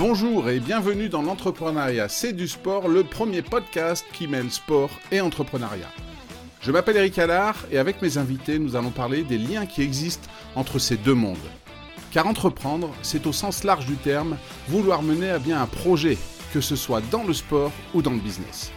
Bonjour 0.00 0.48
et 0.48 0.60
bienvenue 0.60 1.10
dans 1.10 1.20
l'entrepreneuriat 1.20 2.08
C'est 2.08 2.32
du 2.32 2.48
sport, 2.48 2.88
le 2.88 3.04
premier 3.04 3.42
podcast 3.42 4.06
qui 4.14 4.28
mêle 4.28 4.50
sport 4.50 4.88
et 5.12 5.20
entrepreneuriat. 5.20 5.92
Je 6.62 6.72
m'appelle 6.72 6.96
Eric 6.96 7.18
Allard 7.18 7.66
et 7.70 7.76
avec 7.76 8.00
mes 8.00 8.16
invités, 8.16 8.58
nous 8.58 8.76
allons 8.76 8.92
parler 8.92 9.24
des 9.24 9.36
liens 9.36 9.66
qui 9.66 9.82
existent 9.82 10.26
entre 10.54 10.78
ces 10.78 10.96
deux 10.96 11.12
mondes. 11.12 11.36
Car 12.12 12.26
entreprendre, 12.26 12.94
c'est 13.02 13.26
au 13.26 13.34
sens 13.34 13.62
large 13.62 13.84
du 13.84 13.96
terme 13.96 14.38
vouloir 14.68 15.02
mener 15.02 15.28
à 15.28 15.38
bien 15.38 15.60
un 15.60 15.66
projet, 15.66 16.16
que 16.54 16.62
ce 16.62 16.76
soit 16.76 17.02
dans 17.10 17.24
le 17.24 17.34
sport 17.34 17.70
ou 17.92 18.00
dans 18.00 18.12
le 18.12 18.20
business. 18.20 18.72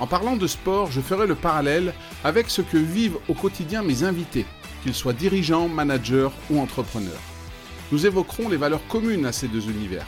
En 0.00 0.08
parlant 0.08 0.34
de 0.34 0.48
sport, 0.48 0.90
je 0.90 1.00
ferai 1.00 1.28
le 1.28 1.36
parallèle 1.36 1.94
avec 2.24 2.50
ce 2.50 2.62
que 2.62 2.76
vivent 2.76 3.18
au 3.28 3.34
quotidien 3.34 3.84
mes 3.84 4.02
invités, 4.02 4.46
qu'ils 4.82 4.94
soient 4.94 5.12
dirigeants, 5.12 5.68
managers 5.68 6.30
ou 6.50 6.58
entrepreneurs. 6.58 7.22
Nous 7.92 8.04
évoquerons 8.04 8.48
les 8.48 8.56
valeurs 8.56 8.84
communes 8.88 9.26
à 9.26 9.32
ces 9.32 9.46
deux 9.46 9.70
univers, 9.70 10.06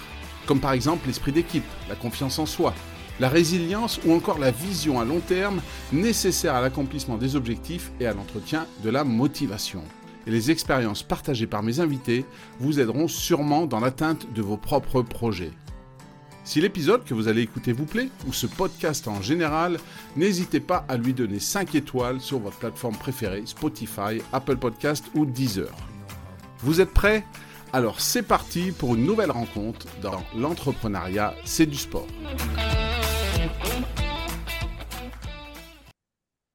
comme 0.49 0.61
par 0.61 0.73
exemple 0.73 1.07
l'esprit 1.07 1.31
d'équipe, 1.31 1.63
la 1.91 1.95
confiance 1.95 2.39
en 2.39 2.47
soi, 2.47 2.73
la 3.21 3.29
résilience 3.29 4.01
ou 4.07 4.15
encore 4.15 4.39
la 4.39 4.51
vision 4.51 4.99
à 4.99 5.05
long 5.05 5.21
terme 5.21 5.61
nécessaire 5.93 6.55
à 6.55 6.63
l'accomplissement 6.63 7.19
des 7.19 7.37
objectifs 7.37 7.93
et 8.01 8.07
à 8.07 8.15
l'entretien 8.15 8.67
de 8.83 8.89
la 8.89 9.05
motivation. 9.05 9.83
Et 10.27 10.31
les 10.31 10.51
expériences 10.51 11.03
partagées 11.03 11.47
par 11.47 11.63
mes 11.63 11.81
invités 11.81 12.25
vous 12.61 12.81
aideront 12.81 13.09
sûrement 13.09 13.67
dans 13.67 13.81
l'atteinte 13.81 14.33
de 14.33 14.41
vos 14.41 14.57
propres 14.57 15.03
projets. 15.03 15.53
Si 16.45 16.63
l'épisode 16.63 17.05
que 17.05 17.13
vous 17.13 17.29
allez 17.29 17.43
écouter 17.43 17.73
vous 17.73 17.85
plaît, 17.85 18.09
ou 18.27 18.33
ce 18.33 18.47
podcast 18.47 19.07
en 19.07 19.21
général, 19.21 19.79
n'hésitez 20.17 20.61
pas 20.61 20.87
à 20.89 20.97
lui 20.97 21.13
donner 21.13 21.41
5 21.41 21.75
étoiles 21.75 22.23
sur 22.23 22.39
votre 22.39 22.57
plateforme 22.57 22.97
préférée, 22.97 23.43
Spotify, 23.45 24.23
Apple 24.33 24.57
Podcast 24.57 25.05
ou 25.15 25.27
Deezer. 25.27 25.75
Vous 26.61 26.81
êtes 26.81 26.95
prêts? 26.95 27.23
Alors 27.73 28.01
c'est 28.01 28.23
parti 28.23 28.73
pour 28.73 28.95
une 28.95 29.05
nouvelle 29.05 29.31
rencontre 29.31 29.87
dans 30.01 30.23
l'entrepreneuriat, 30.35 31.35
c'est 31.45 31.67
du 31.67 31.77
sport. 31.77 32.07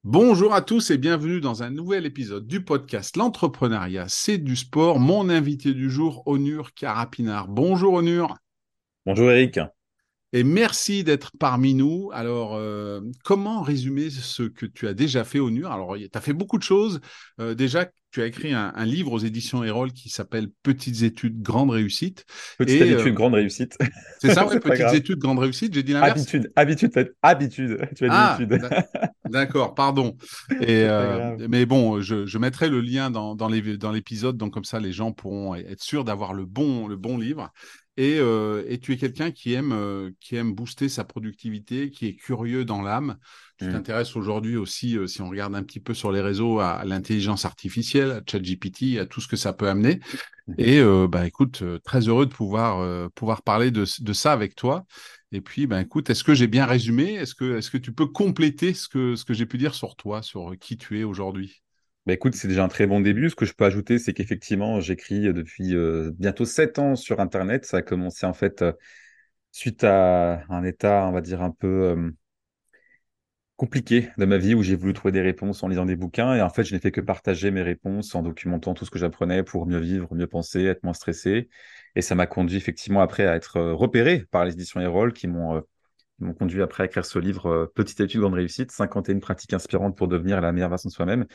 Bonjour 0.03 0.53
à 0.53 0.61
tous 0.61 0.89
et 0.89 0.97
bienvenue 0.97 1.39
dans 1.39 1.61
un 1.61 1.69
nouvel 1.69 2.05
épisode 2.05 2.47
du 2.47 2.63
podcast 2.63 3.15
L'entrepreneuriat, 3.15 4.05
c'est 4.09 4.39
du 4.39 4.55
sport. 4.55 4.99
Mon 4.99 5.29
invité 5.29 5.73
du 5.73 5.89
jour, 5.89 6.23
Onur 6.25 6.73
Carapinard. 6.73 7.47
Bonjour 7.47 7.93
Onur. 7.93 8.35
Bonjour 9.05 9.31
Eric 9.31 9.59
et 10.33 10.43
merci 10.43 11.03
d'être 11.03 11.31
parmi 11.39 11.75
nous. 11.75 12.09
Alors, 12.11 12.55
euh, 12.55 13.01
comment 13.23 13.61
résumer 13.61 14.09
ce 14.09 14.41
que 14.41 14.65
tu 14.65 14.87
as 14.87 14.95
déjà 14.95 15.23
fait 15.23 15.37
au 15.37 15.51
NUR 15.51 15.71
Alors, 15.71 15.95
tu 15.95 16.09
as 16.11 16.21
fait 16.21 16.33
beaucoup 16.33 16.57
de 16.57 16.63
choses. 16.63 17.01
Euh, 17.39 17.53
déjà, 17.53 17.87
tu 18.09 18.21
as 18.21 18.25
écrit 18.25 18.51
un, 18.51 18.71
livre 18.83 19.11
aux 19.11 19.19
éditions 19.19 19.63
Erol 19.63 19.91
qui 19.91 20.09
s'appelle 20.09 20.47
Petites 20.63 21.03
études, 21.03 21.41
grande 21.41 21.69
réussite. 21.69 22.25
Petites 22.57 22.81
études, 22.81 23.07
euh, 23.07 23.11
grande 23.11 23.35
réussite. 23.35 23.77
C'est 24.19 24.33
ça, 24.33 24.45
Petites 24.59 24.93
études, 24.93 25.19
grande 25.19 25.37
réussite. 25.37 25.71
J'ai 25.75 25.83
dit 25.83 25.93
l'inverse. 25.93 26.21
Habitude, 26.21 26.51
habitude, 26.55 27.09
habitude. 27.21 27.77
Tu 27.95 28.05
as 28.05 28.37
dit 28.37 28.55
ah, 28.59 28.83
D'accord, 29.29 29.75
pardon. 29.75 30.15
Et, 30.61 30.87
mais 31.47 31.67
bon, 31.67 32.01
je, 32.01 32.37
mettrai 32.39 32.69
le 32.69 32.81
lien 32.81 33.11
dans, 33.11 33.35
dans 33.35 33.49
l'épisode, 33.49 34.37
donc 34.37 34.51
comme 34.51 34.65
ça, 34.65 34.79
les 34.79 34.91
gens 34.91 35.11
pourront 35.11 35.53
être 35.53 35.83
sûrs 35.83 36.03
d'avoir 36.03 36.33
le 36.33 36.45
bon, 36.45 36.87
le 36.87 36.95
bon 36.95 37.19
livre. 37.19 37.51
Euh, 37.99 38.63
et, 38.67 38.80
tu 38.80 38.94
es 38.94 38.97
quelqu'un 38.97 39.31
qui 39.31 39.53
aime, 39.53 39.72
euh, 39.72 40.09
qui 40.19 40.36
aime 40.36 40.53
booster 40.53 40.89
sa 40.89 41.03
productivité, 41.03 41.91
qui 41.91 42.08
est 42.08 42.16
curieux 42.16 42.66
dans 42.66 42.81
l'âme. 42.81 43.17
Tu 43.59 43.66
mmh. 43.66 43.72
t'intéresses 43.72 44.16
aujourd'hui 44.16 44.58
aussi, 44.58 44.97
euh, 44.97 45.05
si 45.05 45.22
on 45.22 45.30
regarde 45.30 45.53
un 45.53 45.61
petit 45.61 45.80
peu 45.80 45.94
sur 45.94 46.11
les 46.11 46.22
réseaux, 46.22 46.59
à, 46.59 46.83
l'intelligence 46.85 47.45
artificielle, 47.45 48.11
à 48.11 48.22
ChatGPT, 48.25 48.97
à 49.00 49.05
tout 49.05 49.22
ce 49.22 49.27
que 49.27 49.35
ça 49.35 49.53
peut 49.53 49.69
amener. 49.69 50.00
Mmh. 50.47 50.53
Et 50.58 51.08
bah, 51.08 51.25
écoute, 51.25 51.63
très 51.83 52.08
heureux 52.08 52.25
de 52.25 52.33
pouvoir, 52.33 53.09
pouvoir 53.11 53.44
parler 53.44 53.72
de, 53.72 53.85
de, 54.02 54.13
ça 54.13 54.33
avec 54.33 54.55
toi. 54.55 54.85
Et 55.31 55.39
puis, 55.39 55.67
ben, 55.67 55.80
écoute, 55.80 56.09
est-ce 56.09 56.23
que 56.23 56.33
j'ai 56.33 56.47
bien 56.47 56.66
résumé? 56.66 57.13
Est-ce 57.13 57.33
que, 57.33 57.57
est 57.57 57.69
que 57.69 57.78
tu 57.78 57.94
peux 57.94 58.07
compléter 58.07 58.73
ce 58.73 58.90
que, 58.90 59.16
ce 59.16 59.23
que 59.23 59.34
j'ai 59.34 59.46
pu 59.46 59.57
dire 59.57 59.73
sur 59.73 59.96
toi, 59.96 60.22
sur 60.22 60.53
qui 60.59 60.78
tu 60.78 61.00
es 61.00 61.03
aujourd'hui? 61.03 61.62
Bah, 62.06 62.14
écoute, 62.14 62.36
c'est 62.36 62.47
déjà 62.50 62.64
un 62.64 62.68
très 62.68 62.86
bon 62.86 63.00
début. 63.00 63.30
Ce 63.30 63.36
que 63.36 63.46
je 63.46 63.53
peux 63.53 63.64
ajouter, 63.66 63.97
c'est 63.97 64.14
qu'effectivement, 64.14 64.81
j'écris 64.81 65.34
depuis 65.34 65.74
euh, 65.75 66.12
bientôt 66.14 66.44
sept 66.46 66.78
ans 66.80 66.96
sur 66.96 67.22
Internet. 67.22 67.66
Ça 67.66 67.78
a 67.78 67.81
commencé 67.81 68.25
en 68.25 68.34
fait 68.34 68.62
euh, 68.62 68.74
suite 69.52 69.84
à 69.86 70.44
un 70.50 70.64
état, 70.66 71.08
on 71.08 71.14
va 71.14 71.22
dire, 71.22 71.41
un 71.41 71.52
peu 71.52 71.68
euh, 71.68 72.12
compliqué 73.56 74.09
de 74.18 74.25
ma 74.25 74.38
vie 74.38 74.53
où 74.56 74.64
j'ai 74.64 74.75
voulu 74.75 74.94
trouver 74.94 75.12
des 75.12 75.22
réponses 75.22 75.64
en 75.64 75.68
lisant 75.69 75.86
des 75.86 75.96
bouquins. 75.96 76.36
Et 76.36 76.41
en 76.41 76.50
fait, 76.50 76.64
je 76.66 76.74
n'ai 76.74 76.80
fait 76.81 76.91
que 76.91 77.02
partager 77.02 77.52
mes 77.52 77.62
réponses 77.62 78.14
en 78.16 78.22
documentant 78.24 78.74
tout 78.74 78.85
ce 78.85 78.91
que 78.91 79.00
j'apprenais 79.00 79.44
pour 79.44 79.66
mieux 79.66 79.80
vivre, 79.80 80.14
mieux 80.14 80.28
penser, 80.28 80.64
être 80.66 80.84
moins 80.84 80.94
stressé. 80.94 81.50
Et 81.96 82.02
ça 82.02 82.16
m'a 82.16 82.28
conduit 82.28 82.58
effectivement 82.58 83.02
après 83.02 83.28
à 83.28 83.35
être 83.35 83.62
repéré 83.62 84.25
par 84.31 84.46
les 84.46 84.53
éditions 84.53 84.81
Erol 84.81 85.14
qui 85.14 85.28
m'ont 85.28 85.64
m'ont 86.20 86.34
conduit 86.34 86.62
après 86.62 86.84
à 86.84 86.85
écrire 86.85 87.06
ce 87.06 87.20
livre 87.20 87.72
Petite 87.75 88.00
étude, 88.00 88.22
grande 88.22 88.35
réussite, 88.35 88.72
51 88.72 89.20
pratiques 89.20 89.53
inspirantes 89.53 89.97
pour 89.97 90.08
devenir 90.08 90.41
la 90.41 90.52
meilleure 90.52 90.70
version 90.70 90.90
de 90.90 90.94
soi-même, 90.94 91.25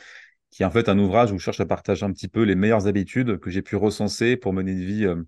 qui 0.51 0.63
est 0.63 0.65
en 0.65 0.71
fait 0.71 0.89
un 0.89 0.97
ouvrage 0.97 1.31
où 1.31 1.37
je 1.37 1.43
cherche 1.43 1.59
à 1.59 1.65
partager 1.65 2.05
un 2.05 2.11
petit 2.11 2.27
peu 2.27 2.43
les 2.43 2.55
meilleures 2.55 2.87
habitudes 2.87 3.39
que 3.39 3.49
j'ai 3.49 3.61
pu 3.61 3.75
recenser 3.75 4.37
pour 4.37 4.53
mener 4.53 4.71
une 4.71 4.83
vie, 4.83 5.05
euh, 5.05 5.23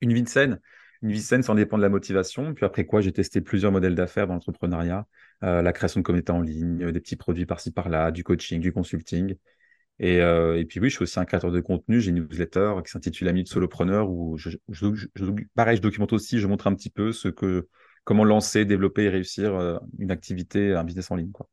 une 0.00 0.12
vie 0.12 0.22
de 0.22 0.28
scène. 0.28 0.60
Une 1.02 1.12
vie 1.12 1.22
saine, 1.22 1.44
sans 1.44 1.54
dépend 1.54 1.76
de 1.76 1.82
la 1.82 1.88
motivation. 1.88 2.54
Puis 2.54 2.64
après 2.64 2.84
quoi, 2.84 3.00
j'ai 3.00 3.12
testé 3.12 3.40
plusieurs 3.40 3.70
modèles 3.70 3.94
d'affaires 3.94 4.26
dans 4.26 4.34
l'entrepreneuriat, 4.34 5.06
euh, 5.44 5.62
la 5.62 5.72
création 5.72 6.00
de 6.00 6.04
communautés 6.04 6.32
en 6.32 6.40
ligne, 6.40 6.82
euh, 6.82 6.92
des 6.92 7.00
petits 7.00 7.16
produits 7.16 7.46
par-ci 7.46 7.70
par-là, 7.70 8.10
du 8.10 8.24
coaching, 8.24 8.60
du 8.60 8.72
consulting. 8.72 9.36
Et, 10.00 10.18
et, 10.18 10.64
puis 10.64 10.78
oui, 10.78 10.90
je 10.90 10.94
suis 10.94 11.02
aussi 11.02 11.18
un 11.18 11.24
créateur 11.24 11.50
de 11.50 11.60
contenu. 11.60 12.00
J'ai 12.00 12.10
une 12.10 12.20
newsletter 12.20 12.74
qui 12.84 12.92
s'intitule 12.92 13.26
Ami 13.26 13.42
de 13.42 13.48
solopreneur 13.48 14.08
où 14.08 14.36
je, 14.38 14.50
pareil, 15.56 15.76
je 15.76 15.82
documente 15.82 16.12
aussi, 16.12 16.38
je 16.38 16.46
montre 16.46 16.68
un 16.68 16.74
petit 16.76 16.88
peu 16.88 17.10
ce 17.10 17.26
que, 17.26 17.66
comment 18.04 18.22
lancer, 18.22 18.64
développer 18.64 19.04
et 19.04 19.08
réussir 19.08 19.80
une 19.98 20.12
activité, 20.12 20.72
un 20.72 20.84
business 20.84 21.10
en 21.10 21.16
ligne. 21.16 21.32
Quoi. 21.32 21.48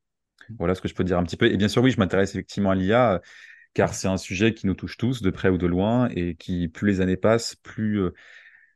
Voilà 0.58 0.74
ce 0.74 0.80
que 0.80 0.88
je 0.88 0.94
peux 0.94 1.04
dire 1.04 1.18
un 1.18 1.24
petit 1.24 1.36
peu. 1.36 1.46
Et 1.46 1.56
bien 1.56 1.68
sûr, 1.68 1.82
oui, 1.82 1.90
je 1.90 1.98
m'intéresse 1.98 2.30
effectivement 2.30 2.70
à 2.70 2.74
l'IA, 2.74 3.14
euh, 3.14 3.18
car 3.74 3.94
c'est 3.94 4.08
un 4.08 4.16
sujet 4.16 4.54
qui 4.54 4.66
nous 4.66 4.74
touche 4.74 4.96
tous, 4.96 5.22
de 5.22 5.30
près 5.30 5.48
ou 5.48 5.58
de 5.58 5.66
loin, 5.66 6.08
et 6.10 6.34
qui, 6.34 6.68
plus 6.68 6.88
les 6.88 7.00
années 7.00 7.16
passent, 7.16 7.56
plus 7.56 8.00
euh, 8.00 8.14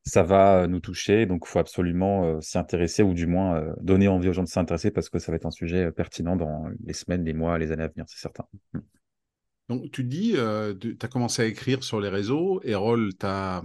ça 0.05 0.23
va 0.23 0.67
nous 0.67 0.81
toucher. 0.81 1.27
Donc, 1.27 1.45
il 1.47 1.49
faut 1.49 1.59
absolument 1.59 2.25
euh, 2.25 2.41
s'y 2.41 2.59
intéresser, 2.59 3.03
ou 3.03 3.15
du 3.15 3.27
moins 3.27 3.65
donner 3.81 4.09
envie 4.09 4.29
aux 4.29 4.33
gens 4.33 4.43
de 4.43 4.49
s'y 4.49 4.59
intéresser, 4.59 4.91
parce 4.91 5.09
que 5.09 5.19
ça 5.19 5.33
va 5.33 5.37
être 5.37 5.47
un 5.47 5.51
sujet 5.51 5.91
pertinent 5.93 6.37
dans 6.37 6.65
les 6.85 6.95
semaines, 6.95 7.25
les 7.25 7.35
mois, 7.35 7.59
les 7.59 7.73
années 7.73 7.85
à 7.85 7.89
venir, 7.89 8.05
c'est 8.09 8.21
certain. 8.21 8.45
Mmh. 8.73 8.79
Donc, 9.69 9.91
tu 9.93 10.03
dis, 10.03 10.35
tu 10.81 10.99
as 11.01 11.09
commencé 11.09 11.43
à 11.43 11.45
écrire 11.47 11.85
sur 11.85 12.01
les 12.01 12.09
réseaux, 12.09 12.61
Erol 12.65 13.15
t'a 13.15 13.63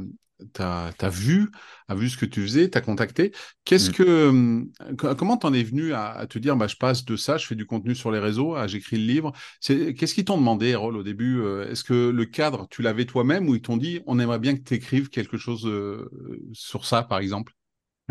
tu 0.53 1.09
vu, 1.09 1.49
a 1.87 1.95
vu 1.95 2.09
ce 2.09 2.17
que 2.17 2.25
tu 2.25 2.41
faisais, 2.41 2.69
t'as 2.69 2.81
contacté. 2.81 3.31
Qu'est-ce 3.63 3.89
mmh. 3.89 3.93
que, 3.93 4.27
hum, 4.29 4.71
comment 4.97 5.37
t'en 5.37 5.53
es 5.53 5.63
venu 5.63 5.93
à, 5.93 6.25
te 6.29 6.39
dire, 6.39 6.55
bah, 6.55 6.67
je 6.67 6.75
passe 6.75 7.05
de 7.05 7.15
ça, 7.15 7.37
je 7.37 7.45
fais 7.45 7.55
du 7.55 7.65
contenu 7.65 7.95
sur 7.95 8.11
les 8.11 8.19
réseaux, 8.19 8.55
à 8.55 8.67
j'écris 8.67 8.97
le 8.97 9.05
livre. 9.05 9.31
Qu'est-ce 9.61 10.13
qu'ils 10.13 10.25
t'ont 10.25 10.37
demandé, 10.37 10.69
Erol, 10.69 10.97
au 10.97 11.03
début 11.03 11.39
euh, 11.39 11.69
Est-ce 11.69 11.83
que 11.83 12.09
le 12.09 12.25
cadre, 12.25 12.67
tu 12.69 12.81
l'avais 12.81 13.05
toi-même 13.05 13.47
ou 13.47 13.55
ils 13.55 13.61
t'ont 13.61 13.77
dit, 13.77 14.01
on 14.05 14.19
aimerait 14.19 14.39
bien 14.39 14.55
que 14.55 14.61
tu 14.61 14.73
écrives 14.73 15.09
quelque 15.09 15.37
chose 15.37 15.65
euh, 15.65 16.09
sur 16.53 16.85
ça, 16.85 17.03
par 17.03 17.19
exemple? 17.19 17.53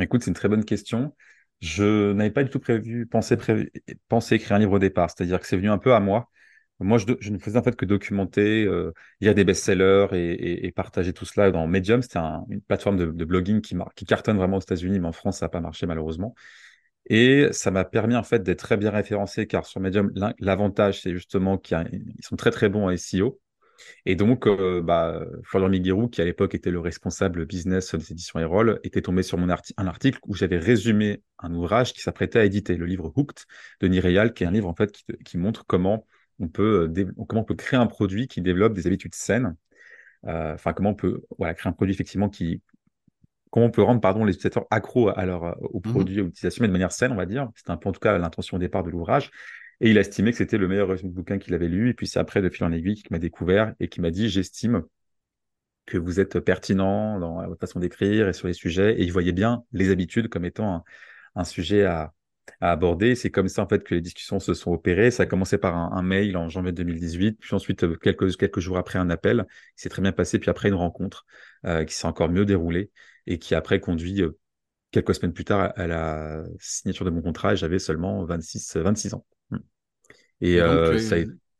Écoute, 0.01 0.23
c'est 0.23 0.31
une 0.31 0.35
très 0.35 0.49
bonne 0.49 0.65
question. 0.65 1.15
Je 1.61 2.13
n'avais 2.13 2.31
pas 2.31 2.43
du 2.43 2.51
tout 2.51 2.59
prévu, 2.59 3.07
pensé, 3.07 3.37
prévu, 3.37 3.71
pensé 4.09 4.37
écrire 4.37 4.57
un 4.57 4.59
livre 4.59 4.73
au 4.73 4.79
départ. 4.79 5.11
C'est-à-dire 5.11 5.41
que 5.41 5.47
c'est 5.47 5.57
venu 5.57 5.71
un 5.71 5.79
peu 5.79 5.95
à 5.95 6.01
moi. 6.01 6.31
Moi, 6.81 6.99
je, 6.99 7.31
ne 7.31 7.39
faisais 7.39 7.59
en 7.59 7.63
fait 7.63 7.77
que 7.77 7.85
documenter. 7.85 8.65
Euh, 8.65 8.93
des 9.21 9.45
best-sellers 9.45 10.09
et, 10.13 10.73
partager 10.73 11.13
tout 11.13 11.25
cela 11.25 11.51
dans 11.51 11.67
Medium. 11.67 12.03
C'était 12.03 12.19
une 12.19 12.61
plateforme 12.61 12.97
de, 12.97 13.25
blogging 13.25 13.61
qui, 13.61 13.77
cartonne 14.07 14.37
vraiment 14.37 14.57
aux 14.57 14.61
États-Unis, 14.61 15.01
mais 15.01 15.09
en 15.09 15.13
France, 15.13 15.39
ça 15.39 15.47
n'a 15.47 15.51
pas 15.51 15.61
marché 15.61 15.87
malheureusement. 15.87 16.35
Et 17.07 17.49
ça 17.53 17.71
m'a 17.71 17.85
permis 17.85 18.17
en 18.17 18.23
fait 18.23 18.43
d'être 18.43 18.61
très 18.61 18.77
bien 18.77 18.91
référencé, 18.91 19.47
car 19.47 19.67
sur 19.67 19.81
Medium, 19.81 20.13
l'avantage, 20.39 21.03
c'est 21.03 21.13
justement 21.13 21.59
qu'ils 21.59 22.05
sont 22.21 22.37
très 22.37 22.51
très 22.51 22.69
bons 22.69 22.89
à 22.89 22.97
SEO. 22.97 23.41
Et 24.07 24.17
donc, 24.17 24.47
euh, 24.47 24.83
bah, 24.83 25.25
Miguirou, 25.55 26.09
qui 26.09 26.21
à 26.23 26.25
l'époque 26.25 26.55
était 26.55 26.71
le 26.71 26.81
responsable 26.81 27.47
business 27.47 27.95
des 27.95 28.13
éditions 28.13 28.39
Erol, 28.41 28.81
était 28.85 29.03
tombé 29.03 29.23
sur 29.23 29.39
mon 29.39 29.49
un 29.49 29.87
article 29.87 30.19
où 30.27 30.35
j'avais 30.35 30.59
résumé 30.59 31.23
un 31.39 31.53
ouvrage 31.55 31.93
qui 31.93 32.01
s'apprêtait 32.01 32.39
à 32.39 32.45
éditer, 32.45 32.77
le 32.77 32.87
livre 32.87 33.13
Hooked 33.15 33.45
de 33.81 33.89
Niréal, 33.89 34.33
qui 34.33 34.45
est 34.45 34.47
un 34.47 34.53
livre 34.53 34.69
en 34.69 34.75
fait 34.75 34.93
qui 35.25 35.39
montre 35.39 35.65
comment 35.67 36.07
on 36.41 36.49
peut, 36.49 36.91
euh, 36.97 37.25
comment 37.29 37.43
on 37.43 37.45
peut 37.45 37.55
créer 37.55 37.79
un 37.79 37.87
produit 37.87 38.27
qui 38.29 38.41
développe 38.41 38.75
des 38.75 38.87
habitudes 38.87 39.15
saines. 39.15 39.57
Euh, 40.27 40.55
enfin, 40.55 40.73
comment 40.73 40.91
on 40.91 40.95
peut 40.95 41.23
voilà, 41.39 41.55
créer 41.55 41.71
un 41.71 41.73
produit 41.73 41.95
effectivement 41.95 42.29
qui. 42.29 42.63
Comment 43.51 43.67
on 43.67 43.71
peut 43.71 43.83
rendre 43.83 44.01
pardon, 44.01 44.25
les 44.25 44.33
utilisateurs 44.33 44.67
accros 44.71 45.11
à 45.17 45.25
leur, 45.27 45.45
euh, 45.45 45.53
au 45.61 45.79
mmh 45.79 45.83
produit, 45.83 46.21
à 46.21 46.23
l'utilisation, 46.25 46.63
mais 46.63 46.69
de 46.69 46.73
manière 46.73 46.93
saine, 46.93 47.13
on 47.13 47.17
va 47.17 47.27
dire. 47.27 47.51
C'était 47.55 47.71
un 47.71 47.77
peu 47.77 47.89
en 47.89 47.93
tout 47.93 48.01
cas 48.01 48.19
l'intention 48.19 48.57
au 48.57 48.61
départ 48.61 48.83
de 48.83 48.91
l'ouvrage. 48.91 49.31
Et 49.81 49.91
il 49.91 49.99
a 49.99 50.01
estimé 50.01 50.31
que 50.31 50.39
c'était 50.39 50.59
le 50.59 50.69
meilleur 50.69 50.95
bouquin 51.05 51.39
qu'il 51.39 51.55
avait 51.55 51.69
lu. 51.69 51.91
Et 51.91 51.95
puis 51.95 52.07
c'est 52.07 52.19
après, 52.19 52.43
de 52.43 52.49
fil 52.49 52.65
en 52.65 52.73
aiguille, 52.73 52.97
qu'il 52.97 53.13
m'a 53.13 53.19
découvert 53.19 53.75
et 53.81 53.89
qui 53.89 54.01
m'a 54.01 54.11
dit 54.11 54.29
J'estime 54.29 54.83
que 55.87 55.99
vous 55.99 56.19
êtes 56.19 56.41
pertinent 56.41 57.19
dans 57.21 57.47
votre 57.47 57.61
façon 57.61 57.79
d'écrire 57.79 58.29
et 58.29 58.33
sur 58.33 58.49
les 58.49 58.55
sujets. 58.55 58.95
Et 59.01 59.05
il 59.05 59.13
voyait 59.13 59.33
bien 59.33 59.65
les 59.73 59.91
habitudes 59.91 60.29
comme 60.29 60.45
étant 60.45 60.85
un 61.37 61.45
sujet 61.45 61.85
à, 61.85 62.13
à 62.61 62.71
aborder. 62.73 63.15
C'est 63.15 63.31
comme 63.31 63.49
ça 63.49 63.63
en 63.63 63.69
fait 63.69 63.85
que 63.85 63.95
les 63.95 64.01
discussions 64.01 64.41
se 64.41 64.55
sont 64.55 64.73
opérées. 64.73 65.11
Ça 65.11 65.25
a 65.25 65.27
commencé 65.27 65.59
par 65.59 65.77
un, 65.77 66.03
mail 66.03 66.37
en 66.37 66.49
janvier 66.49 66.73
2018, 66.73 67.39
puis 67.41 67.55
ensuite 67.55 67.85
euh, 67.85 67.97
quelques 67.97 68.37
quelques 68.37 68.61
jours 68.61 68.79
après 68.79 68.99
un 68.99 69.11
appel 69.11 69.47
qui 69.77 69.83
s'est 69.83 69.89
très 69.89 70.03
bien 70.03 70.13
passé, 70.13 70.39
puis 70.39 70.51
après 70.51 70.69
une 70.69 70.75
rencontre 70.75 71.25
euh, 71.65 71.85
qui 71.85 71.95
s'est 71.95 72.07
encore 72.07 72.29
mieux 72.29 72.45
déroulée 72.45 72.91
et 73.27 73.39
qui 73.39 73.55
après 73.55 73.81
conduit 73.81 74.23
euh, 74.23 74.39
quelques 74.91 75.15
semaines 75.15 75.33
plus 75.33 75.45
tard, 75.45 75.73
à 75.77 75.87
la 75.87 76.45
signature 76.61 77.05
de 77.05 77.11
mon 77.11 77.23
contrat, 77.23 77.55
j'avais 77.55 77.79
seulement 77.79 78.25
26, 78.25 78.77
26 78.77 79.15
ans. 79.15 79.25
Hmm. 79.51 79.59
Et, 80.41 80.59
ça 81.01 81.17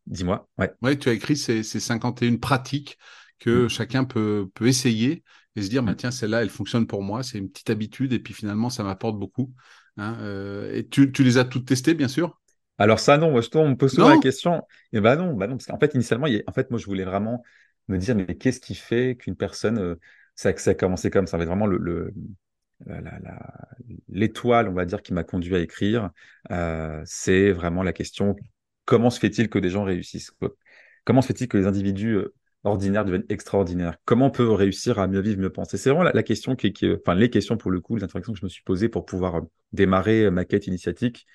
Dis-moi. 0.07 0.47
Ouais. 0.59 0.71
ouais. 0.83 0.99
tu 0.99 1.09
as 1.09 1.15
écrit 1.15 1.35
ces, 1.35 1.63
ces 1.63 1.81
51 1.81 2.37
pratiques 2.37 2.99
que 3.39 3.65
hmm. 3.65 3.69
chacun 3.71 4.05
peut, 4.05 4.51
peut 4.53 4.67
essayer 4.67 5.25
et 5.57 5.63
se 5.63 5.69
dire, 5.69 5.83
bah, 5.83 5.95
tiens, 5.95 6.11
celle-là, 6.11 6.43
elle 6.43 6.51
fonctionne 6.51 6.87
pour 6.87 7.03
moi, 7.03 7.23
c'est 7.23 7.39
une 7.39 7.49
petite 7.49 7.71
habitude, 7.71 8.13
et 8.13 8.19
puis 8.19 8.35
finalement, 8.35 8.71
ça 8.71 8.83
m'apporte 8.83 9.19
beaucoup. 9.19 9.53
Hein, 9.97 10.17
et 10.73 10.87
tu, 10.89 11.13
tu, 11.13 11.23
les 11.23 11.39
as 11.39 11.45
toutes 11.45 11.67
testées, 11.67 11.95
bien 11.95 12.09
sûr? 12.09 12.41
Alors 12.79 12.99
ça, 12.99 13.17
non, 13.19 13.31
moi, 13.31 13.41
je 13.41 13.49
on 13.55 13.71
me 13.71 13.77
pose 13.77 13.93
souvent 13.93 14.09
la 14.09 14.19
question. 14.19 14.63
Et 14.93 15.01
ben 15.01 15.17
non, 15.17 15.35
bah 15.35 15.47
non, 15.47 15.57
parce 15.57 15.67
qu'en 15.67 15.79
fait, 15.79 15.95
initialement, 15.95 16.27
en 16.47 16.53
fait, 16.53 16.71
moi, 16.71 16.79
je 16.79 16.87
voulais 16.87 17.05
vraiment 17.05 17.43
me 17.89 17.99
dire, 17.99 18.17
mais 18.17 18.35
qu'est-ce 18.37 18.61
qui 18.61 18.75
fait 18.75 19.17
qu'une 19.17 19.37
personne, 19.37 19.79
euh, 19.79 19.95
ça, 20.35 20.57
ça 20.57 20.71
a 20.71 20.75
commencé 20.75 21.11
comme 21.11 21.27
ça, 21.27 21.37
va 21.37 21.45
être 21.45 21.49
vraiment 21.49 21.67
le, 21.67 22.13
l'étoile, 24.09 24.69
on 24.69 24.73
va 24.73 24.85
dire, 24.85 25.03
qui 25.03 25.13
m'a 25.13 25.25
conduit 25.25 25.55
à 25.55 25.61
écrire, 25.61 26.11
euh, 26.51 27.01
c'est 27.05 27.53
vraiment 27.53 27.83
la 27.83 27.93
question 27.93 28.37
comment 28.85 29.11
se 29.11 29.19
fait-il 29.19 29.49
que 29.49 29.59
des 29.59 29.71
gens 29.71 29.85
réussissent 29.85 30.33
Comment 31.05 31.23
se 31.23 31.29
fait-il 31.29 31.49
que 31.49 31.57
les 31.57 31.67
individus 31.67 32.19
euh, 32.65 32.69
ordinaires 32.69 33.05
deviennent 33.05 33.27
extraordinaires 33.29 33.97
Comment 34.05 34.27
on 34.27 34.31
peut 34.31 34.51
réussir 34.51 34.99
à 34.99 35.07
mieux 35.07 35.21
vivre, 35.21 35.41
mieux 35.41 35.53
penser? 35.53 35.77
C'est 35.77 35.91
vraiment 35.91 36.11
la, 36.13 36.23
question 36.23 36.57
qui, 36.57 36.73
qui, 36.73 36.93
enfin 36.93 37.15
les 37.15 37.31
questions 37.31 37.57
pour 37.57 37.71
le 37.71 37.81
coup, 37.81 37.97
les 37.97 38.05
interactions 38.05 38.33
que 38.33 38.39
je 38.39 38.45
me 38.45 38.51
suis 38.51 38.63
posées 38.63 38.89
pour 38.89 39.05
pouvoir 39.05 39.43
démarrer 39.73 40.31
ma 40.31 40.45
quête 40.45 40.67
initiatique. 40.67 41.27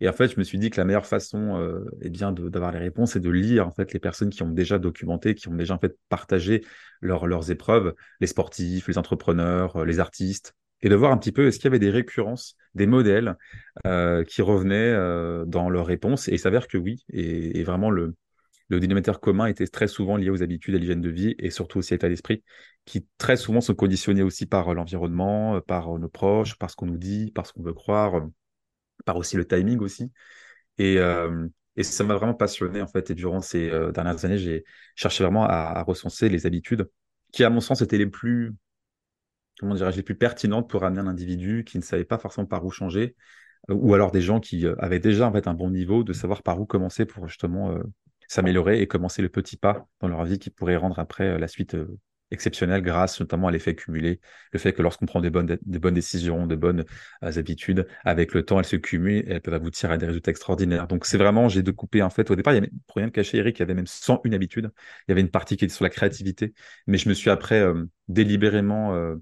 Et 0.00 0.08
en 0.08 0.12
fait, 0.12 0.28
je 0.28 0.38
me 0.38 0.44
suis 0.44 0.58
dit 0.58 0.70
que 0.70 0.80
la 0.80 0.84
meilleure 0.84 1.06
façon 1.06 1.56
euh, 1.56 1.84
eh 2.02 2.10
bien 2.10 2.32
d'avoir 2.32 2.72
les 2.72 2.78
réponses, 2.78 3.12
c'est 3.12 3.20
de 3.20 3.30
lire 3.30 3.66
en 3.66 3.70
fait 3.70 3.92
les 3.92 4.00
personnes 4.00 4.30
qui 4.30 4.42
ont 4.42 4.50
déjà 4.50 4.78
documenté, 4.78 5.34
qui 5.34 5.48
ont 5.48 5.54
déjà 5.54 5.74
en 5.74 5.78
fait 5.78 5.96
partagé 6.08 6.64
leurs 7.00 7.50
épreuves, 7.50 7.94
les 8.20 8.26
sportifs, 8.26 8.88
les 8.88 8.98
entrepreneurs, 8.98 9.76
euh, 9.76 9.84
les 9.84 10.00
artistes, 10.00 10.54
et 10.82 10.88
de 10.88 10.94
voir 10.94 11.12
un 11.12 11.16
petit 11.16 11.32
peu 11.32 11.46
est-ce 11.46 11.58
qu'il 11.58 11.66
y 11.66 11.68
avait 11.68 11.78
des 11.78 11.90
récurrences, 11.90 12.56
des 12.74 12.86
modèles 12.86 13.36
euh, 13.86 14.24
qui 14.24 14.42
revenaient 14.42 14.92
dans 15.46 15.70
leurs 15.70 15.86
réponses? 15.86 16.28
Et 16.28 16.32
il 16.32 16.38
s'avère 16.38 16.68
que 16.68 16.76
oui, 16.76 17.04
et, 17.10 17.62
vraiment 17.62 17.90
le, 17.90 18.14
le 18.68 18.80
dénominateur 18.80 19.20
commun 19.20 19.46
était 19.46 19.66
très 19.66 19.88
souvent 19.88 20.16
lié 20.16 20.30
aux 20.30 20.42
habitudes, 20.42 20.74
à 20.74 20.78
l'hygiène 20.78 21.00
de 21.00 21.10
vie 21.10 21.34
et 21.38 21.50
surtout 21.50 21.78
aussi 21.78 21.92
à 21.92 21.96
l'état 21.96 22.08
d'esprit, 22.08 22.42
qui 22.84 23.06
très 23.18 23.36
souvent 23.36 23.60
sont 23.60 23.74
conditionnés 23.74 24.22
aussi 24.22 24.46
par 24.46 24.72
l'environnement, 24.74 25.60
par 25.60 25.98
nos 25.98 26.08
proches, 26.08 26.56
par 26.56 26.70
ce 26.70 26.76
qu'on 26.76 26.86
nous 26.86 26.96
dit, 26.96 27.30
par 27.30 27.46
ce 27.46 27.52
qu'on 27.52 27.62
veut 27.62 27.74
croire 27.74 28.22
par 29.04 29.16
aussi 29.16 29.36
le 29.36 29.46
timing 29.46 29.78
aussi. 29.80 30.12
Et, 30.78 30.98
euh, 30.98 31.48
ça 31.82 32.04
m'a 32.04 32.14
vraiment 32.14 32.34
passionné 32.34 32.82
en 32.82 32.86
fait. 32.86 33.10
Et 33.10 33.14
durant 33.14 33.40
ces 33.40 33.70
euh, 33.70 33.92
dernières 33.92 34.24
années, 34.24 34.38
j'ai 34.38 34.64
cherché 34.94 35.24
vraiment 35.24 35.44
à, 35.44 35.82
recenser 35.82 36.28
les 36.28 36.46
habitudes 36.46 36.88
qui, 37.32 37.44
à 37.44 37.50
mon 37.50 37.60
sens, 37.60 37.82
étaient 37.82 37.98
les 37.98 38.06
plus, 38.06 38.54
comment 39.58 39.74
dirais 39.74 39.92
les 39.92 40.02
plus 40.02 40.14
pertinentes 40.14 40.70
pour 40.70 40.84
amener 40.84 41.00
un 41.00 41.08
individu 41.08 41.64
qui 41.64 41.78
ne 41.78 41.82
savait 41.82 42.04
pas 42.04 42.18
forcément 42.18 42.46
par 42.46 42.64
où 42.64 42.70
changer, 42.70 43.16
euh, 43.70 43.74
ou 43.74 43.94
alors 43.94 44.12
des 44.12 44.20
gens 44.20 44.40
qui 44.40 44.66
avaient 44.78 45.00
déjà 45.00 45.28
en 45.28 45.32
fait 45.32 45.48
un 45.48 45.54
bon 45.54 45.70
niveau 45.70 46.04
de 46.04 46.12
savoir 46.12 46.42
par 46.42 46.60
où 46.60 46.66
commencer 46.66 47.06
pour 47.06 47.26
justement 47.26 47.76
s'améliorer 48.28 48.80
et 48.80 48.86
commencer 48.86 49.22
le 49.22 49.28
petit 49.28 49.56
pas 49.56 49.86
dans 50.00 50.08
leur 50.08 50.24
vie 50.24 50.38
qui 50.38 50.50
pourrait 50.50 50.76
rendre 50.76 50.98
après 50.98 51.38
la 51.38 51.48
suite 51.48 51.76
exceptionnel 52.34 52.82
grâce 52.82 53.20
notamment 53.20 53.48
à 53.48 53.50
l'effet 53.50 53.74
cumulé, 53.74 54.20
le 54.52 54.58
fait 54.58 54.72
que 54.72 54.82
lorsqu'on 54.82 55.06
prend 55.06 55.20
des 55.20 55.30
bonnes, 55.30 55.56
décisions, 55.66 56.46
de 56.46 56.56
bonnes 56.56 56.84
euh, 57.22 57.38
habitudes, 57.38 57.86
avec 58.04 58.34
le 58.34 58.44
temps, 58.44 58.58
elles 58.58 58.66
se 58.66 58.76
cumulent 58.76 59.24
et 59.28 59.32
elles 59.32 59.40
peuvent 59.40 59.54
aboutir 59.54 59.90
à 59.90 59.96
des 59.98 60.06
résultats 60.06 60.30
extraordinaires. 60.30 60.86
Donc 60.86 61.06
c'est 61.06 61.18
vraiment, 61.18 61.48
j'ai 61.48 61.62
découpé 61.62 62.02
en 62.02 62.10
fait, 62.10 62.30
au 62.30 62.36
départ, 62.36 62.52
il 62.52 62.56
y 62.56 62.58
avait, 62.58 62.70
rien 62.94 63.06
de 63.06 63.12
cacher, 63.12 63.38
Eric, 63.38 63.58
il 63.58 63.60
y 63.60 63.62
avait 63.62 63.74
même 63.74 63.86
101 63.86 64.32
habitudes. 64.32 64.70
Il 65.08 65.10
y 65.10 65.12
avait 65.12 65.22
une 65.22 65.30
partie 65.30 65.56
qui 65.56 65.64
était 65.64 65.74
sur 65.74 65.84
la 65.84 65.90
créativité, 65.90 66.54
mais 66.86 66.98
je 66.98 67.08
me 67.08 67.14
suis 67.14 67.30
après 67.30 67.60
euh, 67.60 67.84
délibérément, 68.08 68.94
euh, 68.94 69.16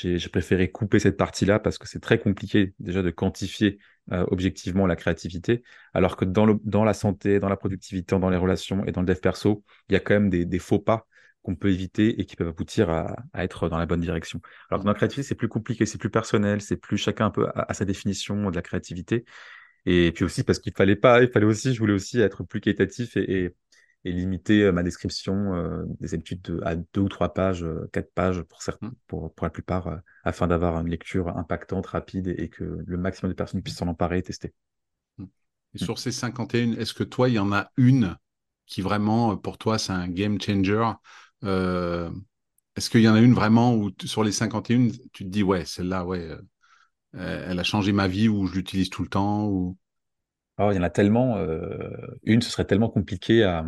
j'ai 0.00 0.28
préféré 0.28 0.70
couper 0.70 0.98
cette 0.98 1.16
partie-là 1.16 1.58
parce 1.58 1.78
que 1.78 1.88
c'est 1.88 2.00
très 2.00 2.18
compliqué 2.18 2.74
déjà 2.78 3.02
de 3.02 3.10
quantifier 3.10 3.78
objectivement 4.10 4.86
la 4.86 4.96
créativité, 4.96 5.62
alors 5.92 6.16
que 6.16 6.24
dans, 6.24 6.46
le, 6.46 6.58
dans 6.64 6.82
la 6.82 6.94
santé, 6.94 7.40
dans 7.40 7.50
la 7.50 7.56
productivité, 7.56 8.18
dans 8.18 8.30
les 8.30 8.38
relations 8.38 8.84
et 8.86 8.92
dans 8.92 9.02
le 9.02 9.06
dev 9.06 9.20
perso, 9.20 9.64
il 9.88 9.92
y 9.92 9.96
a 9.96 10.00
quand 10.00 10.14
même 10.14 10.30
des, 10.30 10.46
des 10.46 10.58
faux 10.58 10.78
pas 10.78 11.06
qu'on 11.42 11.56
peut 11.56 11.70
éviter 11.70 12.20
et 12.20 12.26
qui 12.26 12.36
peuvent 12.36 12.48
aboutir 12.48 12.90
à, 12.90 13.16
être 13.34 13.68
dans 13.68 13.78
la 13.78 13.86
bonne 13.86 14.00
direction. 14.00 14.40
Alors 14.70 14.80
que 14.80 14.84
dans 14.84 14.92
la 14.92 14.96
créativité, 14.96 15.26
c'est 15.26 15.34
plus 15.34 15.48
compliqué, 15.48 15.86
c'est 15.86 15.98
plus 15.98 16.10
personnel, 16.10 16.60
c'est 16.60 16.76
plus 16.76 16.98
chacun 16.98 17.26
un 17.26 17.30
peu 17.30 17.48
à, 17.54 17.72
sa 17.74 17.84
définition 17.84 18.50
de 18.50 18.56
la 18.56 18.62
créativité. 18.62 19.24
Et 19.86 20.12
puis 20.12 20.24
aussi 20.24 20.42
parce 20.42 20.58
qu'il 20.58 20.72
fallait 20.74 20.96
pas, 20.96 21.22
il 21.22 21.28
fallait 21.28 21.46
aussi, 21.46 21.72
je 21.72 21.78
voulais 21.78 21.94
aussi 21.94 22.20
être 22.20 22.44
plus 22.44 22.60
qualitatif 22.60 23.16
et, 23.16 23.54
limiter 24.12 24.62
euh, 24.62 24.72
ma 24.72 24.82
description 24.82 25.54
euh, 25.54 25.84
des 26.00 26.14
habitudes 26.14 26.60
à 26.64 26.76
deux 26.76 27.00
ou 27.00 27.08
trois 27.08 27.34
pages, 27.34 27.64
euh, 27.64 27.88
quatre 27.92 28.12
pages 28.12 28.42
pour 28.42 28.62
certains, 28.62 28.88
mmh. 28.88 28.94
pour, 29.06 29.34
pour 29.34 29.46
la 29.46 29.50
plupart, 29.50 30.00
afin 30.24 30.46
d'avoir 30.46 30.80
une 30.80 30.88
lecture 30.88 31.36
impactante, 31.36 31.86
rapide 31.86 32.28
et, 32.28 32.48
que 32.48 32.82
le 32.84 32.96
maximum 32.96 33.32
de 33.32 33.36
personnes 33.36 33.62
puissent 33.62 33.76
s'en 33.76 33.88
emparer 33.88 34.18
et 34.18 34.22
tester. 34.22 34.54
Mmh. 35.18 35.24
Et 35.74 35.78
sur 35.78 35.98
ces 35.98 36.12
51, 36.12 36.72
est-ce 36.72 36.94
que 36.94 37.04
toi, 37.04 37.28
il 37.28 37.34
y 37.34 37.38
en 37.38 37.52
a 37.52 37.70
une 37.76 38.16
qui 38.66 38.82
vraiment, 38.82 39.36
pour 39.36 39.58
toi, 39.58 39.78
c'est 39.78 39.92
un 39.92 40.08
game 40.08 40.40
changer 40.40 40.92
euh, 41.44 42.10
est-ce 42.76 42.90
qu'il 42.90 43.00
y 43.00 43.08
en 43.08 43.14
a 43.14 43.20
une 43.20 43.34
vraiment 43.34 43.74
où 43.74 43.90
sur 44.04 44.24
les 44.24 44.32
51, 44.32 44.88
tu 45.12 45.24
te 45.24 45.28
dis, 45.28 45.42
ouais, 45.42 45.64
celle-là, 45.64 46.04
ouais, 46.04 46.28
elle 47.12 47.58
a 47.58 47.64
changé 47.64 47.92
ma 47.92 48.06
vie 48.06 48.28
ou 48.28 48.46
je 48.46 48.54
l'utilise 48.54 48.90
tout 48.90 49.02
le 49.02 49.08
temps 49.08 49.46
ou... 49.46 49.76
Oh, 50.58 50.70
il 50.72 50.76
y 50.76 50.78
en 50.78 50.82
a 50.82 50.90
tellement. 50.90 51.36
Euh, 51.36 52.18
une, 52.24 52.42
ce 52.42 52.50
serait 52.50 52.64
tellement 52.64 52.88
compliqué 52.88 53.44
à, 53.44 53.64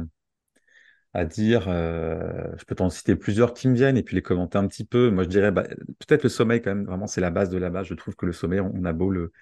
à 1.12 1.24
dire. 1.24 1.62
je 1.64 2.64
peux 2.64 2.74
t'en 2.74 2.90
citer 2.90 3.16
plusieurs 3.16 3.54
qui 3.54 3.68
me 3.68 3.74
viennent 3.74 3.96
et 3.96 4.02
puis 4.02 4.16
les 4.16 4.22
commenter 4.22 4.58
un 4.58 4.66
petit 4.66 4.84
peu. 4.84 5.10
Moi, 5.10 5.24
je 5.24 5.28
dirais 5.28 5.50
bah, 5.52 5.64
peut-être 5.98 6.22
le 6.22 6.28
sommeil, 6.28 6.62
quand 6.62 6.74
même. 6.74 6.84
Vraiment, 6.84 7.06
c'est 7.06 7.20
la 7.20 7.30
base 7.30 7.50
de 7.50 7.58
la 7.58 7.70
base. 7.70 7.86
Je 7.86 7.94
trouve 7.94 8.16
que 8.16 8.26
le 8.26 8.32
sommeil, 8.32 8.60
on 8.60 8.84
a 8.84 8.92
beau 8.92 9.10
le 9.10 9.32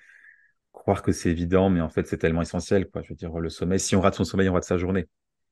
croire 0.73 1.03
que 1.03 1.12
c'est 1.12 1.31
évident, 1.31 1.70
mais 1.70 1.81
en 1.81 1.88
fait, 1.88 2.06
c'est 2.06 2.19
tellement 2.19 2.43
essentiel. 2.43 2.88
Quoi. 2.91 3.03
Je 3.03 3.11
veux 3.11 3.17
dire, 3.17 3.38
le 3.38 3.50
sommeil, 3.50 3.81
si 3.81 3.97
on 3.97 4.00
rate 4.00 4.15
son 4.15 4.25
sommeil, 4.25 4.49
on 4.49 4.55
rate 4.55 4.65
sa 4.65 4.79
journée. 4.79 5.09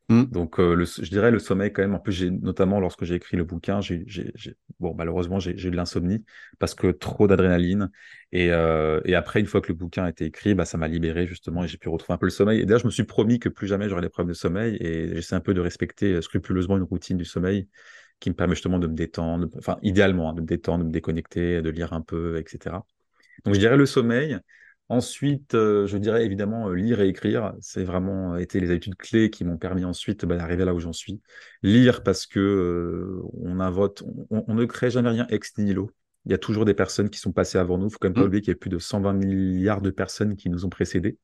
Mmh. 0.09 0.25
Donc, 0.27 0.61
euh, 0.61 0.85
je 0.85 1.11
dirais 1.11 1.33
le 1.33 1.41
sommeil 1.41 1.73
quand 1.73 1.83
même. 1.83 1.95
En 1.95 1.99
plus, 1.99 2.23
notamment 2.31 2.79
lorsque 2.79 3.05
j'ai 3.05 3.17
écrit 3.17 3.37
le 3.37 3.43
bouquin, 3.43 3.81
j'ai, 3.81 4.05
bon, 4.79 4.95
malheureusement, 4.95 5.41
j'ai, 5.41 5.51
eu 5.51 5.71
de 5.71 5.77
l'insomnie 5.77 6.25
parce 6.61 6.75
que 6.75 6.89
trop 6.89 7.27
d'adrénaline. 7.27 7.91
Et, 8.31 8.53
euh, 8.53 9.01
et, 9.05 9.17
après, 9.17 9.41
une 9.41 9.47
fois 9.47 9.61
que 9.61 9.69
le 9.69 9.75
bouquin 9.75 10.05
a 10.05 10.11
été 10.11 10.25
écrit, 10.25 10.55
bah, 10.55 10.65
ça 10.65 10.79
m'a 10.79 10.87
libéré 10.87 11.27
justement 11.27 11.65
et 11.65 11.69
j'ai 11.69 11.79
pu 11.79 11.89
retrouver 11.89 12.15
un 12.15 12.19
peu 12.19 12.27
le 12.27 12.31
sommeil. 12.31 12.61
Et 12.61 12.67
d'ailleurs, 12.67 12.81
je 12.81 12.87
me 12.87 12.91
suis 12.91 13.05
promis 13.05 13.41
que 13.41 13.49
plus 13.49 13.67
jamais 13.67 13.89
j'aurais 13.89 14.03
des 14.03 14.09
problèmes 14.09 14.33
de 14.33 14.39
sommeil 14.39 14.77
et 14.81 15.15
j'essaie 15.15 15.35
un 15.35 15.41
peu 15.41 15.55
de 15.55 15.61
respecter 15.61 16.13
euh, 16.13 16.23
scrupuleusement 16.23 16.77
une 16.77 16.85
routine 16.85 17.17
du 17.17 17.25
sommeil 17.25 17.69
qui 18.21 18.31
me 18.31 18.35
permet 18.35 18.55
justement 18.55 18.79
de 18.79 18.87
me 18.87 18.95
détendre, 18.95 19.49
enfin, 19.59 19.79
idéalement, 19.83 20.31
hein, 20.31 20.35
de 20.35 20.41
me 20.41 20.47
détendre, 20.47 20.85
de 20.85 20.89
me 20.89 20.93
déconnecter, 20.93 21.63
de 21.63 21.71
lire 21.71 21.93
un 21.93 22.01
peu, 22.01 22.39
etc. 22.39 22.77
Donc, 23.45 23.55
je 23.55 23.59
dirais 23.59 23.77
le 23.77 23.87
sommeil. 23.87 24.39
Ensuite, 24.89 25.55
euh, 25.55 25.87
je 25.89 25.99
dirais 25.99 26.25
évidemment 26.25 26.69
euh, 26.69 26.75
lire 26.75 27.01
et 27.01 27.09
écrire. 27.09 27.55
C'est 27.61 27.83
vraiment 27.83 28.35
euh, 28.35 28.39
été 28.39 28.61
les 28.61 28.71
habitudes 28.71 28.95
clés 28.95 29.31
qui 29.31 29.45
m'ont 29.45 29.57
permis 29.57 29.85
ensuite 29.85 30.25
bah, 30.25 30.37
d'arriver 30.37 30.65
là 30.65 30.75
où 30.75 30.79
j'en 30.79 30.93
suis. 30.93 31.21
Lire 31.63 32.05
parce 32.05 32.27
que 32.27 33.21
on 33.33 33.59
invote, 33.59 34.05
on, 34.31 34.55
ne 34.55 34.65
crée 34.65 34.91
jamais 34.91 35.11
rien 35.11 35.27
ex 35.29 35.59
nihilo. 35.59 35.91
Il 36.25 36.31
y 36.31 36.35
a 36.35 36.39
toujours 36.39 36.65
des 36.65 36.75
personnes 36.75 37.11
qui 37.11 37.19
sont 37.19 37.33
passées 37.33 37.59
avant 37.59 37.79
nous. 37.79 37.89
Il 37.89 37.91
faut 37.91 37.99
quand 38.01 38.09
même 38.09 38.15
pas 38.15 38.23
mmh. 38.23 38.25
oublier 38.27 38.43
qu'il 38.43 38.53
y 38.53 38.55
a 38.55 38.59
plus 38.59 38.71
de 38.71 38.79
120 38.79 39.13
milliards 39.15 39.81
de 39.81 39.91
personnes 39.91 40.37
qui 40.37 40.51
nous 40.51 40.65
ont 40.65 40.71
précédés 40.71 41.19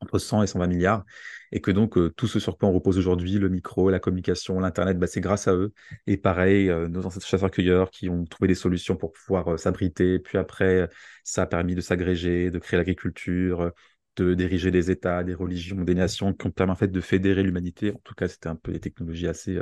entre 0.00 0.18
100 0.18 0.42
et 0.42 0.46
120 0.46 0.66
milliards, 0.66 1.04
et 1.52 1.60
que 1.60 1.70
donc 1.70 1.96
euh, 1.96 2.10
tout 2.10 2.26
ce 2.26 2.38
sur 2.40 2.58
quoi 2.58 2.68
on 2.68 2.72
repose 2.72 2.98
aujourd'hui, 2.98 3.32
le 3.38 3.48
micro, 3.48 3.90
la 3.90 4.00
communication, 4.00 4.60
l'Internet, 4.60 4.98
bah, 4.98 5.06
c'est 5.06 5.20
grâce 5.20 5.48
à 5.48 5.54
eux. 5.54 5.72
Et 6.06 6.16
pareil, 6.16 6.70
euh, 6.70 6.88
nos 6.88 7.04
ancêtres 7.06 7.26
chasseurs-cueilleurs 7.26 7.90
qui 7.90 8.08
ont 8.08 8.24
trouvé 8.24 8.48
des 8.48 8.54
solutions 8.54 8.96
pour 8.96 9.12
pouvoir 9.12 9.54
euh, 9.54 9.56
s'abriter, 9.56 10.18
puis 10.18 10.38
après, 10.38 10.88
ça 11.24 11.42
a 11.42 11.46
permis 11.46 11.74
de 11.74 11.80
s'agréger, 11.80 12.50
de 12.50 12.58
créer 12.58 12.78
l'agriculture, 12.78 13.72
de 14.16 14.34
diriger 14.34 14.70
des 14.70 14.90
États, 14.90 15.24
des 15.24 15.34
religions, 15.34 15.82
des 15.84 15.94
nations, 15.94 16.32
qui 16.32 16.46
ont 16.46 16.50
permis 16.50 16.72
en 16.72 16.76
fait 16.76 16.88
de 16.88 17.00
fédérer 17.00 17.42
l'humanité. 17.42 17.92
En 17.92 18.00
tout 18.04 18.14
cas, 18.14 18.28
c'était 18.28 18.48
un 18.48 18.56
peu 18.56 18.72
des 18.72 18.80
technologies 18.80 19.28
assez 19.28 19.58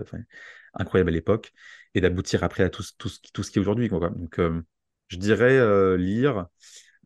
incroyables 0.74 1.10
à 1.10 1.12
l'époque, 1.12 1.52
et 1.94 2.00
d'aboutir 2.00 2.42
après 2.44 2.64
à 2.64 2.70
tout, 2.70 2.84
tout, 2.98 3.10
tout, 3.32 3.42
ce 3.42 3.50
qui 3.50 3.58
est 3.58 3.60
aujourd'hui. 3.60 3.88
Donc, 3.88 4.40
je 5.08 5.16
dirais 5.18 5.96
lire, 5.98 6.46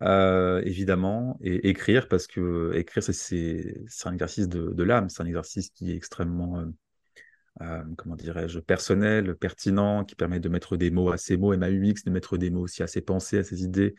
euh, 0.03 0.63
évidemment, 0.65 1.39
et 1.43 1.69
écrire, 1.69 2.09
parce 2.09 2.27
que 2.27 2.73
écrire, 2.75 3.03
c'est 3.03 3.85
un 4.05 4.13
exercice 4.13 4.49
de, 4.49 4.71
de 4.73 4.83
l'âme, 4.83 5.11
c'est 5.11 5.23
un 5.23 5.27
exercice 5.27 5.71
qui 5.71 5.93
est 5.93 5.97
extrêmement, 5.97 6.59
euh, 6.59 6.65
euh, 7.63 7.83
comment 7.99 8.17
dirais-je, 8.17 8.61
personnel, 8.61 9.35
pertinent, 9.37 10.05
qui 10.05 10.15
permet 10.15 10.41
de 10.41 10.49
mettre 10.49 10.77
des 10.77 10.91
mots 10.91 11.11
à 11.11 11.19
ses 11.19 11.37
mots, 11.37 11.55
MAUX, 11.55 12.05
de 12.05 12.11
mettre 12.11 12.39
des 12.39 12.51
mots 12.51 12.63
aussi 12.63 12.83
à 12.83 12.87
ses 12.87 13.03
pensées, 13.03 13.39
à 13.39 13.45
ses 13.45 13.63
idées, 13.63 13.95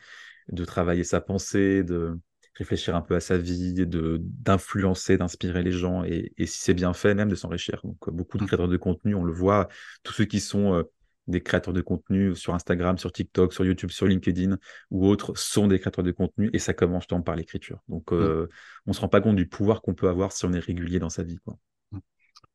de 0.50 0.64
travailler 0.64 1.04
sa 1.04 1.20
pensée, 1.20 1.84
de 1.84 2.18
réfléchir 2.54 2.96
un 2.96 3.00
peu 3.00 3.14
à 3.14 3.20
sa 3.20 3.38
vie, 3.38 3.72
de 3.72 4.18
d'influencer, 4.20 5.16
d'inspirer 5.18 5.62
les 5.62 5.72
gens, 5.72 6.02
et, 6.02 6.32
et 6.36 6.46
si 6.46 6.58
c'est 6.58 6.74
bien 6.74 6.94
fait, 6.94 7.14
même 7.14 7.28
de 7.28 7.36
s'enrichir. 7.36 7.80
Donc, 7.84 8.10
beaucoup 8.10 8.38
de 8.38 8.42
mmh. 8.42 8.46
créateurs 8.48 8.68
de 8.68 8.76
contenu, 8.76 9.14
on 9.14 9.24
le 9.24 9.32
voit, 9.32 9.68
tous 10.02 10.12
ceux 10.12 10.24
qui 10.24 10.40
sont 10.40 10.84
des 11.26 11.40
créateurs 11.40 11.74
de 11.74 11.80
contenu 11.80 12.34
sur 12.34 12.54
Instagram, 12.54 12.98
sur 12.98 13.12
TikTok, 13.12 13.52
sur 13.52 13.64
YouTube, 13.64 13.90
sur 13.90 14.06
LinkedIn 14.06 14.58
ou 14.90 15.06
autres 15.06 15.36
sont 15.36 15.68
des 15.68 15.78
créateurs 15.78 16.04
de 16.04 16.10
contenu 16.10 16.50
et 16.52 16.58
ça 16.58 16.74
commence 16.74 17.02
justement 17.02 17.22
par 17.22 17.36
l'écriture. 17.36 17.80
Donc, 17.88 18.10
mmh. 18.10 18.14
euh, 18.16 18.48
on 18.86 18.90
ne 18.90 18.94
se 18.94 19.00
rend 19.00 19.08
pas 19.08 19.20
compte 19.20 19.36
du 19.36 19.46
pouvoir 19.46 19.82
qu'on 19.82 19.94
peut 19.94 20.08
avoir 20.08 20.32
si 20.32 20.44
on 20.44 20.52
est 20.52 20.58
régulier 20.58 20.98
dans 20.98 21.10
sa 21.10 21.22
vie. 21.22 21.38
Quoi. 21.44 21.56
Mmh. 21.92 21.98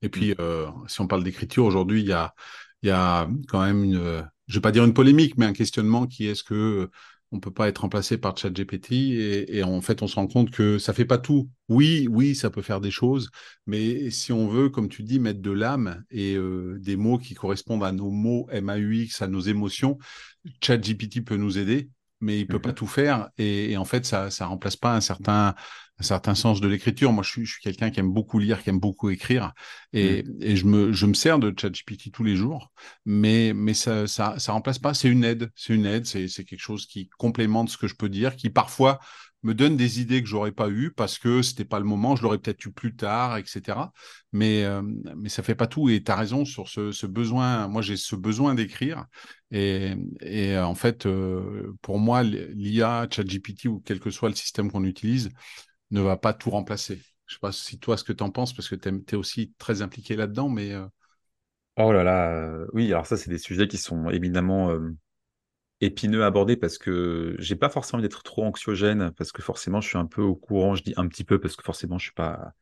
Et 0.02 0.10
puis, 0.10 0.36
euh, 0.40 0.68
si 0.88 1.02
on 1.02 1.08
parle 1.08 1.24
d'écriture, 1.24 1.66
aujourd'hui, 1.66 2.02
il 2.02 2.08
y 2.08 2.14
a, 2.14 2.34
y 2.84 2.90
a 2.90 3.28
quand 3.48 3.62
même 3.62 3.84
une, 3.84 3.94
je 4.48 4.54
ne 4.54 4.54
vais 4.54 4.62
pas 4.62 4.72
dire 4.72 4.84
une 4.84 4.94
polémique, 4.94 5.38
mais 5.38 5.46
un 5.46 5.54
questionnement 5.54 6.08
qui 6.08 6.28
est 6.28 6.36
ce 6.36 6.44
que 6.44 6.90
on 7.32 7.40
peut 7.40 7.52
pas 7.52 7.68
être 7.68 7.80
remplacé 7.80 8.18
par 8.18 8.38
ChatGPT 8.38 8.92
et, 8.94 9.58
et 9.58 9.64
en 9.64 9.82
fait 9.82 10.02
on 10.02 10.08
se 10.08 10.16
rend 10.16 10.28
compte 10.28 10.52
que 10.52 10.78
ça 10.78 10.94
fait 10.94 11.06
pas 11.06 11.18
tout. 11.18 11.50
Oui, 11.70 12.08
oui, 12.10 12.36
ça 12.36 12.50
peut 12.50 12.62
faire 12.62 12.80
des 12.80 12.92
choses, 12.92 13.30
mais 13.66 14.10
si 14.10 14.32
on 14.32 14.48
veut, 14.48 14.70
comme 14.70 14.88
tu 14.88 15.04
dis, 15.04 15.20
mettre 15.20 15.42
de 15.42 15.52
l'âme 15.52 16.04
et 16.10 16.36
euh, 16.36 16.78
des 16.80 16.96
mots 16.96 17.18
qui 17.18 17.34
correspondent 17.34 17.84
à 17.84 17.92
nos 17.92 18.10
mots 18.10 18.48
MAUX, 18.52 19.22
à 19.22 19.28
nos 19.28 19.42
émotions, 19.42 19.98
ChatGPT 20.62 21.24
peut 21.24 21.36
nous 21.36 21.58
aider, 21.58 21.90
mais 22.20 22.40
il 22.40 22.48
peut 22.48 22.60
pas 22.60 22.70
mhm. 22.70 22.76
tout 22.76 22.88
faire 22.88 23.30
et, 23.38 23.72
et, 23.72 23.78
en 23.78 23.86
fait 23.86 24.06
ça 24.06 24.32
ça 24.32 24.48
remplace 24.48 24.76
pas 24.76 24.96
un 24.96 25.02
certain 25.02 25.56
un 26.00 26.04
certain 26.04 26.36
sens 26.36 26.62
de 26.62 26.68
l'écriture. 26.68 27.12
Moi, 27.12 27.24
je 27.24 27.30
suis, 27.30 27.46
je 27.46 27.54
suis 27.54 27.62
quelqu'un 27.62 27.90
qui 27.90 28.00
aime 28.00 28.12
beaucoup 28.12 28.40
lire, 28.40 28.62
qui 28.62 28.70
aime 28.70 28.80
beaucoup 28.80 29.10
écrire, 29.10 29.54
et, 29.94 30.24
mm. 30.24 30.38
et 30.42 30.56
je, 30.56 30.66
me, 30.66 30.92
je 30.94 31.06
me 31.06 31.14
sers 31.14 31.40
de 31.40 31.54
ChatGPT 31.58 32.12
tous 32.12 32.24
les 32.24 32.36
jours, 32.36 32.72
mais, 33.06 33.54
mais 33.56 33.74
ça, 33.74 34.08
ça, 34.08 34.38
ça 34.38 34.52
remplace 34.52 34.80
pas. 34.80 34.94
C'est 34.94 35.10
une 35.10 35.24
aide, 35.24 35.52
c'est 35.56 35.74
une 35.74 35.86
aide, 35.86 36.06
c'est, 36.06 36.28
c'est 36.28 36.44
quelque 36.44 36.62
chose 36.62 36.86
qui 36.86 37.10
complémente 37.18 37.70
ce 37.70 37.78
que 37.78 37.88
je 37.88 37.96
peux 37.96 38.10
dire, 38.10 38.36
qui 38.36 38.50
parfois 38.50 39.00
me 39.48 39.54
donne 39.54 39.78
des 39.78 40.02
idées 40.02 40.22
que 40.22 40.28
j'aurais 40.28 40.52
pas 40.52 40.70
eues 40.70 40.92
parce 40.92 41.18
que 41.20 41.42
c'était 41.42 41.66
pas 41.66 41.80
le 41.80 41.86
moment, 41.86 42.16
je 42.16 42.24
l'aurais 42.24 42.38
peut-être 42.38 42.64
eu 42.66 42.72
plus 42.72 42.96
tard, 42.96 43.38
etc. 43.38 43.92
Mais 44.32 44.64
euh, 44.64 44.82
mais 45.16 45.30
ça 45.30 45.44
fait 45.44 45.56
pas 45.56 45.68
tout. 45.68 45.90
Et 45.90 46.04
tu 46.04 46.12
as 46.12 46.16
raison 46.16 46.46
sur 46.46 46.68
ce, 46.70 47.06
besoin. 47.06 47.68
Moi, 47.68 47.82
j'ai 47.82 47.98
ce 47.98 48.16
besoin 48.16 48.56
d'écrire. 48.56 49.06
Et, 49.52 49.96
et 50.22 50.58
en 50.58 50.76
fait, 50.76 51.06
euh, 51.06 51.74
pour 51.82 52.00
moi, 52.00 52.24
l'IA, 52.24 53.08
ChatGPT 53.10 53.66
ou 53.66 53.82
quel 53.86 54.00
que 54.00 54.10
soit 54.10 54.30
le 54.30 54.36
système 54.36 54.72
qu'on 54.72 54.84
utilise, 54.84 55.30
ne 55.92 56.02
va 56.02 56.18
pas 56.18 56.34
tout 56.34 56.50
remplacer. 56.50 57.02
Je 57.26 57.36
sais 57.36 57.40
pas 57.40 57.52
si 57.52 57.80
toi, 57.80 57.98
ce 57.98 58.04
que 58.04 58.14
tu 58.14 58.24
en 58.24 58.32
penses, 58.32 58.54
parce 58.54 58.70
que 58.70 58.76
tu 58.76 58.90
es, 58.90 59.16
aussi 59.16 59.54
très 59.58 59.82
impliqué 59.82 60.16
là-dedans, 60.16 60.50
mais... 60.50 60.74
Euh, 60.74 60.86
oh 61.78 61.92
là 61.92 62.04
là, 62.04 62.32
euh, 62.32 62.68
oui, 62.74 62.88
alors 62.92 63.06
ça, 63.06 63.18
c'est 63.18 63.30
des 63.30 63.38
sujets 63.38 63.68
qui 63.68 63.78
sont 63.78 64.10
éminemment 64.10 64.72
euh, 64.72 64.96
épineux 65.82 66.24
à 66.24 66.28
aborder 66.28 66.58
parce 66.58 66.78
que 66.78 67.36
j'ai 67.40 67.56
pas 67.56 67.70
forcément 67.70 68.02
d'être 68.02 68.24
trop 68.24 68.44
anxiogène, 68.44 69.12
parce 69.18 69.32
que 69.32 69.42
forcément, 69.42 69.82
je 69.82 69.88
suis 69.90 69.98
un 69.98 70.06
peu 70.06 70.22
au 70.22 70.36
courant, 70.36 70.76
je 70.76 70.84
dis 70.84 70.94
un 70.98 71.08
petit 71.08 71.24
peu, 71.24 71.40
parce 71.40 71.56
que 71.56 71.64
forcément, 71.64 71.98
je 71.98 72.06
suis 72.06 72.14
pas 72.14 72.54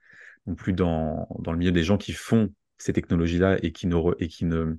non 0.48 0.56
plus 0.56 0.74
dans, 0.74 1.28
dans 1.40 1.52
le 1.52 1.58
milieu 1.58 1.72
des 1.72 1.84
gens 1.84 1.98
qui 1.98 2.14
font 2.14 2.54
ces 2.78 2.94
technologies-là 2.94 3.58
et 3.64 3.72
qui 3.72 3.88
ne, 3.88 3.98
et 4.20 4.28
qui 4.28 4.46
ne 4.46 4.78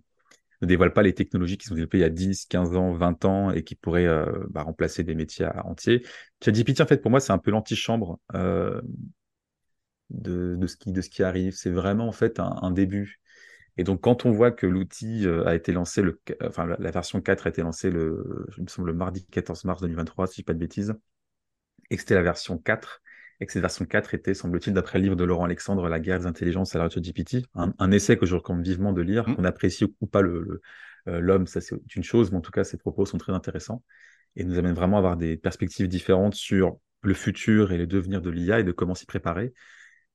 ne 0.63 0.67
dévoilent 0.67 0.93
pas 0.93 1.03
les 1.03 1.15
technologies 1.15 1.59
qui 1.59 1.67
sont 1.67 1.75
développées 1.75 1.99
il 1.99 2.03
y 2.03 2.05
a 2.05 2.11
10, 2.11 2.47
15 2.47 2.77
ans, 2.77 2.93
20 2.93 3.25
ans 3.25 3.51
et 3.51 3.63
qui 3.63 3.75
pourraient 3.75 4.07
euh, 4.07 4.47
bah, 4.51 4.63
remplacer 4.63 5.05
des 5.05 5.15
métiers 5.15 5.47
entiers. 5.65 6.05
ChatGPT, 6.43 6.81
en 6.81 6.87
fait, 6.87 6.99
pour 6.99 7.11
moi, 7.11 7.21
c'est 7.21 7.33
un 7.33 7.39
peu 7.39 7.51
l'antichambre 7.51 8.19
euh, 8.35 8.81
de, 10.11 10.57
de, 10.57 10.67
ce 10.67 10.77
qui, 10.77 10.93
de 10.93 11.01
ce 11.01 11.11
qui 11.11 11.23
arrive. 11.23 11.55
C'est 11.55 11.71
vraiment, 11.71 12.09
en 12.09 12.13
fait, 12.13 12.41
un, 12.41 12.71
début. 12.71 13.21
Et 13.79 13.85
donc, 13.85 14.01
quand 14.01 14.25
on 14.25 14.31
voit 14.31 14.51
que 14.51 14.67
l'outil 14.67 15.27
euh, 15.27 15.47
a 15.47 15.55
été 15.55 15.73
lancé, 15.73 16.03
le, 16.03 16.21
enfin, 16.43 16.67
la, 16.67 16.91
version 16.91 17.21
4 17.21 17.47
a 17.47 17.51
été 17.51 17.63
lancée, 17.63 17.91
le, 17.91 18.47
je 18.49 18.63
me 18.63 18.67
semble, 18.69 18.89
le 18.89 18.95
mardi 18.95 19.27
14 19.27 19.65
mars 19.65 19.83
2023, 19.83 20.27
si 20.27 20.35
je 20.35 20.37
dis 20.37 20.45
pas 20.45 20.55
de 20.55 20.59
bêtises, 20.59 20.95
et 21.91 21.97
que 21.97 22.01
c'était 22.01 22.15
la 22.15 22.23
version 22.23 22.57
4, 22.59 23.03
et 23.41 23.47
que 23.47 23.53
cette 23.53 23.61
version 23.61 23.85
4 23.85 24.15
était, 24.15 24.33
semble-t-il, 24.33 24.73
d'après 24.73 24.99
le 24.99 25.05
livre 25.05 25.17
de 25.17 25.25
Laurent 25.25 25.45
Alexandre, 25.45 25.89
La 25.89 26.01
guerre 26.01 26.21
des 26.21 26.27
intelligences 26.27 26.75
à 26.75 26.79
la 26.79 26.89
GPT, 26.89 27.47
un, 27.55 27.75
un 27.79 27.91
essai 27.91 28.17
que 28.17 28.25
je 28.25 28.35
recommande 28.35 28.65
vivement 28.65 28.93
de 28.95 29.03
lire, 29.03 29.29
mmh. 29.29 29.37
qu'on 29.37 29.45
apprécie 29.45 29.85
ou 30.01 30.07
pas 30.07 30.23
euh, 30.23 30.63
l'homme, 31.07 31.43
le, 31.43 31.47
ça 31.47 31.61
c'est 31.61 31.77
une 31.95 32.03
chose, 32.03 32.31
mais 32.31 32.39
en 32.39 32.43
tout 32.43 32.53
cas, 32.53 32.65
ses 32.65 32.79
propos 32.79 33.05
sont 33.05 33.19
très 33.19 33.33
intéressants 33.33 33.83
et 34.37 34.45
nous 34.45 34.59
amènent 34.59 34.75
vraiment 34.75 34.97
à 34.97 35.01
avoir 35.01 35.17
des 35.17 35.37
perspectives 35.37 35.89
différentes 35.89 36.35
sur 36.35 36.79
le 37.03 37.15
futur 37.15 37.73
et 37.73 37.79
les 37.79 37.87
devenirs 37.87 38.23
de 38.23 38.31
l'IA 38.31 38.61
et 38.61 38.65
de 38.65 38.73
comment 38.73 38.95
s'y 38.95 39.07
préparer. 39.07 39.53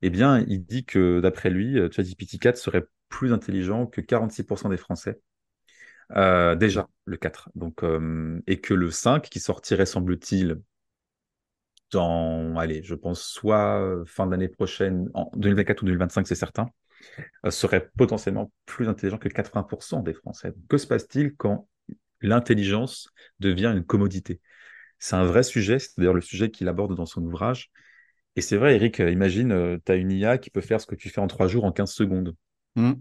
Eh 0.01 0.09
bien, 0.09 0.43
il 0.47 0.65
dit 0.65 0.83
que 0.83 1.19
d'après 1.19 1.49
lui, 1.51 1.79
euh, 1.79 1.89
ChatGPT 1.91 2.39
4 2.39 2.57
serait 2.57 2.85
plus 3.11 3.33
intelligent 3.33 3.85
que 3.85 4.01
46% 4.01 4.69
des 4.69 4.77
Français. 4.77 5.21
Euh, 6.15 6.55
déjà, 6.55 6.87
le 7.05 7.17
4. 7.17 7.49
Donc, 7.55 7.83
euh, 7.83 8.41
et 8.47 8.59
que 8.59 8.73
le 8.73 8.89
5, 8.89 9.29
qui 9.29 9.39
sortirait, 9.39 9.85
semble-t-il, 9.85 10.59
dans, 11.91 12.57
allez, 12.57 12.81
je 12.83 12.95
pense 12.95 13.21
soit 13.21 13.81
euh, 13.81 14.05
fin 14.05 14.25
d'année 14.25 14.47
prochaine, 14.47 15.09
en 15.13 15.29
2024 15.35 15.81
ou 15.83 15.85
2025, 15.85 16.25
c'est 16.25 16.35
certain, 16.35 16.69
serait 17.49 17.89
potentiellement 17.97 18.51
plus 18.65 18.87
intelligent 18.87 19.17
que 19.17 19.27
80% 19.27 20.01
des 20.01 20.13
Français. 20.13 20.53
Que 20.69 20.77
se 20.77 20.87
passe-t-il 20.87 21.35
quand 21.35 21.67
l'intelligence 22.21 23.09
devient 23.39 23.73
une 23.75 23.83
commodité? 23.83 24.39
C'est 24.99 25.15
un 25.15 25.25
vrai 25.25 25.43
sujet, 25.43 25.79
c'est 25.79 25.97
d'ailleurs 25.97 26.13
le 26.13 26.21
sujet 26.21 26.51
qu'il 26.51 26.67
aborde 26.67 26.95
dans 26.95 27.07
son 27.07 27.23
ouvrage. 27.23 27.71
Et 28.35 28.41
c'est 28.41 28.57
vrai, 28.57 28.75
Eric, 28.75 28.99
imagine, 28.99 29.79
tu 29.85 29.91
as 29.91 29.95
une 29.95 30.11
IA 30.11 30.37
qui 30.37 30.49
peut 30.51 30.61
faire 30.61 30.79
ce 30.79 30.85
que 30.87 30.95
tu 30.95 31.09
fais 31.09 31.21
en 31.21 31.27
trois 31.27 31.47
jours 31.47 31.65
en 31.65 31.71
15 31.71 31.91
secondes. 31.91 32.35
Mmh. 32.75 32.93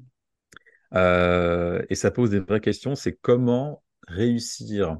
et 1.89 1.95
ça 1.95 2.11
pose 2.11 2.31
des 2.31 2.41
vraies 2.41 2.61
questions, 2.61 2.95
c'est 2.95 3.15
comment 3.15 3.83
réussir 4.09 4.99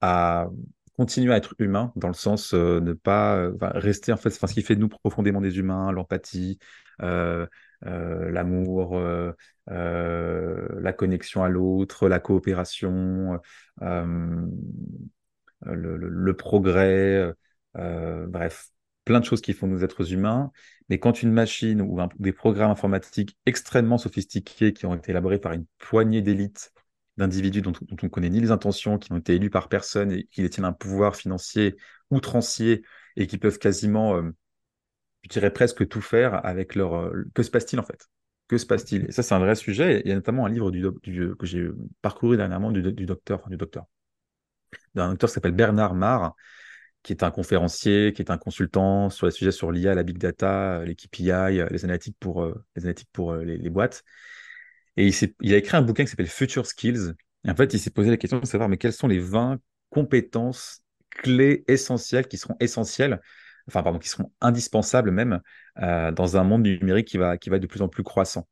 à 0.00 0.48
continuer 0.96 1.32
à 1.32 1.36
être 1.36 1.54
humain, 1.58 1.92
dans 1.96 2.08
le 2.08 2.14
sens 2.14 2.54
euh, 2.54 2.80
ne 2.80 2.92
pas 2.92 3.36
euh, 3.36 3.52
rester, 3.60 4.12
en 4.12 4.16
fait, 4.16 4.30
ce 4.30 4.46
qui 4.46 4.62
fait 4.62 4.76
de 4.76 4.80
nous 4.80 4.88
profondément 4.88 5.40
des 5.40 5.58
humains, 5.58 5.92
l'empathie, 5.92 6.58
euh, 7.02 7.46
l'amour, 7.82 8.98
la 9.66 10.92
connexion 10.92 11.44
à 11.44 11.48
l'autre, 11.48 12.08
la 12.08 12.20
coopération, 12.20 13.38
le, 15.60 16.32
progrès, 16.32 17.32
bref, 17.74 18.68
plein 19.06 19.20
de 19.20 19.24
choses 19.24 19.40
qui 19.40 19.54
font 19.54 19.66
nous 19.66 19.84
êtres 19.84 20.12
humains. 20.12 20.50
Mais 20.90 20.98
quand 20.98 21.22
une 21.22 21.32
machine 21.32 21.80
ou 21.80 21.98
des 22.18 22.32
programmes 22.32 22.70
informatiques 22.70 23.38
extrêmement 23.46 23.96
sophistiqués 23.96 24.74
qui 24.74 24.84
ont 24.84 24.94
été 24.94 25.12
élaborés 25.12 25.38
par 25.38 25.52
une 25.52 25.64
poignée 25.78 26.20
d'élites 26.20 26.72
d'individus 27.16 27.62
dont, 27.62 27.72
on 27.90 27.96
ne 28.02 28.08
connaît 28.08 28.28
ni 28.28 28.40
les 28.40 28.50
intentions, 28.50 28.98
qui 28.98 29.10
ont 29.12 29.16
été 29.16 29.36
élus 29.36 29.48
par 29.48 29.70
personne 29.70 30.12
et 30.12 30.24
qui 30.24 30.42
détiennent 30.42 30.66
un 30.66 30.74
pouvoir 30.74 31.16
financier 31.16 31.76
outrancier 32.10 32.84
et 33.16 33.26
qui 33.26 33.38
peuvent 33.38 33.58
quasiment, 33.58 34.16
euh, 34.16 34.30
je 35.22 35.30
dirais 35.30 35.50
presque 35.50 35.88
tout 35.88 36.02
faire 36.02 36.44
avec 36.44 36.74
leur... 36.74 36.96
Euh, 36.96 37.24
que 37.32 37.42
se 37.42 37.50
passe-t-il 37.50 37.80
en 37.80 37.84
fait? 37.84 38.08
Que 38.48 38.58
se 38.58 38.66
passe-t-il? 38.66 39.06
Et 39.06 39.12
ça, 39.12 39.22
c'est 39.22 39.34
un 39.34 39.38
vrai 39.38 39.54
sujet. 39.54 40.02
Il 40.04 40.08
y 40.08 40.12
a 40.12 40.14
notamment 40.14 40.46
un 40.46 40.50
livre 40.50 40.70
que 40.70 41.46
j'ai 41.46 41.68
parcouru 42.02 42.36
dernièrement 42.36 42.70
du, 42.70 42.82
docteur, 43.06 43.40
enfin, 43.40 43.50
du 43.50 43.56
docteur, 43.56 43.86
d'un 44.94 45.10
docteur 45.10 45.30
qui 45.30 45.34
s'appelle 45.34 45.52
Bernard 45.52 45.94
Marr, 45.94 46.36
qui 47.06 47.12
est 47.12 47.22
un 47.22 47.30
conférencier, 47.30 48.12
qui 48.12 48.20
est 48.20 48.32
un 48.32 48.36
consultant 48.36 49.10
sur 49.10 49.26
les 49.26 49.32
sujets 49.32 49.52
sur 49.52 49.70
l'IA, 49.70 49.94
la 49.94 50.02
big 50.02 50.18
data, 50.18 50.82
les 50.84 50.96
KPI, 50.96 51.62
les 51.70 51.84
analytiques 51.84 52.16
pour, 52.18 52.42
euh, 52.42 52.64
les, 52.74 52.94
pour 53.12 53.36
les 53.36 53.70
boîtes. 53.70 54.02
Et 54.96 55.10
il, 55.40 55.54
a 55.54 55.56
écrit 55.56 55.76
un 55.76 55.82
bouquin 55.82 56.02
qui 56.04 56.10
s'appelle 56.10 56.26
Future 56.26 56.66
Skills. 56.66 57.14
En 57.46 57.54
fait, 57.54 57.72
il 57.74 57.78
s'est 57.78 57.90
posé 57.90 58.10
la 58.10 58.16
question 58.16 58.40
de 58.40 58.46
savoir, 58.46 58.68
mais 58.68 58.76
quelles 58.76 58.92
sont 58.92 59.06
les 59.06 59.20
20 59.20 59.58
compétences 59.90 60.82
clés 61.10 61.62
essentielles 61.68 62.26
qui 62.26 62.38
seront 62.38 62.56
essentielles, 62.58 63.20
enfin, 63.68 63.84
pardon, 63.84 64.00
qui 64.00 64.08
seront 64.08 64.32
indispensables 64.40 65.12
même 65.12 65.40
euh, 65.78 66.10
dans 66.10 66.36
un 66.36 66.42
monde 66.42 66.62
numérique 66.62 67.06
qui 67.06 67.18
va, 67.18 67.38
qui 67.38 67.50
va 67.50 67.60
de 67.60 67.68
plus 67.68 67.82
en 67.82 67.88
plus 67.88 68.02
croissant. 68.02 68.48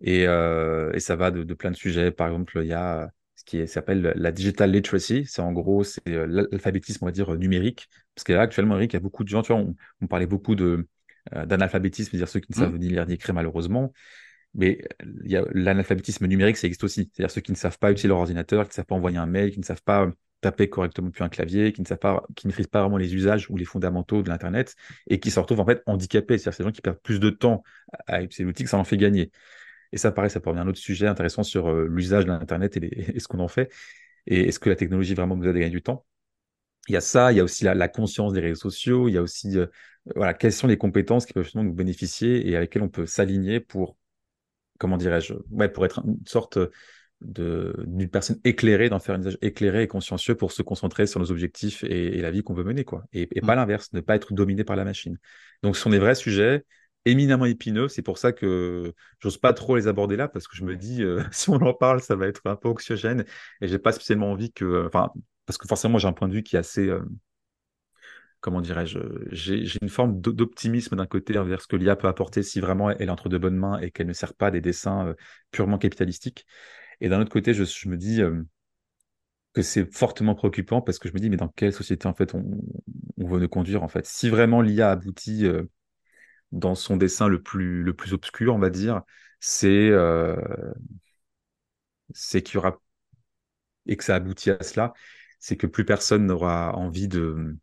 Et, 0.00 0.28
euh, 0.28 0.92
et 0.92 1.00
ça 1.00 1.16
va 1.16 1.32
de, 1.32 1.42
de, 1.42 1.54
plein 1.54 1.72
de 1.72 1.76
sujets. 1.76 2.12
Par 2.12 2.28
exemple, 2.28 2.60
il 2.62 2.68
y 2.68 2.74
a 2.74 3.10
ce 3.42 3.44
qui 3.44 3.66
s'appelle 3.66 4.12
la 4.16 4.32
digital 4.32 4.70
literacy. 4.70 5.24
C'est 5.26 5.42
en 5.42 5.52
gros, 5.52 5.82
c'est 5.84 6.08
euh, 6.08 6.26
l'alphabétisme, 6.26 7.04
on 7.04 7.06
va 7.06 7.12
dire, 7.12 7.34
numérique. 7.36 7.88
Parce 8.14 8.24
que 8.24 8.32
là, 8.32 8.42
actuellement, 8.42 8.76
Eric, 8.76 8.92
il 8.92 8.96
y 8.96 8.98
a 8.98 9.00
beaucoup 9.00 9.24
de 9.24 9.28
gens, 9.28 9.42
tu 9.42 9.52
vois, 9.52 9.60
on, 9.60 9.74
on 10.00 10.06
parlait 10.06 10.26
beaucoup 10.26 10.54
de, 10.54 10.86
euh, 11.34 11.46
d'analphabétisme, 11.46 12.10
c'est-à-dire 12.10 12.28
ceux 12.28 12.40
qui 12.40 12.52
ne 12.52 12.56
savent 12.56 12.74
mmh. 12.74 12.78
ni 12.78 12.88
lire 12.88 13.06
ni 13.06 13.14
écrire 13.14 13.34
malheureusement. 13.34 13.92
Mais 14.54 14.82
l'analphabétisme 15.54 16.26
numérique, 16.26 16.58
ça 16.58 16.66
existe 16.66 16.84
aussi. 16.84 17.10
C'est-à-dire 17.12 17.30
ceux 17.30 17.40
qui 17.40 17.52
ne 17.52 17.56
savent 17.56 17.78
pas 17.78 17.90
utiliser 17.90 18.08
leur 18.08 18.18
ordinateur, 18.18 18.64
qui 18.64 18.70
ne 18.70 18.74
savent 18.74 18.86
pas 18.86 18.94
envoyer 18.94 19.16
un 19.16 19.26
mail, 19.26 19.50
qui 19.50 19.58
ne 19.58 19.64
savent 19.64 19.82
pas 19.82 20.10
taper 20.42 20.68
correctement 20.68 21.08
depuis 21.08 21.24
un 21.24 21.28
clavier, 21.30 21.72
qui 21.72 21.80
ne 21.80 21.86
savent 21.86 21.98
pas, 21.98 22.22
qui 22.36 22.46
maîtrisent 22.46 22.66
pas 22.66 22.82
vraiment 22.82 22.98
les 22.98 23.14
usages 23.14 23.48
ou 23.48 23.56
les 23.56 23.64
fondamentaux 23.64 24.22
de 24.22 24.28
l'Internet 24.28 24.76
et 25.06 25.20
qui 25.20 25.30
se 25.30 25.40
retrouvent 25.40 25.60
en 25.60 25.66
fait 25.66 25.82
handicapés. 25.86 26.36
C'est-à-dire 26.36 26.56
ces 26.56 26.64
gens 26.64 26.72
qui 26.72 26.82
perdent 26.82 27.00
plus 27.00 27.18
de 27.18 27.30
temps 27.30 27.62
à 28.06 28.22
utiliser 28.22 28.44
l'outil 28.44 28.64
que 28.64 28.70
ça 28.70 28.76
en 28.76 28.84
fait 28.84 28.98
gagner. 28.98 29.30
Et 29.92 29.98
ça, 29.98 30.12
pareil, 30.12 30.30
ça 30.30 30.40
peut 30.40 30.50
revenir 30.50 30.66
un 30.66 30.68
autre 30.68 30.78
sujet 30.78 31.06
intéressant 31.06 31.42
sur 31.42 31.68
euh, 31.68 31.86
l'usage 31.88 32.24
de 32.24 32.30
l'Internet 32.30 32.76
et, 32.82 33.20
ce 33.20 33.28
qu'on 33.28 33.40
en 33.40 33.48
fait. 33.48 33.72
Et 34.26 34.48
est-ce 34.48 34.58
que 34.58 34.68
la 34.68 34.76
technologie 34.76 35.14
vraiment 35.14 35.36
nous 35.36 35.44
aide 35.44 35.56
à 35.56 35.60
gagner 35.60 35.70
du 35.70 35.82
temps? 35.82 36.06
Il 36.88 36.92
y 36.94 36.96
a 36.96 37.00
ça, 37.00 37.32
il 37.32 37.36
y 37.36 37.40
a 37.40 37.44
aussi 37.44 37.64
la, 37.64 37.88
conscience 37.88 38.32
des 38.32 38.40
réseaux 38.40 38.60
sociaux, 38.60 39.08
il 39.08 39.12
y 39.12 39.18
a 39.18 39.22
aussi, 39.22 39.56
euh, 39.56 39.66
voilà, 40.16 40.34
quelles 40.34 40.52
sont 40.52 40.66
les 40.66 40.78
compétences 40.78 41.26
qui 41.26 41.32
peuvent 41.32 41.44
justement 41.44 41.64
nous 41.64 41.72
bénéficier 41.72 42.48
et 42.48 42.56
avec 42.56 42.70
lesquelles 42.70 42.82
on 42.82 42.88
peut 42.88 43.06
s'aligner 43.06 43.60
pour 43.60 43.96
comment 44.78 44.96
dirais-je, 44.96 45.34
ouais, 45.52 45.68
pour 45.68 45.84
être 45.84 46.02
une 46.04 46.18
sorte 46.26 46.58
d'une 47.20 48.08
personne 48.08 48.40
éclairée, 48.42 48.88
d'en 48.88 48.98
faire 48.98 49.14
un 49.14 49.20
usage 49.20 49.38
éclairé 49.40 49.84
et 49.84 49.86
consciencieux 49.86 50.34
pour 50.34 50.50
se 50.50 50.62
concentrer 50.62 51.06
sur 51.06 51.20
nos 51.20 51.30
objectifs 51.30 51.84
et, 51.84 52.20
la 52.20 52.32
vie 52.32 52.42
qu'on 52.42 52.52
veut 52.52 52.64
mener, 52.64 52.84
quoi. 52.84 53.04
Et, 53.12 53.26
pas 53.26 53.54
mmh. 53.54 53.56
l'inverse, 53.56 53.92
ne 53.92 54.00
pas 54.00 54.16
être 54.16 54.32
dominé 54.34 54.64
par 54.64 54.74
la 54.74 54.84
machine. 54.84 55.18
Donc, 55.62 55.76
ce 55.76 55.82
sont 55.82 55.90
des 55.90 56.00
vrais 56.00 56.16
sujets 56.16 56.64
éminemment 57.04 57.46
épineux. 57.46 57.88
C'est 57.88 58.02
pour 58.02 58.18
ça 58.18 58.32
que 58.32 58.94
j'ose 59.20 59.38
pas 59.38 59.52
trop 59.52 59.76
les 59.76 59.88
aborder 59.88 60.16
là 60.16 60.28
parce 60.28 60.46
que 60.48 60.56
je 60.56 60.64
me 60.64 60.76
dis, 60.76 61.02
euh, 61.02 61.22
si 61.32 61.50
on 61.50 61.56
en 61.56 61.74
parle, 61.74 62.00
ça 62.00 62.16
va 62.16 62.26
être 62.26 62.42
un 62.46 62.56
peu 62.56 62.68
oxygène 62.68 63.24
et 63.60 63.68
j'ai 63.68 63.78
pas 63.78 63.92
spécialement 63.92 64.30
envie 64.32 64.52
que, 64.52 64.86
enfin, 64.86 65.10
parce 65.46 65.58
que 65.58 65.68
forcément, 65.68 65.98
j'ai 65.98 66.08
un 66.08 66.12
point 66.12 66.28
de 66.28 66.34
vue 66.34 66.42
qui 66.42 66.56
est 66.56 66.58
assez, 66.58 66.88
euh, 66.88 67.02
comment 68.40 68.60
dirais-je, 68.60 68.98
j'ai 69.30 69.78
une 69.82 69.88
forme 69.88 70.20
d'optimisme 70.20 70.96
d'un 70.96 71.06
côté 71.06 71.36
envers 71.38 71.60
ce 71.60 71.66
que 71.66 71.76
l'IA 71.76 71.96
peut 71.96 72.08
apporter 72.08 72.42
si 72.42 72.60
vraiment 72.60 72.90
elle 72.90 73.08
est 73.08 73.10
entre 73.10 73.28
de 73.28 73.38
bonnes 73.38 73.56
mains 73.56 73.78
et 73.80 73.90
qu'elle 73.90 74.06
ne 74.06 74.12
sert 74.12 74.34
pas 74.34 74.50
des 74.50 74.60
dessins 74.60 75.08
euh, 75.08 75.14
purement 75.50 75.78
capitalistiques. 75.78 76.46
Et 77.00 77.08
d'un 77.08 77.20
autre 77.20 77.30
côté, 77.32 77.52
je, 77.54 77.88
me 77.88 77.96
dis, 77.96 78.20
que 79.54 79.62
c'est 79.62 79.92
fortement 79.92 80.36
préoccupant 80.36 80.80
parce 80.80 81.00
que 81.00 81.08
je 81.08 81.14
me 81.14 81.18
dis, 81.18 81.30
mais 81.30 81.36
dans 81.36 81.48
quelle 81.48 81.72
société 81.72 82.06
en 82.06 82.14
fait 82.14 82.32
on, 82.34 82.44
veut 83.18 83.40
nous 83.40 83.48
conduire 83.48 83.82
en 83.82 83.88
fait? 83.88 84.06
Si 84.06 84.28
vraiment 84.28 84.62
l'IA 84.62 84.92
aboutit 84.92 85.48
dans 86.52 86.74
son 86.74 86.96
dessin 86.96 87.28
le 87.28 87.42
plus, 87.42 87.82
le 87.82 87.94
plus 87.94 88.12
obscur, 88.12 88.54
on 88.54 88.58
va 88.58 88.70
dire, 88.70 89.02
c'est 89.40 89.88
euh, 89.90 90.36
qu'il 92.14 92.54
y 92.54 92.56
aura 92.56 92.78
et 93.86 93.96
que 93.96 94.04
ça 94.04 94.14
aboutit 94.16 94.50
à 94.50 94.62
cela, 94.62 94.92
c'est 95.40 95.56
que 95.56 95.66
plus 95.66 95.84
personne 95.84 96.26
n'aura 96.26 96.74
envie 96.76 97.08
de 97.08 97.56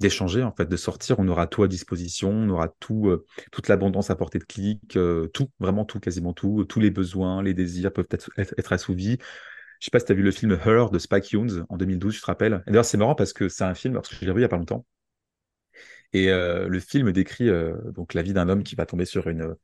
d'échanger 0.00 0.42
en 0.42 0.52
fait, 0.52 0.66
de 0.66 0.76
sortir. 0.76 1.18
On 1.18 1.28
aura 1.28 1.46
tout 1.46 1.62
à 1.62 1.68
disposition, 1.68 2.30
on 2.30 2.48
aura 2.48 2.68
tout, 2.80 3.08
euh, 3.08 3.26
toute 3.52 3.68
l'abondance 3.68 4.08
à 4.10 4.16
portée 4.16 4.38
de 4.38 4.44
clic, 4.44 4.98
tout, 5.34 5.50
vraiment 5.60 5.84
tout, 5.84 6.00
quasiment 6.00 6.32
tout, 6.32 6.64
tous 6.64 6.80
les 6.80 6.90
besoins, 6.90 7.42
les 7.42 7.52
désirs 7.52 7.92
peuvent 7.92 8.08
être, 8.10 8.72
assouvis. 8.72 9.18
Je 9.80 9.86
sais 9.86 9.90
pas 9.90 10.00
si 10.00 10.06
tu 10.06 10.12
as 10.12 10.14
vu 10.14 10.22
le 10.22 10.30
film 10.30 10.52
Her 10.52 10.90
de 10.90 10.98
Spike 10.98 11.30
Jones 11.30 11.66
en 11.68 11.76
2012, 11.76 12.14
je 12.16 12.20
te 12.20 12.26
rappelle. 12.26 12.62
D'ailleurs, 12.66 12.84
c'est 12.84 12.98
marrant 12.98 13.14
parce 13.14 13.32
que 13.32 13.48
c'est 13.48 13.64
un 13.64 13.74
film, 13.74 13.94
parce 13.94 14.08
que 14.08 14.16
je 14.16 14.24
l'ai 14.24 14.32
vu 14.32 14.40
il 14.40 14.42
y 14.42 14.44
a 14.44 14.48
pas 14.48 14.56
longtemps. 14.56 14.86
Et 16.12 16.30
euh, 16.30 16.68
le 16.68 16.80
film 16.80 17.12
décrit 17.12 17.48
euh, 17.48 17.76
donc 17.92 18.14
la 18.14 18.22
vie 18.22 18.32
d'un 18.32 18.48
homme 18.48 18.62
qui 18.62 18.74
va 18.74 18.86
tomber 18.86 19.04
sur 19.04 19.28
une, 19.28 19.54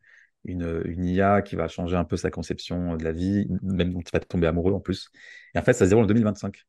une, 0.45 0.83
une, 0.85 1.05
IA 1.05 1.43
qui 1.43 1.57
va 1.57 1.69
changer 1.69 1.97
un 1.97 2.05
peu 2.05 2.17
sa 2.17 2.31
conception 2.31 2.97
de 2.97 3.05
la 3.05 3.12
vie, 3.12 3.49
même 3.62 3.93
dont 3.93 4.00
il 4.00 4.11
va 4.12 4.21
tomber 4.21 4.47
amoureux 4.47 4.73
en 4.73 4.81
plus. 4.81 5.11
Et 5.55 5.59
en 5.59 5.62
fait, 5.62 5.73
ça 5.73 5.85
se 5.85 5.91
déroule 5.91 6.05
en 6.05 6.09
2025. 6.09 6.65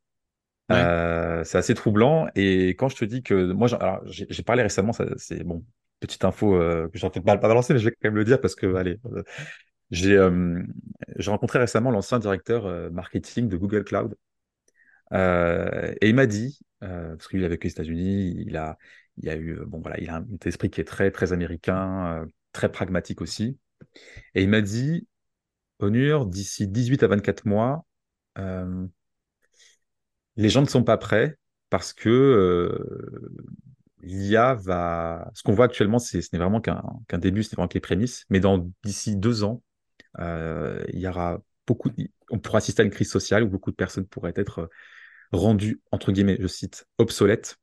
Euh, 0.72 1.44
c'est 1.44 1.58
assez 1.58 1.76
troublant. 1.76 2.28
Et 2.36 2.70
quand 2.70 2.90
je 2.90 2.98
te 2.98 3.06
dis 3.06 3.22
que 3.22 3.52
moi, 3.54 3.68
j'ai 4.08 4.44
parlé 4.44 4.64
récemment, 4.64 4.94
c'est 5.18 5.44
bon, 5.44 5.64
petite 6.00 6.26
info 6.26 6.58
que 6.58 6.90
j'ai 6.94 7.10
peut-être 7.10 7.24
pas 7.24 7.38
balancer, 7.38 7.74
mais 7.74 7.80
je 7.80 7.86
vais 7.86 7.92
quand 7.92 8.10
même 8.10 8.16
le 8.16 8.26
dire 8.26 8.42
parce 8.42 8.56
que, 8.56 8.76
allez, 8.76 9.00
euh, 9.94 10.64
j'ai 11.20 11.30
rencontré 11.30 11.60
récemment 11.60 11.92
l'ancien 11.92 12.20
directeur 12.20 12.92
marketing 12.92 13.48
de 13.48 13.58
Google 13.58 13.84
Cloud. 13.84 14.16
Et 15.12 16.10
il 16.10 16.16
m'a 16.16 16.26
dit, 16.26 16.60
parce 16.80 17.28
qu'il 17.28 17.46
a 17.46 17.48
vécu 17.48 17.68
aux 17.68 17.70
États-Unis, 17.70 18.44
il 18.46 18.58
a, 18.58 18.78
il 19.18 19.30
a 19.30 19.36
eu, 19.36 19.60
bon 19.66 19.80
voilà, 19.82 20.00
il 20.00 20.10
a 20.10 20.18
un 20.18 20.26
esprit 20.46 20.70
qui 20.70 20.82
est 20.82 20.86
très, 20.86 21.12
très 21.12 21.34
américain, 21.34 22.26
très 22.52 22.72
pragmatique 22.72 23.22
aussi. 23.22 23.58
Et 24.36 24.44
il 24.44 24.50
m'a 24.50 24.62
dit, 24.62 25.08
Onur, 25.80 26.26
d'ici 26.26 26.68
18 26.68 27.04
à 27.04 27.08
24 27.08 27.46
mois, 27.46 27.86
les 30.36 30.50
gens 30.50 30.62
ne 30.62 30.68
sont 30.68 30.84
pas 30.84 30.98
prêts 30.98 31.38
parce 31.70 31.94
que 31.94 32.80
l'IA 34.02 34.54
va. 34.56 35.30
Ce 35.34 35.44
qu'on 35.44 35.54
voit 35.54 35.66
actuellement, 35.66 36.00
ce 36.00 36.18
n'est 36.18 36.40
vraiment 36.40 36.62
qu'un 36.62 37.18
début, 37.18 37.44
ce 37.44 37.50
n'est 37.50 37.56
vraiment 37.56 37.68
que 37.68 37.76
les 37.76 37.82
prémices. 37.82 38.26
Mais 38.30 38.42
d'ici 38.84 39.16
deux 39.16 39.44
ans, 39.44 39.64
euh, 40.20 40.84
il 40.94 41.00
y 41.00 41.08
aura 41.08 41.40
beaucoup, 41.66 41.92
on 42.30 42.40
pourra 42.40 42.60
assister 42.60 42.82
à 42.82 42.86
une 42.86 42.92
crise 42.92 43.10
sociale 43.10 43.44
où 43.44 43.50
beaucoup 43.50 43.72
de 43.72 43.76
personnes 43.76 44.08
pourraient 44.08 44.34
être 44.36 44.60
euh, 44.60 44.68
rendues, 45.32 45.82
entre 45.92 46.12
guillemets, 46.12 46.38
je 46.40 46.48
cite, 46.48 46.88
obsolètes 46.98 47.58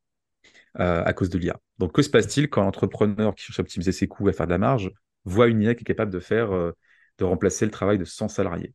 euh, 0.80 1.02
à 1.04 1.12
cause 1.12 1.30
de 1.30 1.38
l'IA. 1.38 1.60
Donc, 1.78 1.92
que 1.92 2.02
se 2.02 2.10
passe-t-il 2.10 2.48
quand 2.48 2.62
l'entrepreneur 2.62 3.34
qui 3.34 3.44
cherche 3.44 3.58
à 3.60 3.62
optimiser 3.62 3.92
ses 3.92 4.08
coûts 4.08 4.28
et 4.28 4.30
à 4.30 4.32
faire 4.32 4.46
de 4.46 4.52
la 4.52 4.58
marge 4.58 4.90
voit 5.24 5.46
une 5.46 5.62
IA 5.62 5.74
qui 5.74 5.82
est 5.82 5.84
capable 5.84 6.12
de 6.12 6.20
faire, 6.20 6.50
de 6.50 7.24
remplacer 7.24 7.64
le 7.64 7.70
travail 7.70 7.98
de 7.98 8.04
100 8.04 8.28
salariés? 8.28 8.74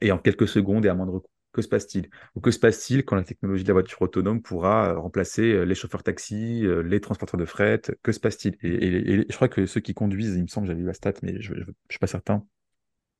Et 0.00 0.12
en 0.12 0.18
quelques 0.18 0.48
secondes 0.48 0.84
et 0.84 0.88
à 0.88 0.94
moindre 0.94 1.18
coût 1.20 1.30
que 1.52 1.62
se 1.62 1.68
passe-t-il? 1.68 2.08
Ou 2.36 2.40
que 2.40 2.50
se 2.50 2.58
passe-t-il 2.58 3.04
quand 3.04 3.16
la 3.16 3.24
technologie 3.24 3.64
de 3.64 3.68
la 3.68 3.74
voiture 3.74 4.00
autonome 4.02 4.40
pourra 4.40 4.94
remplacer 4.94 5.64
les 5.66 5.74
chauffeurs 5.74 6.02
taxi, 6.02 6.64
les 6.84 7.00
transporteurs 7.00 7.38
de 7.38 7.44
fret? 7.44 7.82
Que 8.02 8.12
se 8.12 8.20
passe-t-il? 8.20 8.56
Et, 8.62 9.26
je 9.28 9.34
crois 9.34 9.48
que 9.48 9.66
ceux 9.66 9.80
qui 9.80 9.92
conduisent, 9.92 10.36
il 10.36 10.42
me 10.42 10.46
semble, 10.46 10.66
j'avais 10.68 10.80
vu 10.80 10.86
la 10.86 10.94
stat, 10.94 11.14
mais 11.22 11.40
je 11.42 11.54
ne 11.54 11.64
suis 11.88 11.98
pas 11.98 12.06
certain. 12.06 12.46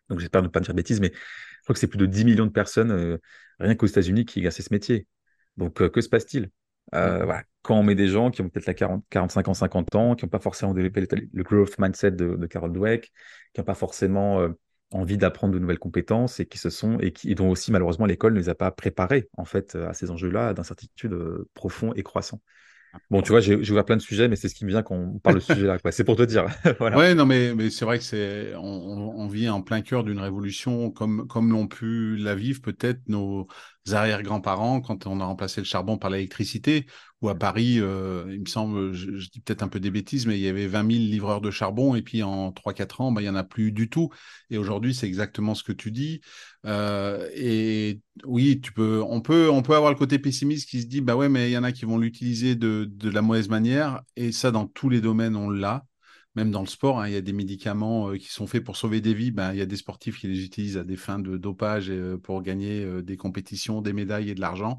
Donc 0.08 0.20
j'espère 0.20 0.42
ne 0.42 0.48
pas 0.48 0.60
me 0.60 0.64
dire 0.64 0.74
de 0.74 0.76
bêtises, 0.76 1.00
mais 1.00 1.12
je 1.12 1.62
crois 1.64 1.74
que 1.74 1.80
c'est 1.80 1.88
plus 1.88 1.98
de 1.98 2.06
10 2.06 2.24
millions 2.24 2.46
de 2.46 2.52
personnes, 2.52 3.18
rien 3.58 3.74
qu'aux 3.74 3.86
États-Unis, 3.86 4.24
qui 4.24 4.40
exercent 4.40 4.60
ce 4.60 4.72
métier. 4.72 5.06
Donc 5.56 5.88
que 5.88 6.00
se 6.00 6.08
passe-t-il? 6.08 6.50
Mmh. 6.92 7.42
Quand 7.62 7.76
on 7.76 7.82
met 7.82 7.94
des 7.94 8.08
gens 8.08 8.30
qui 8.30 8.40
ont 8.40 8.48
peut-être 8.48 8.66
la 8.66 8.74
40, 8.74 9.04
45 9.10 9.48
ans, 9.48 9.54
50 9.54 9.94
ans, 9.94 10.14
qui 10.14 10.24
n'ont 10.24 10.30
pas 10.30 10.38
forcément 10.38 10.72
développé 10.72 11.06
le, 11.32 11.42
growth 11.42 11.78
mindset 11.78 12.12
de, 12.12 12.46
Carol 12.46 12.72
Dweck, 12.72 13.12
qui 13.52 13.60
n'ont 13.60 13.64
pas 13.64 13.74
forcément 13.74 14.48
envie 14.92 15.16
d'apprendre 15.16 15.54
de 15.54 15.58
nouvelles 15.58 15.78
compétences 15.78 16.40
et 16.40 16.46
qui 16.46 16.58
se 16.58 16.70
sont 16.70 16.98
et 16.98 17.12
qui 17.12 17.34
dont 17.34 17.50
aussi 17.50 17.70
malheureusement 17.70 18.06
l'école 18.06 18.32
ne 18.32 18.38
les 18.38 18.48
a 18.48 18.54
pas 18.54 18.70
préparés 18.70 19.28
en 19.36 19.44
fait 19.44 19.76
à 19.76 19.92
ces 19.92 20.10
enjeux-là 20.10 20.52
d'incertitude 20.54 21.12
euh, 21.12 21.48
profond 21.54 21.92
et 21.94 22.02
croissant. 22.02 22.40
Bon, 23.08 23.22
tu 23.22 23.30
vois, 23.30 23.40
j'ai 23.40 23.54
ouvert 23.54 23.84
plein 23.84 23.96
de 23.96 24.02
sujets, 24.02 24.26
mais 24.26 24.34
c'est 24.34 24.48
ce 24.48 24.54
qui 24.56 24.64
me 24.64 24.70
vient 24.70 24.82
quand 24.82 24.96
on 24.96 25.20
parle 25.20 25.36
de 25.36 25.40
ce 25.40 25.54
sujet-là. 25.54 25.78
C'est 25.92 26.02
pour 26.02 26.16
te 26.16 26.24
dire. 26.24 26.46
voilà. 26.80 27.14
Non, 27.14 27.24
mais, 27.24 27.54
mais 27.54 27.70
c'est 27.70 27.84
vrai 27.84 27.98
que 27.98 28.04
c'est 28.04 28.52
on, 28.56 29.14
on, 29.16 29.28
vit 29.28 29.48
en 29.48 29.62
plein 29.62 29.80
cœur 29.80 30.02
d'une 30.02 30.18
révolution 30.18 30.90
comme 30.90 31.28
comme 31.28 31.52
l'ont 31.52 31.68
pu 31.68 32.16
la 32.16 32.34
vivre 32.34 32.60
peut-être 32.60 32.98
nos 33.06 33.46
arrière-grands-parents 33.92 34.80
quand 34.80 35.06
on 35.06 35.20
a 35.20 35.24
remplacé 35.24 35.60
le 35.60 35.64
charbon 35.64 35.98
par 35.98 36.10
l'électricité. 36.10 36.86
Ou 37.22 37.28
à 37.28 37.34
Paris, 37.34 37.78
euh, 37.78 38.24
il 38.30 38.40
me 38.40 38.46
semble, 38.46 38.92
je, 38.94 39.10
dis 39.30 39.40
peut-être 39.40 39.62
un 39.62 39.68
peu 39.68 39.80
des 39.80 39.90
bêtises, 39.90 40.26
mais 40.26 40.38
il 40.38 40.42
y 40.42 40.48
avait 40.48 40.66
20 40.66 40.90
000 40.90 41.04
livreurs 41.04 41.40
de 41.40 41.50
charbon 41.50 41.94
et 41.94 42.02
puis 42.02 42.22
en 42.22 42.50
3-4 42.50 43.02
ans, 43.02 43.12
bah, 43.12 43.20
il 43.20 43.24
n'y 43.24 43.30
en 43.30 43.34
a 43.34 43.44
plus 43.44 43.72
du 43.72 43.90
tout. 43.90 44.08
Et 44.48 44.58
aujourd'hui, 44.58 44.94
c'est 44.94 45.06
exactement 45.06 45.54
ce 45.54 45.62
que 45.62 45.72
tu 45.72 45.90
dis. 45.90 46.20
Euh, 46.66 47.28
et 47.34 48.00
oui, 48.24 48.60
tu 48.60 48.72
peux, 48.72 49.02
on 49.06 49.20
peut, 49.20 49.50
on 49.50 49.62
peut 49.62 49.74
avoir 49.74 49.92
le 49.92 49.98
côté 49.98 50.18
pessimiste 50.18 50.68
qui 50.68 50.80
se 50.82 50.86
dit, 50.86 51.00
bah 51.02 51.16
ouais, 51.16 51.28
mais 51.28 51.50
il 51.50 51.52
y 51.52 51.58
en 51.58 51.64
a 51.64 51.72
qui 51.72 51.84
vont 51.84 51.98
l'utiliser 51.98 52.54
de, 52.54 52.88
de 52.90 53.10
la 53.10 53.22
mauvaise 53.22 53.48
manière. 53.48 54.00
Et 54.16 54.32
ça, 54.32 54.50
dans 54.50 54.66
tous 54.66 54.88
les 54.88 55.00
domaines, 55.00 55.36
on 55.36 55.50
l'a 55.50 55.84
même 56.36 56.50
dans 56.50 56.60
le 56.60 56.66
sport, 56.66 57.00
hein, 57.00 57.08
il 57.08 57.14
y 57.14 57.16
a 57.16 57.20
des 57.20 57.32
médicaments 57.32 58.10
euh, 58.10 58.16
qui 58.16 58.28
sont 58.28 58.46
faits 58.46 58.62
pour 58.62 58.76
sauver 58.76 59.00
des 59.00 59.14
vies. 59.14 59.30
Ben, 59.30 59.52
il 59.52 59.58
y 59.58 59.62
a 59.62 59.66
des 59.66 59.76
sportifs 59.76 60.18
qui 60.18 60.28
les 60.28 60.44
utilisent 60.44 60.76
à 60.76 60.84
des 60.84 60.96
fins 60.96 61.18
de 61.18 61.36
dopage 61.36 61.90
euh, 61.90 62.18
pour 62.18 62.42
gagner 62.42 62.84
euh, 62.84 63.02
des 63.02 63.16
compétitions, 63.16 63.82
des 63.82 63.92
médailles 63.92 64.30
et 64.30 64.34
de 64.34 64.40
l'argent. 64.40 64.78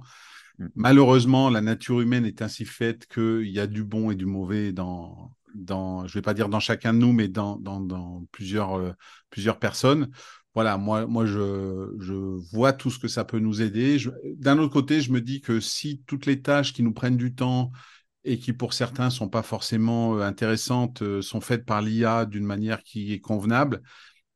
Mm. 0.60 0.68
Malheureusement, 0.76 1.50
la 1.50 1.62
nature 1.62 2.00
humaine 2.00 2.26
est 2.26 2.42
ainsi 2.42 2.66
faite 2.66 3.06
qu'il 3.08 3.50
y 3.50 3.60
a 3.60 3.68
du 3.68 3.84
bon 3.84 4.12
et 4.12 4.16
du 4.16 4.26
mauvais 4.26 4.72
dans, 4.72 5.34
dans 5.54 6.08
je 6.08 6.12
ne 6.12 6.14
vais 6.14 6.22
pas 6.22 6.34
dire 6.34 6.48
dans 6.48 6.62
chacun 6.62 6.94
de 6.94 7.00
nous, 7.00 7.12
mais 7.12 7.28
dans, 7.28 7.58
dans, 7.58 7.82
dans 7.82 8.26
plusieurs, 8.32 8.96
plusieurs 9.30 9.60
personnes. 9.60 10.10
Voilà, 10.54 10.78
moi, 10.78 11.06
moi 11.06 11.26
je, 11.26 11.94
je, 12.00 12.14
vois 12.54 12.74
tout 12.74 12.92
ce 12.92 13.00
que 13.00 13.08
ça 13.08 13.24
peut 13.24 13.40
nous 13.40 13.62
aider. 13.62 13.98
D'un 14.38 14.58
autre 14.58 14.74
côté, 14.74 15.00
je 15.00 15.12
me 15.12 15.22
dis 15.22 15.40
que 15.40 15.62
si 15.62 16.02
toutes 16.08 16.26
les 16.26 16.42
tâches 16.42 16.74
qui 16.74 16.84
nous 16.84 16.94
prennent 16.94 17.16
du 17.16 17.34
temps, 17.34 17.72
et 18.24 18.38
qui 18.38 18.54
pour 18.54 18.74
certains 18.74 19.10
sont 19.10 19.30
pas 19.30 19.44
forcément 19.44 20.18
euh, 20.18 20.22
intéressantes, 20.22 21.02
euh, 21.02 21.22
sont 21.22 21.42
faites 21.42 21.66
par 21.66 21.82
l'IA 21.82 22.26
d'une 22.26 22.46
manière 22.46 22.84
qui 22.84 23.14
est 23.14 23.20
convenable, 23.20 23.82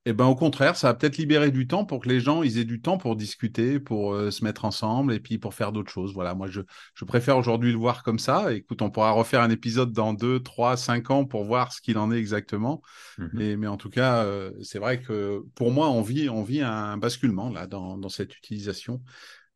eh 0.08 0.14
ben 0.14 0.26
au 0.26 0.36
contraire, 0.36 0.76
ça 0.76 0.90
va 0.90 0.94
peut-être 0.94 1.18
libérer 1.18 1.50
du 1.50 1.66
temps 1.68 1.84
pour 1.84 2.00
que 2.00 2.10
les 2.10 2.20
gens 2.20 2.44
ils 2.44 2.60
aient 2.60 2.66
du 2.66 2.80
temps 2.80 3.00
pour 3.00 3.16
discuter, 3.16 3.80
pour 3.80 4.14
euh, 4.14 4.30
se 4.30 4.44
mettre 4.44 4.64
ensemble 4.64 5.14
et 5.14 5.20
puis 5.20 5.40
pour 5.40 5.56
faire 5.56 5.72
d'autres 5.72 5.92
choses. 5.92 6.14
Voilà, 6.14 6.36
moi 6.36 6.48
je, 6.48 6.62
je 6.94 7.06
préfère 7.06 7.38
aujourd'hui 7.38 7.72
le 7.72 7.78
voir 7.78 8.04
comme 8.04 8.20
ça. 8.20 8.54
Écoute, 8.54 8.84
on 8.84 8.92
pourra 8.92 9.12
refaire 9.12 9.42
un 9.42 9.50
épisode 9.50 9.94
dans 9.94 10.14
deux, 10.14 10.40
trois, 10.42 10.78
cinq 10.78 11.10
ans 11.10 11.26
pour 11.26 11.44
voir 11.44 11.74
ce 11.74 11.82
qu'il 11.82 11.98
en 11.98 12.12
est 12.12 12.20
exactement. 12.20 12.84
Mmh 13.18 13.26
mais, 13.34 13.58
mais, 13.58 13.68
en 13.68 13.78
tout 13.78 13.90
cas, 13.90 14.28
c'est 14.62 14.78
vrai 14.78 15.02
que 15.02 15.44
pour 15.56 15.72
moi, 15.72 15.90
on 15.90 16.04
vit, 16.04 16.30
on 16.30 16.44
vit 16.44 16.62
un 16.62 16.98
basculement 16.98 17.50
là 17.50 17.66
dans, 17.66 17.98
dans 17.98 18.10
cette 18.10 18.38
utilisation. 18.38 19.02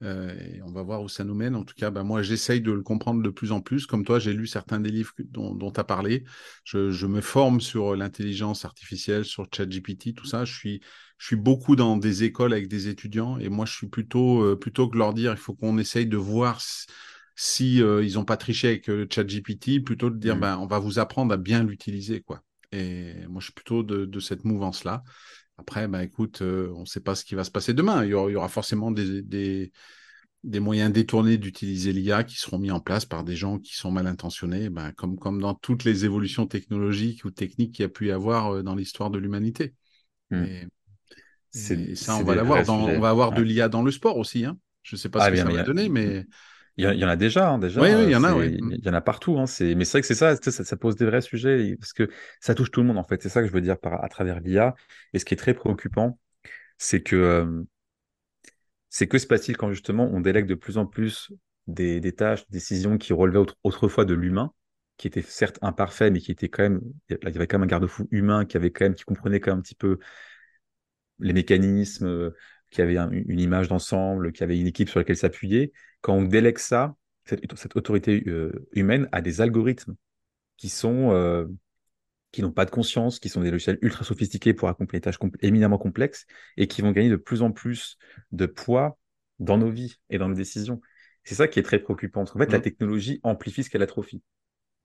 Euh, 0.02 0.34
et 0.40 0.62
on 0.62 0.72
va 0.72 0.82
voir 0.82 1.02
où 1.02 1.10
ça 1.10 1.24
nous 1.24 1.36
mène. 1.36 1.56
En 1.56 1.64
tout 1.64 1.76
cas, 1.76 1.92
bah, 1.92 2.04
moi, 2.04 2.22
j'essaye 2.22 2.62
de 2.62 2.72
le 2.72 2.82
comprendre 2.82 3.22
de 3.22 3.30
plus 3.30 3.52
en 3.52 3.62
plus. 3.62 3.86
Comme 3.86 4.06
toi, 4.06 4.20
j'ai 4.20 4.34
lu 4.34 4.48
certains 4.48 4.80
des 4.80 4.92
livres 4.92 5.14
dont 5.20 5.72
tu 5.72 5.80
as 5.80 5.84
parlé. 5.84 6.24
Je, 6.64 7.06
me 7.06 7.22
forme 7.22 7.60
sur 7.62 7.96
l'intelligence 7.96 8.66
artificielle, 8.66 9.26
sur 9.26 9.48
ChatGPT, 9.54 10.14
tout 10.16 10.26
ça. 10.26 10.46
Je 10.46 10.54
suis, 10.54 10.82
je 11.18 11.28
suis 11.28 11.36
beaucoup 11.36 11.76
dans 11.76 11.98
des 11.98 12.24
écoles 12.24 12.54
avec 12.54 12.68
des 12.68 12.88
étudiants. 12.88 13.38
Et 13.40 13.50
moi, 13.50 13.66
je 13.66 13.74
suis 13.74 13.88
plutôt, 13.88 14.44
euh, 14.44 14.56
plutôt 14.56 14.90
que 14.90 14.98
leur 14.98 15.14
dire, 15.14 15.32
il 15.32 15.38
faut 15.38 15.54
qu'on 15.54 15.78
essaye 15.78 16.08
de 16.08 16.18
voir 16.18 16.62
si, 17.36 17.82
euh, 17.82 18.04
ils 18.04 18.14
n'ont 18.14 18.26
pas 18.26 18.38
triché 18.38 18.68
avec 18.68 19.14
ChatGPT, 19.14 19.84
plutôt 19.84 20.10
de 20.10 20.18
dire, 20.18 20.38
mmh. 20.38 20.42
ben, 20.42 20.58
on 20.58 20.68
va 20.68 20.80
vous 20.80 21.00
apprendre 21.00 21.34
à 21.34 21.38
bien 21.38 21.64
l'utiliser. 21.64 22.22
quoi. 22.22 22.42
Et 22.72 23.14
moi, 23.28 23.40
je 23.40 23.46
suis 23.46 23.54
plutôt 23.54 23.84
de, 23.84 24.20
cette 24.20 24.46
mouvance-là. 24.46 25.04
Après, 25.60 25.88
bah, 25.88 26.04
écoute, 26.04 26.41
on 26.41 26.82
ne 26.82 26.86
sait 26.86 27.02
pas 27.02 27.15
ce 27.15 27.26
qui 27.26 27.36
va 27.36 27.43
se 27.43 27.52
passer 27.52 27.74
demain. 27.74 28.04
Il 28.06 28.12
y 28.12 28.13
aura, 28.13 28.48
forcément 28.48 28.91
des, 28.91 29.22
des, 30.43 30.60
moyens 30.60 30.91
détournés 30.91 31.38
d'utiliser 31.38 31.91
l'IA 31.91 32.24
qui 32.24 32.38
seront 32.38 32.60
mis 32.60 32.72
en 32.72 32.80
place 32.80 33.06
par 33.06 33.24
des 33.24 33.36
gens 33.36 33.60
qui 33.60 33.76
sont 33.76 33.91
mal 33.91 34.08
intentionnés, 34.08 34.69
bah, 34.69 34.91
comme, 34.93 35.17
comme 35.17 35.41
dans 35.41 35.54
toutes 35.54 35.84
les 35.84 36.06
évolutions 36.06 36.48
technologiques 36.48 37.26
ou 37.26 37.32
techniques 37.32 37.74
qu'il 37.74 37.84
y 37.84 37.86
a 37.86 37.89
pu 37.89 38.08
y 38.08 38.12
avoir 38.12 38.63
dans 38.63 38.76
l'histoire 38.76 39.10
de 39.10 39.19
l'humanité. 39.19 39.74
Mmh. 40.32 40.43
Et, 40.43 40.67
ça, 41.95 42.15
on 42.15 42.24
va 42.24 42.36
l'avoir. 42.36 42.67
On 42.69 43.00
va 43.00 43.10
avoir 43.10 43.32
de 43.32 43.41
l'IA 43.41 43.69
dans 43.69 43.82
le 43.82 43.91
sport 43.91 44.17
aussi. 44.17 44.45
Hein. 44.45 44.58
Je 44.84 44.95
ne 44.95 45.00
sais 45.00 45.10
pas 45.10 45.19
ce 45.19 45.26
ah, 45.26 45.32
que 45.32 45.38
ça 45.38 45.43
va 45.43 45.63
donner, 45.63 45.89
mais 45.89 46.26
il 46.80 47.00
y, 47.00 47.06
en 47.06 47.10
a 47.10 47.18
déjà, 47.18 47.50
hein, 47.50 47.60
déjà. 47.60 47.82
Oui, 47.82 47.89
il 48.06 48.10
y 48.10 48.15
en 48.15 48.24
a, 48.24 48.34
oui. 48.34 48.58
Il 48.58 48.86
y 48.86 48.89
en 48.89 48.94
a 48.94 49.02
partout. 49.02 49.38
Hein, 49.38 49.46
mais 49.60 49.84
c'est 49.86 49.92
vrai 49.92 50.02
que 50.02 50.08
c'est 50.08 50.15
ça, 50.15 50.36
ça, 50.38 50.78
pose 50.78 50.96
des 50.96 51.06
vrais 51.06 51.20
sujets 51.20 51.76
parce 51.78 51.92
que 51.92 52.10
ça 52.39 52.56
touche 52.56 52.72
tout 52.72 52.80
le 52.80 52.88
monde, 52.88 52.98
en 52.98 53.04
fait. 53.04 53.22
C'est 53.22 53.30
ça 53.30 53.42
que 53.42 53.48
je 53.48 53.52
veux 53.54 53.62
dire 53.62 53.78
par, 53.78 54.02
à 54.04 54.08
travers 54.08 54.39
l'IA. 54.39 54.76
Et 55.13 55.20
ce 55.20 55.26
qui 55.26 55.34
est 55.34 55.38
très 55.38 55.54
préoccupant, 55.54 56.18
c'est 56.78 57.02
que 57.02 57.15
euh, 57.18 57.63
c'est 58.89 59.08
que 59.08 59.18
se 59.18 59.28
passe-t-il 59.28 59.58
quand 59.58 59.72
justement 59.72 60.10
on 60.12 60.22
délègue 60.22 60.46
de 60.46 60.56
plus 60.56 60.78
en 60.78 60.86
plus 60.86 61.32
des, 61.68 62.00
des 62.00 62.13
tâches, 62.13 62.48
des 62.48 62.58
décisions 62.58 62.98
qui 62.98 63.12
relevaient 63.12 63.46
autrefois 63.63 64.06
de 64.06 64.13
l'humain, 64.13 64.54
qui 64.98 65.08
était 65.08 65.22
certes 65.22 65.60
imparfait, 65.62 66.12
mais 66.12 66.20
qui 66.20 66.32
était 66.32 66.48
quand 66.48 66.63
même, 66.63 66.82
il 67.10 67.18
y 67.22 67.28
avait 67.28 67.46
quand 67.48 67.58
même 67.60 67.65
un 67.65 67.70
garde-fou 67.70 68.08
humain 68.12 68.46
qui 68.46 68.56
avait 68.56 68.72
quand 68.72 68.86
même, 68.86 68.96
qui 68.96 69.04
comprenait 69.04 69.42
quand 69.42 69.52
même 69.52 69.60
un 69.60 69.62
petit 69.62 69.76
peu 69.76 70.00
les 71.20 71.34
mécanismes, 71.34 72.32
qui 72.70 72.82
avait 72.82 72.96
une 72.96 73.39
image 73.39 73.68
d'ensemble, 73.68 74.32
qui 74.32 74.44
avait 74.44 74.60
une 74.60 74.68
équipe 74.68 74.89
sur 74.89 75.00
laquelle 75.00 75.18
s'appuyer. 75.18 75.74
Quand 76.02 76.14
on 76.14 76.24
délègue 76.24 76.58
ça, 76.58 76.96
cette, 77.26 77.76
autorité 77.76 78.24
euh, 78.28 78.68
humaine 78.72 79.08
a 79.12 79.22
des 79.22 79.42
algorithmes 79.42 79.96
qui 80.58 80.70
sont 80.70 81.12
euh, 81.12 81.46
qui 82.32 82.42
n'ont 82.42 82.52
pas 82.52 82.66
de 82.66 82.72
conscience, 82.72 83.20
qui 83.20 83.30
sont 83.30 83.42
des 83.42 83.52
logiciels 83.52 83.80
ultra 83.82 84.04
sophistiqués 84.04 84.54
pour 84.54 84.70
accomplir 84.70 85.00
des 85.00 85.04
tâches 85.04 85.20
éminemment 85.42 85.78
complexes 85.78 86.26
et 86.58 86.68
qui 86.68 86.82
vont 86.82 86.92
gagner 86.92 87.10
de 87.10 87.16
plus 87.16 87.42
en 87.42 87.52
plus 87.52 87.98
de 88.32 88.46
poids 88.46 89.00
dans 89.40 89.58
nos 89.58 89.70
vies 89.70 89.98
et 90.10 90.18
dans 90.18 90.28
nos 90.28 90.36
décisions. 90.36 90.82
C'est 91.24 91.36
ça 91.36 91.48
qui 91.48 91.60
est 91.60 91.64
très 91.64 91.80
préoccupant. 91.80 92.22
en 92.22 92.26
fait, 92.26 92.52
la 92.52 92.60
mmh. 92.60 92.62
technologie 92.62 93.20
amplifie 93.24 93.64
ce 93.64 93.70
qu'elle 93.70 93.82
atrophie. 93.82 94.22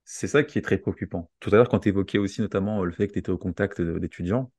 C'est 0.04 0.26
ça 0.26 0.42
qui 0.42 0.58
est 0.58 0.62
très 0.62 0.78
préoccupant. 0.78 1.30
Tout 1.40 1.50
à 1.50 1.56
l'heure, 1.56 1.68
quand 1.68 1.80
tu 1.80 1.88
évoquais 1.88 2.18
aussi 2.18 2.40
notamment 2.40 2.84
le 2.84 2.92
fait 2.92 3.08
que 3.08 3.14
tu 3.14 3.18
étais 3.18 3.30
au 3.30 3.38
contact 3.38 3.80
d'étudiants, 3.80 4.52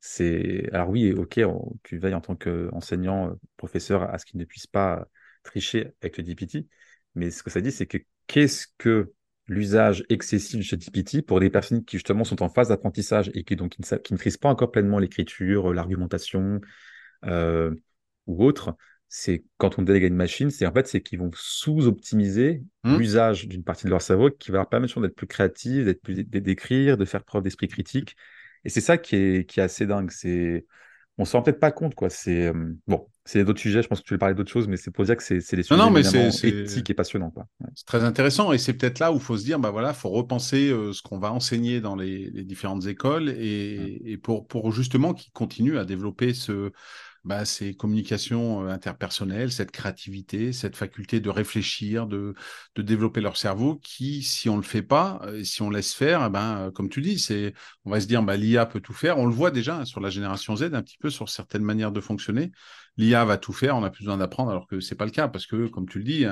c'est. 0.00 0.68
Alors 0.72 0.88
oui, 0.88 1.12
ok, 1.12 1.40
tu 1.82 1.98
veilles 1.98 2.14
en 2.14 2.20
tant 2.20 2.36
qu'enseignant, 2.36 3.30
euh, 3.30 3.34
professeur, 3.56 4.02
à 4.02 4.18
ce 4.18 4.24
qu'ils 4.24 4.40
ne 4.40 4.44
puissent 4.44 4.66
pas 4.66 5.06
tricher 5.46 5.92
avec 6.02 6.18
le 6.18 6.24
DPT. 6.24 6.66
Mais 7.14 7.30
ce 7.30 7.42
que 7.42 7.50
ça 7.50 7.60
dit, 7.60 7.72
c'est 7.72 7.86
que 7.86 7.98
qu'est-ce 8.26 8.66
que 8.78 9.12
l'usage 9.48 10.04
excessif 10.08 10.58
de 10.58 10.62
ChatGPT 10.62 11.22
pour 11.22 11.40
des 11.40 11.50
personnes 11.50 11.84
qui 11.84 11.96
justement 11.96 12.24
sont 12.24 12.42
en 12.42 12.48
phase 12.48 12.68
d'apprentissage 12.68 13.30
et 13.34 13.44
qui 13.44 13.56
donc 13.56 13.72
qui 13.72 13.82
ne, 13.82 14.14
maîtrisent 14.16 14.36
pas 14.36 14.48
encore 14.48 14.70
pleinement 14.70 14.98
l'écriture, 14.98 15.72
l'argumentation 15.72 16.60
euh, 17.24 17.74
ou 18.26 18.44
autre, 18.44 18.76
c'est 19.08 19.44
quand 19.56 19.78
on 19.78 19.82
délègue 19.82 20.04
à 20.04 20.06
une 20.08 20.16
machine, 20.16 20.50
c'est 20.50 20.66
en 20.66 20.72
fait 20.72 20.88
c'est 20.88 21.00
qu'ils 21.00 21.20
vont 21.20 21.30
sous-optimiser 21.32 22.64
mmh. 22.82 22.96
l'usage 22.96 23.46
d'une 23.46 23.62
partie 23.62 23.84
de 23.84 23.90
leur 23.90 24.02
cerveau 24.02 24.30
qui 24.30 24.50
va 24.50 24.58
leur 24.58 24.68
permettre 24.68 25.00
d'être 25.00 25.14
plus 25.14 25.28
créatif, 25.28 25.84
d'être 25.84 26.02
plus 26.02 26.24
d'écrire, 26.24 26.96
de 26.96 27.04
faire 27.04 27.22
preuve 27.22 27.42
d'esprit 27.44 27.68
critique. 27.68 28.16
Et 28.64 28.68
c'est 28.68 28.80
ça 28.80 28.98
qui 28.98 29.14
est, 29.14 29.48
qui 29.48 29.60
est 29.60 29.62
assez 29.62 29.86
dingue. 29.86 30.10
C'est 30.10 30.66
on 31.18 31.24
se 31.24 31.36
rend 31.36 31.42
peut-être 31.42 31.60
pas 31.60 31.72
compte 31.72 31.94
quoi. 31.94 32.10
C'est 32.10 32.46
euh, 32.46 32.74
bon, 32.86 33.06
c'est 33.24 33.44
d'autres 33.44 33.60
sujets. 33.60 33.82
Je 33.82 33.88
pense 33.88 34.00
que 34.00 34.06
tu 34.06 34.14
veux 34.14 34.18
parler 34.18 34.34
d'autres 34.34 34.50
choses, 34.50 34.68
mais 34.68 34.76
c'est 34.76 34.90
pour 34.90 35.04
dire 35.04 35.16
que 35.16 35.22
c'est 35.22 35.36
des 35.36 35.62
sujets 35.62 35.76
non, 35.76 35.90
mais 35.90 36.02
éthiques 36.02 36.90
et 36.90 36.94
passionnants. 36.94 37.32
C'est 37.74 37.86
très 37.86 38.04
intéressant 38.04 38.52
et 38.52 38.58
c'est 38.58 38.74
peut-être 38.74 38.98
là 38.98 39.12
où 39.12 39.16
il 39.16 39.20
faut 39.20 39.36
se 39.36 39.44
dire, 39.44 39.58
bah 39.58 39.70
voilà, 39.70 39.94
faut 39.94 40.10
repenser 40.10 40.70
euh, 40.70 40.92
ce 40.92 41.02
qu'on 41.02 41.18
va 41.18 41.32
enseigner 41.32 41.80
dans 41.80 41.96
les, 41.96 42.30
les 42.30 42.44
différentes 42.44 42.86
écoles 42.86 43.30
et, 43.30 44.02
et, 44.04 44.18
pour 44.18 44.46
pour 44.46 44.72
justement 44.72 45.14
qu'ils 45.14 45.32
continuent 45.32 45.78
à 45.78 45.84
développer 45.84 46.34
ce 46.34 46.72
bah, 47.26 47.44
ces 47.44 47.74
communications 47.74 48.64
euh, 48.64 48.68
interpersonnelles, 48.70 49.50
cette 49.50 49.72
créativité, 49.72 50.52
cette 50.52 50.76
faculté 50.76 51.18
de 51.18 51.28
réfléchir, 51.28 52.06
de, 52.06 52.34
de 52.76 52.82
développer 52.82 53.20
leur 53.20 53.36
cerveau, 53.36 53.76
qui, 53.82 54.22
si 54.22 54.48
on 54.48 54.56
ne 54.56 54.62
le 54.62 54.66
fait 54.66 54.82
pas, 54.82 55.20
euh, 55.24 55.42
si 55.42 55.60
on 55.60 55.68
laisse 55.68 55.92
faire, 55.92 56.24
eh 56.24 56.30
ben, 56.30 56.68
euh, 56.68 56.70
comme 56.70 56.88
tu 56.88 57.02
dis, 57.02 57.18
c'est, 57.18 57.52
on 57.84 57.90
va 57.90 58.00
se 58.00 58.06
dire, 58.06 58.22
bah, 58.22 58.36
l'IA 58.36 58.64
peut 58.64 58.80
tout 58.80 58.92
faire. 58.92 59.18
On 59.18 59.26
le 59.26 59.34
voit 59.34 59.50
déjà 59.50 59.78
hein, 59.78 59.84
sur 59.84 60.00
la 60.00 60.08
génération 60.08 60.54
Z, 60.54 60.72
un 60.72 60.82
petit 60.82 60.98
peu 60.98 61.10
sur 61.10 61.28
certaines 61.28 61.64
manières 61.64 61.90
de 61.92 62.00
fonctionner 62.00 62.52
l'IA 62.96 63.24
va 63.24 63.38
tout 63.38 63.52
faire, 63.52 63.76
on 63.76 63.80
n'a 63.80 63.90
plus 63.90 64.04
besoin 64.04 64.16
d'apprendre, 64.16 64.50
alors 64.50 64.66
que 64.66 64.80
c'est 64.80 64.94
pas 64.94 65.04
le 65.04 65.10
cas, 65.10 65.28
parce 65.28 65.46
que, 65.46 65.66
comme 65.66 65.88
tu 65.88 65.98
le 65.98 66.04
dis, 66.04 66.24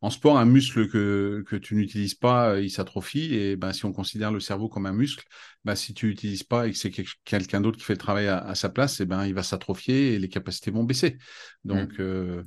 en 0.00 0.10
sport, 0.10 0.38
un 0.38 0.44
muscle 0.44 0.88
que, 0.88 1.44
que 1.46 1.56
tu 1.56 1.74
n'utilises 1.74 2.14
pas, 2.14 2.60
il 2.60 2.70
s'atrophie, 2.70 3.34
et 3.34 3.56
ben, 3.56 3.72
si 3.72 3.84
on 3.84 3.92
considère 3.92 4.32
le 4.32 4.40
cerveau 4.40 4.68
comme 4.68 4.86
un 4.86 4.92
muscle, 4.92 5.24
ben, 5.64 5.74
si 5.74 5.92
tu 5.92 6.08
l'utilises 6.08 6.42
pas 6.42 6.66
et 6.66 6.72
que 6.72 6.78
c'est 6.78 6.90
quelqu'un 7.24 7.60
d'autre 7.60 7.78
qui 7.78 7.84
fait 7.84 7.94
le 7.94 7.98
travail 7.98 8.28
à, 8.28 8.54
sa 8.54 8.68
place, 8.68 9.00
et 9.00 9.06
ben, 9.06 9.26
il 9.26 9.34
va 9.34 9.42
s'atrophier 9.42 10.14
et 10.14 10.18
les 10.18 10.28
capacités 10.28 10.70
vont 10.70 10.84
baisser. 10.84 11.18
Donc, 11.64 11.98
mmh. 11.98 12.02
euh, 12.02 12.42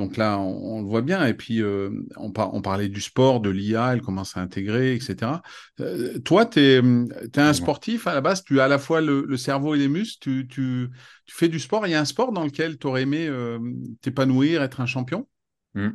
donc 0.00 0.16
là, 0.16 0.38
on, 0.38 0.80
le 0.80 0.88
voit 0.88 1.02
bien. 1.02 1.26
Et 1.26 1.34
puis, 1.34 1.62
euh, 1.62 1.90
on, 2.16 2.32
parlait 2.32 2.88
du 2.88 3.00
sport, 3.00 3.40
de 3.40 3.50
l'IA, 3.50 3.92
elle 3.92 4.00
commence 4.00 4.36
à 4.36 4.40
intégrer, 4.40 4.94
etc. 4.94 5.42
Euh, 5.80 6.18
toi, 6.20 6.46
tu 6.46 6.60
es, 6.60 6.80
un 7.36 7.52
sportif 7.52 8.06
à 8.06 8.14
la 8.14 8.20
base, 8.20 8.42
tu 8.42 8.60
as 8.60 8.64
à 8.64 8.68
la 8.68 8.78
fois 8.78 9.00
le, 9.00 9.36
cerveau 9.36 9.74
et 9.74 9.78
les 9.78 9.88
muscles, 9.88 10.46
tu, 10.46 10.90
fais 11.26 11.48
du 11.48 11.60
sport. 11.60 11.86
Il 11.86 11.90
y 11.90 11.94
a 11.94 12.00
un 12.00 12.06
sport 12.06 12.32
dans 12.32 12.44
lequel 12.44 12.78
tu 12.78 12.86
aurais 12.86 13.02
aimé 13.02 13.28
euh, 13.28 13.58
t'épanouir, 14.00 14.62
être 14.62 14.80
un 14.80 14.86
champion? 14.86 15.28
Mmh. 15.74 15.90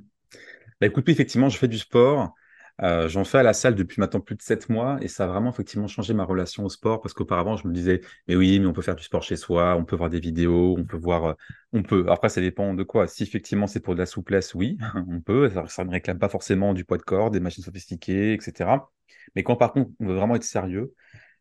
bah, 0.80 0.88
Écoute, 0.88 1.10
effectivement, 1.10 1.50
je 1.50 1.58
fais 1.58 1.68
du 1.68 1.80
sport. 1.80 2.34
Euh, 2.82 3.08
j'en 3.08 3.24
fais 3.24 3.38
à 3.38 3.44
la 3.44 3.54
salle 3.54 3.74
depuis 3.76 4.02
maintenant 4.02 4.20
plus 4.20 4.36
de 4.36 4.42
sept 4.42 4.68
mois 4.68 4.98
et 5.02 5.08
ça 5.08 5.24
a 5.24 5.28
vraiment 5.28 5.50
effectivement 5.50 5.88
changé 5.88 6.14
ma 6.14 6.26
relation 6.26 6.66
au 6.66 6.70
sport 6.70 7.02
parce 7.02 7.14
qu'auparavant 7.14 7.56
je 7.56 7.66
me 7.70 7.74
disais 7.74 8.02
mais 8.28 8.36
oui 8.36 8.60
mais 8.60 8.66
on 8.66 8.74
peut 8.74 8.82
faire 8.82 8.98
du 8.98 9.04
sport 9.04 9.24
chez 9.24 9.38
soi, 9.38 9.78
on 9.78 9.86
peut 9.86 9.96
voir 9.96 10.10
des 10.10 10.20
vidéos, 10.20 10.76
on 10.78 10.84
peut 10.84 10.98
voir, 10.98 11.26
euh, 11.26 11.34
on 11.72 11.84
peut. 11.84 12.06
Après 12.10 12.28
ça 12.28 12.42
dépend 12.42 12.74
de 12.74 12.84
quoi. 12.84 13.08
Si 13.08 13.24
effectivement 13.24 13.68
c'est 13.68 13.80
pour 13.80 13.94
de 13.96 14.00
la 14.00 14.06
souplesse, 14.06 14.54
oui, 14.56 14.78
on 15.10 15.22
peut. 15.22 15.50
Ça, 15.68 15.86
ne 15.86 15.92
réclame 15.92 16.20
pas 16.20 16.28
forcément 16.28 16.74
du 16.74 16.84
poids 16.84 16.98
de 16.98 17.04
corps, 17.04 17.32
des 17.32 17.40
machines 17.40 17.64
sophistiquées, 17.64 18.34
etc. 18.34 18.90
Mais 19.36 19.44
quand 19.44 19.56
par 19.56 19.72
contre 19.72 19.92
on 20.00 20.08
veut 20.08 20.16
vraiment 20.16 20.36
être 20.36 20.44
sérieux, 20.44 20.94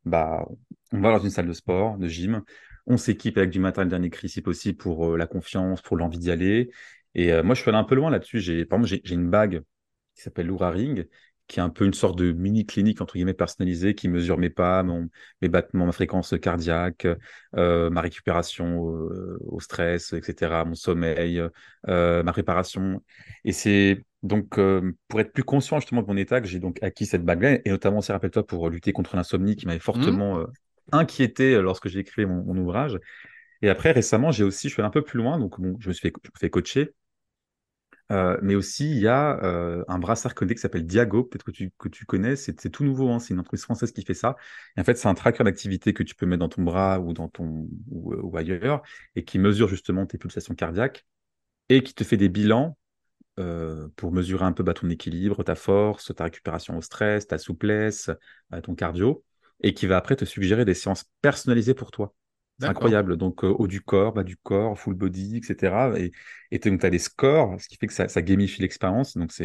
bah 0.05 0.47
on 0.93 1.01
va 1.01 1.11
dans 1.19 1.25
une 1.25 1.31
salle 1.31 1.49
de 1.49 1.53
sport, 1.53 1.99
de 1.99 2.07
gym, 2.07 2.43
on 2.87 2.97
s'équipe 2.97 3.39
avec 3.39 3.51
du 3.51 3.59
matériel 3.59 3.89
dernier 3.91 4.11
cri 4.11 4.29
si 4.29 4.41
possible 4.43 4.79
pour 4.79 5.15
euh, 5.15 5.17
la 5.17 5.27
confiance, 5.27 5.83
pour 5.83 5.97
l'envie 5.97 6.19
d'y 6.19 6.31
aller. 6.31 6.71
Et 7.17 7.43
moi 7.43 7.55
je 7.55 7.61
suis 7.63 7.69
allé 7.71 7.79
un 7.79 7.85
peu 7.85 7.95
loin 7.97 8.11
là-dessus. 8.11 8.41
J'ai 8.41 8.65
par 8.65 8.79
exemple 8.79 9.01
j'ai 9.05 9.15
une 9.15 9.31
bague 9.31 9.63
qui 10.15 10.23
s'appelle 10.23 10.47
Loura 10.47 10.71
Ring, 10.71 11.09
qui 11.47 11.61
est 11.61 11.63
un 11.63 11.71
peu 11.71 11.85
une 11.85 11.95
sorte 11.95 12.19
de 12.19 12.33
mini 12.33 12.65
clinique 12.65 13.01
entre 13.01 13.15
guillemets 13.15 13.35
personnalisée 13.35 13.95
qui 13.95 14.09
mesure 14.09 14.39
mes 14.39 14.51
pas, 14.51 14.83
mon, 14.83 15.09
mes 15.43 15.49
battements, 15.49 15.87
ma 15.87 15.93
fréquence 15.93 16.35
cardiaque, 16.41 17.07
euh, 17.57 17.91
ma 17.91 18.01
récupération 18.01 18.89
euh, 18.89 19.39
au 19.47 19.61
stress, 19.61 20.13
etc., 20.15 20.65
mon 20.65 20.75
sommeil, 20.75 21.43
euh, 21.89 22.23
ma 22.23 22.33
préparation. 22.33 23.03
Et 23.45 23.53
c'est 23.53 24.05
donc 24.23 24.59
pour 25.09 25.21
être 25.21 25.33
plus 25.33 25.45
conscient 25.45 25.81
justement 25.81 26.01
de 26.01 26.07
mon 26.07 26.17
état 26.17 26.41
que 26.41 26.47
j'ai 26.47 26.61
donc 26.61 26.83
acquis 26.83 27.05
cette 27.05 27.25
bague-là, 27.25 27.59
et 27.65 27.71
notamment, 27.71 28.01
si 28.01 28.11
rappelle-toi, 28.11 28.47
pour 28.47 28.71
lutter 28.71 28.93
contre 28.93 29.17
l'insomnie 29.17 29.55
qui 29.55 29.67
m'avait 29.67 29.79
fortement 29.79 30.39
mmh. 30.39 30.47
inquiété 30.93 31.61
lorsque 31.61 31.89
j'ai 31.89 31.99
écrit 31.99 32.25
mon, 32.25 32.43
mon, 32.43 32.57
ouvrage. 32.57 32.99
Et 33.61 33.69
après, 33.69 33.93
récemment, 33.93 34.31
j'ai 34.31 34.45
aussi, 34.45 34.69
je 34.69 34.75
suis 34.75 34.81
allé 34.81 34.89
un 34.89 34.91
peu 34.91 35.03
plus 35.03 35.19
loin, 35.19 35.39
donc 35.39 35.61
bon, 35.61 35.77
je 35.79 35.89
me 35.89 35.93
suis 35.93 36.09
fait, 36.09 36.15
je 36.23 36.31
me 36.31 36.39
fais 36.39 36.49
coacher 36.49 36.95
mais 38.11 38.55
aussi, 38.55 38.91
il 38.91 38.99
y 38.99 39.09
a 39.09 39.39
un 39.89 39.99
brassard 39.99 40.35
connecté 40.35 40.57
qui 40.57 40.61
s'appelle 40.61 40.87
Diago, 40.87 41.25
peut-être 41.25 41.45
que 41.45 41.89
tu, 41.89 42.07
connais, 42.07 42.37
c'est 42.37 42.71
tout 42.71 42.85
nouveau, 42.85 43.11
hein, 43.11 43.19
c'est 43.19 43.35
une 43.35 43.41
entreprise 43.41 43.63
française 43.63 43.93
qui 43.93 44.03
fait 44.03 44.15
ça. 44.15 44.37
Et 44.77 44.81
en 44.81 44.85
fait, 44.85 44.97
c'est 44.97 45.09
un 45.09 45.15
tracker 45.15 45.45
d'activité 45.45 45.93
que 45.93 46.03
tu 46.03 46.15
peux 46.15 46.27
mettre 46.27 46.41
dans 46.41 46.49
ton 46.49 46.63
bras 46.63 47.01
ou, 47.01 47.13
dans 47.13 47.29
ton, 47.29 47.69
ou, 47.91 48.37
ailleurs, 48.37 48.83
et 49.17 49.25
qui 49.25 49.39
mesure 49.39 49.69
justement 49.69 50.07
tes 50.07 50.19
pulsations 50.19 50.55
cardiaques, 50.55 51.07
et 51.69 51.83
qui 51.83 51.95
te 51.95 52.05
fait 52.05 52.17
des 52.17 52.29
bilans 52.29 52.77
pour 53.97 54.13
mesurer 54.13 54.45
un 54.45 54.53
peu 54.53 54.63
bah, 54.63 54.75
ton 54.75 54.91
équilibre, 54.91 55.43
ta 55.43 55.55
force, 55.55 56.15
ta 56.15 56.25
récupération 56.25 56.77
au 56.79 56.83
stress, 56.83 57.27
ta 57.27 57.39
souplesse, 57.39 58.11
ton 58.63 58.75
cardio, 58.75 59.25
et 59.61 59.75
qui 59.75 59.87
va 59.87 59.97
après 59.97 60.17
te 60.17 60.25
suggérer 60.25 60.65
des 60.65 60.75
séances 60.75 61.05
personnalisées 61.21 61.75
pour 61.75 61.91
toi. 61.91 62.15
C'est 62.61 62.67
incroyable. 62.67 63.17
Donc, 63.17 63.45
euh, 63.45 63.49
haut 63.49 63.67
du 63.67 63.81
corps, 63.81 64.13
bas 64.13 64.23
du 64.23 64.37
corps, 64.37 64.79
full 64.79 64.95
body, 64.95 65.39
etc. 65.39 65.93
Et 66.51 66.61
tu 66.61 66.79
as 66.83 66.91
des 66.91 66.99
scores, 66.99 67.61
ce 67.61 67.69
qui 67.69 67.77
fait 67.77 67.87
que 67.87 67.93
ça, 67.93 68.23
gamifie 68.23 68.63
l'expérience. 68.63 69.17
Donc, 69.17 69.33
ça 69.33 69.45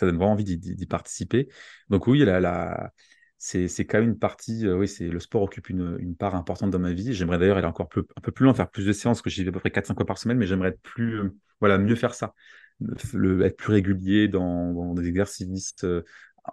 donne 0.00 0.16
vraiment 0.16 0.32
envie 0.32 0.44
d'y 0.44 0.86
participer. 0.86 1.48
Donc, 1.90 2.06
oui, 2.06 2.20
la, 2.24 2.92
c'est 3.38 3.68
quand 3.86 4.00
même 4.00 4.10
une 4.10 4.18
partie. 4.18 4.66
Euh, 4.66 4.76
oui, 4.76 4.88
c'est 4.88 5.08
le 5.08 5.20
sport 5.20 5.42
occupe 5.42 5.68
une, 5.70 6.16
part 6.16 6.34
importante 6.34 6.70
dans 6.70 6.78
ma 6.78 6.92
vie. 6.92 7.14
J'aimerais 7.14 7.38
d'ailleurs 7.38 7.58
aller 7.58 7.66
encore 7.66 7.88
un 7.94 8.20
peu 8.20 8.32
plus 8.32 8.44
loin, 8.44 8.54
faire 8.54 8.70
plus 8.70 8.86
de 8.86 8.92
séances, 8.92 9.22
que 9.22 9.30
j'y 9.30 9.44
vais 9.44 9.50
à 9.50 9.52
peu 9.52 9.60
près 9.60 9.70
4-5 9.70 9.94
fois 9.94 10.06
par 10.06 10.18
semaine, 10.18 10.38
mais 10.38 10.46
j'aimerais 10.46 10.70
être 10.70 10.80
plus, 10.82 11.20
euh, 11.20 11.34
voilà, 11.60 11.78
mieux 11.78 11.94
faire 11.94 12.14
ça. 12.14 12.34
Être 12.82 13.56
plus 13.56 13.72
régulier 13.72 14.28
dans, 14.28 14.94
des 14.94 15.08
exercices, 15.08 15.74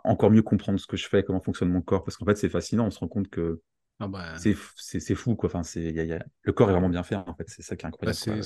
encore 0.03 0.31
mieux 0.31 0.41
comprendre 0.41 0.79
ce 0.79 0.87
que 0.87 0.97
je 0.97 1.07
fais, 1.07 1.23
comment 1.23 1.41
fonctionne 1.41 1.69
mon 1.69 1.81
corps. 1.81 2.03
Parce 2.03 2.17
qu'en 2.17 2.25
fait, 2.25 2.35
c'est 2.35 2.49
fascinant. 2.49 2.87
On 2.87 2.91
se 2.91 2.99
rend 2.99 3.07
compte 3.07 3.29
que 3.29 3.61
ah 3.99 4.07
bah... 4.09 4.35
C'est 4.37 5.15
fou, 5.15 5.35
quoi. 5.35 5.47
Enfin, 5.47 5.63
c'est 5.63 5.81
y 5.81 6.11
a, 6.11 6.25
Le 6.41 6.53
corps 6.53 6.69
est 6.69 6.73
vraiment 6.73 6.89
bien 6.89 7.03
fait, 7.03 7.15
en 7.15 7.33
fait. 7.33 7.45
C'est 7.47 7.61
ça 7.61 7.77
qui 7.77 7.85
est 7.85 7.89
bah, 7.89 8.09
incroyable. 8.11 8.41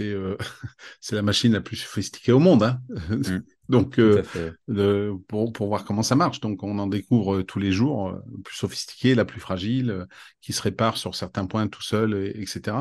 Euh, 0.00 0.36
c'est 1.00 1.14
la 1.14 1.22
machine 1.22 1.52
la 1.52 1.60
plus 1.60 1.76
sophistiquée 1.76 2.32
au 2.32 2.40
monde. 2.40 2.64
Hein 2.64 2.80
mmh. 3.10 3.38
Donc, 3.68 3.98
euh, 3.98 4.22
pour, 5.28 5.52
pour, 5.52 5.68
voir 5.68 5.84
comment 5.84 6.02
ça 6.02 6.16
marche. 6.16 6.40
Donc, 6.40 6.64
on 6.64 6.78
en 6.80 6.88
découvre 6.88 7.36
euh, 7.36 7.42
tous 7.44 7.60
les 7.60 7.70
jours, 7.70 8.10
la 8.10 8.42
plus 8.44 8.56
sophistiquée, 8.56 9.14
la 9.14 9.24
plus 9.24 9.40
fragile, 9.40 10.06
qui 10.40 10.52
se 10.52 10.60
répare 10.60 10.96
sur 10.96 11.14
certains 11.14 11.46
points 11.46 11.68
tout 11.68 11.82
seul, 11.82 12.32
etc. 12.34 12.76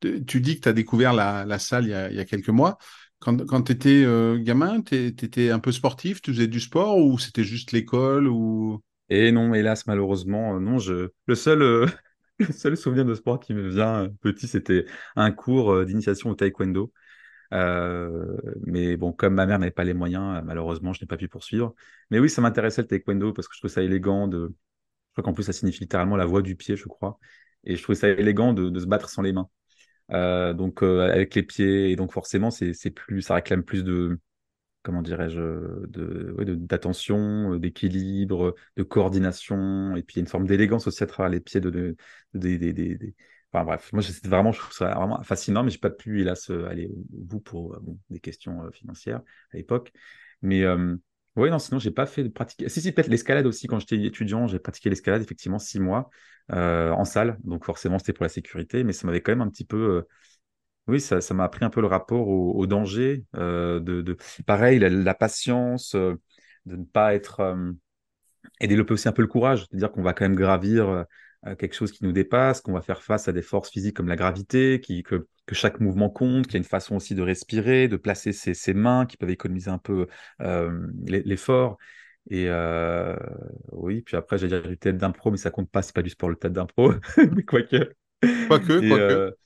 Tu 0.00 0.40
dis 0.40 0.56
que 0.56 0.62
tu 0.62 0.68
as 0.68 0.72
découvert 0.72 1.12
la, 1.12 1.44
la 1.44 1.58
salle 1.60 1.84
il 1.84 1.90
y, 1.90 1.94
a, 1.94 2.10
il 2.10 2.16
y, 2.16 2.20
a, 2.20 2.24
quelques 2.24 2.48
mois. 2.48 2.76
Quand, 3.20 3.46
quand 3.46 3.62
tu 3.62 3.72
étais 3.72 4.04
gamin, 4.42 4.82
tu 4.82 5.06
étais 5.06 5.50
un 5.50 5.60
peu 5.60 5.72
sportif, 5.72 6.20
tu 6.20 6.34
faisais 6.34 6.48
du 6.48 6.60
sport 6.60 6.98
ou 6.98 7.18
c'était 7.18 7.44
juste 7.44 7.70
l'école 7.70 8.26
ou... 8.26 8.82
Et 9.08 9.30
non, 9.32 9.54
hélas, 9.54 9.86
malheureusement, 9.86 10.56
euh, 10.56 10.60
non. 10.60 10.78
Je... 10.78 11.10
Le 11.26 11.34
seul, 11.34 11.62
euh, 11.62 11.86
le 12.38 12.52
seul 12.52 12.76
souvenir 12.76 13.04
de 13.04 13.14
sport 13.14 13.40
qui 13.40 13.54
me 13.54 13.68
vient 13.68 14.04
euh, 14.04 14.08
petit, 14.20 14.48
c'était 14.48 14.86
un 15.16 15.30
cours 15.32 15.84
d'initiation 15.84 16.30
au 16.30 16.34
taekwondo. 16.34 16.92
mais 18.66 18.96
bon, 18.96 19.12
comme 19.12 19.34
ma 19.34 19.46
mère 19.46 19.58
n'avait 19.58 19.70
pas 19.70 19.84
les 19.84 19.94
moyens, 19.94 20.42
malheureusement, 20.44 20.92
je 20.92 21.02
n'ai 21.02 21.06
pas 21.06 21.16
pu 21.16 21.28
poursuivre. 21.28 21.74
Mais 22.10 22.18
oui, 22.18 22.30
ça 22.30 22.42
m'intéressait 22.42 22.82
le 22.82 22.88
taekwondo 22.88 23.32
parce 23.32 23.48
que 23.48 23.54
je 23.54 23.60
trouve 23.60 23.70
ça 23.70 23.82
élégant 23.82 24.28
de. 24.28 24.54
Je 25.10 25.22
crois 25.22 25.24
qu'en 25.24 25.34
plus, 25.34 25.44
ça 25.44 25.52
signifie 25.52 25.80
littéralement 25.80 26.16
la 26.16 26.26
voix 26.26 26.42
du 26.42 26.56
pied, 26.56 26.76
je 26.76 26.86
crois. 26.86 27.18
Et 27.64 27.76
je 27.76 27.82
trouvais 27.82 27.96
ça 27.96 28.08
élégant 28.08 28.52
de, 28.52 28.78
se 28.78 28.86
battre 28.86 29.08
sans 29.08 29.22
les 29.22 29.32
mains. 29.32 29.48
donc 30.54 30.82
avec 30.82 31.34
les 31.34 31.42
pieds, 31.42 31.90
et 31.92 31.96
donc 31.96 32.12
forcément, 32.12 32.50
c'est 32.50 32.90
plus, 32.90 33.22
ça 33.22 33.34
réclame 33.36 33.64
plus 33.64 33.84
de, 33.84 34.18
comment 34.86 35.02
dirais-je, 35.02 35.84
d'attention, 36.54 37.50
de, 37.50 37.58
d'équilibre, 37.58 38.54
de 38.76 38.82
coordination, 38.84 39.96
et 39.96 40.04
puis 40.04 40.20
une 40.20 40.28
forme 40.28 40.46
d'élégance 40.46 40.86
aussi 40.86 41.02
à 41.02 41.06
travers 41.06 41.28
les 41.28 41.40
pieds 41.40 41.60
de, 41.60 41.96
Enfin 43.52 43.64
bref, 43.64 43.92
moi 43.92 44.02
c'est 44.02 44.26
vraiment, 44.26 44.52
je 44.52 44.60
trouve 44.60 44.72
ça 44.72 44.94
vraiment 44.94 45.20
fascinant, 45.24 45.64
mais 45.64 45.70
j'ai 45.70 45.78
pas 45.78 45.90
pu 45.90 46.20
hélas 46.20 46.50
aller 46.50 46.86
au 46.86 47.04
bout 47.10 47.40
pour 47.40 47.76
des 48.10 48.20
questions 48.20 48.70
financières 48.70 49.22
à 49.52 49.56
l'époque. 49.56 49.92
Mais 50.40 50.64
oui, 51.34 51.50
non, 51.50 51.58
sinon 51.58 51.80
j'ai 51.80 51.90
pas 51.90 52.06
fait 52.06 52.22
de 52.22 52.28
pratique. 52.28 52.70
Si, 52.70 52.80
si, 52.80 52.92
peut-être 52.92 53.08
l'escalade 53.08 53.46
aussi. 53.46 53.66
Quand 53.66 53.80
j'étais 53.80 54.00
étudiant, 54.04 54.46
j'ai 54.46 54.60
pratiqué 54.60 54.88
l'escalade 54.88 55.20
effectivement 55.22 55.58
six 55.58 55.80
mois 55.80 56.10
en 56.48 57.04
salle, 57.04 57.38
donc 57.42 57.64
forcément 57.64 57.98
c'était 57.98 58.12
pour 58.12 58.22
la 58.22 58.28
sécurité, 58.28 58.84
mais 58.84 58.92
ça 58.92 59.04
m'avait 59.08 59.20
quand 59.20 59.32
même 59.32 59.42
un 59.42 59.50
petit 59.50 59.64
peu 59.64 60.04
oui, 60.88 61.00
ça, 61.00 61.20
ça 61.20 61.34
m'a 61.34 61.44
appris 61.44 61.64
un 61.64 61.70
peu 61.70 61.80
le 61.80 61.88
rapport 61.88 62.28
au, 62.28 62.66
danger, 62.66 63.24
euh, 63.36 63.80
de, 63.80 64.02
de, 64.02 64.16
pareil, 64.46 64.78
la, 64.78 65.14
patience, 65.14 65.94
euh, 65.96 66.14
de 66.64 66.76
ne 66.76 66.84
pas 66.84 67.14
être 67.14 67.40
euh, 67.40 67.72
et 68.60 68.68
développer 68.68 68.94
aussi 68.94 69.08
un 69.08 69.12
peu 69.12 69.22
le 69.22 69.28
courage, 69.28 69.66
c'est-à-dire 69.68 69.90
qu'on 69.90 70.02
va 70.02 70.12
quand 70.14 70.24
même 70.24 70.36
gravir 70.36 71.04
quelque 71.58 71.74
chose 71.74 71.92
qui 71.92 72.02
nous 72.02 72.12
dépasse, 72.12 72.60
qu'on 72.60 72.72
va 72.72 72.80
faire 72.80 73.02
face 73.02 73.28
à 73.28 73.32
des 73.32 73.42
forces 73.42 73.70
physiques 73.70 73.96
comme 73.96 74.08
la 74.08 74.16
gravité, 74.16 74.80
qui, 74.80 75.02
que, 75.04 75.28
que 75.46 75.54
chaque 75.54 75.78
mouvement 75.78 76.10
compte, 76.10 76.46
qu'il 76.46 76.54
y 76.54 76.56
a 76.56 76.58
une 76.58 76.64
façon 76.64 76.96
aussi 76.96 77.14
de 77.14 77.22
respirer, 77.22 77.86
de 77.86 77.96
placer 77.96 78.32
ses, 78.32 78.54
ses 78.54 78.74
mains 78.74 79.06
qui 79.06 79.16
peuvent 79.16 79.30
économiser 79.30 79.70
un 79.70 79.78
peu 79.78 80.06
l'effort. 81.06 81.76
Et 82.30 82.48
oui, 83.72 84.02
puis 84.02 84.16
après, 84.16 84.38
j'ai 84.38 84.48
dire 84.48 84.62
du 84.62 84.78
théâtre 84.78 84.98
d'impro, 84.98 85.30
mais 85.30 85.36
ça 85.36 85.50
compte 85.50 85.70
pas, 85.70 85.82
c'est 85.82 85.94
pas 85.94 86.02
du 86.02 86.10
sport 86.10 86.30
le 86.30 86.36
théâtre 86.36 86.54
d'impro, 86.54 86.92
mais 87.32 87.42
quoique. 87.42 87.92
Quoique, 88.48 88.88
quoique. 88.88 89.36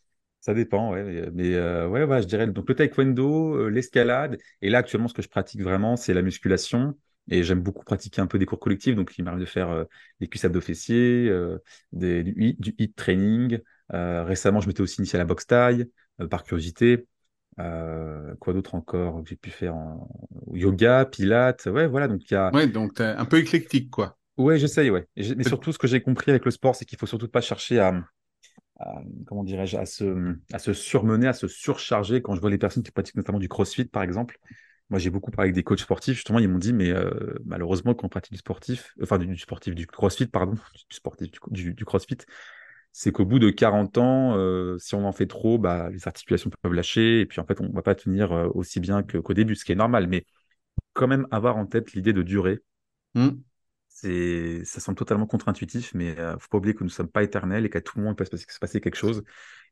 Ça 0.41 0.55
dépend, 0.55 0.93
ouais. 0.93 1.31
Mais 1.35 1.55
euh, 1.55 1.87
ouais, 1.87 2.05
ouais, 2.05 2.23
je 2.23 2.27
dirais 2.27 2.47
donc 2.47 2.69
le 2.69 2.75
taekwondo, 2.75 3.57
euh, 3.57 3.69
l'escalade. 3.69 4.39
Et 4.63 4.71
là, 4.71 4.79
actuellement, 4.79 5.09
ce 5.09 5.15
que 5.15 5.23
je 5.23 5.29
pratique 5.29 5.63
vraiment, 5.63 5.97
c'est 5.97 6.15
la 6.15 6.23
musculation. 6.23 6.97
Et 7.31 7.43
j'aime 7.43 7.61
beaucoup 7.61 7.85
pratiquer 7.85 8.23
un 8.23 8.27
peu 8.27 8.39
des 8.39 8.47
cours 8.47 8.59
collectifs. 8.59 8.97
Donc, 8.97 9.13
il 9.19 9.25
m'arrive 9.25 9.41
de 9.41 9.45
faire 9.45 9.69
euh, 9.69 9.85
des 10.19 10.29
cuisses 10.29 10.47
abdos 10.47 10.63
fessiers, 10.63 11.31
des, 11.93 12.23
du, 12.25 12.55
du 12.59 12.75
hit 12.79 12.97
training. 12.97 13.59
récemment, 13.91 14.61
je 14.61 14.69
m'étais 14.69 14.81
aussi 14.81 14.97
initié 14.99 15.17
à 15.17 15.23
la 15.23 15.27
boxe 15.27 15.47
taille, 15.47 15.85
par 16.31 16.43
curiosité. 16.43 17.07
quoi 17.57 18.55
d'autre 18.55 18.75
encore 18.75 19.23
que 19.23 19.29
j'ai 19.29 19.37
pu 19.37 19.51
faire 19.51 19.77
en 19.77 20.09
yoga, 20.55 21.05
pilates. 21.05 21.67
Ouais, 21.67 21.87
voilà. 21.87 22.09
Donc, 22.09 22.23
il 22.31 22.35
y 22.35 22.37
a. 22.37 22.51
Ouais, 22.55 22.67
donc 22.67 23.01
un 23.01 23.25
peu 23.27 23.39
éclectique, 23.39 23.91
quoi. 23.91 24.17
Ouais, 24.39 24.59
j'essaye, 24.59 24.89
ouais. 24.89 25.07
mais 25.37 25.45
surtout, 25.45 25.71
ce 25.71 25.79
que 25.79 25.87
j'ai 25.87 26.01
compris 26.01 26.31
avec 26.31 26.47
le 26.47 26.51
sport, 26.51 26.75
c'est 26.75 26.87
qu'il 26.87 26.99
faut 26.99 27.07
surtout 27.07 27.29
pas 27.29 27.43
chercher 27.43 27.79
à 27.79 27.93
comment 29.27 29.45
dirais-je, 29.45 29.77
à 29.77 29.87
se, 29.87 30.37
à 30.53 30.59
se 30.59 30.73
surmener, 30.73 31.27
à 31.27 31.33
se 31.33 31.49
surcharger. 31.49 32.23
Quand 32.23 32.35
je 32.35 32.41
vois 32.41 32.51
les 32.51 32.59
personnes 32.59 32.83
qui 32.83 32.91
pratiquent 32.91 33.17
notamment 33.17 33.39
du 33.39 33.49
crossfit, 33.49 33.85
par 33.85 34.03
exemple, 34.03 34.39
moi 34.89 34.99
j'ai 34.99 35.11
beaucoup 35.11 35.31
parlé 35.31 35.49
avec 35.49 35.55
des 35.55 35.63
coachs 35.63 35.81
sportifs, 35.81 36.15
justement, 36.15 36.39
ils 36.39 36.49
m'ont 36.49 36.59
dit, 36.59 36.73
mais 36.73 36.91
euh, 36.91 37.35
malheureusement, 37.45 37.95
quand 37.95 38.07
on 38.07 38.09
pratique 38.09 38.33
du 38.33 38.39
sportif, 38.39 38.95
enfin 39.03 39.19
du, 39.19 39.37
sportif, 39.39 39.75
du 39.75 39.87
crossfit, 39.87 40.27
pardon, 40.27 40.55
du 40.91 40.97
sportif, 40.97 41.31
du, 41.51 41.85
crossfit, 41.85 42.19
c'est 42.93 43.13
qu'au 43.13 43.25
bout 43.25 43.39
de 43.39 43.51
40 43.51 43.99
ans, 43.99 44.37
euh, 44.37 44.77
si 44.79 44.95
on 44.95 45.07
en 45.07 45.13
fait 45.13 45.27
trop, 45.27 45.59
bah, 45.59 45.91
les 45.91 46.09
articulations 46.09 46.51
peuvent 46.63 46.73
lâcher, 46.73 47.21
et 47.21 47.27
puis 47.27 47.41
en 47.41 47.47
fait, 47.47 47.61
on 47.61 47.69
ne 47.69 47.73
va 47.73 47.83
pas 47.83 47.95
tenir 47.95 48.33
euh, 48.33 48.49
aussi 48.55 48.81
bien 48.81 49.03
qu'au 49.03 49.35
début, 49.35 49.55
ce 49.55 49.65
qui 49.65 49.73
est 49.73 49.77
normal, 49.77 50.07
mais 50.09 50.25
quand 50.93 51.07
même 51.07 51.27
avoir 51.31 51.57
en 51.57 51.67
tête 51.67 51.93
l'idée 51.93 52.13
de 52.13 52.23
durer. 52.23 52.61
Mmh 53.15 53.31
c'est, 54.01 54.65
ça 54.65 54.81
semble 54.81 54.97
totalement 54.97 55.27
contre-intuitif, 55.27 55.93
mais 55.95 56.13
il 56.13 56.19
euh, 56.21 56.35
ne 56.35 56.39
faut 56.39 56.49
pas 56.49 56.59
oublier 56.59 56.75
que 56.75 56.81
nous 56.81 56.89
ne 56.89 56.93
sommes 56.93 57.09
pas 57.09 57.23
éternels 57.23 57.67
et 57.67 57.71
qu'à 57.71 57.81
tout 57.81 57.99
moment, 57.99 58.13
il 58.13 58.17
peut 58.17 58.25
se 58.25 58.59
passer, 58.59 58.81
quelque 58.81 58.97
chose. 58.97 59.23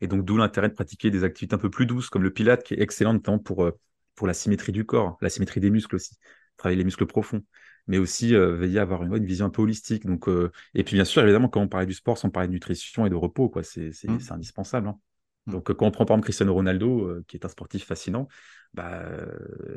Et 0.01 0.07
donc, 0.07 0.25
d'où 0.25 0.37
l'intérêt 0.37 0.69
de 0.69 0.75
pratiquer 0.75 1.11
des 1.11 1.25
activités 1.25 1.55
un 1.55 1.59
peu 1.59 1.71
plus 1.71 1.87
douces, 1.87 2.11
comme 2.11 2.23
le 2.23 2.33
pilate, 2.33 2.63
qui 2.63 2.75
est 2.75 2.81
excellent 2.81 3.15
notamment 3.15 3.39
pour, 3.39 3.65
euh, 3.65 3.73
pour 4.15 4.27
la 4.27 4.35
symétrie 4.35 4.73
du 4.73 4.85
corps, 4.85 5.17
la 5.23 5.31
symétrie 5.31 5.61
des 5.61 5.71
muscles 5.71 5.97
aussi, 5.97 6.17
travailler 6.59 6.77
les 6.77 6.85
muscles 6.85 7.07
profonds, 7.07 7.43
mais 7.87 7.99
aussi 7.99 8.35
euh, 8.35 8.55
veiller 8.55 8.81
à 8.81 8.83
avoir 8.83 9.03
une, 9.03 9.17
une, 9.17 9.25
vision 9.25 9.47
un 9.47 9.51
peu 9.51 9.63
holistique. 9.63 10.05
Donc, 10.05 10.29
et 10.75 10.85
puis, 10.85 10.95
bien 10.95 11.05
sûr, 11.05 11.23
évidemment, 11.23 11.49
quand 11.49 11.63
on 11.63 11.69
parlait 11.69 11.87
du 11.87 11.95
sport, 11.95 12.19
sans 12.19 12.29
parler 12.31 12.49
de 12.49 12.53
nutrition 12.53 13.07
et 13.07 13.11
de 13.11 13.15
repos, 13.15 13.49
quoi, 13.49 13.63
c'est, 13.63 13.93
c'est, 13.93 14.09
mmh. 14.09 14.19
indispensable. 14.31 14.89
Hein. 14.89 14.99
Mmh. 15.47 15.53
Donc, 15.53 15.73
quand 15.73 15.87
on 15.87 15.91
prend 15.91 16.05
par 16.05 16.17
exemple 16.17 16.27
Cristiano 16.27 16.53
Ronaldo, 16.53 17.23
qui 17.27 17.37
est 17.37 17.45
un 17.47 17.49
sportif 17.49 17.87
fascinant, 17.87 18.29
bah, 18.75 19.05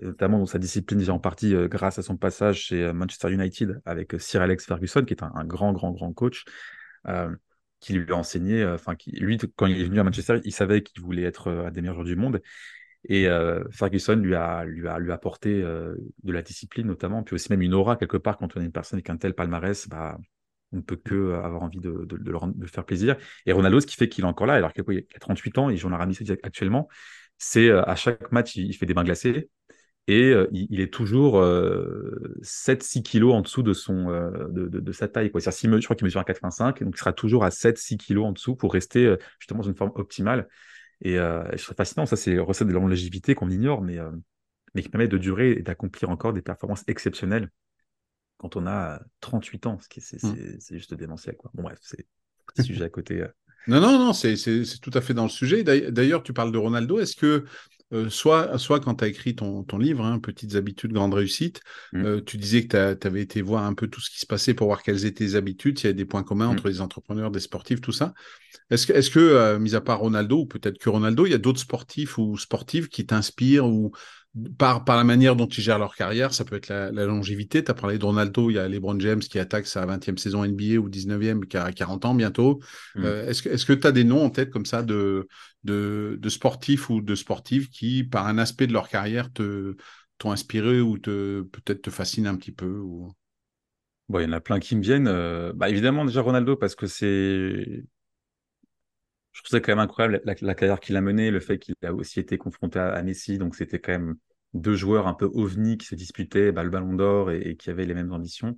notamment 0.02 0.40
dans 0.40 0.46
sa 0.46 0.60
discipline 0.60 1.00
déjà 1.00 1.14
en 1.14 1.20
partie 1.20 1.56
grâce 1.68 1.98
à 2.00 2.02
son 2.02 2.18
passage 2.18 2.66
chez 2.66 2.92
Manchester 2.94 3.32
United 3.32 3.82
avec 3.86 4.14
Sir 4.20 4.42
Alex 4.42 4.66
Ferguson, 4.66 5.04
qui 5.06 5.14
est 5.14 5.24
un, 5.24 5.46
grand, 5.46 5.74
grand, 5.74 5.92
grand 5.92 6.14
coach, 6.14 6.46
qui 7.80 7.94
lui 7.94 8.12
a 8.12 8.16
enseigné, 8.16 8.66
enfin, 8.66 8.96
lui, 9.08 9.40
quand 9.56 9.66
il 9.66 9.82
est 9.82 9.86
venu 9.86 10.00
à 10.00 10.04
Manchester, 10.04 10.40
il 10.44 10.52
savait 10.52 10.84
qu'il 10.84 11.02
voulait 11.02 11.24
être 11.24 11.50
un 11.50 11.72
des 11.72 11.82
meilleurs 11.82 11.96
joueurs 11.96 12.06
du 12.06 12.16
monde. 12.16 12.42
Et 13.06 13.28
Ferguson 13.72 14.16
lui 14.16 14.36
a, 14.36 14.66
lui 14.66 14.88
a, 14.88 15.00
lui 15.00 15.12
apporté 15.12 15.62
de 15.62 16.32
la 16.32 16.42
discipline 16.42 16.86
notamment, 16.86 17.24
puis 17.24 17.34
aussi 17.34 17.52
même 17.52 17.62
une 17.62 17.74
aura 17.74 17.96
quelque 17.96 18.18
part 18.18 18.38
quand 18.38 18.56
on 18.56 18.62
est 18.62 18.66
une 18.66 18.72
personne 18.72 18.98
avec 18.98 19.10
un 19.10 19.18
tel 19.18 19.34
palmarès, 19.34 19.88
bah, 19.88 20.18
on 20.74 20.78
ne 20.78 20.82
peut 20.82 20.96
que 20.96 21.34
avoir 21.34 21.64
envie 21.64 21.80
de, 21.80 22.06
de, 22.06 22.18
de, 22.18 22.68
faire 22.68 22.86
plaisir. 22.86 23.18
Et 23.46 23.52
Ronaldo, 23.52 23.80
ce 23.80 23.88
qui 23.88 23.96
fait 23.96 24.10
qu'il 24.10 24.24
est 24.24 24.28
encore 24.28 24.48
là, 24.48 24.54
alors 24.54 24.74
qu'il 24.74 24.84
a 24.84 25.20
38 25.20 25.58
ans, 25.58 25.70
il 25.70 25.78
joue 25.78 25.88
en 25.88 25.92
Arabie 25.92 26.16
Saoudite 26.16 26.40
actuellement, 26.44 26.88
c'est 27.44 27.70
euh, 27.70 27.84
à 27.86 27.96
chaque 27.96 28.32
match, 28.32 28.56
il, 28.56 28.72
fait 28.76 28.86
des 28.86 28.94
bains 28.94 29.04
glacés 29.04 29.50
et 30.06 30.30
euh, 30.30 30.48
il, 30.52 30.80
est 30.80 30.94
toujours 30.94 31.42
7-6 31.42 33.00
euh, 33.00 33.02
kilos 33.02 33.34
en 33.34 33.42
dessous 33.42 33.64
de, 33.64 33.74
son, 33.74 34.10
de, 34.52 34.92
sa 34.92 35.08
taille. 35.08 35.32
Quoi. 35.32 35.42
je 35.42 35.84
crois 35.84 35.96
qu'il 35.96 36.06
mesure 36.06 36.22
1,85, 36.22 36.84
donc 36.84 36.94
il 36.96 37.00
sera 37.00 37.14
toujours 37.14 37.44
à 37.44 37.50
7-6 37.50 37.98
kilos 37.98 38.28
en 38.28 38.32
dessous 38.32 38.56
pour 38.56 38.72
rester 38.72 39.16
justement 39.40 39.62
dans 39.62 39.68
une 39.68 39.76
forme 39.76 39.92
optimale. 39.96 40.48
Et 41.02 41.16
je 41.16 41.58
serais 41.58 41.74
fascinant, 41.74 42.06
ça 42.06 42.16
c'est 42.16 42.38
recette 42.38 42.68
de 42.68 42.74
la 42.74 42.80
longévité 42.80 43.34
qu'on 43.34 43.50
ignore, 43.50 43.82
mais, 43.82 43.98
mais 44.76 44.84
qui 44.84 44.90
permet 44.90 45.08
de 45.08 45.18
durer 45.18 45.54
et 45.54 45.64
d'accomplir 45.64 46.12
encore 46.12 46.34
des 46.34 46.44
performances 46.44 46.84
exceptionnelles 46.86 47.50
quand 48.38 48.56
on 48.56 48.68
a 48.68 49.02
38 49.22 49.66
ans, 49.66 49.80
ce 49.80 49.90
qui 49.90 50.00
c'est 50.02 50.22
mmh. 50.24 50.60
juste 50.72 50.94
démentiel. 50.94 51.36
Quoi. 51.38 51.50
Bon 51.56 51.64
bref, 51.64 51.80
c'est 51.82 52.06
un 52.60 52.64
sujet 52.64 52.84
à 52.84 52.90
côté. 52.90 53.26
Non, 53.68 53.80
non, 53.80 54.00
non, 54.00 54.14
c'est 54.14 54.36
tout 54.82 54.92
à 54.94 55.02
fait 55.02 55.14
dans 55.14 55.24
le 55.24 55.30
sujet. 55.30 55.64
D'ailleurs, 55.64 56.24
tu 56.24 56.34
parles 56.34 56.52
de 56.52 56.58
Ronaldo. 56.58 57.00
Est-ce 57.00 57.16
que, 57.16 57.46
euh, 57.94 58.10
soit, 58.10 58.58
soit 58.58 58.80
quand 58.80 58.96
tu 58.96 59.04
as 59.04 59.08
écrit 59.08 59.36
ton, 59.36 59.64
ton 59.64 59.78
livre, 59.78 60.06
hein, 60.06 60.20
Petites 60.20 60.56
habitudes, 60.56 60.94
grandes 60.94 61.14
réussites, 61.14 61.62
mmh. 61.94 62.06
euh, 62.06 62.22
tu 62.22 62.38
disais 62.38 62.66
que 62.66 62.94
tu 62.94 63.08
avais 63.08 63.22
été 63.22 63.42
voir 63.42 63.66
un 63.66 63.74
peu 63.74 63.88
tout 63.88 64.00
ce 64.00 64.10
qui 64.10 64.20
se 64.20 64.26
passait 64.26 64.54
pour 64.54 64.68
voir 64.68 64.82
quelles 64.82 65.06
étaient 65.06 65.26
les 65.26 65.36
habitudes, 65.36 65.78
s'il 65.78 65.90
y 65.90 65.92
a 65.92 65.94
des 65.94 66.06
points 66.06 66.24
communs 66.24 66.48
mmh. 66.48 66.52
entre 66.52 66.70
les 66.70 66.82
entrepreneurs, 66.82 67.32
des 67.32 67.40
sportifs, 67.42 67.82
tout 67.82 67.92
ça. 67.92 68.14
Est-ce 68.70 68.88
que, 68.88 68.94
est 68.94 69.02
-ce 69.02 69.10
que 69.12 69.20
euh, 69.20 69.60
mis 69.60 69.76
à 69.76 69.82
part 69.82 70.00
Ronaldo, 70.00 70.40
ou 70.40 70.46
peut-être 70.46 70.78
que 70.78 70.90
Ronaldo, 70.90 71.26
il 71.26 71.32
y 71.32 71.36
a 71.36 71.38
d'autres 71.38 71.60
sportifs 71.60 72.18
ou 72.18 72.38
sportives 72.38 72.88
qui 72.88 73.06
t'inspirent 73.06 73.68
ou 73.68 73.92
par, 74.58 74.86
par 74.86 74.96
la 74.96 75.04
manière 75.04 75.36
dont 75.36 75.48
ils 75.48 75.62
gèrent 75.62 75.80
leur 75.80 75.96
carrière, 75.96 76.34
ça 76.34 76.46
peut 76.46 76.56
être 76.56 76.70
la, 76.70 76.92
longévité. 76.92 77.64
Tu 77.64 77.72
as 77.72 77.74
parlé 77.74 77.98
de 77.98 78.06
Ronaldo, 78.06 78.50
il 78.50 78.54
y 78.54 78.60
a 78.60 78.68
LeBron 78.68 79.00
James 79.00 79.20
qui 79.20 79.40
attaque 79.40 79.68
sa 79.68 79.86
20e 79.86 80.18
saison 80.18 80.46
NBA 80.46 80.80
ou 80.80 80.90
19e, 80.90 81.46
qui 81.46 81.58
a 81.58 81.72
40 81.72 82.06
ans 82.06 82.16
bientôt. 82.16 82.62
Mm. 82.96 83.04
Euh, 83.04 83.28
est-ce 83.28 83.66
que 83.66 83.74
tu 83.74 83.88
as 83.88 83.92
des 83.92 84.04
noms 84.04 84.24
en 84.24 84.30
tête 84.30 84.50
comme 84.50 84.66
ça 84.66 84.84
de, 84.84 85.28
de, 85.64 86.18
de, 86.20 86.30
sportifs 86.30 86.90
ou 86.90 87.02
de 87.02 87.16
sportives 87.16 87.70
qui, 87.70 88.04
par 88.06 88.28
un 88.28 88.38
aspect 88.38 88.68
de 88.68 88.74
leur 88.74 88.88
carrière, 88.88 89.32
te 89.32 89.76
t'ont 90.18 90.32
inspiré 90.32 90.80
ou 90.80 91.00
te 91.00 91.42
peut-être 91.42 91.82
te 91.82 91.90
fascinent 91.90 92.28
un 92.28 92.36
petit 92.36 92.52
peu 92.52 92.78
ou... 92.78 93.12
Bon, 94.08 94.20
il 94.20 94.24
y 94.24 94.26
en 94.26 94.34
a 94.34 94.42
plein 94.42 94.60
qui 94.60 94.76
me 94.76 94.82
viennent. 94.82 95.08
Euh, 95.08 95.52
bah, 95.56 95.70
évidemment, 95.70 96.06
déjà 96.06 96.22
Ronaldo, 96.22 96.58
parce 96.58 96.76
que 96.76 96.86
c'est 96.86 97.84
je 99.32 99.42
trouve 99.42 99.50
ça 99.50 99.60
quand 99.60 99.72
même 99.72 99.80
incroyable 99.80 100.22
la, 100.24 100.56
carrière 100.56 100.80
qu'il 100.80 100.96
a 100.98 101.02
menée, 101.02 101.32
le 101.32 101.40
fait 101.40 101.58
qu'il 101.58 101.76
a 101.84 101.94
aussi 101.94 102.20
été 102.20 102.38
confronté 102.38 102.80
à, 102.80 103.02
Messi, 103.04 103.38
donc 103.38 103.56
c'était 103.56 103.80
quand 103.80 103.94
même 103.94 104.16
deux 104.54 104.76
joueurs 104.76 105.08
un 105.08 105.14
peu 105.14 105.30
ovni 105.34 105.78
qui 105.78 105.88
se 105.88 105.96
disputaient 105.96 106.52
bah, 106.52 106.64
le 106.64 106.70
Ballon 106.70 106.94
d'Or 106.94 107.32
et, 107.32 107.56
qui 107.56 107.70
avaient 107.70 107.86
les 107.86 107.94
mêmes 107.94 108.12
ambitions. 108.12 108.58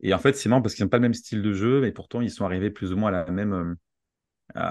Et 0.00 0.12
en 0.14 0.18
fait, 0.18 0.34
c'est 0.34 0.48
marrant 0.48 0.62
parce 0.62 0.74
qu'ils 0.74 0.84
n'ont 0.84 0.88
pas 0.90 0.96
le 0.98 1.02
même 1.02 1.14
style 1.14 1.42
de 1.42 1.52
jeu, 1.52 1.80
mais 1.80 1.92
pourtant 1.92 2.20
ils 2.20 2.30
sont 2.30 2.44
arrivés 2.44 2.70
plus 2.70 2.92
ou 2.92 2.96
moins 2.96 3.10
à 3.10 3.24
la 3.24 3.30
même, 3.30 3.76
euh, 4.56 4.70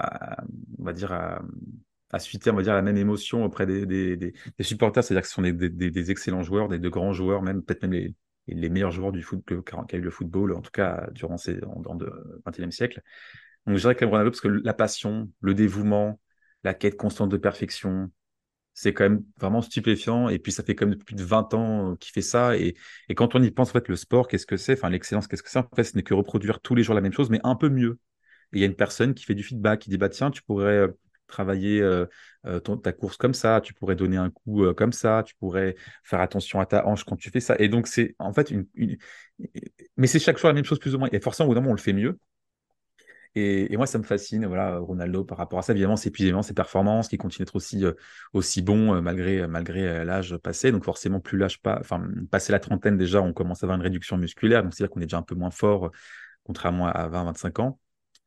on 0.78 0.84
va 0.84 0.92
dire 0.92 1.12
à, 1.12 1.42
à 2.12 2.18
susciter, 2.18 2.50
on 2.50 2.54
va 2.54 2.62
dire 2.62 2.74
la 2.74 2.82
même 2.82 2.98
émotion 2.98 3.44
auprès 3.44 3.66
des, 3.66 4.34
supporters, 4.60 5.02
c'est-à-dire 5.02 5.22
que 5.22 5.28
ce 5.28 5.34
sont 5.34 5.42
des, 5.42 6.10
excellents 6.10 6.42
joueurs, 6.42 6.68
des 6.68 6.78
de 6.78 6.88
grands 6.88 7.12
joueurs, 7.12 7.42
même 7.42 7.62
peut-être 7.62 7.82
même 7.82 8.14
les, 8.46 8.68
meilleurs 8.68 8.90
joueurs 8.90 9.12
du 9.12 9.24
qu'a 9.24 9.96
eu 9.96 10.00
le 10.00 10.10
football, 10.10 10.52
en 10.52 10.60
tout 10.60 10.70
cas 10.70 11.08
durant 11.12 11.38
ces 11.38 11.64
en, 11.64 11.82
en, 11.86 11.94
le 11.94 12.42
XXe 12.46 12.74
siècle. 12.74 13.02
Donc, 13.66 13.76
je 13.76 13.80
dirais 13.80 13.94
quand 13.94 14.06
même 14.06 14.10
Ronaldo 14.10 14.30
parce 14.30 14.40
que 14.40 14.48
la 14.48 14.74
passion, 14.74 15.30
le 15.40 15.54
dévouement, 15.54 16.20
la 16.64 16.74
quête 16.74 16.96
constante 16.96 17.30
de 17.30 17.36
perfection, 17.36 18.10
c'est 18.74 18.94
quand 18.94 19.04
même 19.04 19.24
vraiment 19.38 19.62
stupéfiant. 19.62 20.28
Et 20.28 20.38
puis, 20.38 20.52
ça 20.52 20.62
fait 20.62 20.74
quand 20.74 20.86
même 20.86 20.98
plus 20.98 21.14
de 21.14 21.24
20 21.24 21.52
ans 21.54 21.96
qu'il 21.96 22.12
fait 22.12 22.22
ça. 22.22 22.56
Et, 22.56 22.74
et, 23.08 23.14
quand 23.14 23.34
on 23.34 23.42
y 23.42 23.50
pense, 23.50 23.70
en 23.70 23.72
fait, 23.72 23.88
le 23.88 23.96
sport, 23.96 24.28
qu'est-ce 24.28 24.46
que 24.46 24.56
c'est? 24.56 24.74
Enfin, 24.74 24.88
l'excellence, 24.90 25.26
qu'est-ce 25.28 25.42
que 25.42 25.50
c'est? 25.50 25.58
En 25.58 25.68
fait, 25.76 25.84
ce 25.84 25.96
n'est 25.96 26.02
que 26.02 26.14
reproduire 26.14 26.60
tous 26.60 26.74
les 26.74 26.82
jours 26.82 26.94
la 26.94 27.00
même 27.00 27.12
chose, 27.12 27.30
mais 27.30 27.40
un 27.44 27.56
peu 27.56 27.68
mieux. 27.68 27.98
Et 28.52 28.58
il 28.58 28.60
y 28.60 28.64
a 28.64 28.66
une 28.66 28.76
personne 28.76 29.14
qui 29.14 29.24
fait 29.24 29.34
du 29.34 29.42
feedback, 29.42 29.80
qui 29.80 29.90
dit, 29.90 29.98
bah, 29.98 30.08
tiens, 30.08 30.30
tu 30.30 30.42
pourrais 30.42 30.72
euh, 30.72 30.88
travailler 31.26 31.80
euh, 31.80 32.06
euh, 32.46 32.60
ta 32.60 32.92
course 32.92 33.16
comme 33.16 33.34
ça, 33.34 33.60
tu 33.62 33.74
pourrais 33.74 33.96
donner 33.96 34.16
un 34.18 34.30
coup 34.30 34.64
comme 34.74 34.92
ça, 34.92 35.22
tu 35.26 35.34
pourrais 35.36 35.76
faire 36.02 36.20
attention 36.20 36.60
à 36.60 36.66
ta 36.66 36.86
hanche 36.86 37.04
quand 37.04 37.16
tu 37.16 37.30
fais 37.30 37.40
ça. 37.40 37.56
Et 37.58 37.68
donc, 37.68 37.86
c'est 37.86 38.14
en 38.18 38.32
fait 38.32 38.50
une. 38.50 38.66
Mais 39.96 40.06
c'est 40.06 40.18
chaque 40.18 40.38
jour 40.38 40.48
la 40.48 40.54
même 40.54 40.64
chose, 40.64 40.78
plus 40.78 40.94
ou 40.94 40.98
moins. 40.98 41.08
Et 41.12 41.20
forcément, 41.20 41.46
au 41.46 41.50
bout 41.50 41.54
d'un 41.54 41.60
moment, 41.60 41.72
on 41.72 41.76
le 41.76 41.80
fait 41.80 41.92
mieux. 41.92 42.18
Et, 43.34 43.74
moi, 43.76 43.86
ça 43.86 43.98
me 43.98 44.02
fascine, 44.02 44.44
voilà, 44.46 44.78
Ronaldo 44.78 45.24
par 45.24 45.38
rapport 45.38 45.58
à 45.58 45.62
ça. 45.62 45.72
Évidemment, 45.72 45.96
c'est 45.96 46.10
évidemment 46.10 46.42
ses 46.42 46.52
performances 46.52 47.08
qui 47.08 47.16
continuent 47.16 47.46
d'être 47.46 47.56
aussi, 47.56 47.84
euh, 47.84 47.92
aussi 48.34 48.60
bons 48.60 48.94
euh, 48.94 49.00
malgré, 49.00 49.46
malgré 49.46 49.88
euh, 49.88 50.04
l'âge 50.04 50.36
passé. 50.36 50.70
Donc, 50.70 50.84
forcément, 50.84 51.18
plus 51.18 51.38
l'âge 51.38 51.60
pas, 51.60 51.78
enfin, 51.80 52.06
passé 52.30 52.52
la 52.52 52.60
trentaine 52.60 52.98
déjà, 52.98 53.22
on 53.22 53.32
commence 53.32 53.62
à 53.62 53.66
avoir 53.66 53.76
une 53.76 53.82
réduction 53.82 54.18
musculaire. 54.18 54.62
Donc, 54.62 54.74
c'est-à-dire 54.74 54.92
qu'on 54.92 55.00
est 55.00 55.06
déjà 55.06 55.16
un 55.16 55.22
peu 55.22 55.34
moins 55.34 55.50
fort, 55.50 55.90
contrairement 56.44 56.88
à 56.88 57.08
20-25 57.08 57.60
ans. 57.60 57.80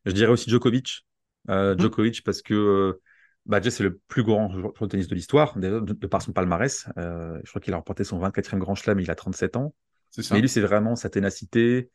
Je 0.06 0.12
dirais 0.12 0.32
aussi 0.32 0.50
Djokovic, 0.50 1.06
Euh, 1.50 1.76
mmh. 1.76 1.80
Djokovic, 1.80 2.24
parce 2.24 2.42
que 2.42 3.00
bah, 3.46 3.60
déjà, 3.60 3.70
c'est 3.70 3.84
le 3.84 4.00
plus 4.08 4.24
grand 4.24 4.52
joueur 4.52 4.74
de 4.74 4.88
tennis 4.88 5.08
de 5.08 5.14
l'histoire, 5.14 5.56
de, 5.60 5.80
de, 5.80 6.08
par 6.08 6.24
son 6.24 6.34
palmarès. 6.34 6.88
je 6.98 7.48
crois 7.50 7.62
qu'il 7.62 7.74
a 7.74 7.78
remporté 7.78 8.04
son 8.04 8.20
24e 8.20 8.58
grand 8.58 8.74
chelem, 8.74 9.00
il 9.00 9.12
a 9.12 9.16
37 9.16 9.56
ans. 9.56 9.76
Ça. 10.10 10.34
Mais 10.34 10.42
lui, 10.42 10.50
c'est 10.50 10.62
vraiment 10.62 10.96
sa 10.96 11.10
ténacité, 11.10 11.92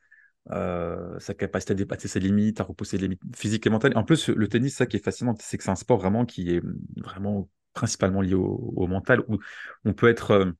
sa 0.49 1.35
capacité 1.37 1.73
à 1.73 1.75
dépasser 1.75 2.09
ses 2.09 2.21
limites, 2.21 2.61
à 2.61 2.65
repousser 2.65 2.97
les 2.97 3.05
limites 3.05 3.23
physiques 3.37 3.67
et 3.67 3.71
mentales. 3.71 3.97
En 3.97 4.05
plus, 4.05 4.29
le 4.29 4.49
tennis, 4.49 4.77
ça 4.77 4.87
qui 4.87 4.97
est 4.97 5.05
fascinant, 5.05 5.35
c'est 5.39 5.59
que 5.59 5.65
c'est 5.65 5.71
un 5.71 5.77
sport 5.77 5.99
vraiment 5.99 6.25
qui 6.25 6.55
est 6.55 6.63
vraiment 6.97 7.49
principalement 7.73 8.21
lié 8.21 8.35
au, 8.35 8.87
mental, 8.87 9.23
où 9.29 9.39
on 9.85 9.93
peut 9.93 10.09
être 10.09 10.55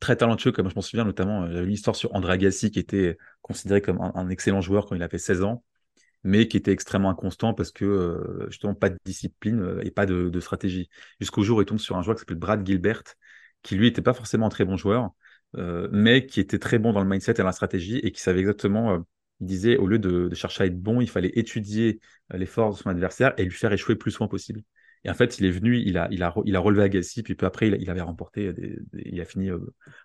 très 0.00 0.16
talentueux, 0.16 0.52
comme 0.52 0.68
je 0.68 0.74
m'en 0.74 0.82
souviens 0.82 1.04
notamment, 1.04 1.50
j'avais 1.50 1.66
une 1.66 1.72
histoire 1.72 1.96
sur 1.96 2.14
André 2.14 2.34
Agassi 2.34 2.70
qui 2.70 2.78
était 2.78 3.16
considéré 3.42 3.80
comme 3.80 4.00
un, 4.00 4.28
excellent 4.28 4.60
joueur 4.60 4.86
quand 4.86 4.94
il 4.94 5.02
avait 5.02 5.18
16 5.18 5.42
ans, 5.42 5.64
mais 6.24 6.48
qui 6.48 6.56
était 6.56 6.72
extrêmement 6.72 7.10
inconstant 7.10 7.54
parce 7.54 7.70
que 7.72 8.46
justement 8.48 8.74
pas 8.74 8.90
de 8.90 8.98
discipline 9.04 9.78
et 9.82 9.90
pas 9.90 10.06
de, 10.06 10.40
stratégie. 10.40 10.88
Jusqu'au 11.20 11.42
jour 11.42 11.58
où 11.58 11.62
il 11.62 11.66
tombe 11.66 11.78
sur 11.78 11.96
un 11.96 12.02
joueur 12.02 12.16
qui 12.16 12.20
s'appelle 12.20 12.38
Brad 12.38 12.66
Gilbert, 12.66 13.02
qui 13.62 13.76
lui 13.76 13.86
n'était 13.86 14.02
pas 14.02 14.14
forcément 14.14 14.46
un 14.46 14.50
très 14.50 14.64
bon 14.64 14.76
joueur, 14.76 15.10
mais 15.92 16.26
qui 16.26 16.40
était 16.40 16.58
très 16.58 16.78
bon 16.78 16.92
dans 16.92 17.02
le 17.02 17.08
mindset 17.08 17.32
et 17.32 17.34
dans 17.34 17.44
la 17.44 17.52
stratégie 17.52 17.98
et 17.98 18.12
qui 18.12 18.20
savait 18.20 18.40
exactement 18.40 19.04
il 19.40 19.46
disait, 19.46 19.76
au 19.76 19.86
lieu 19.86 19.98
de, 19.98 20.32
chercher 20.34 20.64
à 20.64 20.66
être 20.66 20.80
bon, 20.80 21.00
il 21.00 21.08
fallait 21.08 21.32
étudier 21.34 22.00
les 22.32 22.46
forces 22.46 22.78
de 22.78 22.82
son 22.82 22.90
adversaire 22.90 23.34
et 23.36 23.44
lui 23.44 23.50
faire 23.50 23.72
échouer 23.72 23.94
le 23.94 23.98
plus 23.98 24.12
souvent 24.12 24.28
possible. 24.28 24.62
Et 25.04 25.10
en 25.10 25.14
fait, 25.14 25.38
il 25.38 25.44
est 25.44 25.50
venu, 25.50 25.76
il 25.78 25.98
a, 25.98 26.08
il 26.10 26.22
a, 26.22 26.34
il 26.46 26.56
a 26.56 26.60
relevé 26.60 26.84
Agassi, 26.84 27.22
puis 27.22 27.34
peu 27.34 27.44
après, 27.44 27.68
il, 27.68 27.90
avait 27.90 28.00
remporté, 28.00 28.54
il 28.94 29.20
a 29.20 29.24
fini 29.26 29.50
euh, 29.50 29.58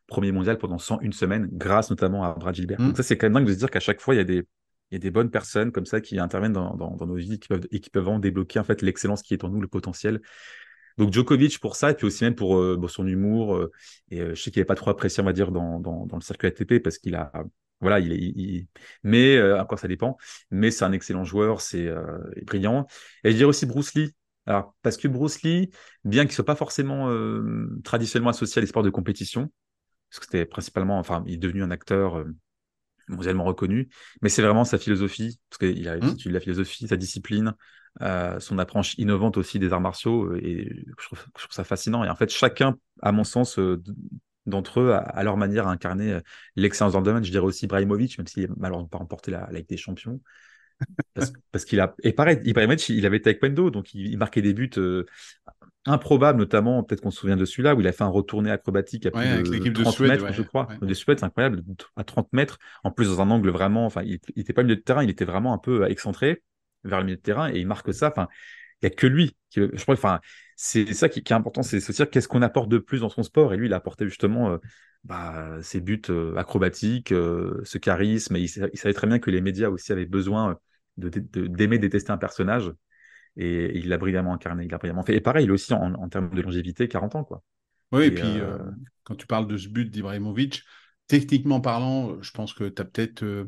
premier 0.07 0.33
mondial 0.33 0.57
pendant 0.57 0.77
101 0.77 1.11
semaines, 1.11 1.47
grâce 1.53 1.89
notamment 1.89 2.25
à 2.25 2.33
Brad 2.33 2.53
Gilbert. 2.53 2.79
Donc 2.79 2.93
mmh. 2.93 2.95
ça, 2.95 3.03
c'est 3.03 3.17
quand 3.17 3.27
même 3.27 3.33
dingue 3.33 3.47
de 3.47 3.53
se 3.53 3.59
dire 3.59 3.71
qu'à 3.71 3.79
chaque 3.79 4.01
fois, 4.01 4.13
il 4.13 4.17
y 4.17 4.21
a 4.21 4.25
des, 4.25 4.45
il 4.91 4.93
y 4.93 4.97
a 4.97 4.99
des 4.99 5.11
bonnes 5.11 5.29
personnes 5.29 5.71
comme 5.71 5.85
ça 5.85 6.01
qui 6.01 6.19
interviennent 6.19 6.51
dans, 6.51 6.75
dans, 6.75 7.05
nos 7.05 7.15
vies 7.15 7.39
qui 7.39 7.47
peuvent, 7.47 7.65
et 7.71 7.79
qui 7.79 7.89
peuvent 7.89 8.03
vraiment 8.03 8.19
débloquer 8.19 8.59
en 8.59 8.65
fait 8.65 8.81
l'excellence 8.81 9.21
qui 9.21 9.33
est 9.33 9.43
en 9.45 9.49
nous, 9.49 9.61
le 9.61 9.69
potentiel. 9.69 10.19
Donc 10.99 11.11
Djokovic 11.11 11.59
pour 11.59 11.75
ça, 11.75 11.89
et 11.89 11.93
puis 11.95 12.05
aussi 12.05 12.23
même 12.23 12.35
pour, 12.35 12.57
euh, 12.57 12.87
son 12.87 13.07
humour. 13.07 13.55
Euh, 13.55 13.71
et 14.11 14.19
je 14.19 14.35
sais 14.35 14.51
qu'il 14.51 14.61
n'est 14.61 14.65
pas 14.65 14.75
trop 14.75 14.91
apprécié, 14.91 15.23
on 15.23 15.25
va 15.25 15.33
dire, 15.33 15.51
dans, 15.51 15.79
dans, 15.79 16.05
dans 16.05 16.17
le 16.17 16.21
circuit 16.21 16.47
ATP 16.47 16.79
parce 16.83 16.99
qu'il 16.99 17.15
a, 17.15 17.31
voilà, 17.81 17.99
il 17.99 18.11
est, 18.11 18.17
il, 18.17 18.67
mais 19.01 19.41
encore 19.53 19.79
ça 19.79 19.87
dépend. 19.87 20.17
Mais 20.51 20.69
c'est 20.69 20.85
un 20.85 20.91
excellent 20.91 21.23
joueur, 21.23 21.61
c'est 21.61 21.89
brillant. 22.45 22.85
Et 23.23 23.31
je 23.31 23.37
dirais 23.37 23.49
aussi 23.49 23.65
Bruce 23.65 23.95
Lee, 23.95 24.13
alors, 24.49 24.75
parce 24.81 24.97
que 24.97 25.07
Bruce 25.07 25.43
Lee, 25.43 25.69
bien 26.03 26.25
qu'il 26.25 26.33
soit 26.33 26.43
pas 26.43 26.55
forcément 26.55 27.09
euh, 27.11 27.69
traditionnellement 27.83 28.31
associé 28.31 28.59
à 28.59 28.61
les 28.61 28.67
sports 28.67 28.81
de 28.81 28.89
compétition, 28.89 29.51
parce 30.09 30.19
que 30.19 30.25
c'était 30.25 30.45
principalement, 30.47 30.97
enfin, 30.97 31.23
il 31.27 31.35
est 31.35 31.37
devenu 31.37 31.61
un 31.61 31.69
acteur 31.69 32.17
euh, 32.17 32.25
mondialement 33.09 33.43
reconnu, 33.43 33.89
mais 34.23 34.29
c'est 34.29 34.41
vraiment 34.41 34.65
sa 34.65 34.79
philosophie, 34.79 35.39
parce 35.51 35.59
qu'il 35.59 35.87
a 35.87 35.97
mmh. 35.97 36.03
étudié 36.03 36.31
la 36.31 36.39
philosophie, 36.39 36.87
sa 36.87 36.97
discipline, 36.97 37.53
euh, 38.01 38.39
son 38.39 38.57
approche 38.59 38.95
innovante 38.97 39.37
aussi 39.37 39.59
des 39.59 39.73
arts 39.73 39.81
martiaux, 39.81 40.35
et 40.35 40.85
je 40.97 41.05
trouve, 41.05 41.19
ça 41.49 41.63
fascinant. 41.63 42.03
Et 42.03 42.09
en 42.09 42.15
fait, 42.15 42.29
chacun, 42.29 42.77
à 43.01 43.11
mon 43.11 43.23
sens, 43.23 43.59
d'entre 44.45 44.79
eux, 44.79 44.91
à, 44.93 45.23
leur 45.23 45.37
manière, 45.37 45.67
a 45.67 45.71
incarné 45.71 46.19
l'excellence 46.55 46.93
dans 46.93 46.99
le 46.99 47.05
domaine. 47.05 47.23
Je 47.23 47.31
dirais 47.31 47.45
aussi 47.45 47.65
Ibrahimovic, 47.65 48.17
même 48.17 48.27
s'il 48.27 48.47
n'a 48.47 48.55
malheureusement 48.57 48.89
pas 48.89 48.97
remporté 48.97 49.31
la, 49.31 49.47
la 49.51 49.59
Ligue 49.59 49.69
des 49.69 49.77
Champions. 49.77 50.19
Parce, 51.51 51.65
qu'il 51.65 51.79
a. 51.79 51.95
Et 52.03 52.13
pareil, 52.13 52.39
Ibrahimovic, 52.43 52.89
il 52.89 53.05
avait 53.05 53.21
taekwondo, 53.21 53.69
donc 53.69 53.93
il, 53.93 54.17
marquait 54.17 54.41
des 54.41 54.53
buts 54.53 54.69
euh, 54.77 55.05
improbables, 55.85 56.39
notamment, 56.39 56.83
peut-être 56.83 57.01
qu'on 57.01 57.11
se 57.11 57.19
souvient 57.19 57.37
de 57.37 57.45
celui-là, 57.45 57.75
où 57.75 57.81
il 57.81 57.87
a 57.87 57.91
fait 57.91 58.03
un 58.03 58.09
retourné 58.09 58.51
acrobatique 58.51 59.05
à 59.05 59.11
plus 59.11 59.23
de 59.23 59.83
30 59.83 59.99
mètres, 60.01 60.33
je 60.33 60.41
crois. 60.41 60.67
De 60.81 60.93
Suède, 60.93 61.19
c'est 61.19 61.25
incroyable, 61.25 61.63
à 61.95 62.03
30 62.03 62.31
mètres, 62.33 62.59
en 62.83 62.91
plus 62.91 63.07
dans 63.07 63.21
un 63.21 63.29
angle 63.29 63.49
vraiment. 63.49 63.85
Enfin, 63.85 64.03
il 64.03 64.19
n'était 64.35 64.53
pas 64.53 64.63
milieu 64.63 64.75
de 64.75 64.81
terrain, 64.81 65.03
il 65.03 65.09
était 65.09 65.25
vraiment 65.25 65.53
un 65.53 65.57
peu 65.57 65.89
excentré 65.89 66.43
vers 66.83 66.99
le 66.99 67.05
milieu 67.05 67.17
de 67.17 67.21
terrain, 67.21 67.49
et 67.51 67.59
il 67.59 67.67
marque 67.67 67.93
ça. 67.93 68.09
Enfin, 68.09 68.27
il 68.81 68.87
n'y 68.87 68.93
a 68.93 68.95
que 68.95 69.07
lui. 69.07 69.35
Qui, 69.49 69.61
je 69.61 69.81
crois, 69.81 69.95
enfin, 69.95 70.19
c'est 70.55 70.93
ça 70.93 71.09
qui, 71.09 71.19
est 71.19 71.31
important, 71.31 71.63
c'est 71.63 71.79
se 71.79 71.91
dire 71.91 72.09
qu'est-ce 72.09 72.27
qu'on 72.27 72.41
apporte 72.41 72.69
de 72.69 72.77
plus 72.77 73.01
dans 73.01 73.09
son 73.09 73.23
sport. 73.23 73.53
Et 73.53 73.57
lui, 73.57 73.67
il 73.67 73.73
a 73.73 73.77
apporté 73.77 74.05
justement. 74.05 74.51
Euh, 74.51 74.57
bah, 75.05 75.59
ses 75.61 75.79
buts 75.79 76.01
euh, 76.09 76.35
acrobatiques, 76.35 77.07
ce 77.07 77.77
charisme, 77.77 78.35
et 78.35 78.41
il, 78.41 78.69
il, 78.73 78.77
savait 78.77 78.93
très 78.93 79.07
bien 79.07 79.17
que 79.19 79.31
les 79.31 79.39
médias 79.39 79.69
aussi 79.69 79.93
avaient 79.93 80.05
besoin 80.05 80.59
d'aimer 80.99 81.77
de, 81.77 81.81
détester 81.81 82.11
un 82.11 82.17
personnage. 82.17 82.71
Et, 83.37 83.77
il 83.77 83.89
l'a 83.89 83.97
brillamment 83.97 84.33
incarné, 84.33 84.65
il 84.65 84.71
l'a 84.71 84.77
brillamment 84.77 85.03
fait. 85.03 85.15
Et 85.15 85.21
pareil, 85.21 85.45
il 85.45 85.51
aussi 85.51 85.73
en, 85.73 86.09
termes 86.09 86.33
de 86.33 86.41
longévité, 86.41 86.87
40 86.87 87.15
ans. 87.15 87.23
Quoi. 87.23 87.43
Oui, 87.91 88.05
et, 88.05 88.11
puis 88.11 88.23
euh, 88.23 88.57
euh, 88.57 88.71
quand 89.03 89.15
tu 89.15 89.27
parles 89.27 89.47
de 89.47 89.57
ce 89.57 89.69
but 89.69 89.89
d'Ibrahimovic, 89.89 90.63
techniquement 91.07 91.61
parlant, 91.61 92.21
je 92.21 92.31
pense 92.31 92.53
que 92.53 92.67
tu 92.67 92.81
as 92.81 92.85
peut-être 92.85 93.47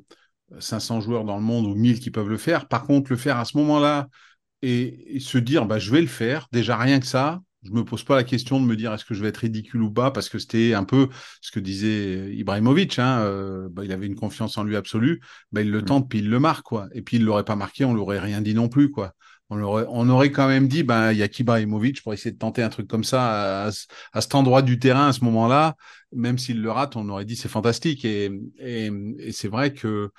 500 0.59 0.97
euh, 0.97 1.01
joueurs 1.01 1.23
dans 1.25 1.37
le 1.37 1.43
monde 1.43 1.65
ou 1.65 1.75
1000 1.75 1.99
qui 1.99 2.11
peuvent 2.11 2.29
le 2.29 2.37
faire. 2.37 2.67
Par 2.67 2.83
contre, 2.83 3.11
le 3.11 3.17
faire 3.17 3.37
à 3.37 3.45
ce 3.45 3.57
moment-là 3.57 4.07
et, 4.61 5.19
se 5.19 5.37
dire, 5.37 5.65
bah, 5.65 5.79
je 5.79 5.91
vais 5.91 6.01
le 6.01 6.07
faire, 6.07 6.47
déjà 6.51 6.77
rien 6.77 6.99
que 6.99 7.05
ça, 7.07 7.41
je 7.63 7.71
me 7.71 7.83
pose 7.83 8.03
pas 8.03 8.15
la 8.15 8.23
question 8.23 8.59
de 8.59 8.65
me 8.65 8.75
dire 8.75 8.93
est-ce 8.93 9.05
que 9.05 9.13
je 9.13 9.21
vais 9.21 9.29
être 9.29 9.37
ridicule 9.37 9.83
ou 9.83 9.91
pas 9.91 10.11
parce 10.11 10.29
que 10.29 10.39
c'était 10.39 10.73
un 10.73 10.83
peu 10.83 11.09
ce 11.41 11.51
que 11.51 11.59
disait 11.59 12.33
Ibrahimovic. 12.33 12.97
Hein, 12.97 13.19
euh, 13.19 13.69
bah, 13.71 13.83
il 13.85 13.91
avait 13.91 14.07
une 14.07 14.15
confiance 14.15 14.57
en 14.57 14.63
lui 14.63 14.75
absolue. 14.75 15.21
Bah, 15.51 15.61
il 15.61 15.69
le 15.69 15.81
mm. 15.81 15.85
tente 15.85 16.09
puis 16.09 16.19
il 16.19 16.29
le 16.29 16.39
marque 16.39 16.65
quoi. 16.65 16.87
Et 16.93 17.01
puis 17.01 17.17
il 17.17 17.23
l'aurait 17.23 17.45
pas 17.45 17.55
marqué, 17.55 17.85
on 17.85 17.93
l'aurait 17.93 18.19
rien 18.19 18.41
dit 18.41 18.55
non 18.55 18.67
plus 18.67 18.89
quoi. 18.89 19.13
On 19.49 19.61
aurait, 19.61 19.85
on 19.89 20.09
aurait 20.09 20.31
quand 20.31 20.47
même 20.47 20.67
dit 20.67 20.83
ben 20.83 21.11
il 21.11 21.17
y 21.17 21.23
a 21.23 21.27
qu'Ibrahimovic 21.27 22.01
pour 22.01 22.13
essayer 22.13 22.31
de 22.31 22.37
tenter 22.37 22.63
un 22.63 22.69
truc 22.69 22.87
comme 22.87 23.03
ça 23.03 23.65
à, 23.67 23.71
cet 24.21 24.33
endroit 24.33 24.61
du 24.61 24.79
terrain 24.79 25.09
à 25.09 25.13
ce 25.13 25.23
moment-là. 25.25 25.75
Même 26.13 26.37
s'il 26.37 26.61
le 26.61 26.71
rate, 26.71 26.95
on 26.95 27.07
aurait 27.09 27.25
dit 27.25 27.35
c'est 27.35 27.49
fantastique. 27.49 28.05
Et, 28.05 28.31
et, 28.59 28.89
et 29.19 29.31
c'est 29.31 29.49
vrai 29.49 29.73
que 29.73 30.11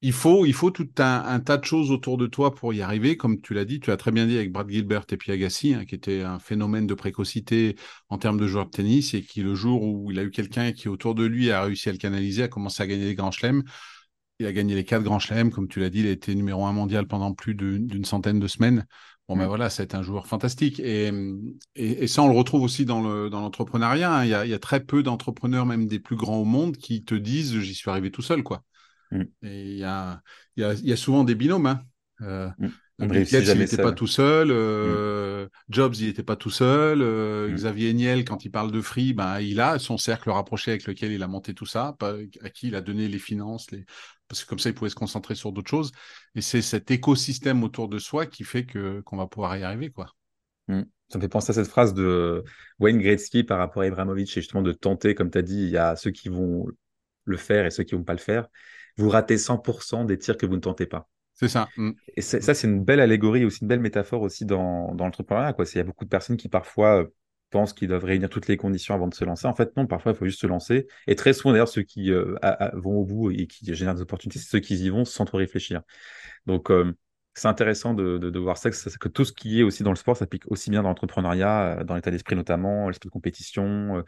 il 0.00 0.12
faut, 0.12 0.46
il 0.46 0.52
faut 0.54 0.70
tout 0.70 0.88
un, 0.98 1.40
tas 1.40 1.56
de 1.56 1.64
choses 1.64 1.90
autour 1.90 2.18
de 2.18 2.26
toi 2.28 2.54
pour 2.54 2.72
y 2.72 2.82
arriver. 2.82 3.16
Comme 3.16 3.40
tu 3.40 3.52
l'as 3.52 3.64
dit, 3.64 3.80
tu 3.80 3.90
as 3.90 3.96
très 3.96 4.12
bien 4.12 4.26
dit 4.26 4.36
avec 4.36 4.52
Brad 4.52 4.68
Gilbert 4.70 5.04
et 5.10 5.16
puis 5.16 5.32
Agassi, 5.32 5.74
hein, 5.74 5.84
qui 5.84 5.96
était 5.96 6.22
un 6.22 6.38
phénomène 6.38 6.86
de 6.86 6.94
précocité 6.94 7.76
en 8.08 8.18
termes 8.18 8.38
de 8.38 8.46
joueur 8.46 8.66
de 8.66 8.70
tennis 8.70 9.14
et 9.14 9.22
qui, 9.22 9.42
le 9.42 9.54
jour 9.56 9.82
où 9.82 10.10
il 10.12 10.18
a 10.20 10.22
eu 10.22 10.30
quelqu'un 10.30 10.72
qui, 10.72 10.88
autour 10.88 11.16
de 11.16 11.24
lui, 11.24 11.50
a 11.50 11.62
réussi 11.64 11.88
à 11.88 11.92
le 11.92 11.98
canaliser, 11.98 12.44
a 12.44 12.48
commencé 12.48 12.82
à 12.82 12.86
gagner 12.86 13.06
les 13.06 13.14
grands 13.16 13.32
chelems. 13.32 13.64
Il 14.38 14.46
a 14.46 14.52
gagné 14.52 14.76
les 14.76 14.84
quatre 14.84 15.02
grands 15.02 15.18
chelems, 15.18 15.50
comme 15.50 15.66
tu 15.66 15.80
l'as 15.80 15.90
dit, 15.90 16.00
il 16.00 16.06
a 16.06 16.10
été 16.10 16.32
numéro 16.34 16.64
un 16.66 16.72
mondial 16.72 17.08
pendant 17.08 17.34
plus 17.34 17.56
d'une 17.56 18.04
centaine 18.04 18.38
de 18.38 18.46
semaines. 18.46 18.86
Bon, 19.28 19.36
ben 19.36 19.46
voilà, 19.48 19.68
c'est 19.68 19.94
un 19.94 20.02
joueur 20.02 20.26
fantastique. 20.28 20.80
Et, 20.80 21.10
et, 21.74 22.06
ça, 22.06 22.22
on 22.22 22.28
le 22.28 22.36
retrouve 22.36 22.62
aussi 22.62 22.84
dans 22.84 23.00
l'entrepreneuriat. 23.00 24.14
Hein. 24.14 24.24
Il, 24.24 24.28
il, 24.46 24.50
y 24.50 24.54
a 24.54 24.58
très 24.60 24.80
peu 24.84 25.02
d'entrepreneurs, 25.02 25.66
même 25.66 25.86
des 25.86 25.98
plus 25.98 26.16
grands 26.16 26.38
au 26.38 26.44
monde, 26.44 26.76
qui 26.76 27.04
te 27.04 27.14
disent 27.14 27.58
j'y 27.60 27.74
suis 27.74 27.90
arrivé 27.90 28.10
tout 28.10 28.22
seul, 28.22 28.42
quoi. 28.44 28.62
Mm. 29.10 29.22
Et 29.42 29.62
il 29.72 29.78
y 29.78 29.84
a, 29.84 30.22
y, 30.56 30.62
a, 30.62 30.74
y 30.74 30.92
a, 30.92 30.96
souvent 30.96 31.24
des 31.24 31.34
binômes. 31.34 31.66
Hein. 31.66 31.82
Euh, 32.22 32.48
mm. 32.58 32.68
il 33.00 33.08
n'était 33.08 33.76
pas 33.76 33.92
tout 33.92 34.06
seul. 34.06 34.50
Euh, 34.50 35.46
mm. 35.46 35.48
Jobs, 35.70 35.94
il 35.96 36.06
n'était 36.06 36.22
pas 36.22 36.36
tout 36.36 36.50
seul. 36.50 37.02
Euh, 37.02 37.52
Xavier 37.52 37.92
Niel, 37.92 38.24
quand 38.24 38.44
il 38.44 38.50
parle 38.50 38.72
de 38.72 38.80
Free, 38.80 39.12
ben, 39.12 39.40
il 39.40 39.60
a 39.60 39.78
son 39.78 39.98
cercle 39.98 40.30
rapproché 40.30 40.72
avec 40.72 40.86
lequel 40.86 41.12
il 41.12 41.22
a 41.22 41.28
monté 41.28 41.54
tout 41.54 41.66
ça, 41.66 41.96
à 42.00 42.50
qui 42.50 42.68
il 42.68 42.74
a 42.74 42.80
donné 42.80 43.08
les 43.08 43.18
finances, 43.18 43.70
les... 43.70 43.84
parce 44.28 44.44
que 44.44 44.48
comme 44.48 44.58
ça, 44.58 44.68
il 44.70 44.74
pouvait 44.74 44.90
se 44.90 44.96
concentrer 44.96 45.34
sur 45.34 45.52
d'autres 45.52 45.70
choses. 45.70 45.92
Et 46.34 46.40
c'est 46.40 46.62
cet 46.62 46.90
écosystème 46.90 47.62
autour 47.62 47.88
de 47.88 47.98
soi 47.98 48.26
qui 48.26 48.44
fait 48.44 48.64
que 48.64 49.00
qu'on 49.02 49.16
va 49.16 49.26
pouvoir 49.26 49.56
y 49.56 49.62
arriver. 49.62 49.90
quoi. 49.90 50.12
Ça 50.68 51.16
me 51.16 51.22
fait 51.22 51.28
penser 51.28 51.52
à 51.52 51.54
cette 51.54 51.68
phrase 51.68 51.94
de 51.94 52.44
Wayne 52.78 52.98
Gretzky 52.98 53.42
par 53.42 53.58
rapport 53.58 53.82
à 53.82 53.86
Ibrahimovic, 53.86 54.28
et 54.36 54.40
justement 54.42 54.60
de 54.62 54.72
tenter, 54.72 55.14
comme 55.14 55.30
tu 55.30 55.38
as 55.38 55.42
dit, 55.42 55.62
il 55.62 55.70
y 55.70 55.78
a 55.78 55.96
ceux 55.96 56.10
qui 56.10 56.28
vont 56.28 56.66
le 57.24 57.36
faire 57.38 57.64
et 57.64 57.70
ceux 57.70 57.84
qui 57.84 57.94
ne 57.94 58.00
vont 58.00 58.04
pas 58.04 58.12
le 58.12 58.18
faire 58.18 58.48
vous 58.98 59.08
ratez 59.08 59.36
100% 59.36 60.04
des 60.04 60.18
tirs 60.18 60.36
que 60.36 60.46
vous 60.46 60.56
ne 60.56 60.60
tentez 60.60 60.86
pas. 60.86 61.08
C'est 61.34 61.48
ça. 61.48 61.68
Mm. 61.76 61.92
Et 62.16 62.20
ça, 62.20 62.52
c'est 62.54 62.66
une 62.66 62.82
belle 62.82 63.00
allégorie, 63.00 63.44
aussi 63.44 63.60
une 63.62 63.68
belle 63.68 63.80
métaphore 63.80 64.22
aussi 64.22 64.44
dans, 64.44 64.94
dans 64.94 65.04
l'entrepreneuriat. 65.04 65.54
Il 65.58 65.76
y 65.76 65.80
a 65.80 65.84
beaucoup 65.84 66.04
de 66.04 66.10
personnes 66.10 66.36
qui 66.36 66.48
parfois 66.48 67.02
euh, 67.02 67.06
pensent 67.50 67.72
qu'ils 67.72 67.88
doivent 67.88 68.04
réunir 68.04 68.28
toutes 68.28 68.48
les 68.48 68.56
conditions 68.56 68.94
avant 68.94 69.06
de 69.06 69.14
se 69.14 69.24
lancer. 69.24 69.46
En 69.46 69.54
fait, 69.54 69.76
non, 69.76 69.86
parfois, 69.86 70.12
il 70.12 70.18
faut 70.18 70.24
juste 70.24 70.40
se 70.40 70.48
lancer. 70.48 70.88
Et 71.06 71.14
très 71.14 71.32
souvent, 71.32 71.52
d'ailleurs, 71.52 71.68
ceux 71.68 71.82
qui 71.82 72.10
euh, 72.10 72.34
vont 72.74 72.96
au 72.96 73.04
bout 73.04 73.30
et 73.30 73.46
qui 73.46 73.72
génèrent 73.72 73.94
des 73.94 74.02
opportunités, 74.02 74.40
c'est 74.40 74.48
ceux 74.48 74.60
qui 74.60 74.74
y 74.76 74.88
vont 74.88 75.04
sans 75.04 75.24
trop 75.24 75.38
réfléchir. 75.38 75.82
Donc, 76.46 76.70
euh, 76.70 76.92
c'est 77.38 77.48
intéressant 77.48 77.94
de, 77.94 78.18
de, 78.18 78.38
voir 78.38 78.56
ça 78.58 78.70
que, 78.70 78.98
que, 78.98 79.08
tout 79.08 79.24
ce 79.24 79.32
qui 79.32 79.60
est 79.60 79.62
aussi 79.62 79.82
dans 79.82 79.90
le 79.90 79.96
sport 79.96 80.16
s'applique 80.16 80.44
aussi 80.50 80.70
bien 80.70 80.82
dans 80.82 80.88
l'entrepreneuriat, 80.88 81.84
dans 81.84 81.94
l'état 81.94 82.10
d'esprit 82.10 82.36
notamment, 82.36 82.88
l'esprit 82.88 83.08
de 83.08 83.12
compétition, 83.12 84.02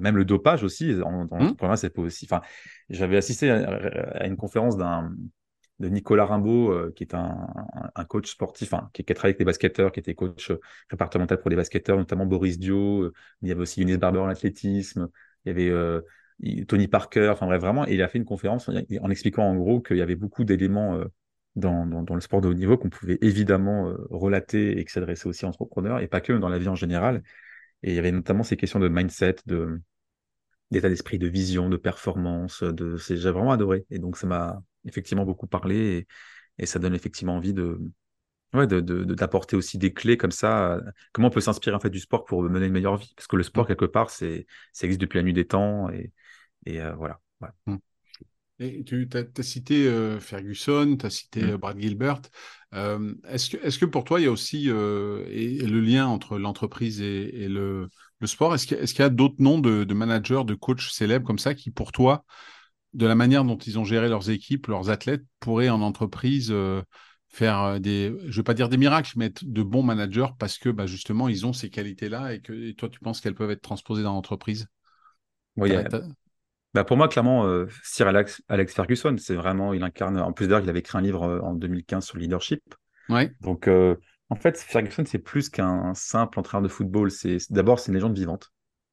même 0.00 0.16
le 0.16 0.24
dopage 0.24 0.62
aussi. 0.62 0.94
Dans, 0.94 1.24
dans 1.24 1.36
mmh. 1.36 1.40
l'entrepreneuriat, 1.40 1.76
c'est 1.76 1.90
pas 1.90 2.02
aussi. 2.02 2.26
Enfin, 2.30 2.42
j'avais 2.88 3.16
assisté 3.16 3.50
à, 3.50 4.26
une 4.26 4.36
conférence 4.36 4.76
d'un 4.76 5.12
de 5.78 5.88
Nicolas 5.88 6.24
Rimbaud, 6.24 6.92
qui 6.92 7.04
est 7.04 7.14
un, 7.14 7.46
un, 7.94 8.04
coach 8.06 8.30
sportif, 8.30 8.72
qui, 8.94 9.02
a 9.02 9.14
travaillé 9.14 9.30
avec 9.30 9.38
des 9.38 9.44
basketteurs, 9.44 9.92
qui 9.92 10.00
était 10.00 10.14
coach 10.14 10.50
départemental 10.90 11.38
pour 11.38 11.50
les 11.50 11.56
basketteurs, 11.56 11.98
notamment 11.98 12.24
Boris 12.24 12.58
Dio. 12.58 13.12
il 13.42 13.48
y 13.48 13.52
avait 13.52 13.60
aussi 13.60 13.82
Eunice 13.82 13.98
Barber 13.98 14.20
en 14.20 14.28
athlétisme. 14.28 15.08
Il 15.44 15.48
y 15.48 15.50
avait 15.50 16.64
Tony 16.66 16.88
Parker. 16.88 17.28
Enfin 17.30 17.46
bref, 17.46 17.60
vraiment, 17.60 17.86
et 17.86 17.94
il 17.94 18.02
a 18.02 18.08
fait 18.08 18.18
une 18.18 18.24
conférence 18.24 18.68
en 18.68 19.10
expliquant 19.10 19.44
en 19.44 19.54
gros 19.56 19.80
qu'il 19.80 19.98
y 19.98 20.02
avait 20.02 20.16
beaucoup 20.16 20.44
d'éléments 20.44 20.98
dans, 21.56 21.86
dans, 21.86 22.14
le 22.14 22.20
sport 22.20 22.40
de 22.40 22.48
haut 22.48 22.54
niveau 22.54 22.76
qu'on 22.76 22.90
pouvait 22.90 23.18
évidemment 23.22 23.88
euh, 23.88 23.96
relater 24.10 24.78
et 24.78 24.84
qui 24.84 24.92
s'adressait 24.92 25.26
aussi 25.26 25.44
aux 25.46 25.48
entrepreneurs 25.48 26.00
et 26.00 26.06
pas 26.06 26.20
que 26.20 26.34
dans 26.34 26.50
la 26.50 26.58
vie 26.58 26.68
en 26.68 26.74
général. 26.74 27.22
Et 27.82 27.90
il 27.90 27.96
y 27.96 27.98
avait 27.98 28.12
notamment 28.12 28.42
ces 28.42 28.56
questions 28.56 28.78
de 28.78 28.88
mindset, 28.88 29.36
de 29.46 29.80
d'état 30.70 30.88
d'esprit, 30.88 31.18
de 31.18 31.28
vision, 31.28 31.68
de 31.68 31.76
performance. 31.76 32.62
De, 32.62 32.96
j'ai 32.96 33.16
vraiment 33.30 33.52
adoré. 33.52 33.86
Et 33.90 33.98
donc 33.98 34.16
ça 34.16 34.26
m'a 34.26 34.62
effectivement 34.84 35.24
beaucoup 35.24 35.46
parlé 35.46 35.76
et, 36.58 36.62
et, 36.62 36.66
ça 36.66 36.78
donne 36.78 36.94
effectivement 36.94 37.36
envie 37.36 37.54
de, 37.54 37.80
ouais, 38.54 38.66
de, 38.66 38.80
d'apporter 38.80 39.56
aussi 39.56 39.78
des 39.78 39.92
clés 39.92 40.16
comme 40.16 40.32
ça. 40.32 40.80
Comment 41.12 41.28
on 41.28 41.30
peut 41.30 41.40
s'inspirer 41.40 41.76
en 41.76 41.80
fait 41.80 41.90
du 41.90 42.00
sport 42.00 42.24
pour 42.24 42.42
mener 42.42 42.66
une 42.66 42.72
meilleure 42.72 42.96
vie 42.96 43.12
Parce 43.16 43.28
que 43.28 43.36
le 43.36 43.42
sport, 43.44 43.64
mmh. 43.64 43.68
quelque 43.68 43.84
part, 43.86 44.10
c'est, 44.10 44.46
ça 44.72 44.86
existe 44.86 45.00
depuis 45.00 45.18
la 45.18 45.22
nuit 45.22 45.32
des 45.32 45.46
temps. 45.46 45.90
Et, 45.90 46.12
et 46.66 46.80
voilà. 46.96 47.20
Mmh. 47.66 47.76
Et 48.58 48.84
tu 48.84 49.08
as, 49.12 49.42
cité 49.42 49.90
Ferguson, 50.18 50.96
tu 50.98 51.06
as 51.06 51.10
cité 51.10 51.42
mmh. 51.42 51.56
Brad 51.56 51.78
Gilbert. 51.78 52.22
est-ce, 52.72 53.50
que, 53.50 53.56
est-ce 53.58 53.78
que 53.78 53.84
pour 53.84 54.04
toi, 54.04 54.18
il 54.18 54.24
y 54.24 54.26
a 54.26 54.30
aussi 54.30 54.68
et, 54.68 54.70
le 54.70 55.80
lien 55.80 56.06
entre 56.06 56.38
l'entreprise 56.38 57.02
et, 57.02 57.48
le, 57.48 57.90
le, 58.20 58.26
sport 58.26 58.54
Est-ce 58.54 58.66
qu'il, 58.66 58.78
y 58.78 59.02
a, 59.02 59.06
y 59.06 59.10
d'autres 59.10 59.40
noms 59.42 59.58
de, 59.58 59.84
de, 59.84 59.94
managers, 59.94 60.42
de 60.46 60.54
coachs 60.54 60.80
célèbres 60.80 61.26
comme 61.26 61.38
ça 61.38 61.54
qui, 61.54 61.70
pour 61.70 61.92
toi, 61.92 62.24
de 62.94 63.04
la 63.04 63.14
manière 63.14 63.44
dont 63.44 63.58
ils 63.58 63.78
ont 63.78 63.84
géré 63.84 64.08
leurs 64.08 64.30
équipes, 64.30 64.68
leurs 64.68 64.88
athlètes, 64.88 65.24
pourraient 65.38 65.68
en 65.68 65.82
entreprise 65.82 66.54
faire 67.28 67.80
des, 67.80 68.14
je 68.20 68.26
ne 68.26 68.32
vais 68.32 68.42
pas 68.42 68.54
dire 68.54 68.68
des 68.68 68.78
miracles, 68.78 69.12
mais 69.16 69.26
être 69.26 69.44
de 69.44 69.62
bons 69.62 69.82
managers 69.82 70.28
parce 70.38 70.58
que 70.58 70.70
bah, 70.70 70.86
justement, 70.86 71.28
ils 71.28 71.44
ont 71.44 71.52
ces 71.52 71.68
qualités-là 71.68 72.34
et 72.34 72.40
que 72.40 72.72
toi, 72.72 72.88
tu 72.88 73.00
penses 73.00 73.20
qu'elles 73.20 73.34
peuvent 73.34 73.50
être 73.50 73.62
transposées 73.62 74.02
dans 74.02 74.14
l'entreprise? 74.14 74.66
Oui, 75.56 75.72
bah 76.76 76.84
pour 76.84 76.98
moi, 76.98 77.08
clairement, 77.08 77.46
euh, 77.46 77.66
Sir 77.82 78.06
Alex, 78.06 78.42
Alex 78.48 78.74
Ferguson, 78.74 79.16
c'est 79.18 79.34
vraiment, 79.34 79.72
il 79.72 79.82
incarne. 79.82 80.18
En 80.18 80.34
plus 80.34 80.46
d'ailleurs, 80.46 80.62
il 80.62 80.68
avait 80.68 80.80
écrit 80.80 80.98
un 80.98 81.00
livre 81.00 81.22
euh, 81.22 81.40
en 81.40 81.54
2015 81.54 82.04
sur 82.04 82.16
le 82.16 82.20
leadership. 82.20 82.62
Ouais. 83.08 83.32
Donc, 83.40 83.66
euh, 83.66 83.96
en 84.28 84.34
fait, 84.34 84.58
Ferguson, 84.58 85.02
c'est 85.06 85.18
plus 85.18 85.48
qu'un 85.48 85.94
simple 85.94 86.38
entraîneur 86.38 86.62
de 86.62 86.68
football. 86.68 87.10
C'est 87.10 87.38
d'abord, 87.48 87.78
c'est 87.78 87.88
une 87.88 87.94
légende 87.94 88.14
vivante. 88.14 88.52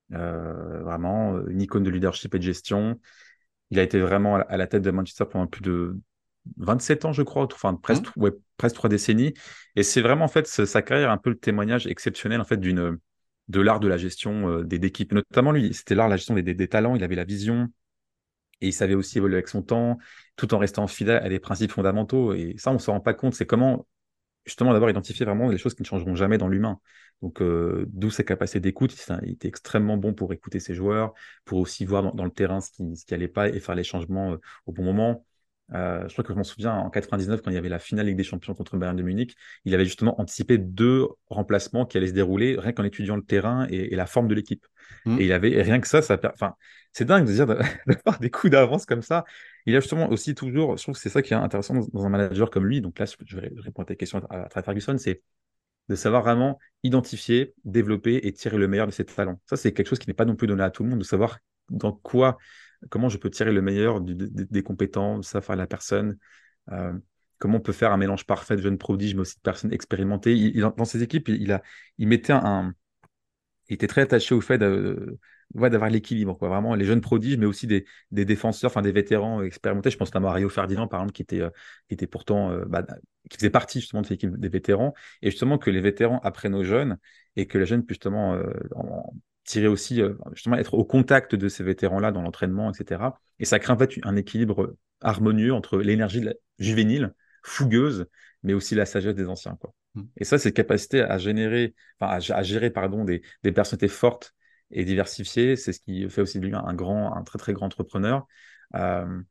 vraiment, 0.10 1.38
une 1.48 1.62
icône 1.62 1.84
de 1.84 1.90
leadership 1.90 2.34
et 2.34 2.40
de 2.40 2.44
gestion. 2.44 3.02
Il 3.70 3.80
a 3.80 3.84
été 3.84 4.00
vraiment 4.00 4.36
à 4.36 4.56
la 4.56 4.68
tête 4.68 4.84
de 4.84 4.92
Manchester 4.92 5.26
pendant 5.30 5.48
plus 5.48 5.64
de 5.64 5.98
27 6.58 7.04
ans, 7.04 7.12
je 7.12 7.24
crois, 7.24 7.44
enfin 7.52 7.74
presque, 7.76 8.16
mmh. 8.16 8.22
ouais, 8.22 8.32
presque 8.56 8.76
trois 8.76 8.90
décennies. 8.90 9.34
Et 9.76 9.84
c'est 9.84 10.02
vraiment 10.02 10.26
en 10.26 10.30
fait 10.30 10.48
sa 10.48 10.82
carrière 10.82 11.12
un 11.12 11.18
peu 11.18 11.32
le 11.32 11.38
témoignage 11.38 11.88
exceptionnel 11.88 12.40
en 12.40 12.46
fait 12.46 12.58
d'une 12.58 12.98
de 13.48 13.62
l'art 13.62 13.80
de 13.80 13.88
la 13.88 13.98
gestion 13.98 14.50
euh, 14.50 14.64
des 14.64 14.78
équipes, 14.78 15.14
notamment 15.14 15.52
lui. 15.52 15.74
C'était 15.74 15.96
l'art 15.96 16.08
de 16.08 16.12
la 16.12 16.18
gestion 16.18 16.36
des, 16.36 16.68
talents, 16.68 16.96
il 16.96 17.04
avait 17.04 17.16
la 17.16 17.26
vision 17.26 17.70
et 18.62 18.68
il 18.68 18.74
savait 18.74 18.96
aussi 18.96 19.18
évoluer 19.18 19.36
avec 19.36 19.50
son 19.50 19.62
temps, 19.62 19.98
tout 20.36 20.54
en 20.54 20.58
restant 20.58 20.88
fidèle 20.88 21.22
à 21.24 21.30
des 21.30 21.40
principes 21.40 21.72
fondamentaux. 21.72 22.34
Et 22.34 22.56
ça, 22.58 22.72
on 22.72 22.76
ne 22.76 22.80
se 22.80 22.90
rend 22.90 23.02
pas 23.02 23.14
compte. 23.14 23.34
C'est 23.34 23.46
comment, 23.46 23.86
justement, 24.46 24.72
d'abord 24.74 24.90
identifier 24.90 25.26
vraiment 25.26 25.50
les 25.50 25.58
choses 25.58 25.74
qui 25.74 25.82
ne 25.82 25.88
changeront 25.88 26.16
jamais 26.16 26.38
dans 26.38 26.48
l'humain. 26.48 26.80
Donc, 27.22 27.42
euh, 27.42 27.86
d'où 27.90 28.10
sa 28.10 28.24
capacité 28.24 28.60
d'écoute. 28.60 28.96
Il, 29.24 29.32
était 29.32 29.48
extrêmement 29.48 29.98
bon 29.98 30.14
pour 30.14 30.32
écouter 30.34 30.60
ses 30.60 30.74
joueurs, 30.74 31.14
pour 31.46 31.60
aussi 31.60 31.86
voir 31.86 32.14
dans, 32.14 32.26
le 32.26 32.32
terrain 32.32 32.62
ce 32.62 32.72
qui 32.72 32.84
n'allait 33.12 33.28
pas 33.28 33.50
et 33.50 33.60
faire 33.60 33.76
les 33.76 33.84
changements 33.84 34.34
euh, 34.34 34.38
au 34.66 34.72
bon 34.72 34.84
moment. 34.84 35.26
Euh, 35.74 36.08
je 36.08 36.14
crois 36.14 36.24
que 36.24 36.34
je 36.34 36.38
m'en 36.38 36.44
souviens 36.44 36.74
en 36.74 36.90
99 36.90 37.42
quand 37.42 37.52
il 37.52 37.56
y 37.56 37.58
avait 37.58 37.70
la 37.70 37.80
finale 37.80 38.06
Ligue 38.08 38.18
des 38.18 38.24
Champions 38.24 38.54
contre 38.54 38.78
Bayern 38.78 38.96
de 38.96 39.04
Munich, 39.04 39.36
il 39.66 39.74
avait 39.74 39.86
justement 39.86 40.20
anticipé 40.22 40.58
deux 40.58 41.08
remplacements 41.30 41.86
qui 41.86 41.98
allaient 41.98 42.08
se 42.08 42.14
dérouler 42.14 42.56
rien 42.60 42.74
qu'en 42.74 42.84
étudiant 42.84 43.16
le 43.16 43.24
terrain 43.24 43.66
et, 43.70 43.96
la 43.96 44.06
forme 44.06 44.28
de 44.28 44.36
l'équipe. 44.36 44.66
Mmh. 45.06 45.20
Et 45.20 45.26
il 45.26 45.32
avait 45.32 45.62
rien 45.62 45.80
que 45.80 45.88
ça, 45.88 46.02
ça, 46.02 46.20
enfin, 46.34 46.56
c'est 46.94 47.06
dingue 47.06 47.26
de 47.26 47.32
dire 47.32 47.48
d'avoir 47.48 47.66
des 48.22 48.30
coups 48.30 48.52
d'avance 48.52 48.86
comme 48.86 49.02
ça. 49.02 49.26
Il 49.66 49.76
a 49.76 49.80
justement 49.80 50.10
aussi 50.10 50.36
toujours, 50.36 50.78
je 50.78 50.84
trouve 50.84 50.96
que 50.96 51.02
c'est 51.02 51.10
ça 51.10 51.22
qui 51.22 51.34
est 51.34 51.38
intéressant 51.38 51.74
dans, 51.74 52.06
un 52.06 52.10
manager 52.10 52.50
comme 52.50 52.66
lui. 52.66 52.82
Donc 52.82 53.00
là, 53.00 53.06
je 53.06 53.38
vais 53.38 53.52
répondre 53.58 53.82
à 53.82 53.86
ta 53.86 53.96
question 53.96 54.20
à, 54.30 54.48
travers 54.50 54.66
Ferguson, 54.66 54.98
c'est 54.98 55.22
de 55.90 55.96
savoir 55.96 56.22
vraiment 56.22 56.60
identifier, 56.84 57.54
développer 57.66 58.22
et 58.24 58.32
tirer 58.32 58.58
le 58.58 58.68
meilleur 58.68 58.88
de 58.88 58.92
ses 58.92 59.06
talents. 59.06 59.42
Ça, 59.46 59.58
c'est 59.58 59.74
quelque 59.74 59.88
chose 59.88 60.00
qui 60.00 60.08
n'est 60.08 60.14
pas 60.14 60.26
non 60.26 60.36
plus 60.36 60.48
donné 60.48 60.64
à 60.64 60.70
tout 60.70 60.84
le 60.84 60.90
monde, 60.90 61.00
de 61.00 61.04
savoir 61.04 61.40
dans 61.70 61.92
quoi 61.92 62.38
comment 62.90 63.10
je 63.10 63.18
peux 63.18 63.30
tirer 63.30 63.52
le 63.52 63.62
meilleur 63.62 64.02
des 64.02 64.64
compétences, 64.64 65.34
la 65.34 65.68
personne, 65.68 66.18
euh, 66.72 66.94
comment 67.40 67.58
on 67.58 67.62
peut 67.62 67.74
faire 67.74 67.92
un 67.92 67.98
mélange 67.98 68.26
parfait 68.26 68.56
de 68.56 68.62
jeunes 68.62 68.78
prodiges, 68.78 69.16
mais 69.16 69.22
aussi 69.22 69.36
de 69.36 69.42
personnes 69.42 69.74
expérimentées. 69.74 70.36
Il, 70.36 70.62
dans 70.62 70.86
ses 70.86 71.04
équipes, 71.04 71.28
il, 71.30 71.60
mettait 72.08 72.34
il 73.70 73.76
était 73.76 73.88
très 73.88 74.02
attaché 74.02 74.36
au 74.36 74.42
fait 74.42 74.58
d'avoir 74.58 75.90
l'équilibre, 75.90 76.38
quoi. 76.38 76.50
Vraiment, 76.50 76.76
les 76.76 76.86
jeunes 76.86 77.02
prodiges, 77.02 77.38
mais 77.38 77.46
aussi 77.46 77.68
des, 77.68 77.86
défenseurs, 78.12 78.82
des 78.82 78.92
vétérans 78.92 79.42
expérimentés. 79.42 79.90
Je 79.90 79.98
pense 79.98 80.16
à 80.16 80.20
Mario 80.20 80.50
Ferdinand, 80.50 80.88
par 80.88 81.02
exemple, 81.02 81.14
qui 81.14 81.22
était, 81.22 81.42
euh, 81.42 82.08
pourtant, 82.10 82.52
euh, 82.52 82.66
bah, 82.66 82.86
qui 83.30 83.38
faisait 83.38 83.50
partie 83.50 83.80
justement 83.80 84.02
de 84.02 84.08
cette 84.08 84.16
équipe 84.16 84.38
des 84.38 84.50
vétérans, 84.50 84.94
et 85.22 85.32
justement 85.32 85.58
que 85.58 85.70
les 85.70 85.82
vétérans 85.82 86.20
apprennent 86.20 86.56
aux 86.56 86.64
jeunes 86.64 86.98
et 87.36 87.48
que 87.48 87.58
les 87.58 87.66
jeunes 87.66 87.84
justement 87.88 88.38
tirer 89.44 89.68
aussi, 89.68 90.02
euh, 90.02 90.14
justement, 90.34 90.56
être 90.58 90.74
au 90.74 90.86
contact 90.86 91.36
de 91.36 91.48
ces 91.48 91.64
vétérans-là 91.64 92.12
dans 92.12 92.22
l'entraînement, 92.22 92.72
etc. 92.72 93.20
Et 93.40 93.46
ça 93.46 93.60
crée 93.60 93.74
en 93.74 93.78
fait 93.78 93.92
un 94.04 94.16
équilibre 94.16 94.76
harmonieux 95.02 95.54
entre 95.54 95.78
l'énergie 95.80 96.24
juvénile, 96.60 97.14
fougueuse, 97.44 98.06
mais 98.44 98.54
aussi 98.54 98.76
la 98.76 98.86
sagesse 98.86 99.16
des 99.16 99.28
anciens. 99.28 99.56
Quoi. 99.60 99.74
Mmh. 99.96 100.04
Et 100.18 100.24
ça, 100.24 100.38
c'est 100.38 100.54
capacité 100.54 101.02
à 101.02 101.18
générer, 101.18 101.76
enfin, 102.00 102.14
à, 102.14 102.44
gérer 102.44 102.70
pardon, 102.70 103.04
des, 103.04 103.22
des, 103.44 103.52
personnalités 103.52 103.90
fortes 103.90 104.34
et 104.72 104.86
diversifiées, 104.86 105.56
c'est 105.56 105.74
ce 105.74 105.80
qui 105.80 106.10
fait 106.10 106.22
aussi 106.22 106.40
de 106.40 106.46
lui 106.46 106.56
un 106.56 106.74
grand, 106.74 107.16
un 107.16 107.24
très 107.24 107.38
très 107.38 107.54
grand 107.54 107.68
entrepreneur. 107.68 108.26
Euh, 108.76 109.22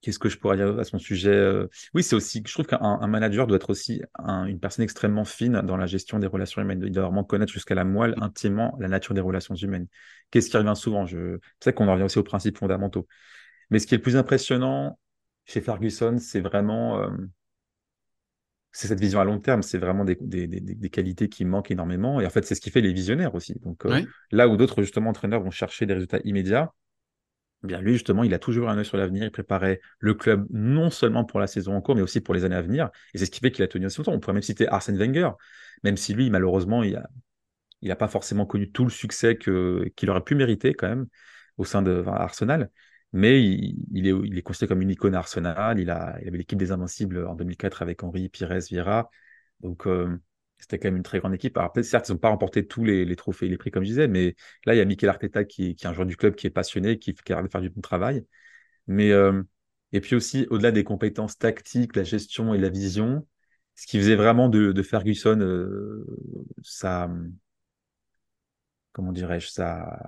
Qu'est-ce 0.00 0.18
que 0.18 0.28
je 0.30 0.38
pourrais 0.38 0.56
dire 0.56 0.78
à 0.78 0.84
son 0.84 0.98
sujet 0.98 1.30
euh? 1.30 1.68
Oui, 1.92 2.02
c'est 2.02 2.16
aussi, 2.16 2.42
je 2.46 2.52
trouve 2.52 2.66
qu'un 2.66 3.06
manager 3.06 3.46
doit 3.46 3.56
être 3.56 3.70
aussi 3.70 4.02
une 4.18 4.58
personne 4.58 4.82
extrêmement 4.82 5.24
fine 5.24 5.60
dans 5.62 5.76
la 5.76 5.86
gestion 5.86 6.18
des 6.18 6.26
relations 6.26 6.62
humaines. 6.62 6.82
Il 6.84 6.92
doit 6.92 7.04
vraiment 7.04 7.24
connaître 7.24 7.52
jusqu'à 7.52 7.74
la 7.74 7.84
moelle 7.84 8.14
intimement 8.20 8.76
la 8.80 8.88
nature 8.88 9.14
des 9.14 9.20
relations 9.20 9.54
humaines. 9.54 9.86
Qu'est-ce 10.30 10.48
qui 10.48 10.56
revient 10.56 10.76
souvent 10.76 11.04
Je 11.04 11.38
sais 11.60 11.72
qu'on 11.72 11.88
en 11.88 11.92
revient 11.92 12.04
aussi 12.04 12.18
aux 12.18 12.24
principes 12.24 12.56
fondamentaux. 12.56 13.06
Mais 13.68 13.78
ce 13.78 13.86
qui 13.86 13.94
est 13.94 13.98
le 13.98 14.02
plus 14.02 14.16
impressionnant 14.16 14.98
chez 15.44 15.60
Ferguson, 15.60 16.16
c'est 16.18 16.40
vraiment 16.40 17.02
euh, 17.02 17.10
c'est 18.72 18.88
cette 18.88 19.00
vision 19.00 19.20
à 19.20 19.24
long 19.24 19.38
terme. 19.38 19.62
C'est 19.62 19.78
vraiment 19.78 20.04
des, 20.04 20.16
qualités 20.90 21.28
qui 21.28 21.44
manquent 21.44 21.70
énormément. 21.70 22.20
Et 22.20 22.26
en 22.26 22.30
fait, 22.30 22.44
c'est 22.44 22.54
ce 22.54 22.60
qui 22.60 22.70
fait 22.70 22.80
les 22.80 22.92
visionnaires 22.92 23.34
aussi. 23.34 23.58
Donc 23.60 23.84
euh, 23.86 24.02
là 24.30 24.48
où 24.48 24.56
d'autres 24.56 24.82
justement 24.82 25.10
entraîneurs 25.10 25.42
vont 25.42 25.50
chercher 25.50 25.86
des 25.86 25.94
résultats 25.94 26.20
immédiats, 26.24 26.72
Bien, 27.62 27.80
lui, 27.82 27.92
justement, 27.92 28.24
il 28.24 28.32
a 28.32 28.38
toujours 28.38 28.70
un 28.70 28.78
œil 28.78 28.86
sur 28.86 28.96
l'avenir. 28.96 29.24
Il 29.24 29.30
préparait 29.30 29.80
le 29.98 30.14
club 30.14 30.46
non 30.50 30.88
seulement 30.90 31.24
pour 31.24 31.40
la 31.40 31.46
saison 31.46 31.74
en 31.74 31.82
cours, 31.82 31.94
mais 31.94 32.00
aussi 32.00 32.20
pour 32.22 32.32
les 32.34 32.44
années 32.44 32.56
à 32.56 32.62
venir. 32.62 32.88
Et 33.12 33.18
c'est 33.18 33.26
ce 33.26 33.30
qui 33.30 33.40
fait 33.40 33.50
qu'il 33.50 33.62
a 33.62 33.68
tenu 33.68 33.84
aussi 33.86 33.98
longtemps. 33.98 34.12
On 34.12 34.20
pourrait 34.20 34.32
même 34.32 34.42
citer 34.42 34.66
Arsène 34.68 34.96
Wenger, 34.96 35.30
même 35.82 35.98
si 35.98 36.14
lui, 36.14 36.30
malheureusement, 36.30 36.82
il 36.82 36.98
n'a 37.82 37.96
pas 37.96 38.08
forcément 38.08 38.46
connu 38.46 38.70
tout 38.70 38.84
le 38.84 38.90
succès 38.90 39.36
qu'il 39.36 40.10
aurait 40.10 40.24
pu 40.24 40.34
mériter 40.34 40.72
quand 40.74 40.88
même 40.88 41.06
au 41.58 41.64
sein 41.64 41.82
de 41.82 42.02
Arsenal. 42.06 42.70
Mais 43.12 43.42
il, 43.42 44.06
est, 44.06 44.12
il 44.24 44.38
est 44.38 44.42
considéré 44.42 44.68
comme 44.68 44.82
une 44.82 44.90
icône 44.90 45.14
à 45.14 45.18
Arsenal. 45.18 45.80
Il, 45.80 45.90
a, 45.90 46.16
il 46.22 46.28
avait 46.28 46.38
l'équipe 46.38 46.58
des 46.58 46.72
Invincibles 46.72 47.26
en 47.26 47.34
2004 47.34 47.82
avec 47.82 48.02
Henri, 48.04 48.28
Pires, 48.28 48.58
Vieira. 48.70 49.10
Donc, 49.60 49.86
euh, 49.86 50.16
c'était 50.60 50.78
quand 50.78 50.88
même 50.88 50.98
une 50.98 51.02
très 51.02 51.18
grande 51.18 51.34
équipe. 51.34 51.56
Alors, 51.56 51.72
certes, 51.82 52.08
ils 52.08 52.12
n'ont 52.12 52.18
pas 52.18 52.28
remporté 52.28 52.66
tous 52.66 52.84
les, 52.84 53.16
trophées 53.16 53.46
et 53.46 53.48
les 53.48 53.56
prix, 53.56 53.70
comme 53.70 53.82
je 53.82 53.88
disais, 53.88 54.08
mais 54.08 54.36
là, 54.66 54.74
il 54.74 54.78
y 54.78 54.80
a 54.80 54.84
Mikel 54.84 55.08
Arteta 55.08 55.44
qui, 55.44 55.74
qui 55.74 55.86
est 55.86 55.88
un 55.88 55.94
joueur 55.94 56.06
du 56.06 56.16
club 56.16 56.34
qui 56.34 56.46
est 56.46 56.50
passionné, 56.50 56.98
qui, 56.98 57.14
qui 57.14 57.32
a 57.32 57.36
l'air 57.36 57.44
de 57.44 57.48
faire 57.48 57.60
du 57.60 57.70
bon 57.70 57.80
travail. 57.80 58.24
Mais, 58.86 59.10
euh, 59.12 59.42
et 59.92 60.00
puis 60.00 60.14
aussi, 60.16 60.46
au-delà 60.50 60.70
des 60.70 60.84
compétences 60.84 61.38
tactiques, 61.38 61.96
la 61.96 62.04
gestion 62.04 62.54
et 62.54 62.58
la 62.58 62.68
vision, 62.68 63.26
ce 63.74 63.86
qui 63.86 63.98
faisait 63.98 64.16
vraiment 64.16 64.48
de, 64.48 64.82
Ferguson 64.82 65.40
euh, 65.40 66.04
sa, 66.62 67.10
comment 68.92 69.12
dirais-je, 69.12 69.48
ça, 69.48 69.98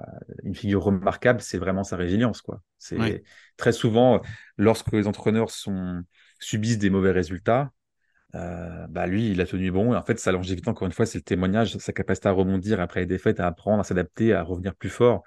une 0.44 0.54
figure 0.54 0.82
remarquable, 0.82 1.40
c'est 1.40 1.58
vraiment 1.58 1.84
sa 1.84 1.96
résilience, 1.96 2.42
quoi. 2.42 2.62
C'est 2.78 3.22
très 3.56 3.72
souvent, 3.72 4.20
lorsque 4.56 4.92
les 4.92 5.06
entraîneurs 5.06 5.50
sont, 5.50 6.02
subissent 6.38 6.78
des 6.78 6.90
mauvais 6.90 7.12
résultats, 7.12 7.72
euh, 8.34 8.86
bah 8.88 9.06
lui, 9.06 9.30
il 9.30 9.40
a 9.40 9.46
tenu 9.46 9.70
bon. 9.70 9.92
Et 9.94 9.96
en 9.96 10.02
fait, 10.02 10.18
sa 10.18 10.32
longévité, 10.32 10.68
encore 10.68 10.86
une 10.86 10.92
fois, 10.92 11.06
c'est 11.06 11.18
le 11.18 11.22
témoignage, 11.22 11.76
sa 11.76 11.92
capacité 11.92 12.28
à 12.28 12.32
rebondir 12.32 12.80
après 12.80 13.00
les 13.00 13.06
défaites, 13.06 13.40
à 13.40 13.46
apprendre, 13.46 13.80
à 13.80 13.84
s'adapter, 13.84 14.32
à 14.32 14.42
revenir 14.42 14.74
plus 14.74 14.90
fort. 14.90 15.22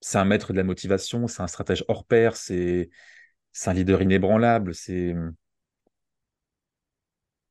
C'est 0.00 0.18
un 0.18 0.24
maître 0.24 0.52
de 0.52 0.58
la 0.58 0.64
motivation, 0.64 1.26
c'est 1.26 1.42
un 1.42 1.46
stratège 1.48 1.84
hors 1.88 2.04
pair, 2.04 2.36
c'est 2.36 2.88
un 3.66 3.72
leader 3.72 4.00
inébranlable. 4.00 4.74
C'est 4.74 5.14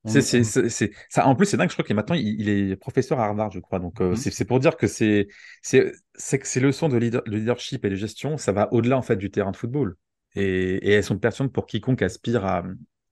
c'est, 0.06 0.92
ça. 1.10 1.28
En 1.28 1.36
plus, 1.36 1.46
c'est 1.46 1.58
dingue. 1.58 1.70
Je 1.70 1.76
crois 1.76 1.86
que 1.86 1.94
maintenant, 1.94 2.16
il, 2.16 2.48
est 2.48 2.76
professeur 2.78 3.20
à 3.20 3.26
Harvard, 3.26 3.52
je 3.52 3.60
crois. 3.60 3.80
Donc, 3.80 4.00
euh, 4.02 4.12
mmh. 4.12 4.16
c'est 4.16 4.46
pour 4.46 4.60
dire 4.60 4.78
que 4.78 4.88
c'est 4.88 5.28
c'est 5.62 5.94
ces 6.16 6.60
leçons 6.60 6.88
de, 6.88 6.98
de, 6.98 7.22
leadership 7.28 7.84
et 7.84 7.90
de 7.90 7.96
gestion, 7.96 8.38
ça 8.38 8.52
va 8.54 8.72
au-delà 8.74 8.98
en 8.98 9.02
fait 9.02 9.18
du 9.18 9.30
terrain 9.30 9.52
de 9.52 9.58
football. 9.58 9.96
Et, 10.36 10.76
et 10.76 10.92
elles 10.92 11.04
sont 11.04 11.18
pertinentes 11.18 11.52
pour 11.52 11.66
quiconque 11.66 12.02
aspire 12.02 12.46
à, 12.46 12.64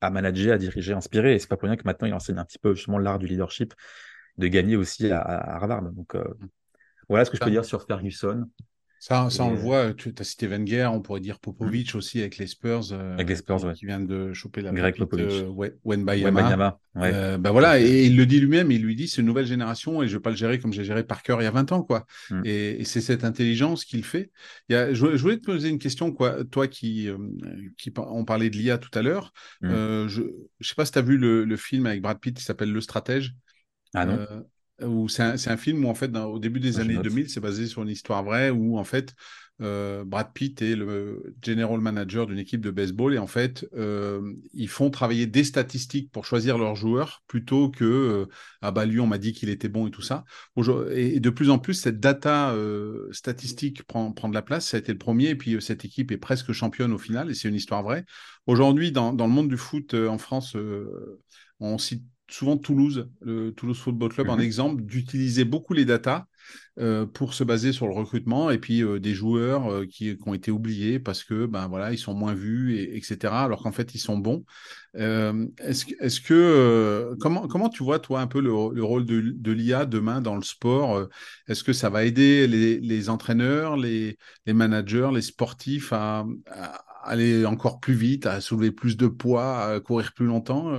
à 0.02 0.10
manager, 0.10 0.56
à 0.56 0.58
diriger, 0.58 0.94
à 0.94 0.98
inspirer. 0.98 1.36
Et 1.36 1.40
c'est 1.40 1.48
pas 1.48 1.58
pour 1.58 1.68
rien 1.68 1.78
que 1.78 1.84
maintenant 1.86 2.08
il 2.08 2.14
enseigne 2.14 2.38
un 2.38 2.46
petit 2.46 2.60
peu 2.60 2.74
justement 2.74 2.98
l'art 2.98 3.20
du 3.20 3.28
leadership, 3.28 3.74
de 4.38 4.48
gagner 4.48 4.76
aussi 4.76 5.12
à, 5.12 5.20
Harvard. 5.20 5.84
Donc 5.92 6.16
euh, 6.16 6.24
voilà 7.10 7.26
ce 7.26 7.32
que 7.32 7.38
je 7.38 7.44
peux 7.44 7.52
dire 7.52 7.66
sur 7.66 7.86
Ferguson. 7.86 8.50
Ça, 9.06 9.30
ça 9.30 9.44
on 9.44 9.52
le 9.52 9.58
voit, 9.58 9.94
tu 9.94 10.12
as 10.18 10.24
cité 10.24 10.48
Wenger, 10.48 10.90
on 10.92 11.00
pourrait 11.00 11.20
dire 11.20 11.38
Popovic 11.38 11.94
mmh. 11.94 11.98
aussi 12.00 12.22
avec 12.22 12.40
les 12.40 12.48
Spurs, 12.48 12.92
avec 12.92 13.30
les 13.30 13.36
Spurs 13.36 13.72
qui, 13.76 13.86
vient 13.86 14.00
de 14.00 14.34
choper 14.34 14.62
la 14.64 14.72
Greg 14.72 14.98
Popovic. 14.98 15.46
Wenbayama. 15.84 16.80
Ouais. 16.96 17.38
bah 17.38 17.52
voilà, 17.52 17.80
et, 17.80 18.06
il 18.06 18.18
le 18.18 18.26
dit 18.26 18.40
lui-même, 18.40 18.72
il 18.72 18.82
lui 18.82 18.96
dit 18.96 19.08
c'est 19.08 19.22
une 19.22 19.28
nouvelle 19.28 19.46
génération 19.46 20.02
et 20.02 20.08
je 20.08 20.18
vais 20.18 20.22
pas 20.22 20.32
le 20.32 20.36
gérer 20.36 20.58
comme 20.58 20.74
j'ai 20.74 20.84
géré 20.84 21.04
Parker 21.04 21.36
il 21.40 21.44
y 21.44 21.46
a 21.46 21.52
20 21.52 21.72
ans, 21.72 21.84
quoi. 21.84 22.08
Mmh. 22.32 22.42
Et, 22.46 22.84
c'est 22.84 23.00
cette 23.00 23.24
intelligence 23.24 23.86
qu'il 23.86 24.04
fait. 24.04 24.32
Il 24.70 24.74
y 24.74 24.76
a, 24.76 24.92
je, 24.92 25.06
voulais 25.06 25.38
te 25.38 25.46
poser 25.46 25.70
une 25.70 25.78
question, 25.78 26.12
quoi. 26.12 26.44
Toi 26.44 26.68
qui, 26.68 27.08
qui 27.78 27.94
on 27.96 28.26
parlait 28.26 28.50
de 28.50 28.58
l'IA 28.58 28.80
tout 28.80 28.98
à 28.98 29.04
l'heure, 29.04 29.34
mmh. 29.62 30.08
je, 30.08 30.24
je 30.60 30.68
sais 30.68 30.74
pas 30.74 30.86
si 30.86 30.94
tu 30.94 30.98
as 30.98 31.04
vu 31.04 31.18
le, 31.18 31.46
le, 31.46 31.58
film 31.58 31.86
avec 31.86 32.02
Brad 32.02 32.20
Pitt 32.20 32.36
qui 32.36 32.44
s'appelle 32.44 32.72
Le 32.72 32.82
Stratège. 32.82 33.36
Ah 33.94 34.08
non 34.08 34.26
c'est 35.08 35.24
un, 35.24 35.36
un, 35.36 35.58
film 35.58 35.86
où 35.86 35.90
en 35.90 35.96
fait 35.96 36.16
au 36.16 36.40
début 36.40 36.60
des 36.60 36.80
années 36.80 36.98
2000 36.98 37.30
c'est 37.30 37.40
basé 37.40 37.68
sur 37.68 37.84
une 37.84 37.90
histoire 37.90 38.24
vraie 38.24 38.50
où 38.50 38.78
en 38.78 38.84
fait 38.84 39.16
euh, 39.62 40.04
Brad 40.04 40.34
Pitt 40.34 40.62
est 40.62 40.76
le 40.76 41.34
general 41.42 41.80
manager 41.80 42.28
d'une 42.28 42.40
équipe 42.40 42.60
de 42.60 42.72
baseball 42.72 43.14
et 43.14 43.18
en 43.18 43.28
fait 43.28 43.66
euh, 43.74 44.34
ils 44.54 44.68
font 44.68 44.90
travailler 44.90 45.28
des 45.28 45.46
statistiques 45.46 46.12
pour 46.12 46.26
choisir 46.26 46.58
leurs 46.58 46.76
joueurs 46.76 47.24
plutôt 47.28 47.70
que 47.70 47.86
euh, 47.86 48.26
ah 48.62 48.72
bah 48.72 48.86
lui 48.86 49.00
on 49.00 49.08
m'a 49.08 49.18
dit 49.18 49.32
qu'il 49.32 49.50
était 49.50 49.70
bon 49.70 49.88
et 49.88 49.92
tout 49.92 50.02
ça. 50.02 50.26
Et, 50.94 51.20
de 51.20 51.30
plus 51.30 51.50
en 51.50 51.60
plus 51.60 51.76
cette 51.76 52.02
data 52.02 52.52
euh, 52.52 53.08
statistique 53.12 53.84
prend, 53.84 54.12
prend 54.12 54.28
de 54.28 54.34
la 54.34 54.42
place. 54.42 54.68
Ça 54.68 54.78
a 54.78 54.80
été 54.82 54.92
le 54.92 54.98
premier 54.98 55.30
et 55.30 55.36
puis 55.36 55.62
cette 55.62 55.86
équipe 55.86 56.12
est 56.12 56.18
presque 56.18 56.52
championne 56.52 56.92
au 56.92 56.98
final 56.98 57.32
et 57.32 57.34
c'est 57.34 57.48
une 57.48 57.56
histoire 57.56 57.84
vraie. 57.84 58.04
Aujourd'hui 58.48 58.92
dans, 58.92 59.14
dans, 59.14 59.28
le 59.28 59.34
monde 59.34 59.50
du 59.50 59.58
foot 59.58 59.94
en 59.94 60.18
France 60.18 60.58
on 61.62 61.78
cite 61.78 62.04
souvent 62.30 62.58
Toulouse, 62.58 63.10
le 63.22 63.52
Toulouse 63.52 63.78
Football 63.78 64.10
Club, 64.10 64.30
en 64.30 64.38
mhm. 64.38 64.44
exemple, 64.44 64.82
d'utiliser 64.84 65.46
beaucoup 65.46 65.74
les 65.74 65.86
datas 65.86 66.26
euh, 66.78 67.06
pour 67.06 67.34
se 67.34 67.46
baser 67.46 67.72
sur 67.72 67.88
le 67.88 67.94
recrutement 67.94 68.52
et 68.52 68.58
puis 68.58 68.84
euh, 68.84 69.00
des 69.00 69.14
joueurs 69.14 69.72
euh, 69.72 69.86
qui, 69.86 70.18
ont 70.26 70.34
été 70.34 70.52
oubliés 70.52 71.00
parce 71.00 71.24
que 71.24 71.46
ben 71.46 71.68
voilà 71.68 71.94
ils 71.94 71.98
sont 71.98 72.14
moins 72.14 72.34
vus 72.34 72.76
et, 72.76 72.98
etc. 72.98 73.34
Alors 73.34 73.64
qu'en 73.64 73.72
fait 73.72 73.96
ils 73.96 74.00
sont 74.00 74.18
bons. 74.18 74.44
est-ce, 74.94 75.86
est-ce 76.02 76.20
que 76.20 77.16
comment 77.22 77.48
comment 77.48 77.70
tu 77.70 77.84
vois 77.84 78.00
toi 78.00 78.20
un 78.20 78.28
peu 78.28 78.42
le, 78.42 78.52
rôle 78.52 79.06
de, 79.06 79.22
de, 79.22 79.52
l'IA 79.52 79.86
demain 79.86 80.20
dans 80.20 80.36
le 80.36 80.44
sport 80.44 81.08
Est-ce 81.48 81.64
que 81.64 81.74
ça 81.74 81.90
va 81.90 82.04
aider 82.04 82.46
les, 82.48 82.80
les 82.80 83.10
entraîneurs, 83.10 83.78
les, 83.78 84.18
les, 84.46 84.54
managers, 84.54 85.10
les 85.14 85.22
sportifs 85.22 85.94
à, 85.94 86.26
à, 86.48 86.84
aller 87.04 87.46
encore 87.46 87.80
plus 87.80 87.94
vite, 87.94 88.26
à 88.26 88.42
soulever 88.42 88.72
plus 88.72 88.98
de 88.98 89.08
poids, 89.08 89.64
à 89.64 89.80
courir 89.80 90.12
plus 90.14 90.26
longtemps 90.26 90.78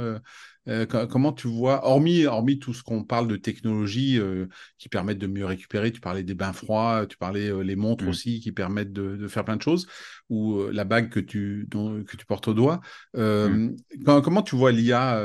euh, 0.68 0.86
comment 0.86 1.32
tu 1.32 1.48
vois, 1.48 1.86
hormis, 1.86 2.26
hormis 2.26 2.58
tout 2.58 2.74
ce 2.74 2.82
qu'on 2.82 3.04
parle 3.04 3.28
de 3.28 3.36
technologies 3.36 4.18
euh, 4.18 4.46
qui 4.78 4.88
permettent 4.88 5.18
de 5.18 5.26
mieux 5.26 5.46
récupérer, 5.46 5.92
tu 5.92 6.00
parlais 6.00 6.22
des 6.22 6.34
bains 6.34 6.52
froids, 6.52 7.06
tu 7.06 7.16
parlais 7.16 7.48
euh, 7.48 7.60
les 7.60 7.76
montres 7.76 8.04
mmh. 8.04 8.08
aussi 8.08 8.40
qui 8.40 8.52
permettent 8.52 8.92
de, 8.92 9.28
faire 9.28 9.44
plein 9.44 9.56
de 9.56 9.62
choses, 9.62 9.86
ou 10.28 10.62
la 10.70 10.84
bague 10.84 11.08
que 11.08 11.20
tu, 11.20 11.68
que 11.70 12.16
tu 12.16 12.26
portes 12.26 12.48
au 12.48 12.54
doigt. 12.54 12.80
Mmh. 13.14 13.76
comment 14.04 14.42
tu 14.42 14.56
vois 14.56 14.72
l'IA 14.72 15.20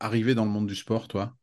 arriver 0.00 0.34
dans 0.34 0.44
le 0.44 0.50
monde 0.50 0.66
du 0.66 0.74
sport, 0.74 1.08
toi? 1.08 1.34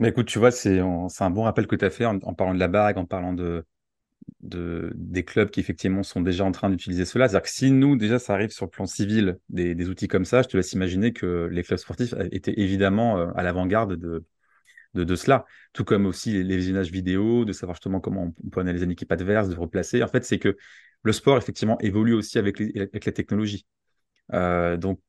Mais 0.00 0.08
écoute, 0.08 0.26
tu 0.26 0.38
vois, 0.38 0.50
c'est 0.50 0.80
un 0.80 1.30
bon 1.30 1.42
rappel 1.44 1.66
que 1.66 1.76
tu 1.76 1.84
as 1.84 1.90
fait 1.90 2.04
en, 2.04 2.18
parlant 2.18 2.54
de 2.54 2.58
la 2.58 2.68
bague, 2.68 2.98
en 2.98 3.04
parlant 3.04 3.32
de, 3.32 3.64
de, 4.40 4.92
des 4.94 5.24
clubs 5.24 5.50
qui 5.50 5.60
effectivement 5.60 6.02
sont 6.02 6.20
déjà 6.20 6.44
en 6.44 6.52
train 6.52 6.70
d'utiliser 6.70 7.04
cela. 7.04 7.28
C'est-à-dire 7.28 7.44
que 7.44 7.50
si 7.54 7.70
nous, 7.70 7.96
déjà, 7.96 8.18
ça 8.18 8.34
arrive 8.34 8.50
sur 8.50 8.66
le 8.66 8.70
plan 8.70 8.86
civil, 8.86 9.38
des, 9.48 9.88
outils 9.88 10.08
comme 10.08 10.24
ça, 10.24 10.42
je 10.42 10.48
te 10.48 10.56
laisse 10.56 10.72
imaginer 10.72 11.12
que 11.12 11.48
les 11.50 11.62
clubs 11.62 11.78
sportifs 11.78 12.14
étaient 12.32 12.54
évidemment 12.58 13.18
euh, 13.18 13.30
à 13.36 13.42
l'avant-garde 13.42 13.94
de, 13.94 14.24
de, 14.94 15.16
cela. 15.16 15.44
Tout 15.72 15.84
comme 15.84 16.06
aussi 16.06 16.42
les, 16.42 16.56
visionnages 16.56 16.90
vidéo, 16.90 17.44
de 17.44 17.52
savoir 17.52 17.76
justement 17.76 18.00
comment 18.00 18.32
on 18.44 18.50
peut 18.50 18.60
analyser 18.60 18.84
une 18.84 18.92
équipe 18.92 19.12
adverse, 19.12 19.48
de 19.48 19.56
replacer. 19.56 20.02
En 20.02 20.08
fait, 20.08 20.24
c'est 20.24 20.38
que 20.38 20.56
le 21.02 21.12
sport, 21.12 21.36
effectivement, 21.38 21.78
évolue 21.80 22.14
aussi 22.14 22.38
avec, 22.38 22.58
les, 22.58 22.72
avec 22.76 23.04
la 23.04 23.12
technologie. 23.12 23.66
Euh, 24.32 24.76
donc, 24.76 25.00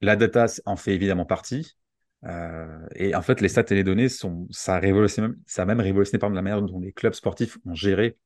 la 0.00 0.16
data 0.16 0.46
en 0.66 0.76
fait 0.76 0.94
évidemment 0.94 1.26
partie. 1.26 1.76
Euh, 2.24 2.86
et 2.94 3.14
en 3.14 3.22
fait, 3.22 3.40
les 3.40 3.48
stats 3.48 3.64
et 3.70 3.74
les 3.74 3.84
données, 3.84 4.08
sont, 4.08 4.46
ça, 4.50 4.76
a 4.76 4.78
révolutionné, 4.78 5.34
ça 5.46 5.62
a 5.62 5.64
même 5.64 5.80
révolutionné 5.80 6.18
par 6.18 6.30
la 6.30 6.42
manière 6.42 6.62
dont 6.62 6.80
les 6.80 6.92
clubs 6.92 7.14
sportifs 7.14 7.58
ont 7.66 7.74
géré 7.74 8.16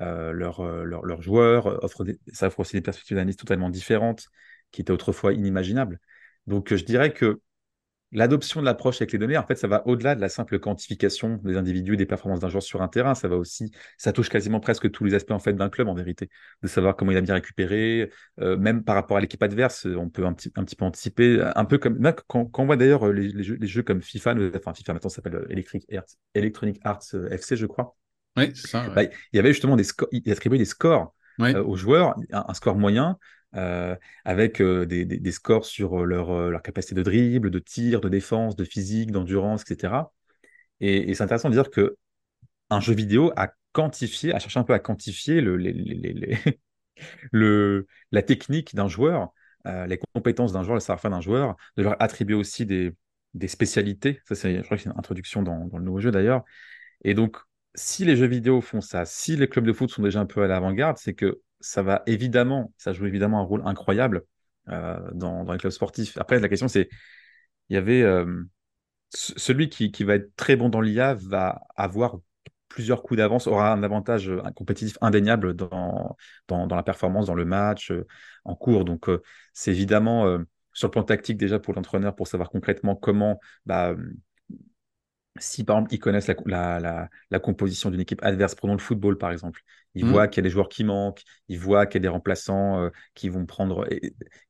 euh, 0.00 0.32
euh, 0.60 0.84
leurs 0.84 1.22
joueurs, 1.22 1.66
euh, 1.66 1.78
offre 1.82 2.04
ça 2.32 2.46
offre 2.46 2.60
aussi 2.60 2.76
des 2.76 2.80
perspectives 2.80 3.16
d'analyse 3.16 3.36
totalement 3.36 3.70
différentes 3.70 4.28
qui 4.70 4.80
étaient 4.82 4.92
autrefois 4.92 5.32
inimaginables. 5.32 5.98
Donc 6.46 6.74
je 6.74 6.84
dirais 6.84 7.12
que 7.12 7.40
l'adoption 8.12 8.60
de 8.60 8.64
l'approche 8.64 8.96
avec 9.02 9.12
les 9.12 9.18
données, 9.18 9.36
en 9.36 9.46
fait, 9.46 9.56
ça 9.56 9.68
va 9.68 9.86
au-delà 9.86 10.14
de 10.14 10.20
la 10.20 10.30
simple 10.30 10.58
quantification 10.58 11.40
des 11.44 11.56
individus, 11.56 11.96
des 11.96 12.06
performances 12.06 12.40
d'un 12.40 12.48
joueur 12.48 12.62
sur 12.62 12.80
un 12.80 12.88
terrain. 12.88 13.14
Ça 13.14 13.28
va 13.28 13.36
aussi, 13.36 13.70
ça 13.98 14.12
touche 14.12 14.30
quasiment 14.30 14.60
presque 14.60 14.90
tous 14.90 15.04
les 15.04 15.14
aspects 15.14 15.32
en 15.32 15.38
fait 15.38 15.52
d'un 15.52 15.68
club 15.68 15.88
en 15.88 15.94
vérité, 15.94 16.30
de 16.62 16.68
savoir 16.68 16.96
comment 16.96 17.10
il 17.10 17.18
a 17.18 17.20
bien 17.20 17.34
récupéré, 17.34 18.10
même 18.38 18.84
par 18.84 18.94
rapport 18.94 19.18
à 19.18 19.20
l'équipe 19.20 19.42
adverse, 19.42 19.86
on 19.86 20.08
peut 20.08 20.24
un 20.24 20.32
petit, 20.32 20.50
un 20.56 20.64
petit 20.64 20.76
peu 20.76 20.84
anticiper, 20.86 21.42
un 21.54 21.64
peu 21.66 21.76
comme 21.78 22.00
quand, 22.28 22.50
on 22.56 22.66
voit 22.66 22.76
d'ailleurs 22.76 23.12
les, 23.12 23.42
jeux, 23.42 23.82
comme 23.82 24.00
FIFA, 24.00 24.34
enfin 24.56 24.72
FIFA 24.72 24.94
maintenant 24.94 25.10
s'appelle 25.10 25.46
Electronic 26.34 26.80
Arts 26.84 27.14
FC, 27.30 27.56
je 27.56 27.66
crois. 27.66 27.94
Oui, 28.38 28.52
c'est 28.54 28.68
ça. 28.68 28.88
Bah, 28.88 29.04
il 29.04 29.36
y 29.36 29.38
avait 29.38 29.52
justement 29.52 29.76
des 29.76 29.84
scores, 29.84 30.08
il 30.12 30.30
attribuait 30.30 30.58
des 30.58 30.64
scores 30.64 31.14
euh, 31.40 31.62
aux 31.62 31.76
joueurs, 31.76 32.16
un, 32.32 32.54
score 32.54 32.76
moyen, 32.76 33.16
euh, 33.54 33.94
avec 34.24 34.60
euh, 34.60 34.86
des, 34.86 35.32
scores 35.32 35.64
sur 35.64 36.04
leur, 36.04 36.50
leur, 36.50 36.62
capacité 36.62 36.94
de 36.94 37.02
dribble, 37.02 37.50
de 37.50 37.58
tir, 37.58 38.00
de 38.00 38.08
défense, 38.08 38.56
de 38.56 38.64
physique, 38.64 39.12
d'endurance, 39.12 39.62
etc. 39.62 40.12
Et, 40.80 41.14
c'est 41.14 41.22
intéressant 41.22 41.48
de 41.48 41.54
dire 41.54 41.70
que 41.70 41.96
un 42.70 42.80
jeu 42.80 42.94
vidéo 42.94 43.32
a 43.36 43.52
quantifié, 43.72 44.34
a 44.34 44.38
cherché 44.38 44.58
un 44.58 44.64
peu 44.64 44.74
à 44.74 44.78
quantifier 44.78 45.40
le, 45.40 45.56
le, 47.32 47.86
la 48.10 48.22
technique 48.22 48.74
d'un 48.74 48.88
joueur, 48.88 49.32
les 49.64 50.00
compétences 50.14 50.52
d'un 50.52 50.62
joueur, 50.62 50.74
le 50.74 50.80
savoir-faire 50.80 51.10
d'un 51.10 51.20
joueur, 51.20 51.56
de 51.76 51.82
leur 51.82 52.00
attribuer 52.02 52.34
aussi 52.34 52.66
des, 52.66 52.94
des 53.34 53.48
spécialités. 53.48 54.20
Ça, 54.26 54.34
c'est, 54.34 54.56
je 54.56 54.62
crois 54.62 54.76
que 54.76 54.82
c'est 54.82 54.88
une 54.88 54.98
introduction 54.98 55.42
dans, 55.42 55.66
dans 55.66 55.78
le 55.78 55.84
nouveau 55.84 56.00
jeu 56.00 56.10
d'ailleurs. 56.10 56.42
Et 57.04 57.14
donc, 57.14 57.36
si 57.78 58.04
les 58.04 58.16
jeux 58.16 58.26
vidéo 58.26 58.60
font 58.60 58.80
ça, 58.80 59.04
si 59.04 59.36
les 59.36 59.48
clubs 59.48 59.64
de 59.64 59.72
foot 59.72 59.90
sont 59.90 60.02
déjà 60.02 60.20
un 60.20 60.26
peu 60.26 60.42
à 60.42 60.48
l'avant-garde, 60.48 60.98
c'est 60.98 61.14
que 61.14 61.40
ça 61.60 61.82
va 61.82 62.02
évidemment, 62.06 62.72
ça 62.76 62.92
joue 62.92 63.06
évidemment 63.06 63.40
un 63.40 63.44
rôle 63.44 63.62
incroyable 63.64 64.24
euh, 64.68 64.98
dans, 65.12 65.50
les 65.50 65.58
clubs 65.58 65.72
sportifs. 65.72 66.18
Après, 66.18 66.38
la 66.40 66.48
question, 66.48 66.68
c'est, 66.68 66.88
il 67.68 67.74
y 67.74 67.76
avait 67.76 68.02
euh, 68.02 68.42
celui 69.10 69.68
qui, 69.68 70.04
va 70.04 70.16
être 70.16 70.34
très 70.36 70.56
bon 70.56 70.68
dans 70.68 70.80
l'IA 70.80 71.14
va 71.14 71.62
avoir 71.76 72.18
plusieurs 72.68 73.02
coups 73.02 73.18
d'avance, 73.18 73.46
aura 73.46 73.72
un 73.72 73.82
avantage 73.82 74.30
compétitif 74.54 74.98
indéniable 75.00 75.54
dans, 75.54 76.16
dans, 76.48 76.66
la 76.66 76.82
performance, 76.82 77.26
dans 77.26 77.34
le 77.34 77.44
match, 77.44 77.90
euh, 77.92 78.06
en 78.44 78.54
cours. 78.56 78.84
Donc, 78.84 79.08
c'est 79.52 79.70
évidemment 79.70 80.38
sur 80.72 80.88
le 80.88 80.92
plan 80.92 81.04
tactique 81.04 81.38
déjà 81.38 81.58
pour 81.58 81.74
l'entraîneur, 81.74 82.14
pour 82.14 82.26
savoir 82.26 82.50
concrètement 82.50 82.94
comment 82.96 83.40
bah, 83.66 83.94
si 85.40 85.64
par 85.64 85.76
exemple 85.76 85.94
ils 85.94 85.98
connaissent 85.98 86.30
la, 86.46 87.08
composition 87.42 87.90
d'une 87.90 88.00
équipe 88.00 88.20
adverse, 88.22 88.54
prenons 88.54 88.74
le 88.74 88.80
football 88.80 89.18
par 89.18 89.30
exemple, 89.30 89.62
ils 89.94 90.04
mmh. 90.04 90.10
voient 90.10 90.28
qu'il 90.28 90.38
y 90.38 90.42
a 90.42 90.48
des 90.48 90.50
joueurs 90.50 90.68
qui 90.68 90.84
manquent, 90.84 91.22
ils 91.48 91.58
voient 91.58 91.86
qu'il 91.86 91.96
y 91.96 92.02
a 92.02 92.06
des 92.06 92.08
remplaçants 92.08 92.80
euh, 92.80 92.90
qui, 93.14 93.28
vont 93.28 93.46
prendre, 93.46 93.88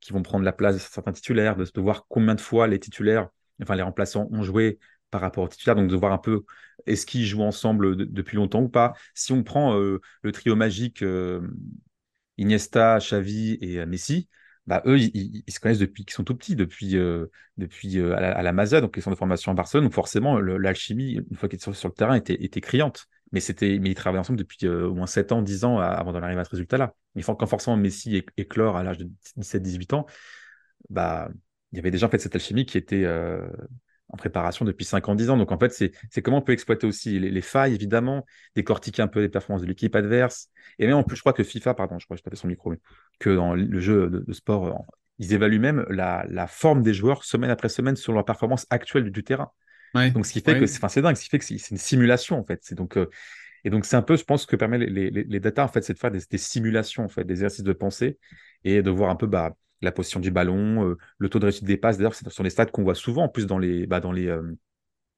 qui 0.01 0.13
vont 0.13 0.21
prendre 0.21 0.43
la 0.43 0.53
place 0.53 0.75
de 0.75 0.79
certains 0.79 1.11
titulaires, 1.11 1.55
de, 1.55 1.81
voir 1.81 2.05
combien 2.09 2.35
de 2.35 2.41
fois 2.41 2.67
les 2.67 2.79
titulaires, 2.79 3.29
enfin 3.61 3.75
les 3.75 3.81
remplaçants 3.81 4.27
ont 4.31 4.43
joué 4.43 4.79
par 5.11 5.21
rapport 5.21 5.43
aux 5.43 5.47
titulaires, 5.47 5.75
donc 5.75 5.89
de 5.89 5.95
voir 5.95 6.11
un 6.13 6.17
peu 6.17 6.43
est-ce 6.85 7.05
qu'ils 7.05 7.25
jouent 7.25 7.43
ensemble 7.43 7.95
depuis 7.95 8.37
longtemps 8.37 8.61
ou 8.61 8.69
pas. 8.69 8.93
Si 9.13 9.31
on 9.31 9.43
prend 9.43 9.77
euh, 9.79 9.99
le 10.21 10.31
trio 10.31 10.55
magique 10.55 11.01
euh, 11.01 11.41
Iniesta, 12.37 12.99
Xavi 12.99 13.57
et 13.61 13.85
Messi, 13.85 14.27
bah, 14.69 14.83
eux, 14.85 14.99
ils, 14.99 15.43
se 15.49 15.59
connaissent 15.59 15.79
depuis 15.79 16.05
qu'ils 16.05 16.13
sont 16.13 16.23
tout 16.23 16.35
petits, 16.35 16.55
depuis, 16.55 16.95
euh, 16.95 17.25
depuis 17.57 17.97
euh, 17.97 18.15
à, 18.15 18.43
la, 18.43 18.53
Maza, 18.53 18.81
donc 18.81 18.93
ils 18.97 19.01
sont 19.01 19.09
de 19.09 19.15
formation 19.15 19.51
à 19.51 19.55
Barcelone. 19.55 19.85
Donc 19.85 19.93
forcément, 19.93 20.39
l'alchimie, 20.39 21.13
une 21.31 21.37
fois 21.37 21.49
qu'ils 21.49 21.57
étaient 21.57 21.73
sur, 21.73 21.87
le 21.89 21.93
terrain, 21.95 22.13
était, 22.13 22.61
criante. 22.61 23.07
Mais, 23.31 23.39
mais 23.61 23.89
ils 23.89 23.95
travaillaient 23.95 24.19
ensemble 24.19 24.37
depuis 24.37 24.67
euh, 24.67 24.87
au 24.87 24.93
moins 24.93 25.07
7 25.07 25.31
ans, 25.31 25.41
10 25.41 25.63
ans 25.65 25.79
avant 25.79 26.13
d'en 26.13 26.21
arriver 26.21 26.39
à 26.39 26.45
ce 26.45 26.51
résultat-là. 26.51 26.93
Mais 27.15 27.23
quand 27.23 27.47
forcément 27.47 27.77
Messi 27.77 28.23
éclore 28.37 28.77
à 28.77 28.83
l'âge 28.83 28.99
de 28.99 29.09
17-18 29.39 29.95
ans, 29.95 30.05
bah, 30.91 31.29
il 31.71 31.77
y 31.77 31.79
avait 31.79 31.89
déjà 31.89 32.05
en 32.05 32.09
fait 32.11 32.19
cette 32.19 32.35
alchimie 32.35 32.67
qui 32.67 32.77
était 32.77 33.05
en 34.09 34.17
préparation 34.17 34.65
depuis 34.65 34.85
5 34.85 35.07
ans, 35.09 35.15
10 35.15 35.29
ans. 35.29 35.37
Donc 35.37 35.51
en 35.51 35.57
fait, 35.57 35.71
c'est 35.71 36.21
comment 36.21 36.37
on 36.37 36.41
peut 36.41 36.51
exploiter 36.51 36.87
aussi 36.87 37.19
les, 37.19 37.41
failles, 37.41 37.75
évidemment, 37.75 38.25
décortiquer 38.55 39.01
un 39.01 39.07
peu 39.07 39.21
les 39.21 39.29
performances 39.29 39.61
de 39.61 39.67
l'équipe 39.67 39.95
adverse. 39.95 40.49
Et 40.79 40.87
même 40.87 40.95
en 40.95 41.03
plus, 41.03 41.15
je 41.15 41.21
crois 41.21 41.33
que 41.33 41.43
FIFA, 41.43 41.75
pardon, 41.75 41.99
je 41.99 42.05
crois 42.05 42.15
que 42.15 42.19
je 42.19 42.23
tapais 42.23 42.35
son 42.35 42.47
micro, 42.47 42.71
mais 42.71 42.79
que 43.19 43.29
dans 43.29 43.53
le 43.53 43.79
jeu 43.79 44.09
de, 44.09 44.33
sport, 44.33 44.85
ils 45.19 45.33
évaluent 45.33 45.59
même 45.59 45.85
la, 45.89 46.47
forme 46.47 46.81
des 46.81 46.93
joueurs 46.93 47.23
semaine 47.23 47.51
après 47.51 47.69
semaine 47.69 47.95
sur 47.95 48.13
leur 48.13 48.25
performance 48.25 48.65
actuelle 48.69 49.09
du, 49.11 49.23
terrain. 49.23 49.51
donc 49.93 50.25
ce 50.25 50.33
qui 50.33 50.41
fait 50.41 50.59
que 50.59 50.65
c'est 50.65 51.01
dingue, 51.01 51.15
ce 51.15 51.23
qui 51.23 51.29
fait 51.29 51.39
que 51.39 51.45
c'est 51.45 51.69
une 51.69 51.77
simulation 51.77 52.39
en 52.39 52.43
fait. 52.43 52.59
C'est 52.63 52.75
donc 52.75 52.97
euh, 52.97 53.09
et 53.65 53.69
donc 53.69 53.85
c'est 53.85 53.97
un 53.97 54.01
peu, 54.01 54.15
je 54.15 54.23
pense, 54.23 54.45
que 54.45 54.55
permet 54.55 54.77
les, 54.77 55.11
les, 55.11 55.39
data 55.41 55.65
en 55.65 55.67
fait, 55.67 55.81
c'est 55.83 55.93
de 55.93 55.99
faire 55.99 56.11
des, 56.11 56.21
des, 56.29 56.37
simulations 56.37 57.03
en 57.03 57.09
fait, 57.09 57.25
des 57.25 57.33
exercices 57.33 57.63
de 57.63 57.73
pensée 57.73 58.17
et 58.63 58.81
de 58.81 58.89
voir 58.89 59.09
un 59.09 59.15
peu 59.15 59.27
bah 59.27 59.53
la 59.81 59.91
position 59.91 60.19
du 60.19 60.31
ballon, 60.31 60.89
euh, 60.89 60.97
le 61.17 61.29
taux 61.29 61.39
de 61.39 61.45
réussite 61.45 61.65
des 61.65 61.77
passes. 61.77 61.97
D'ailleurs, 61.97 62.15
c'est 62.15 62.29
sur 62.29 62.43
les 62.43 62.49
stats 62.49 62.67
qu'on 62.67 62.83
voit 62.83 62.95
souvent, 62.95 63.23
en 63.23 63.29
plus, 63.29 63.45
dans 63.45 63.57
les, 63.57 63.87
bah, 63.87 64.01
euh, 64.03 64.55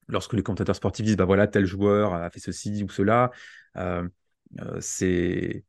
lorsque 0.07 0.33
les 0.33 0.43
commentateurs 0.43 0.75
sportifs 0.75 1.05
disent, 1.05 1.17
bah 1.17 1.25
voilà, 1.25 1.47
tel 1.47 1.65
joueur 1.65 2.13
a 2.13 2.29
fait 2.29 2.39
ceci 2.39 2.83
ou 2.83 2.89
cela. 2.89 3.31
Euh, 3.77 4.07
c'est 4.79 5.63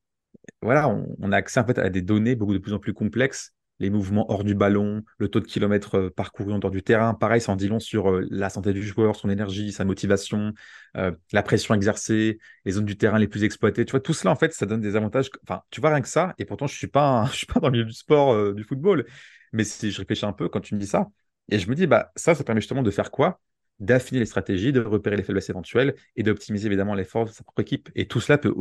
voilà, 0.61 0.88
on, 0.88 1.32
a 1.32 1.36
accès 1.36 1.61
à 1.61 1.90
des 1.90 2.03
données 2.03 2.34
beaucoup 2.34 2.53
de 2.55 2.59
plus 2.59 2.72
en 2.72 2.78
plus 2.80 2.95
complexes 2.95 3.55
les 3.83 3.91
mouvements 3.91 4.30
hors 4.30 4.45
du 4.45 4.55
ballon, 4.55 5.03
le 5.18 5.28
taux 5.28 5.41
de 5.41 5.45
kilomètres 5.47 5.97
euh, 5.97 6.11
parcourus 6.11 6.53
en 6.53 6.61
dehors 6.61 6.70
du 6.70 6.83
terrain. 6.83 7.14
Pareil, 7.14 7.41
ça 7.41 7.51
en 7.53 7.57
dit 7.57 7.68
long 7.68 7.80
sur 7.80 8.11
euh, 8.11 8.26
la 8.30 8.49
santé 8.49 8.72
du 8.72 8.83
joueur, 8.83 9.16
son 9.16 9.28
énergie, 9.28 9.72
sa 9.72 9.85
motivation, 9.85 10.53
euh, 10.97 11.11
la 11.33 11.43
pression 11.43 11.74
exercée, 11.74 12.39
les 12.64 12.72
zones 12.72 12.85
du 12.85 12.97
terrain 12.97 13.18
les 13.18 13.26
plus 13.26 13.43
exploitées. 13.43 13.85
Tu 13.85 13.91
vois, 13.91 14.01
tout 14.01 14.14
cela, 14.14 14.30
en 14.30 14.37
fait, 14.37 14.53
ça 14.55 14.66
donne 14.66 14.80
des 14.80 14.95
avantages. 14.95 15.30
Tu 15.70 15.80
vois 15.80 15.91
rien 15.91 16.01
que 16.01 16.09
ça. 16.09 16.33
Et 16.39 16.45
pourtant, 16.45 16.66
je 16.68 16.72
je 16.74 16.78
suis 16.78 16.87
pas 17.47 17.61
dans 17.61 17.66
le 17.68 17.72
milieu 17.72 17.85
du 17.85 17.93
sport, 17.93 18.55
du 18.55 18.62
football. 18.62 19.05
Mais 19.53 19.64
si 19.64 19.91
je 19.91 19.99
réfléchis 19.99 20.24
un 20.24 20.33
peu 20.33 20.49
quand 20.49 20.61
tu 20.61 20.74
me 20.74 20.80
dis 20.80 20.87
ça, 20.87 21.09
et 21.51 21.59
je 21.59 21.68
me 21.68 21.74
dis, 21.74 21.87
bah, 21.87 22.12
ça, 22.16 22.35
ça 22.35 22.45
permet 22.45 22.61
justement 22.61 22.83
de 22.83 22.91
faire 22.91 23.11
quoi? 23.11 23.41
D'affiner 23.80 24.20
les 24.20 24.26
stratégies, 24.26 24.72
de 24.72 24.80
repérer 24.80 25.16
les 25.16 25.24
faiblesses 25.24 25.51
éventuelles 25.51 25.97
et 26.16 26.22
d'optimiser 26.22 26.66
évidemment 26.66 26.95
l'effort 26.95 27.24
de 27.24 27.30
sa 27.30 27.43
propre 27.43 27.61
équipe. 27.62 27.91
Et 27.97 28.07
tout 28.07 28.20
cela 28.20 28.39
peut 28.39 28.55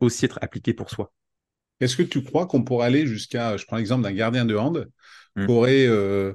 aussi 0.00 0.24
être 0.26 0.38
appliqué 0.42 0.74
pour 0.74 0.90
soi. 0.90 1.12
Est-ce 1.80 1.96
que 1.96 2.02
tu 2.02 2.22
crois 2.22 2.46
qu'on 2.46 2.62
pourrait 2.62 2.86
aller 2.86 3.06
jusqu'à, 3.06 3.56
je 3.56 3.64
prends 3.66 3.76
l'exemple 3.76 4.02
d'un 4.02 4.12
gardien 4.12 4.44
de 4.44 4.56
hand, 4.56 4.88
mmh. 5.36 5.46
qui 5.46 5.52
aurait 5.52 5.86
euh, 5.86 6.32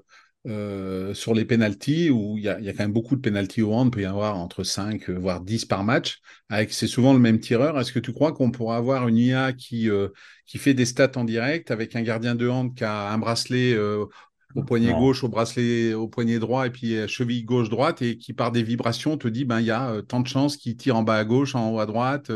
euh, 0.47 1.13
sur 1.13 1.33
les 1.33 1.45
pénalties, 1.45 2.09
où 2.09 2.37
il 2.37 2.43
y, 2.43 2.49
a, 2.49 2.55
quand 2.55 2.79
même 2.79 2.93
beaucoup 2.93 3.15
de 3.15 3.21
pénalties 3.21 3.61
au 3.61 3.73
hand, 3.73 3.87
il 3.87 3.91
peut 3.91 4.01
y 4.01 4.05
avoir 4.05 4.37
entre 4.37 4.63
5 4.63 5.09
euh, 5.09 5.13
voire 5.13 5.41
10 5.41 5.65
par 5.65 5.83
match, 5.83 6.19
avec 6.49 6.71
c'est 6.71 6.87
souvent 6.87 7.13
le 7.13 7.19
même 7.19 7.39
tireur. 7.39 7.79
Est-ce 7.79 7.91
que 7.91 7.99
tu 7.99 8.13
crois 8.13 8.31
qu'on 8.31 8.51
pourrait 8.51 8.77
avoir 8.77 9.07
une 9.07 9.17
IA 9.17 9.53
qui, 9.53 9.89
qui 10.45 10.57
fait 10.57 10.73
des 10.73 10.85
stats 10.85 11.11
en 11.15 11.23
direct 11.25 11.71
avec 11.71 11.95
un 11.95 12.01
gardien 12.01 12.35
de 12.35 12.47
hand 12.47 12.75
qui 12.75 12.83
a 12.83 13.11
un 13.11 13.17
bracelet 13.17 13.77
au 14.55 14.63
poignet 14.63 14.93
gauche, 14.93 15.23
au 15.23 15.29
bracelet, 15.29 15.93
au 15.95 16.07
poignet 16.07 16.37
droit, 16.39 16.67
et 16.67 16.69
puis 16.69 17.07
cheville 17.07 17.43
gauche-droite, 17.43 18.01
et 18.01 18.17
qui 18.17 18.33
par 18.33 18.51
des 18.51 18.63
vibrations 18.63 19.17
te 19.17 19.27
dit, 19.27 19.45
ben 19.45 19.59
il 19.59 19.65
y 19.65 19.71
a 19.71 20.01
tant 20.07 20.19
de 20.19 20.27
chances 20.27 20.57
qu'il 20.57 20.77
tire 20.77 20.95
en 20.95 21.03
bas 21.03 21.17
à 21.17 21.25
gauche, 21.25 21.55
en 21.55 21.71
haut 21.71 21.79
à 21.79 21.85
droite. 21.85 22.31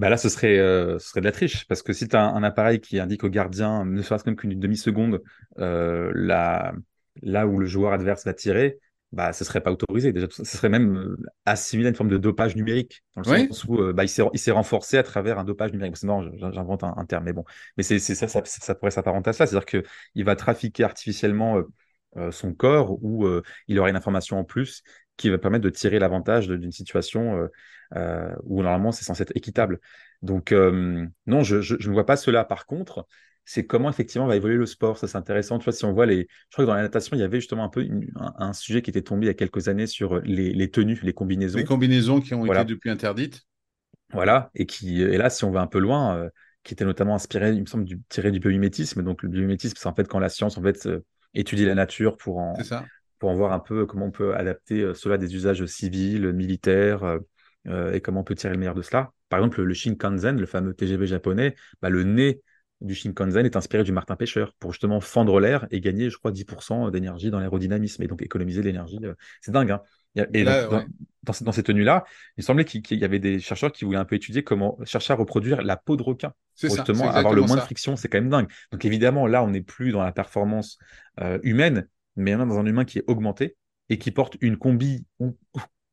Bah 0.00 0.08
là, 0.08 0.16
ce 0.16 0.30
serait, 0.30 0.58
euh, 0.58 0.98
ce 0.98 1.10
serait 1.10 1.20
de 1.20 1.26
la 1.26 1.32
triche, 1.32 1.66
parce 1.68 1.82
que 1.82 1.92
si 1.92 2.08
tu 2.08 2.16
as 2.16 2.24
un, 2.24 2.42
appareil 2.42 2.80
qui 2.80 2.98
indique 2.98 3.22
au 3.22 3.28
gardien, 3.28 3.84
ne 3.84 4.00
serait-ce 4.00 4.24
même 4.24 4.34
qu'une 4.34 4.58
demi-seconde, 4.58 5.22
euh, 5.58 6.10
là, 6.14 6.72
là 7.20 7.46
où 7.46 7.58
le 7.58 7.66
joueur 7.66 7.92
adverse 7.92 8.24
va 8.24 8.32
tirer, 8.32 8.78
bah, 9.12 9.34
ce 9.34 9.44
serait 9.44 9.60
pas 9.60 9.70
autorisé. 9.70 10.14
Déjà, 10.14 10.26
ce 10.30 10.42
serait 10.42 10.70
même 10.70 10.96
euh, 10.96 11.16
assimilé 11.44 11.88
à 11.88 11.90
une 11.90 11.96
forme 11.96 12.08
de 12.08 12.16
dopage 12.16 12.56
numérique, 12.56 13.02
dans 13.14 13.30
le 13.30 13.46
sens 13.48 13.66
où 13.66 13.78
euh, 13.78 13.92
bah, 13.92 14.04
il 14.04 14.08
s'est 14.08 14.50
renforcé 14.50 14.96
à 14.96 15.02
travers 15.02 15.38
un 15.38 15.44
dopage 15.44 15.70
numérique. 15.70 15.98
C'est 15.98 16.06
marrant, 16.06 16.24
j'invente 16.32 16.82
un, 16.82 17.04
terme, 17.04 17.24
mais 17.24 17.34
bon. 17.34 17.44
Mais 17.76 17.82
c'est 17.82 17.98
ça, 17.98 18.26
ça, 18.26 18.40
ça, 18.46 18.74
pourrait 18.74 18.92
s'apparenter 18.92 19.28
à 19.28 19.32
ça. 19.34 19.46
C'est-à-dire 19.46 19.66
qu'il 19.66 20.24
va 20.24 20.34
trafiquer 20.34 20.82
artificiellement 20.82 21.60
son 22.30 22.54
corps 22.54 22.92
ou 23.04 23.28
il 23.68 23.78
aura 23.78 23.90
une 23.90 23.96
information 23.96 24.38
en 24.38 24.44
plus 24.44 24.82
qui 25.20 25.28
va 25.28 25.38
permettre 25.38 25.64
de 25.64 25.70
tirer 25.70 25.98
l'avantage 25.98 26.48
d'une 26.48 26.72
situation 26.72 27.48
euh, 27.94 28.34
où 28.44 28.62
normalement 28.62 28.90
c'est 28.90 29.04
censé 29.04 29.22
être 29.22 29.36
équitable. 29.36 29.80
Donc 30.22 30.50
euh, 30.50 31.06
non, 31.26 31.42
je, 31.42 31.56
ne 31.56 31.92
vois 31.92 32.06
pas 32.06 32.16
cela. 32.16 32.44
Par 32.44 32.64
contre, 32.64 33.06
c'est 33.44 33.66
comment 33.66 33.90
effectivement 33.90 34.26
va 34.26 34.36
évoluer 34.36 34.56
le 34.56 34.66
sport. 34.66 34.96
Ça, 34.96 35.08
c'est 35.08 35.18
intéressant. 35.18 35.58
Tu 35.58 35.64
vois, 35.64 35.72
si 35.74 35.84
on 35.84 35.92
voit 35.92 36.06
les. 36.06 36.26
Je 36.48 36.52
crois 36.52 36.64
que 36.64 36.68
dans 36.68 36.74
la 36.74 36.82
natation, 36.82 37.16
il 37.16 37.20
y 37.20 37.22
avait 37.22 37.38
justement 37.38 37.64
un 37.64 37.68
peu 37.68 37.86
un, 38.16 38.52
sujet 38.54 38.80
qui 38.80 38.90
était 38.90 39.02
tombé 39.02 39.26
il 39.26 39.28
y 39.28 39.30
a 39.30 39.34
quelques 39.34 39.68
années 39.68 39.86
sur 39.86 40.20
les, 40.20 40.70
tenues, 40.70 41.00
les 41.02 41.12
combinaisons. 41.12 41.58
Les 41.58 41.64
combinaisons 41.64 42.20
qui 42.20 42.32
ont 42.32 42.46
été 42.46 42.64
depuis 42.64 42.88
interdites. 42.88 43.42
Voilà. 44.12 44.50
Et 44.54 44.64
qui, 44.64 45.02
et 45.02 45.18
là, 45.18 45.28
si 45.28 45.44
on 45.44 45.50
va 45.50 45.60
un 45.60 45.66
peu 45.66 45.80
loin, 45.80 46.16
euh, 46.16 46.30
qui 46.62 46.74
était 46.74 46.84
notamment 46.84 47.14
inspiré, 47.14 47.52
il 47.52 47.60
me 47.60 47.66
semble, 47.66 47.84
du, 47.84 48.00
tiré 48.08 48.30
du 48.30 48.40
biomimétisme. 48.40 49.02
Donc, 49.02 49.22
le 49.22 49.28
biomimétisme, 49.28 49.76
c'est 49.78 49.88
en 49.88 49.94
fait 49.94 50.08
quand 50.08 50.18
la 50.18 50.30
science, 50.30 50.56
en 50.56 50.62
fait, 50.62 50.88
étudie 51.34 51.66
la 51.66 51.74
nature 51.74 52.16
pour 52.16 52.38
en, 52.38 52.54
pour 53.20 53.30
en 53.30 53.34
voir 53.34 53.52
un 53.52 53.60
peu 53.60 53.86
comment 53.86 54.06
on 54.06 54.10
peut 54.10 54.34
adapter 54.34 54.92
cela 54.94 55.14
à 55.14 55.18
des 55.18 55.36
usages 55.36 55.64
civils, 55.66 56.32
militaires, 56.32 57.20
euh, 57.68 57.92
et 57.92 58.00
comment 58.00 58.20
on 58.20 58.24
peut 58.24 58.34
tirer 58.34 58.52
le 58.52 58.58
meilleur 58.58 58.74
de 58.74 58.82
cela. 58.82 59.12
Par 59.28 59.38
exemple, 59.38 59.62
le 59.62 59.74
Shinkansen, 59.74 60.38
le 60.40 60.46
fameux 60.46 60.74
TGV 60.74 61.06
japonais, 61.06 61.54
bah, 61.82 61.90
le 61.90 62.04
nez 62.04 62.40
du 62.80 62.94
Shinkansen 62.94 63.44
est 63.44 63.56
inspiré 63.56 63.84
du 63.84 63.92
Martin 63.92 64.16
Pêcheur 64.16 64.54
pour 64.58 64.72
justement 64.72 65.00
fendre 65.00 65.38
l'air 65.40 65.66
et 65.70 65.80
gagner, 65.80 66.08
je 66.08 66.16
crois, 66.16 66.32
10% 66.32 66.90
d'énergie 66.90 67.30
dans 67.30 67.38
l'aérodynamisme 67.38 68.02
et 68.02 68.06
donc 68.06 68.22
économiser 68.22 68.62
l'énergie. 68.62 68.98
Euh, 69.04 69.14
c'est 69.42 69.52
dingue. 69.52 69.72
Hein 69.72 69.82
et 70.34 70.42
dans, 70.42 70.84
dans, 71.22 71.52
ces 71.52 71.62
tenues-là, 71.62 72.04
il 72.36 72.42
semblait 72.42 72.64
qu'il 72.64 72.98
y 72.98 73.04
avait 73.04 73.20
des 73.20 73.38
chercheurs 73.38 73.70
qui 73.70 73.84
voulaient 73.84 73.98
un 73.98 74.04
peu 74.04 74.16
étudier 74.16 74.42
comment 74.42 74.76
chercher 74.84 75.12
à 75.12 75.16
reproduire 75.16 75.62
la 75.62 75.76
peau 75.76 75.96
de 75.96 76.02
requin 76.02 76.32
pour 76.60 76.74
justement 76.74 77.10
avoir 77.10 77.32
le 77.32 77.42
moins 77.42 77.56
de 77.56 77.60
friction. 77.60 77.94
C'est 77.94 78.08
quand 78.08 78.18
même 78.18 78.30
dingue. 78.30 78.48
Donc 78.72 78.84
évidemment, 78.84 79.28
là, 79.28 79.44
on 79.44 79.50
n'est 79.50 79.60
plus 79.60 79.92
dans 79.92 80.02
la 80.02 80.10
performance 80.10 80.78
euh, 81.20 81.38
humaine, 81.44 81.86
mais 82.20 82.34
on 82.34 82.42
est 82.42 82.46
dans 82.46 82.58
un 82.58 82.66
humain 82.66 82.84
qui 82.84 82.98
est 82.98 83.04
augmenté 83.06 83.56
et 83.88 83.98
qui 83.98 84.10
porte 84.10 84.36
une 84.40 84.56
combi 84.56 85.04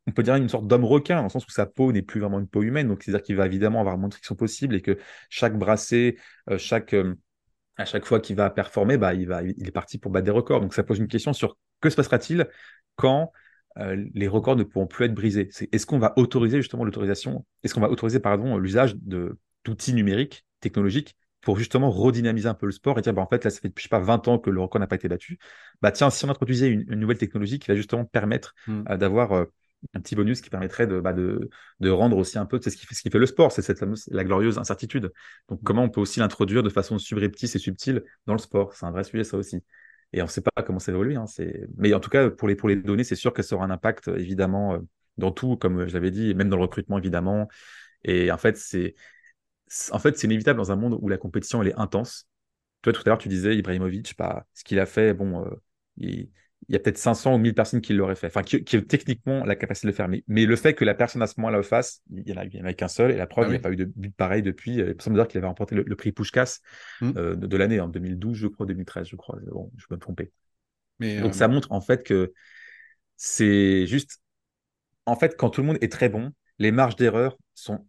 on 0.07 0.11
peut 0.11 0.23
dire 0.23 0.36
une 0.36 0.49
sorte 0.49 0.67
d'homme 0.67 0.86
requin, 0.86 1.17
dans 1.17 1.23
le 1.23 1.30
sens 1.30 1.45
où 1.45 1.51
sa 1.51 1.65
peau 1.65 1.91
n'est 1.91 2.01
plus 2.01 2.21
vraiment 2.21 2.39
une 2.39 2.47
peau 2.47 2.63
humaine. 2.63 2.88
Donc, 2.88 3.03
c'est-à-dire 3.03 3.23
qu'il 3.23 3.36
va 3.36 3.45
évidemment 3.45 3.82
avoir 3.82 3.97
moins 3.97 4.07
de 4.07 4.13
frictions 4.13 4.36
possible 4.36 4.73
et 4.75 4.82
que 4.82 4.97
chaque 5.30 5.57
brassé, 5.57 6.17
euh, 6.49 6.57
chaque, 6.57 6.93
euh, 6.93 7.15
à 7.75 7.86
chaque 7.86 8.05
fois 8.05 8.21
qu'il 8.21 8.38
va 8.38 8.49
performer, 8.49 8.97
bah, 8.97 9.13
il, 9.13 9.28
va, 9.28 9.43
il 9.43 9.67
est 9.67 9.71
parti 9.71 9.97
pour 9.97 10.11
battre 10.11 10.25
des 10.25 10.32
records. 10.32 10.61
Donc, 10.61 10.73
ça 10.73 10.84
pose 10.84 10.99
une 10.99 11.07
question 11.07 11.34
sur 11.34 11.57
que 11.82 11.89
se 11.89 11.95
passera-t-il 11.97 12.47
quand 12.95 13.32
euh, 13.80 14.01
les 14.13 14.28
records 14.30 14.55
ne 14.55 14.63
pourront 14.63 14.88
plus 14.88 15.05
être 15.05 15.13
brisés? 15.13 15.49
Est-ce 15.73 15.86
qu'on 15.86 15.99
va 15.99 16.13
autoriser 16.15 16.61
justement 16.61 16.86
l'autorisation 16.86 17.45
Est-ce 17.63 17.73
qu'on 17.73 17.82
va 17.82 17.89
autoriser, 17.89 18.21
l'usage 18.59 18.95
d'outils 18.95 19.93
numériques, 19.93 20.45
technologiques 20.61 21.17
pour 21.41 21.57
justement 21.57 21.89
redynamiser 21.89 22.47
un 22.47 22.53
peu 22.53 22.65
le 22.65 22.71
sport 22.71 22.97
et 22.99 23.01
dire 23.01 23.13
bah, 23.13 23.21
en 23.21 23.27
fait 23.27 23.43
là 23.43 23.49
ça 23.49 23.59
fait 23.59 23.71
je 23.75 23.83
sais 23.83 23.89
pas 23.89 23.99
20 23.99 24.27
ans 24.27 24.39
que 24.39 24.49
le 24.49 24.59
record 24.59 24.79
n'a 24.79 24.88
pas 24.88 24.95
été 24.95 25.07
battu 25.07 25.38
bah 25.81 25.91
tiens 25.91 26.09
si 26.09 26.25
on 26.25 26.29
introduisait 26.29 26.67
une, 26.67 26.95
nouvelle 26.95 27.17
technologie 27.17 27.59
qui 27.59 27.67
va 27.67 27.75
justement 27.75 28.05
permettre 28.05 28.55
mmh. 28.67 28.97
d'avoir 28.97 29.47
un 29.93 30.01
petit 30.01 30.15
bonus 30.15 30.41
qui 30.41 30.49
permettrait 30.49 30.88
de, 30.88 30.99
bah, 30.99 31.13
de, 31.13 31.49
de, 31.79 31.89
rendre 31.89 32.17
aussi 32.17 32.38
un 32.38 32.45
peu, 32.45 32.59
c'est 32.61 32.69
ce 32.69 32.77
qui 32.77 32.85
fait, 32.85 32.95
ce 32.95 33.01
qui 33.01 33.09
fait 33.09 33.19
le 33.19 33.25
sport, 33.25 33.51
c'est 33.51 33.61
cette 33.61 33.79
fameuse, 33.79 34.07
la 34.11 34.23
glorieuse 34.23 34.57
incertitude. 34.57 35.11
Donc, 35.49 35.61
comment 35.63 35.83
on 35.83 35.89
peut 35.89 36.01
aussi 36.01 36.19
l'introduire 36.19 36.63
de 36.63 36.69
façon 36.69 36.97
subreptice 36.97 37.55
et 37.55 37.59
subtile 37.59 38.03
dans 38.25 38.33
le 38.33 38.39
sport? 38.39 38.73
C'est 38.73 38.85
un 38.85 38.91
vrai 38.91 39.03
sujet, 39.03 39.23
ça 39.23 39.38
aussi. 39.38 39.63
Et 40.13 40.21
on 40.21 40.25
ne 40.25 40.29
sait 40.29 40.41
pas 40.41 40.63
comment 40.63 40.79
ça 40.79 40.91
évolue. 40.91 41.17
Hein, 41.17 41.25
mais 41.77 41.93
en 41.93 41.99
tout 41.99 42.09
cas, 42.09 42.29
pour 42.29 42.47
les, 42.47 42.55
pour 42.55 42.69
les 42.69 42.75
données, 42.75 43.03
c'est 43.03 43.15
sûr 43.15 43.33
que 43.33 43.41
ça 43.41 43.55
aura 43.55 43.65
un 43.65 43.69
impact, 43.69 44.07
évidemment, 44.09 44.75
euh, 44.75 44.79
dans 45.17 45.31
tout, 45.31 45.57
comme 45.57 45.88
je 45.88 45.93
l'avais 45.93 46.11
dit, 46.11 46.33
même 46.33 46.49
dans 46.49 46.57
le 46.57 46.63
recrutement, 46.63 46.97
évidemment. 46.97 47.47
Et 48.03 48.31
en 48.31 48.38
fait, 48.38 48.57
c'est 48.57 48.95
en 49.91 49.99
fait, 49.99 50.18
c'est 50.18 50.28
inévitable 50.28 50.57
dans 50.57 50.72
un 50.72 50.76
monde 50.76 50.97
où 51.01 51.09
la 51.09 51.18
compétition, 51.18 51.61
elle 51.61 51.70
est 51.70 51.80
intense. 51.80 52.28
Toi, 52.82 52.93
tout 52.93 53.01
à 53.05 53.09
l'heure, 53.09 53.18
tu 53.18 53.30
disais, 53.30 53.55
Ibrahimovic, 53.55 54.15
pas 54.15 54.45
ce 54.53 54.63
qu'il 54.63 54.80
a 54.80 54.86
fait, 54.86 55.13
bon, 55.13 55.45
euh, 55.45 55.49
il, 55.97 56.30
il 56.70 56.74
y 56.74 56.76
a 56.76 56.80
peut-être 56.80 56.97
500 56.97 57.36
ou 57.36 57.38
1000 57.38 57.53
personnes 57.53 57.82
qui 57.82 57.93
l'auraient 57.93 58.15
fait, 58.15 58.28
enfin, 58.28 58.43
qui, 58.43 58.63
qui, 58.63 58.78
ont 58.78 58.82
techniquement 58.82 59.45
la 59.45 59.55
capacité 59.55 59.88
de 59.88 59.91
le 59.91 59.95
faire. 59.95 60.09
Mais, 60.09 60.45
le 60.45 60.55
fait 60.55 60.74
que 60.74 60.84
la 60.84 60.93
personne 60.93 61.22
à 61.22 61.28
ce 61.28 61.36
moment-là 61.38 61.57
le 61.57 61.63
fasse, 61.63 62.01
il 62.09 62.24
n'y 62.24 62.34
en, 62.34 62.65
a, 62.65 62.74
qu'un 62.74 62.88
seul. 62.88 63.11
Et 63.11 63.15
la 63.15 63.28
preuve, 63.28 63.45
ah 63.45 63.47
il 63.49 63.51
n'y 63.51 63.57
a 63.57 63.61
pas 63.61 63.72
eu 63.72 63.76
de 63.76 63.86
but 63.86 64.13
pareil 64.13 64.41
depuis. 64.41 64.76
Il 64.76 64.95
semble 64.99 65.15
dire 65.15 65.28
qu'il 65.28 65.38
avait 65.38 65.47
remporté 65.47 65.76
le, 65.76 65.95
prix 65.95 66.11
Pushkas 66.11 66.59
mmh. 67.01 67.11
euh, 67.15 67.36
de, 67.36 67.57
l'année, 67.57 67.80
en 67.80 67.88
2012, 67.88 68.36
je 68.36 68.47
crois, 68.47 68.65
2013, 68.65 69.07
je 69.07 69.15
crois. 69.15 69.39
Bon, 69.51 69.72
je 69.78 69.86
peux 69.88 69.95
me 69.95 69.99
tromper. 70.01 70.32
Mais, 70.99 71.22
Donc, 71.22 71.32
euh, 71.32 71.34
ça 71.34 71.47
montre 71.47 71.72
en 71.72 71.82
fait 71.82 72.03
que 72.03 72.34
c'est 73.15 73.86
juste. 73.88 74.22
En 75.05 75.15
fait, 75.15 75.38
quand 75.38 75.49
tout 75.49 75.61
le 75.61 75.68
monde 75.68 75.78
est 75.80 75.91
très 75.91 76.09
bon, 76.09 76.32
les 76.59 76.72
marges 76.72 76.97
d'erreur 76.97 77.38
sont 77.53 77.88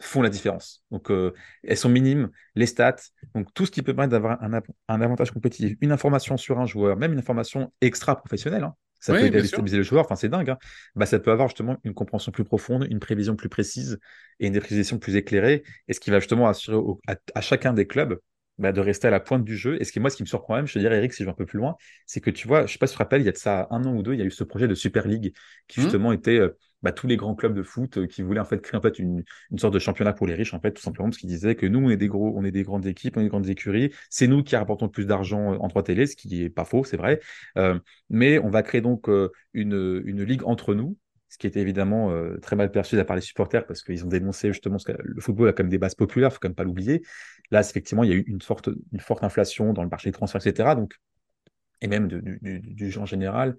font 0.00 0.22
la 0.22 0.28
différence. 0.28 0.84
Donc, 0.90 1.10
euh, 1.10 1.32
elles 1.64 1.76
sont 1.76 1.88
minimes, 1.88 2.30
les 2.54 2.66
stats, 2.66 2.96
donc 3.34 3.52
tout 3.54 3.66
ce 3.66 3.70
qui 3.70 3.82
peut 3.82 3.94
permettre 3.94 4.12
d'avoir 4.12 4.42
un, 4.42 4.60
un, 4.88 5.00
avantage 5.00 5.30
compétitif, 5.30 5.76
une 5.80 5.92
information 5.92 6.36
sur 6.36 6.58
un 6.58 6.66
joueur, 6.66 6.96
même 6.96 7.12
une 7.12 7.18
information 7.18 7.72
extra-professionnelle, 7.80 8.64
hein. 8.64 8.74
ça 9.00 9.14
peut 9.14 9.30
déstabiliser 9.30 9.78
le 9.78 9.82
joueur, 9.82 10.04
enfin 10.04 10.16
c'est 10.16 10.28
dingue, 10.28 10.50
hein. 10.50 10.58
bah, 10.94 11.06
ça 11.06 11.18
peut 11.18 11.30
avoir 11.30 11.48
justement 11.48 11.76
une 11.84 11.94
compréhension 11.94 12.32
plus 12.32 12.44
profonde, 12.44 12.86
une 12.88 13.00
prévision 13.00 13.36
plus 13.36 13.48
précise 13.48 13.98
et 14.40 14.46
une 14.46 14.60
prévision 14.60 14.98
plus 14.98 15.16
éclairée, 15.16 15.62
et 15.88 15.92
ce 15.92 16.00
qui 16.00 16.10
va 16.10 16.20
justement 16.20 16.48
assurer 16.48 16.80
à, 17.34 17.40
chacun 17.40 17.72
des 17.72 17.86
clubs 17.86 18.18
bah, 18.58 18.72
de 18.72 18.80
rester 18.80 19.08
à 19.08 19.10
la 19.10 19.20
pointe 19.20 19.44
du 19.44 19.56
jeu. 19.56 19.80
Et 19.80 19.84
ce 19.84 19.92
qui, 19.92 20.00
moi, 20.00 20.10
ce 20.10 20.16
qui 20.16 20.22
me 20.22 20.28
surprend 20.28 20.56
même, 20.56 20.66
je 20.66 20.74
te 20.74 20.78
dirais, 20.78 20.96
Eric, 20.96 21.12
si 21.12 21.22
je 21.22 21.24
vais 21.24 21.30
un 21.30 21.34
peu 21.34 21.46
plus 21.46 21.58
loin, 21.58 21.76
c'est 22.06 22.20
que 22.20 22.30
tu 22.30 22.48
vois, 22.48 22.66
je 22.66 22.72
sais 22.72 22.78
pas 22.78 22.86
si 22.86 22.92
tu 22.92 22.96
te 22.96 23.02
rappelles, 23.02 23.22
il 23.22 23.26
y 23.26 23.28
a 23.28 23.32
de 23.32 23.36
ça 23.36 23.66
un 23.70 23.84
an 23.84 23.94
ou 23.94 24.02
deux, 24.02 24.14
il 24.14 24.18
y 24.18 24.22
a 24.22 24.26
eu 24.26 24.30
ce 24.30 24.44
projet 24.44 24.68
de 24.68 24.74
Super 24.74 25.06
League 25.06 25.34
qui 25.68 25.80
mmh. 25.80 25.82
justement 25.82 26.12
était 26.12 26.38
euh, 26.38 26.56
bah, 26.82 26.92
tous 26.92 27.06
les 27.06 27.16
grands 27.16 27.34
clubs 27.34 27.54
de 27.54 27.62
foot 27.62 27.98
euh, 27.98 28.06
qui 28.06 28.22
voulaient 28.22 28.40
en 28.40 28.44
fait 28.44 28.60
créer 28.60 28.78
en 28.78 28.82
fait 28.82 28.98
une, 28.98 29.24
une, 29.50 29.58
sorte 29.58 29.74
de 29.74 29.78
championnat 29.78 30.12
pour 30.12 30.26
les 30.26 30.34
riches 30.34 30.54
en 30.54 30.60
fait 30.60 30.72
tout 30.72 30.82
simplement 30.82 31.08
parce 31.08 31.18
qu'ils 31.18 31.28
disaient 31.28 31.56
que 31.56 31.66
nous 31.66 31.80
on 31.80 31.90
est 31.90 31.96
des 31.96 32.08
gros 32.08 32.32
on 32.36 32.44
est 32.44 32.50
des 32.52 32.62
grandes 32.62 32.86
équipes 32.86 33.16
on 33.16 33.20
est 33.20 33.24
des 33.24 33.30
grandes 33.30 33.48
écuries 33.48 33.92
c'est 34.10 34.28
nous 34.28 34.42
qui 34.42 34.54
rapportons 34.56 34.86
le 34.86 34.90
plus 34.92 35.06
d'argent 35.06 35.54
euh, 35.54 35.56
en 35.58 35.68
droit 35.68 35.82
télé 35.82 36.06
ce 36.06 36.14
qui 36.16 36.42
est 36.42 36.50
pas 36.50 36.64
faux 36.64 36.84
c'est 36.84 36.96
vrai 36.96 37.20
euh, 37.56 37.78
mais 38.10 38.38
on 38.38 38.50
va 38.50 38.62
créer 38.62 38.80
donc 38.80 39.08
euh, 39.08 39.30
une, 39.54 40.02
une 40.04 40.22
ligue 40.22 40.44
entre 40.44 40.74
nous 40.74 40.96
ce 41.28 41.38
qui 41.38 41.46
était 41.46 41.60
évidemment 41.60 42.10
euh, 42.10 42.38
très 42.38 42.56
mal 42.56 42.70
perçu 42.70 42.96
de 42.96 43.02
part 43.02 43.16
des 43.16 43.22
supporters 43.22 43.66
parce 43.66 43.82
qu'ils 43.82 44.04
ont 44.04 44.08
dénoncé 44.08 44.48
justement 44.48 44.78
que 44.78 44.92
le 44.98 45.20
football 45.20 45.48
a 45.48 45.52
comme 45.52 45.68
des 45.68 45.78
bases 45.78 45.94
populaires, 45.94 46.32
faut 46.32 46.38
quand 46.40 46.48
même 46.48 46.54
pas 46.54 46.64
l'oublier. 46.64 47.02
Là, 47.50 47.60
effectivement, 47.60 48.04
il 48.04 48.10
y 48.10 48.12
a 48.12 48.16
eu 48.16 48.24
une 48.26 48.40
forte, 48.40 48.70
inflation 49.22 49.72
dans 49.72 49.82
le 49.82 49.88
marché 49.88 50.08
des 50.08 50.14
transferts, 50.14 50.46
etc. 50.46 50.74
Et 51.80 51.86
même 51.86 52.08
du, 52.08 52.98
en 52.98 53.06
général 53.06 53.56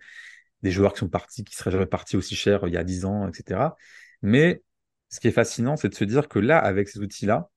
des 0.62 0.72
joueurs 0.72 0.94
qui 0.94 1.00
sont 1.00 1.08
partis, 1.08 1.44
qui 1.46 1.56
seraient 1.56 1.72
jamais 1.72 1.86
partis 1.86 2.18
aussi 2.18 2.36
cher 2.36 2.68
il 2.68 2.74
y 2.74 2.78
a 2.78 2.84
10 2.84 3.06
ans, 3.06 3.30
etc. 3.30 3.78
Mais 4.22 4.62
ce 5.08 5.20
qui 5.20 5.30
est 5.30 5.32
fascinant, 5.32 5.78
c'est 5.78 5.90
de 5.90 5.96
se 5.96 6.04
dire 6.04 6.28
que 6.28 6.40
là, 6.40 6.58
avec 6.58 6.90
ces 6.90 7.00
outils-là, 7.00 7.50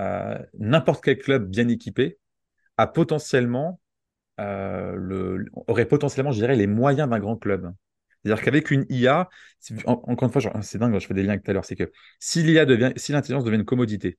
euh, 0.00 0.38
n'importe 0.58 1.04
quel 1.04 1.18
club 1.18 1.48
bien 1.48 1.68
équipé 1.68 2.18
euh, 4.40 5.44
aurait 5.66 5.86
potentiellement, 5.86 6.32
je 6.32 6.44
les 6.44 6.66
moyens 6.66 7.08
d'un 7.08 7.18
grand 7.18 7.36
club. 7.36 7.72
C'est-à-dire 8.24 8.42
qu'avec 8.42 8.70
une 8.70 8.84
IA, 8.90 9.28
encore 9.84 10.28
une 10.28 10.32
fois, 10.32 10.62
c'est 10.62 10.78
dingue, 10.78 10.98
je 10.98 11.06
fais 11.06 11.14
des 11.14 11.22
liens 11.22 11.38
tout 11.38 11.50
à 11.50 11.54
l'heure, 11.54 11.64
c'est 11.64 11.76
que 11.76 11.90
si 12.18 12.42
l'IA 12.42 12.64
devient, 12.66 12.92
si 12.96 13.12
l'intelligence 13.12 13.44
devient 13.44 13.56
une 13.58 13.64
commodité, 13.64 14.18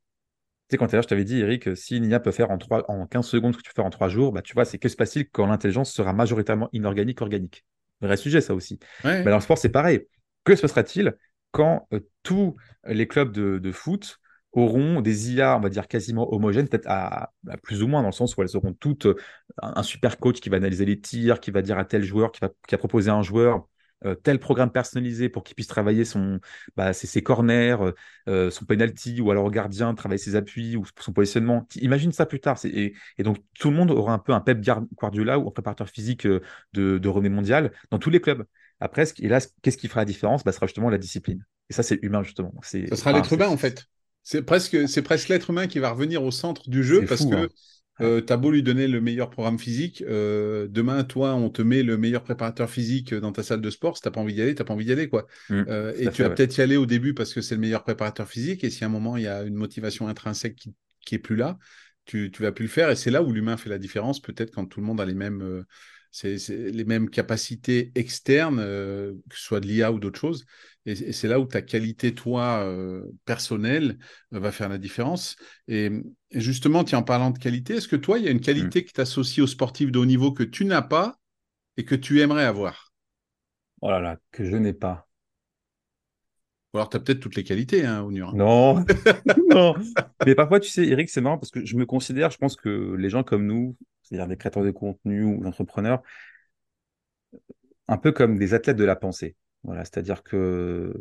tu 0.70 0.76
sais, 0.76 0.78
quand 0.78 0.88
je 0.88 1.08
t'avais 1.08 1.24
dit, 1.24 1.40
Eric, 1.40 1.76
si 1.76 1.98
une 1.98 2.06
IA 2.06 2.20
peut 2.20 2.32
faire 2.32 2.52
en, 2.52 2.60
3, 2.60 2.90
en 2.92 3.08
15 3.08 3.26
secondes 3.26 3.54
ce 3.54 3.58
que 3.58 3.64
tu 3.64 3.72
fais 3.76 3.82
en 3.82 3.90
3 3.90 4.08
jours, 4.08 4.32
bah, 4.32 4.44
tu 4.44 4.54
vois, 4.54 4.66
c'est 4.66 4.78
que 4.78 4.88
se 4.88 4.96
passe-t-il 4.96 5.28
quand 5.30 5.48
l'intelligence 5.48 5.92
sera 5.92 6.14
majoritairement 6.14 6.70
inorganique, 6.74 7.22
organique? 7.22 7.66
Vrai 8.02 8.18
sujet, 8.18 8.40
ça 8.40 8.54
aussi. 8.54 8.80
Mais 9.04 9.24
dans 9.24 9.36
le 9.36 9.42
sport, 9.42 9.58
c'est 9.58 9.70
pareil. 9.70 10.06
Que 10.44 10.56
se 10.56 10.62
passera-t-il 10.62 11.16
quand 11.52 11.88
euh, 11.94 12.00
tous 12.24 12.56
les 12.86 13.08
clubs 13.08 13.32
de, 13.32 13.72
foot 13.72 14.20
auront 14.52 15.02
des 15.02 15.34
IA, 15.34 15.58
on 15.58 15.60
va 15.60 15.70
dire, 15.70 15.88
quasiment 15.88 16.32
homogènes, 16.34 16.68
peut-être 16.68 16.88
à, 16.88 17.34
plus 17.64 17.82
ou 17.82 17.88
moins, 17.88 18.02
dans 18.02 18.10
le 18.10 18.14
sens 18.14 18.38
où 18.38 18.44
elles 18.44 18.56
auront 18.56 18.74
toutes 18.74 19.08
euh, 19.08 19.16
un, 19.62 19.84
super 19.84 20.18
coach 20.18 20.40
qui 20.40 20.50
va 20.50 20.58
analyser 20.58 20.86
les 20.86 21.00
tirs, 21.00 21.40
qui 21.40 21.52
va 21.52 21.64
dire 21.64 21.78
à 21.78 21.86
tel 21.86 22.04
joueur, 22.04 22.32
qui 22.32 22.42
va, 22.42 22.50
qui 22.68 22.76
a 22.76 22.78
proposé 22.78 23.10
à 23.10 23.16
un 23.16 23.24
joueur 23.24 23.68
euh, 24.06 24.16
tel 24.16 24.40
programme 24.40 24.72
personnalisé 24.72 25.30
pour 25.30 25.44
qu'il 25.44 25.56
puisse 25.56 25.68
travailler 25.68 26.06
son, 26.06 26.40
bah, 26.76 26.94
ses, 26.94 27.22
corners, 27.22 27.78
son 28.28 28.66
penalty, 28.66 29.22
ou 29.22 29.32
alors 29.32 29.46
au 29.46 29.52
gardien, 29.52 29.94
travailler 29.94 30.20
ses 30.20 30.36
appuis 30.36 30.76
ou 30.76 30.86
son 31.00 31.14
positionnement. 31.14 31.68
Imagine 31.76 32.12
ça 32.12 32.26
plus 32.26 32.40
tard. 32.40 32.58
Et, 32.64 32.94
et, 33.18 33.24
donc, 33.24 33.38
tout 33.60 33.70
le 33.70 33.76
monde 33.76 33.92
aura 33.92 34.14
un 34.14 34.20
peu 34.20 34.34
un 34.34 34.42
Pep 34.42 34.62
Guardiola 34.62 35.40
ou 35.40 35.48
un 35.48 35.52
préparateur 35.52 35.90
physique 35.90 36.28
de, 36.28 36.42
de 36.74 37.10
mondial 37.10 37.32
mondiale 37.32 37.72
dans 37.92 38.00
tous 38.00 38.10
les 38.10 38.22
clubs. 38.22 38.46
Après, 38.80 39.04
et 39.20 39.28
là, 39.28 39.40
qu'est-ce 39.62 39.78
qui 39.78 39.88
fera 39.88 40.02
la 40.02 40.06
différence? 40.06 40.44
Bah, 40.44 40.52
Ce 40.52 40.58
sera 40.58 40.68
justement 40.68 40.90
la 40.90 40.98
discipline. 40.98 41.46
Et 41.70 41.74
ça, 41.74 41.84
c'est 41.84 42.00
humain, 42.02 42.24
justement. 42.24 42.54
Ce 42.64 42.96
sera 42.96 43.12
l'être 43.12 43.34
humain, 43.34 43.50
en 43.50 43.58
fait. 43.58 43.86
C'est 44.24 44.44
presque, 44.44 44.88
c'est 44.88 45.02
presque 45.02 45.30
l'être 45.30 45.50
humain 45.50 45.68
qui 45.68 45.80
va 45.80 45.92
revenir 45.92 46.24
au 46.24 46.32
centre 46.32 46.70
du 46.70 46.84
jeu 46.84 47.06
parce 47.06 47.26
que 47.26 47.36
hein. 47.36 47.48
Euh, 48.02 48.22
tu 48.26 48.32
as 48.32 48.38
beau 48.38 48.52
lui 48.52 48.64
donner 48.64 48.88
le 48.88 49.02
meilleur 49.02 49.30
programme 49.30 49.60
physique. 49.60 50.04
Euh, 50.08 50.68
demain, 50.70 51.04
toi, 51.04 51.36
on 51.36 51.50
te 51.50 51.62
met 51.62 51.84
le 51.84 51.98
meilleur 51.98 52.24
préparateur 52.24 52.70
physique 52.70 53.14
dans 53.14 53.32
ta 53.32 53.44
salle 53.44 53.62
de 53.62 53.70
sport. 53.70 53.98
Si 53.98 54.02
tu 54.02 54.08
n'as 54.08 54.12
pas 54.12 54.22
envie 54.22 54.34
d'y 54.34 54.42
aller, 54.42 54.56
tu 54.56 54.62
n'as 54.62 54.66
pas 54.66 54.74
envie 54.74 54.86
d'y 54.86 54.92
aller. 54.92 55.10
Quoi. 55.10 55.28
Mmh, 55.50 55.64
euh, 55.68 55.94
et 55.98 56.10
tu 56.12 56.24
vas 56.24 56.30
peut-être 56.30 56.58
y 56.58 56.62
aller 56.62 56.78
au 56.78 56.86
début 56.86 57.14
parce 57.14 57.34
que 57.34 57.42
c'est 57.42 57.56
le 57.56 57.62
meilleur 57.62 57.84
préparateur 57.84 58.28
physique. 58.28 58.64
Et 58.64 58.70
si 58.70 58.84
à 58.84 58.88
un 58.88 58.90
moment, 58.90 59.18
il 59.18 59.24
y 59.24 59.28
a 59.28 59.44
une 59.44 59.56
motivation 59.56 60.08
intrinsèque 60.08 60.56
qui, 60.56 60.74
qui 61.06 61.16
est 61.16 61.20
plus 61.20 61.36
là, 61.36 61.58
tu 62.06 62.32
ne 62.38 62.46
vas 62.46 62.52
plus 62.52 62.66
le 62.66 62.70
faire. 62.70 62.90
Et 62.90 62.96
c'est 62.96 63.12
là 63.12 63.22
où 63.22 63.32
l'humain 63.32 63.58
fait 63.58 63.70
la 63.70 63.78
différence, 63.78 64.22
peut-être 64.22 64.52
quand 64.52 64.66
tout 64.66 64.80
le 64.80 64.86
monde 64.86 65.02
a 65.02 65.06
les 65.06 65.14
mêmes 65.16 65.66
c'est 66.12 66.38
les 66.50 66.86
mêmes 66.86 67.10
capacités 67.10 67.92
externes, 67.96 68.60
euh, 68.60 69.14
que 69.30 69.36
ce 69.36 69.44
soit 69.44 69.60
de 69.60 69.68
l'IA 69.68 69.92
ou 69.92 70.00
d'autres 70.00 70.20
choses. 70.20 70.46
Et, 70.86 71.12
c'est 71.12 71.28
là 71.28 71.40
où 71.40 71.46
ta 71.46 71.62
qualité, 71.62 72.16
toi, 72.16 72.64
euh, 72.64 73.04
personnelle, 73.26 74.00
euh, 74.34 74.40
va 74.40 74.52
faire 74.52 74.70
la 74.70 74.78
différence. 74.78 75.36
Et, 75.68 75.92
justement, 76.32 76.80
en 76.92 77.04
parlant 77.04 77.32
de 77.32 77.38
qualité, 77.38 77.76
est-ce 77.76 77.88
que 77.88 77.96
toi, 77.96 78.18
il 78.18 78.26
y 78.26 78.28
a 78.28 78.32
une 78.32 78.38
mmh. 78.38 78.42
qualité 78.42 78.86
qui 78.86 78.94
t'associe 78.94 79.44
aux 79.44 79.48
sportifs 79.48 79.92
de 79.92 80.00
haut 80.00 80.06
niveau 80.06 80.32
que 80.32 80.44
tu 80.44 80.66
n'as 80.66 80.82
pas 80.82 81.20
et 81.78 81.86
que 81.86 81.96
tu 81.96 82.22
aimerais 82.22 82.46
avoir? 82.46 82.92
Oh 83.82 83.90
là 83.90 84.00
là, 84.00 84.18
que 84.32 84.44
je 84.44 84.56
n'ai 84.56 84.74
pas. 84.74 85.09
Ou 86.74 86.78
alors, 86.78 86.90
tu 86.90 86.98
as 86.98 87.00
peut-être 87.00 87.20
toutes 87.20 87.36
les 87.36 87.44
qualités, 87.44 87.86
hein, 87.86 88.08
Non, 88.12 88.86
non. 89.50 89.76
Mais 90.26 90.36
parfois, 90.36 90.60
tu 90.60 90.70
sais, 90.70 90.86
Eric, 90.86 91.10
c'est 91.10 91.22
marrant 91.22 91.38
parce 91.38 91.52
que 91.52 91.66
je 91.66 91.76
me 91.76 91.86
considère, 91.86 92.30
je 92.30 92.38
pense 92.38 92.56
que 92.56 92.96
les 92.96 93.10
gens 93.10 93.24
comme 93.24 93.46
nous, 93.46 93.76
c'est-à-dire 94.04 94.28
des 94.28 94.38
créateurs 94.38 94.64
de 94.64 94.72
contenu 94.72 95.24
ou 95.24 95.46
entrepreneurs, 95.48 96.02
un 97.88 97.98
peu 97.98 98.12
comme 98.12 98.38
des 98.38 98.54
athlètes 98.54 98.78
de 98.78 98.84
la 98.84 98.96
pensée. 98.96 99.36
Voilà, 99.64 99.84
c'est-à-dire 99.84 100.24
que, 100.24 100.94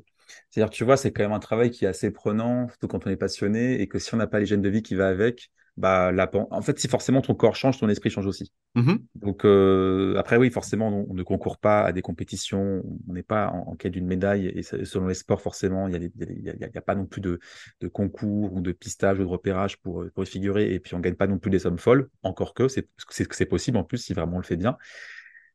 c'est-à-dire, 0.51 0.71
tu 0.71 0.85
vois, 0.85 0.97
c'est 0.97 1.13
quand 1.13 1.23
même 1.23 1.33
un 1.33 1.39
travail 1.39 1.71
qui 1.71 1.85
est 1.85 1.89
assez 1.89 2.11
prenant, 2.11 2.69
surtout 2.69 2.89
quand 2.89 3.07
on 3.07 3.11
est 3.11 3.17
passionné, 3.17 3.81
et 3.81 3.89
que 3.89 3.99
si 3.99 4.15
on 4.15 4.17
n'a 4.17 4.27
pas 4.27 4.41
les 4.41 4.47
gènes 4.47 4.63
de 4.63 4.69
vie 4.69 4.83
qui 4.83 4.95
va 4.95 5.09
avec, 5.09 5.51
bah, 5.79 6.11
la, 6.11 6.29
en 6.51 6.61
fait, 6.61 6.77
si 6.81 6.89
forcément 6.89 7.23
ton 7.23 7.37
corps 7.37 7.55
change, 7.55 7.79
ton 7.79 7.89
esprit 7.89 8.11
change 8.11 8.27
aussi. 8.27 8.53
Mmh 8.75 8.97
Donc, 9.15 9.45
euh, 9.45 10.17
après, 10.17 10.37
oui, 10.37 10.51
forcément, 10.51 10.89
on, 10.89 11.15
ne 11.15 11.23
concourt 11.23 11.59
pas 11.59 11.83
à 11.83 11.93
des 11.93 12.03
compétitions, 12.03 12.83
on 13.09 13.13
n'est 13.13 13.23
pas 13.23 13.51
en, 13.51 13.77
quête 13.77 13.93
d'une 13.93 14.07
médaille, 14.07 14.49
et 14.49 14.65
selon 14.65 15.07
les 15.07 15.15
sports, 15.15 15.41
forcément, 15.41 15.87
il 15.87 16.11
n'y 16.21 16.51
a, 16.51 16.69
a, 16.75 16.81
pas 16.81 16.97
non 16.97 17.07
plus 17.07 17.21
de, 17.21 17.39
de, 17.81 17.87
concours 17.87 18.53
ou 18.53 18.61
de 18.61 18.73
pistage 18.73 19.21
ou 19.21 19.23
de 19.23 19.29
repérage 19.29 19.79
pour, 19.79 20.05
pour 20.13 20.25
y 20.25 20.27
figurer, 20.27 20.75
et 20.75 20.81
puis 20.81 20.95
on 20.95 20.99
ne 20.99 21.03
gagne 21.03 21.15
pas 21.15 21.29
non 21.29 21.39
plus 21.39 21.53
des 21.53 21.61
sommes 21.61 21.79
folles, 21.79 22.09
encore 22.25 22.55
que 22.55 22.67
c'est 22.67 23.47
possible 23.47 23.77
en 23.77 23.85
plus 23.85 23.99
si 23.99 24.15
vraiment 24.15 24.35
on 24.35 24.41
le 24.41 24.45
fait 24.45 24.57
bien. 24.57 24.77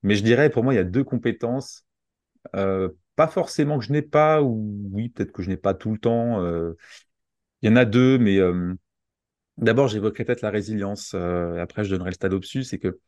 Mais 0.03 0.15
je 0.15 0.24
dirais, 0.24 0.49
pour 0.49 0.63
moi, 0.63 0.74
il 0.74 0.78
y 0.78 0.80
a 0.80 0.86
deux 0.86 1.03
compétences, 1.03 1.86
euh, 2.55 2.88
pas 3.17 3.28
forcément 3.28 3.78
que 3.78 3.84
je 3.84 3.91
n'ai 3.91 4.01
pas, 4.01 4.41
ou 4.41 4.89
oui, 4.93 5.09
peut-être 5.09 5.34
que 5.34 5.43
je 5.43 5.49
n'ai 5.49 5.57
pas 5.57 5.74
tout 5.74 5.91
le 5.91 5.97
temps. 5.97 6.41
Euh, 6.41 6.78
il 7.61 7.69
y 7.69 7.74
en 7.74 7.76
a 7.76 7.84
deux, 7.84 8.17
mais 8.17 8.39
D'abord, 9.58 9.88
j'évoquerai 9.88 10.26
peut-être 10.26 10.41
la 10.41 10.49
résilience. 10.49 11.12
Euh, 11.14 11.60
après, 11.60 11.84
je 11.84 11.89
donnerai 11.91 12.10
le 12.10 12.16
stade 12.16 12.34
obsus. 12.34 12.64
C'est 12.64 12.80
que 12.80 12.99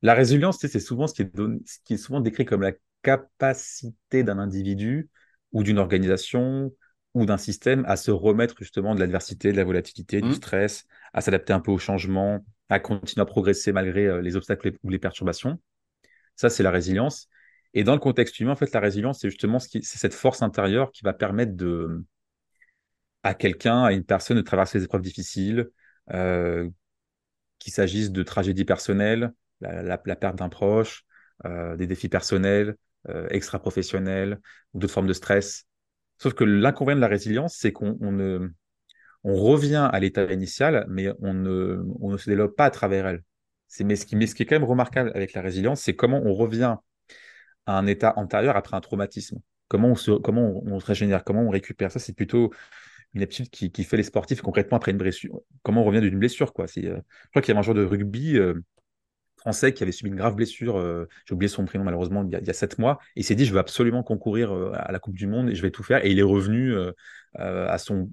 la 0.00 0.14
résilience, 0.14 0.58
c'est 0.58 0.80
souvent 0.80 1.06
ce 1.06 1.14
qui, 1.14 1.22
est 1.22 1.36
ce 1.36 1.78
qui 1.84 1.94
est 1.94 1.98
souvent 1.98 2.20
décrit 2.20 2.44
comme 2.44 2.62
la 2.62 2.72
capacité 3.02 4.22
d'un 4.22 4.38
individu 4.38 5.10
ou 5.52 5.62
d'une 5.62 5.78
organisation 5.78 6.72
ou 7.14 7.26
d'un 7.26 7.36
système 7.36 7.84
à 7.86 7.96
se 7.96 8.10
remettre 8.10 8.54
justement 8.58 8.94
de 8.94 9.00
l'adversité, 9.00 9.52
de 9.52 9.56
la 9.56 9.64
volatilité, 9.64 10.20
du 10.22 10.30
mmh. 10.30 10.34
stress, 10.34 10.86
à 11.12 11.20
s'adapter 11.20 11.52
un 11.52 11.60
peu 11.60 11.70
au 11.70 11.78
changement, 11.78 12.44
à 12.70 12.80
continuer 12.80 13.22
à 13.22 13.26
progresser 13.26 13.72
malgré 13.72 14.06
euh, 14.06 14.22
les 14.22 14.34
obstacles 14.34 14.72
ou 14.82 14.88
les 14.88 14.98
perturbations. 14.98 15.60
Ça, 16.36 16.48
c'est 16.48 16.62
la 16.62 16.70
résilience. 16.70 17.28
Et 17.74 17.84
dans 17.84 17.92
le 17.92 18.00
contexte 18.00 18.40
humain, 18.40 18.52
en 18.52 18.56
fait, 18.56 18.72
la 18.72 18.80
résilience, 18.80 19.20
c'est 19.20 19.28
justement 19.28 19.58
ce 19.58 19.68
qui, 19.68 19.82
c'est 19.82 19.98
cette 19.98 20.14
force 20.14 20.42
intérieure 20.42 20.90
qui 20.90 21.02
va 21.04 21.12
permettre 21.12 21.54
de, 21.54 22.02
à 23.22 23.34
quelqu'un, 23.34 23.84
à 23.84 23.92
une 23.92 24.04
personne 24.04 24.36
de 24.36 24.42
traverser 24.42 24.78
des 24.78 24.84
épreuves 24.84 25.02
difficiles, 25.02 25.68
qu'il 26.08 27.72
s'agisse 27.72 28.10
de 28.10 28.22
tragédies 28.22 28.64
personnelles, 28.64 29.32
la, 29.60 29.98
perte 29.98 30.36
d'un 30.36 30.48
proche, 30.48 31.04
euh, 31.44 31.76
des 31.76 31.86
défis 31.86 32.08
personnels, 32.08 32.76
euh, 33.08 33.26
extra-professionnels 33.30 34.40
ou 34.74 34.78
d'autres 34.78 34.92
formes 34.92 35.06
de 35.06 35.12
stress. 35.12 35.66
Sauf 36.18 36.34
que 36.34 36.44
l'inconvénient 36.44 36.96
de 36.96 37.00
la 37.00 37.08
résilience, 37.08 37.56
c'est 37.56 37.72
qu'on 37.72 37.96
ne, 38.00 38.48
on 39.24 39.34
revient 39.34 39.88
à 39.92 39.98
l'état 40.00 40.24
initial, 40.32 40.86
mais 40.88 41.08
on 41.20 41.34
ne, 41.34 41.82
on 42.00 42.10
ne 42.12 42.16
se 42.16 42.30
développe 42.30 42.56
pas 42.56 42.66
à 42.66 42.70
travers 42.70 43.06
elle. 43.06 43.22
C'est, 43.68 43.84
mais, 43.84 43.96
ce 43.96 44.06
qui, 44.06 44.14
est 44.14 44.46
quand 44.46 44.54
même 44.54 44.64
remarquable 44.64 45.10
avec 45.14 45.32
la 45.32 45.40
résilience, 45.40 45.80
c'est 45.80 45.96
comment 45.96 46.20
on 46.24 46.34
revient 46.34 46.76
à 47.66 47.78
un 47.78 47.86
état 47.86 48.12
antérieur 48.16 48.56
après 48.56 48.76
un 48.76 48.80
traumatisme. 48.80 49.38
Comment 49.68 49.88
on 49.88 49.94
se, 49.94 50.10
comment 50.10 50.62
on 50.66 50.78
se 50.78 50.86
régénère, 50.86 51.24
comment 51.24 51.42
on 51.42 51.50
récupère. 51.50 51.90
Ça, 51.90 51.98
c'est 51.98 52.12
plutôt 52.12 52.52
une 53.14 53.22
habitude 53.22 53.50
qui, 53.50 53.84
fait 53.84 53.96
les 53.96 54.02
sportifs 54.02 54.40
concrètement 54.40 54.78
après 54.78 54.92
une 54.92 54.98
blessure. 54.98 55.40
Comment 55.62 55.82
on 55.82 55.84
revient 55.84 56.00
d'une 56.00 56.18
blessure 56.18 56.52
quoi? 56.52 56.64
Euh, 56.64 56.68
je 56.76 57.28
crois 57.30 57.42
qu'il 57.42 57.48
y 57.48 57.50
avait 57.50 57.58
un 57.58 57.62
joueur 57.62 57.74
de 57.74 57.84
rugby 57.84 58.38
euh, 58.38 58.54
français 59.36 59.74
qui 59.74 59.82
avait 59.82 59.92
subi 59.92 60.08
une 60.08 60.16
grave 60.16 60.34
blessure. 60.34 60.78
Euh, 60.78 61.06
j'ai 61.26 61.34
oublié 61.34 61.48
son 61.48 61.64
prénom 61.66 61.84
malheureusement 61.84 62.24
il 62.24 62.30
y, 62.30 62.50
a, 62.50 62.52
sept 62.54 62.78
mois. 62.78 62.98
Et 63.16 63.20
il 63.20 63.24
s'est 63.24 63.34
dit 63.34 63.44
je 63.44 63.52
veux 63.52 63.58
absolument 63.58 64.02
concourir 64.02 64.52
à 64.74 64.92
la 64.92 64.98
Coupe 64.98 65.14
du 65.14 65.26
Monde 65.26 65.50
et 65.50 65.54
je 65.54 65.62
vais 65.62 65.70
tout 65.70 65.82
faire. 65.82 66.04
Et 66.04 66.10
il 66.10 66.18
est 66.18 66.22
revenu 66.22 66.74
à 67.34 67.78
son 67.78 68.08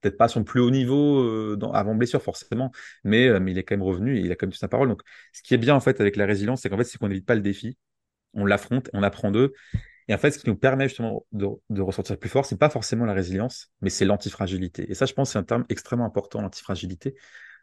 peut-être 0.00 0.18
pas 0.18 0.24
à 0.26 0.28
son 0.28 0.44
plus 0.44 0.60
haut 0.60 0.70
niveau 0.70 1.56
avant 1.72 1.94
blessure 1.94 2.22
forcément, 2.22 2.72
mais, 3.04 3.40
mais 3.40 3.52
il 3.52 3.58
est 3.58 3.62
quand 3.62 3.76
même 3.76 3.82
revenu 3.82 4.18
et 4.18 4.20
il 4.20 4.32
a 4.32 4.36
quand 4.36 4.46
même 4.46 4.52
sa 4.52 4.68
parole. 4.68 4.88
Donc 4.88 5.02
ce 5.32 5.42
qui 5.42 5.54
est 5.54 5.58
bien 5.58 5.74
en 5.74 5.80
fait 5.80 6.00
avec 6.00 6.16
la 6.16 6.26
résilience, 6.26 6.60
c'est 6.60 6.68
qu'en 6.68 6.76
fait 6.76 6.84
c'est 6.84 6.98
qu'on 6.98 7.08
n'évite 7.08 7.26
pas 7.26 7.36
le 7.36 7.42
défi, 7.42 7.78
on 8.34 8.44
l'affronte, 8.44 8.90
on 8.92 9.02
apprend 9.02 9.30
d'eux 9.30 9.52
et 10.08 10.14
en 10.14 10.18
fait, 10.18 10.32
ce 10.32 10.38
qui 10.38 10.48
nous 10.48 10.56
permet 10.56 10.88
justement 10.88 11.26
de, 11.32 11.48
de 11.70 11.80
ressortir 11.80 12.18
plus 12.18 12.28
fort, 12.28 12.44
c'est 12.44 12.58
pas 12.58 12.70
forcément 12.70 13.04
la 13.04 13.12
résilience, 13.12 13.70
mais 13.80 13.90
c'est 13.90 14.04
l'antifragilité. 14.04 14.90
Et 14.90 14.94
ça, 14.94 15.06
je 15.06 15.12
pense, 15.12 15.32
c'est 15.32 15.38
un 15.38 15.44
terme 15.44 15.64
extrêmément 15.68 16.06
important, 16.06 16.40
l'antifragilité. 16.40 17.14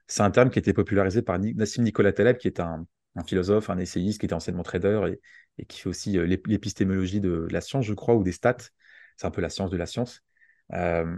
C'est 0.07 0.23
un 0.23 0.31
terme 0.31 0.49
qui 0.49 0.59
a 0.59 0.61
été 0.61 0.73
popularisé 0.73 1.21
par 1.21 1.39
Nassim 1.39 1.83
Nicolas 1.83 2.13
Taleb, 2.13 2.37
qui 2.37 2.47
est 2.47 2.59
un, 2.59 2.85
philosophe, 3.25 3.69
un 3.69 3.77
essayiste, 3.77 4.19
qui 4.19 4.25
était 4.25 4.33
anciennement 4.33 4.63
trader 4.63 5.13
et, 5.57 5.65
qui 5.65 5.81
fait 5.81 5.89
aussi 5.89 6.17
euh, 6.17 6.25
l'épistémologie 6.25 7.19
de 7.19 7.47
la 7.51 7.61
science, 7.61 7.85
je 7.85 7.93
crois, 7.93 8.15
ou 8.15 8.23
des 8.23 8.31
stats. 8.31 8.57
C'est 9.17 9.27
un 9.27 9.31
peu 9.31 9.41
la 9.41 9.49
science 9.49 9.69
de 9.69 9.77
la 9.77 9.85
science. 9.85 10.23
Euh, 10.73 11.17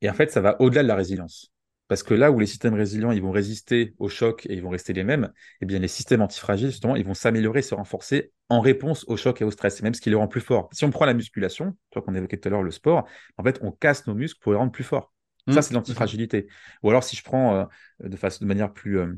et 0.00 0.08
en 0.10 0.14
fait, 0.14 0.30
ça 0.30 0.40
va 0.40 0.60
au-delà 0.60 0.82
de 0.82 0.88
la 0.88 0.94
résilience. 0.94 1.52
Parce 1.88 2.02
que 2.02 2.12
là 2.12 2.30
où 2.30 2.38
les 2.38 2.46
systèmes 2.46 2.74
résilients, 2.74 3.10
ils 3.12 3.22
vont 3.22 3.30
résister 3.30 3.94
au 3.98 4.10
choc 4.10 4.46
et 4.46 4.54
ils 4.54 4.62
vont 4.62 4.68
rester 4.68 4.92
les 4.92 5.04
mêmes, 5.04 5.32
eh 5.62 5.66
bien, 5.66 5.78
les 5.78 5.88
systèmes 5.88 6.20
antifragiles, 6.20 6.70
justement, 6.70 6.96
ils 6.96 7.04
vont 7.04 7.14
s'améliorer, 7.14 7.62
se 7.62 7.74
renforcer 7.74 8.32
en 8.50 8.60
réponse 8.60 9.04
au 9.08 9.16
choc 9.16 9.40
et 9.40 9.44
au 9.44 9.50
stress, 9.50 9.80
et 9.80 9.82
même 9.82 9.94
ce 9.94 10.02
qui 10.02 10.10
les 10.10 10.16
rend 10.16 10.28
plus 10.28 10.42
forts. 10.42 10.68
Si 10.72 10.84
on 10.84 10.90
prend 10.90 11.06
la 11.06 11.14
musculation, 11.14 11.76
toi 11.90 12.02
qu'on 12.02 12.14
évoquait 12.14 12.36
tout 12.36 12.48
à 12.48 12.50
l'heure 12.50 12.62
le 12.62 12.70
sport, 12.70 13.06
en 13.38 13.42
fait, 13.42 13.58
on 13.62 13.72
casse 13.72 14.06
nos 14.06 14.14
muscles 14.14 14.38
pour 14.40 14.52
les 14.52 14.58
rendre 14.58 14.72
plus 14.72 14.84
forts. 14.84 15.12
Ça, 15.48 15.60
mmh. 15.60 15.62
c'est 15.62 15.74
l'antifragilité. 15.74 16.46
Ou 16.82 16.90
alors, 16.90 17.02
si 17.02 17.16
je 17.16 17.24
prends 17.24 17.54
euh, 17.56 17.64
de, 18.00 18.16
façon, 18.18 18.44
de 18.44 18.48
manière 18.48 18.70
plus, 18.70 18.98
euh, 18.98 19.14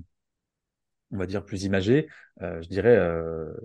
on 1.10 1.18
va 1.18 1.26
dire, 1.26 1.44
plus 1.44 1.64
imagée, 1.64 2.06
euh, 2.40 2.62
je 2.62 2.68
dirais 2.68 2.96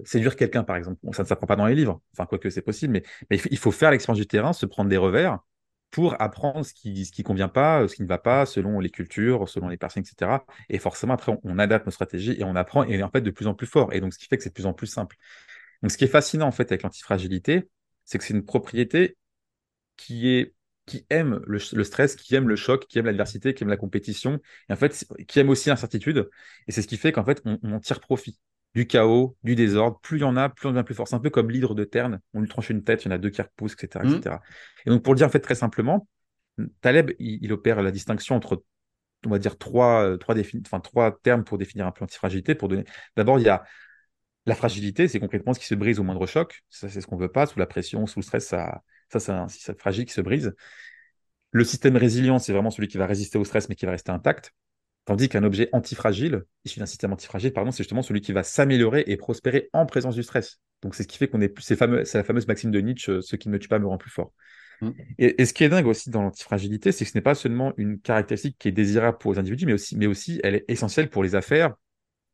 séduire 0.03 0.36
quelqu'un, 0.36 0.64
par 0.64 0.78
exemple. 0.78 0.99
ça 1.14 1.22
ne 1.22 1.28
s'apprend 1.28 1.45
pas 1.45 1.56
dans 1.56 1.68
les 1.68 1.76
livres, 1.76 2.01
enfin, 2.14 2.26
quoique 2.26 2.49
c'est 2.49 2.64
possible, 2.64 2.93
mais, 2.93 3.03
mais 3.30 3.39
il 3.51 3.58
faut 3.60 3.72
faire 3.72 3.91
l'expérience 3.91 4.20
du 4.20 4.26
terrain, 4.26 4.51
se 4.51 4.66
prendre 4.66 4.89
des 4.89 4.97
revers, 4.97 5.38
pour 5.91 6.21
apprendre 6.21 6.65
ce 6.65 6.73
qui 6.73 7.05
ce 7.05 7.11
qui 7.11 7.23
convient 7.23 7.47
pas, 7.47 7.88
ce 7.88 7.95
qui 7.95 8.03
ne 8.03 8.07
va 8.07 8.17
pas, 8.17 8.45
selon 8.45 8.79
les 8.79 8.89
cultures, 8.89 9.47
selon 9.47 9.69
les 9.69 9.77
personnes, 9.77 10.03
etc. 10.03 10.45
Et 10.69 10.79
forcément, 10.79 11.13
après, 11.13 11.38
on, 11.43 11.59
adapte 11.59 11.86
nos 11.86 11.91
stratégies 11.91 12.36
et 12.39 12.43
on 12.43 12.55
apprend, 12.55 12.83
et 12.83 13.01
en 13.03 13.09
fait, 13.09 13.21
de 13.21 13.31
plus 13.31 13.47
en 13.47 13.53
plus 13.53 13.67
fort. 13.67 13.93
Et 13.93 14.01
donc, 14.01 14.13
ce 14.13 14.19
qui 14.19 14.27
fait 14.27 14.38
que 14.38 14.43
c'est 14.43 14.49
de 14.49 14.53
plus 14.53 14.65
en 14.65 14.73
plus 14.73 14.88
simple. 14.88 15.15
Donc, 15.81 15.91
ce 15.91 15.97
qui 15.97 16.03
est 16.05 16.07
fascinant, 16.07 16.47
en 16.47 16.51
fait, 16.51 16.71
avec 16.71 16.83
l'antifragilité, 16.83 17.69
c'est 18.03 18.17
que 18.17 18.23
c'est 18.23 18.33
une 18.33 18.45
propriété 18.45 19.17
qui 19.95 20.51
aime 21.09 21.41
le, 21.45 21.59
stress, 21.83 22.15
qui 22.15 22.36
aime 22.36 22.47
le 22.47 22.55
choc, 22.55 22.86
qui 22.88 22.99
aime 22.99 23.05
l'adversité, 23.05 23.53
qui 23.53 23.63
aime 23.63 23.69
la 23.69 23.77
compétition, 23.77 24.39
et 24.69 24.73
en 24.73 24.75
fait, 24.75 25.05
qui 25.27 25.39
aime 25.39 25.49
aussi 25.49 25.69
l'incertitude. 25.69 26.29
Et 26.67 26.71
c'est 26.71 26.81
ce 26.81 26.88
qui 26.88 26.97
fait 26.97 27.11
qu'en 27.11 27.23
fait, 27.23 27.41
on, 27.45 27.57
on, 27.63 27.73
en 27.73 27.79
tire 27.79 27.99
profit. 27.99 28.38
Du 28.76 28.86
chaos, 28.88 29.38
du 29.43 29.55
désordre. 29.55 29.99
Plus 30.01 30.17
il 30.17 30.21
y 30.21 30.26
en 30.26 30.36
a, 30.36 30.49
plus 30.49 30.67
on 30.67 30.71
devient 30.71 30.84
plus 30.84 30.93
fort. 30.93 31.07
C'est 31.07 31.15
un 31.15 31.19
peu 31.19 31.30
comme 31.30 31.49
l'hydre 31.49 31.73
de 31.73 31.86
Terne. 31.86 32.19
On 32.34 32.41
lui 32.41 32.49
tranche 32.49 32.69
une 32.69 32.84
tête, 32.84 33.05
il 33.05 33.07
y 33.07 33.11
en 33.11 33.15
a 33.15 33.17
deux 33.17 33.30
qui 33.30 33.41
repoussent, 33.41 33.76
etc., 33.82 34.05
etc. 34.05 34.36
Et 34.86 34.89
donc, 34.89 35.01
pour 35.01 35.13
le 35.13 35.17
dire 35.17 35.28
en 35.28 35.30
fait 35.30 35.39
très 35.39 35.55
simplement, 35.55 36.07
Taleb, 36.82 37.11
il, 37.19 37.51
opère 37.53 37.82
la 37.82 37.91
distinction 37.91 38.36
entre, 38.36 38.63
on 39.26 39.30
va 39.30 39.39
dire, 39.39 39.57
trois, 39.57 40.03
euh, 40.03 40.17
trois, 40.17 40.36
enfin, 40.65 40.80
trois 40.82 41.17
termes 41.23 41.43
pour 41.43 41.57
définir 41.57 41.88
un 41.88 41.91
peu 41.91 42.01
l'antifragilité. 42.01 42.53
Pour 42.53 42.67
donner... 42.67 42.84
D'abord, 43.15 43.39
il 43.39 43.45
y 43.45 43.49
a 43.49 43.63
la 44.45 44.55
fragilité, 44.55 45.07
c'est 45.07 45.19
concrètement 45.19 45.53
ce 45.53 45.59
qui 45.59 45.65
se 45.65 45.76
brise 45.76 45.99
au 45.99 46.03
moindre 46.03 46.26
choc. 46.28 46.63
Ça, 46.69 46.89
c'est 46.89 47.01
ce 47.01 47.07
qu'on 47.07 47.17
veut 47.17 47.32
pas. 47.32 47.45
Sous 47.45 47.59
la 47.59 47.65
pression, 47.65 48.05
sous 48.07 48.19
le 48.19 48.23
stress, 48.23 48.47
ça, 48.47 48.84
ça 49.09 49.19
c'est 49.19 49.32
un 49.32 49.47
système 49.47 49.78
fragile 49.78 50.05
qui 50.05 50.13
se 50.13 50.21
brise. 50.21 50.53
Le 51.51 51.63
système 51.63 51.95
résilient, 51.95 52.39
c'est 52.39 52.51
vraiment 52.51 52.71
celui 52.71 52.89
qui 52.89 52.97
va 52.97 53.05
résister 53.05 53.38
au 53.38 53.45
stress, 53.45 53.69
mais 53.69 53.76
qui 53.76 53.86
va 53.86 53.91
rester 53.91 54.11
intact. 54.11 54.53
Tandis 55.06 55.30
qu'un 55.30 55.43
objet 55.43 55.70
antifragile, 55.72 56.43
issu 56.64 56.80
d'un 56.80 56.88
système 56.88 57.14
antifragile, 57.14 57.53
pardon, 57.53 57.72
c'est 57.72 57.84
justement 57.84 58.01
celui 58.01 58.22
qui 58.22 58.34
va 58.34 58.43
s'améliorer 58.43 59.03
et 59.08 59.18
prospérer 59.18 59.70
en 59.72 59.86
présence 59.86 60.16
du 60.16 60.24
stress. 60.24 60.60
Donc 60.82 60.95
c'est 60.95 61.03
ce 61.03 61.08
qui 61.08 61.18
fait 61.18 61.28
qu'on 61.28 61.41
est 61.41 61.49
plus. 61.49 61.64
C'est, 61.64 61.80
la 61.80 62.24
fameuse 62.24 62.47
maxime 62.47 62.72
de 62.72 62.80
Nietzsche, 62.80 63.12
euh, 63.12 63.22
ce 63.22 63.36
qui 63.36 63.49
ne 63.49 63.53
me 63.53 63.60
tue 63.60 63.68
pas 63.68 63.80
me 63.80 63.88
rend 63.88 63.97
plus 63.97 64.10
fort. 64.10 64.34
Mm. 64.82 64.89
Et, 65.20 65.45
ce 65.45 65.53
qui 65.53 65.64
est 65.64 65.70
dingue 65.70 65.88
aussi 65.88 66.10
dans 66.10 66.22
l'antifragilité, 66.22 66.91
c'est 66.91 67.06
que 67.06 67.12
ce 67.12 67.18
n'est 67.18 67.22
pas 67.22 67.36
seulement 67.36 67.74
une 67.78 67.99
caractéristique 67.99 68.58
qui 68.60 68.68
est 68.68 68.72
désirable 68.72 69.18
pour 69.18 69.34
les 69.34 69.39
individus, 69.39 69.66
mais 69.66 69.74
aussi, 69.74 69.95
mais 69.97 70.08
aussi 70.08 70.39
elle 70.43 70.56
est 70.56 70.66
essentielle 70.68 71.10
pour 71.10 71.24
les 71.24 71.36
affaires, 71.36 71.76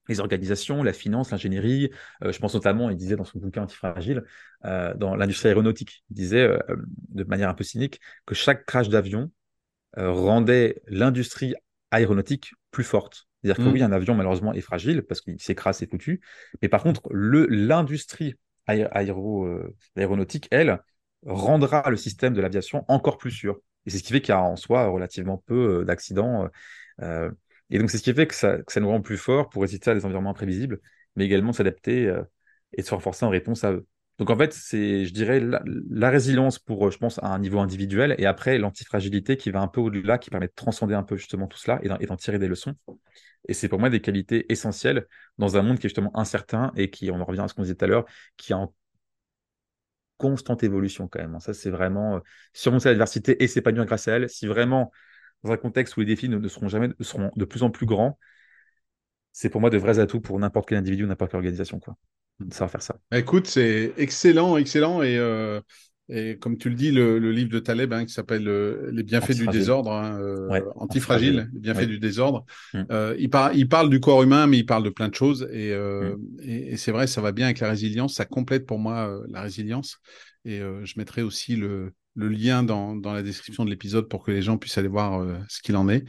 les 0.08 0.20
organisations, 0.20 0.84
la 0.84 0.94
finance, 0.94 1.32
l'ingénierie. 1.32 1.92
Euh, 2.24 2.32
je 2.32 2.40
pense 2.40 2.54
notamment, 2.54 2.90
il 2.90 2.98
disait 2.98 3.16
dans 3.16 3.24
son 3.24 3.40
bouquin 3.40 3.64
Antifragile, 3.64 4.24
euh, 4.66 4.94
dans 4.96 5.16
l'industrie 5.16 5.50
aéronautique, 5.50 6.04
il 6.10 6.16
disait 6.16 6.44
euh, 6.44 6.60
de 7.10 7.24
manière 7.24 7.50
un 7.50 7.54
peu 7.54 7.64
cynique 7.64 8.00
que 8.26 8.36
chaque 8.36 8.66
crash 8.66 8.90
d'avion 8.90 9.32
rendait 9.98 10.82
l'industrie 10.88 11.54
aéronautique 11.92 12.54
plus 12.72 12.84
forte. 12.84 13.28
C'est-à-dire 13.42 13.64
que 13.64 13.70
mm. 13.70 13.74
oui, 13.74 13.84
un 13.84 13.92
avion 13.92 14.16
malheureusement 14.16 14.54
est 14.54 14.62
fragile 14.62 15.04
parce 15.04 15.22
qu'il 15.22 15.40
s'écrase, 15.40 15.78
c'est 15.78 15.90
foutu. 15.90 16.22
Mais 16.62 16.70
par 16.70 16.84
contre, 16.84 17.02
l'industrie 17.12 18.36
aéronautique, 18.68 20.48
elle, 20.52 20.80
rendra 21.26 21.90
le 21.90 21.98
système 21.98 22.34
de 22.34 22.42
l'aviation 22.42 22.86
encore 22.88 23.18
plus 23.18 23.32
sûr. 23.32 23.60
Et 23.86 23.90
c'est 23.90 23.98
ce 23.98 24.04
qui 24.04 24.14
fait 24.14 24.22
qu'il 24.22 24.34
y 24.34 24.38
a 24.38 24.42
en 24.42 24.56
soi 24.56 24.88
relativement 24.88 25.38
peu 25.46 25.84
d'accidents. 25.86 26.48
Et 27.72 27.80
donc, 27.80 27.90
c'est 27.90 27.98
ce 27.98 28.04
qui 28.04 28.14
fait 28.14 28.28
que 28.28 28.36
ça, 28.36 28.58
nous 28.76 28.90
rend 28.90 29.02
plus 29.02 29.18
fort 29.18 29.50
pour 29.50 29.62
résister 29.62 29.90
à 29.90 29.96
des 29.96 30.06
environnements 30.06 30.32
imprévisibles, 30.32 30.80
mais 31.16 31.26
également 31.26 31.54
s'adapter 31.54 32.06
euh, 32.08 32.22
et 32.74 32.82
se 32.84 32.94
renforcer 32.94 33.26
en 33.26 33.30
réponse 33.30 33.64
à 33.64 33.72
eux. 33.72 33.88
Donc, 34.20 34.30
en 34.30 34.38
fait, 34.38 34.54
c'est, 34.54 35.06
je 35.06 35.14
dirais, 35.14 35.40
la, 35.40 36.10
résilience 36.10 36.60
pour, 36.60 36.92
je 36.92 36.98
pense, 36.98 37.18
à 37.24 37.28
un 37.28 37.40
niveau 37.40 37.60
individuel, 37.60 38.16
et 38.18 38.26
après, 38.26 38.58
l'antifragilité 38.58 39.36
qui 39.38 39.50
va 39.50 39.62
un 39.62 39.68
peu 39.68 39.82
au-delà, 39.82 40.18
qui 40.18 40.30
permet 40.30 40.48
de 40.48 40.54
transcender 40.56 40.94
un 40.94 41.04
peu 41.04 41.18
justement 41.18 41.48
tout 41.48 41.58
cela 41.58 41.80
et 41.84 42.06
d'en 42.06 42.18
tirer 42.18 42.38
des 42.38 42.48
leçons. 42.48 42.76
Et 43.48 43.54
c'est 43.54 43.68
pour 43.68 43.80
moi 43.80 43.90
des 43.90 44.02
qualités 44.02 44.52
essentielles 44.52 45.08
dans 45.38 45.58
un 45.58 45.64
monde 45.64 45.80
qui 45.80 45.88
est 45.88 45.90
justement 45.90 46.16
incertain 46.18 46.72
et 46.76 46.90
qui, 46.90 47.10
on 47.10 47.20
en 47.20 47.26
revient 47.26 47.42
à 47.42 47.48
ce 47.48 47.54
qu'on 47.54 47.64
disait 47.64 47.76
tout 47.76 47.86
à 47.86 47.88
l'heure, 47.88 48.06
qui 48.38 48.52
est 48.52 48.56
en 48.56 48.74
constante 50.18 50.64
évolution 50.64 51.08
quand 51.08 51.20
même. 51.20 51.40
Ça, 51.40 51.54
c'est 51.54 51.72
vraiment 51.72 52.18
euh, 52.18 52.20
surmonter 52.54 52.90
l'adversité 52.90 53.44
et 53.44 53.48
s'épanouir 53.48 53.86
grâce 53.86 54.08
à 54.08 54.18
elle. 54.18 54.30
Si 54.30 54.46
vraiment 54.46 54.92
dans 55.44 55.52
un 55.52 55.58
contexte 55.58 55.98
où 55.98 56.02
les 56.02 56.06
défis 56.06 56.30
ne, 56.30 56.48
seront 56.48 56.68
jamais 56.68 56.90
seront 57.00 57.32
de 57.36 57.46
plus 57.46 57.64
en 57.64 57.72
plus 57.72 57.88
grands, 57.88 58.20
c'est 59.32 59.50
pour 59.50 59.62
moi 59.62 59.72
de 59.72 59.78
vrais 59.78 59.98
atouts 59.98 60.22
pour 60.22 60.38
n'importe 60.38 60.70
quel 60.70 60.78
individu, 60.78 61.08
n'importe 61.08 61.32
quelle 61.32 61.40
organisation, 61.40 61.80
quoi. 61.80 61.98
De 62.46 62.54
savoir 62.54 62.72
faire 62.72 62.82
ça. 62.82 62.96
Écoute, 63.14 63.48
c'est 63.48 63.94
excellent, 63.98 64.58
excellent. 64.58 65.02
Et, 65.02 65.18
euh, 65.18 65.62
et 66.10 66.38
comme 66.38 66.58
tu 66.58 66.70
le 66.70 66.76
dis, 66.76 66.92
le, 66.92 67.18
livre 67.32 67.50
de 67.50 67.60
Taleb 67.60 67.94
hein, 67.94 68.06
qui 68.06 68.14
s'appelle 68.14 68.48
euh, 68.48 68.90
Les 68.92 69.04
bienfaits 69.04 69.36
du 69.36 69.48
désordre, 69.48 69.92
hein, 69.92 70.20
euh, 70.20 70.62
antifragile, 70.76 71.50
les 71.54 71.60
bienfaits 71.60 71.88
du 71.88 72.00
désordre. 72.00 72.46
Mm. 72.74 72.84
il, 73.18 73.30
il, 73.54 73.70
parle 73.70 73.90
du 73.90 74.00
corps 74.00 74.24
humain, 74.24 74.48
mais 74.48 74.58
il 74.58 74.66
parle 74.66 74.84
de 74.84 74.90
plein 74.90 75.08
de 75.08 75.16
choses. 75.16 75.48
Et, 75.52 75.70
et, 76.42 76.74
et 76.74 76.78
c'est 76.78 76.92
vrai, 76.92 77.08
ça 77.08 77.22
va 77.22 77.32
bien 77.32 77.46
avec 77.46 77.60
la 77.60 77.70
résilience. 77.70 78.16
Ça 78.16 78.26
complète 78.26 78.66
pour 78.66 78.80
moi 78.80 79.22
la 79.30 79.42
résilience. 79.42 80.00
Et 80.44 80.60
je 80.60 80.94
mettrai 80.98 81.22
aussi 81.22 81.56
le, 81.56 81.94
le 82.16 82.28
lien 82.28 82.64
dans, 82.64 82.96
dans 82.96 83.14
la 83.14 83.22
description 83.22 83.64
de 83.64 83.70
l'épisode 83.70 84.10
pour 84.10 84.24
que 84.24 84.32
les 84.32 84.42
gens 84.42 84.58
puissent 84.58 84.78
aller 84.78 84.88
voir 84.88 85.26
ce 85.48 85.62
qu'il 85.62 85.76
en 85.76 85.88
est. 85.88 86.04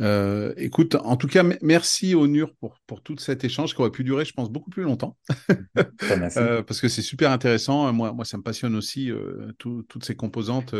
Euh, 0.00 0.52
écoute, 0.56 0.96
en 0.96 1.16
tout 1.16 1.28
cas, 1.28 1.44
merci 1.62 2.14
Onur 2.14 2.52
pour, 2.56 2.80
pour 2.86 3.02
tout 3.02 3.16
cet 3.18 3.44
échange 3.44 3.74
qui 3.74 3.80
aurait 3.80 3.90
pu 3.90 4.02
durer, 4.02 4.24
je 4.24 4.32
pense, 4.32 4.50
beaucoup 4.50 4.70
plus 4.70 4.82
longtemps. 4.82 5.16
euh, 5.78 6.62
parce 6.62 6.80
que 6.80 6.88
c'est 6.88 7.02
super 7.02 7.30
intéressant. 7.30 7.92
Moi, 7.92 8.12
moi, 8.12 8.24
ça 8.24 8.36
me 8.36 8.42
passionne 8.42 8.74
aussi, 8.74 9.10
euh, 9.10 9.52
toutes 9.58 10.04
ces 10.04 10.16
composantes, 10.16 10.74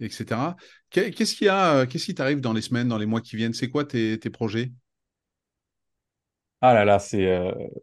etc. 0.00 0.56
Qu'est-ce 0.90 1.34
qu'il 1.34 1.46
y 1.46 1.50
a, 1.50 1.86
qu'est-ce 1.86 2.04
qui 2.04 2.14
t'arrive 2.14 2.40
dans 2.40 2.52
les 2.52 2.62
semaines, 2.62 2.88
dans 2.88 2.98
les 2.98 3.06
mois 3.06 3.20
qui 3.20 3.36
viennent? 3.36 3.54
C'est 3.54 3.70
quoi 3.70 3.84
tes, 3.84 4.18
tes 4.18 4.30
projets? 4.30 4.72
Ah 6.60 6.72
là 6.72 6.86
là, 6.86 6.98
c'est 6.98 7.28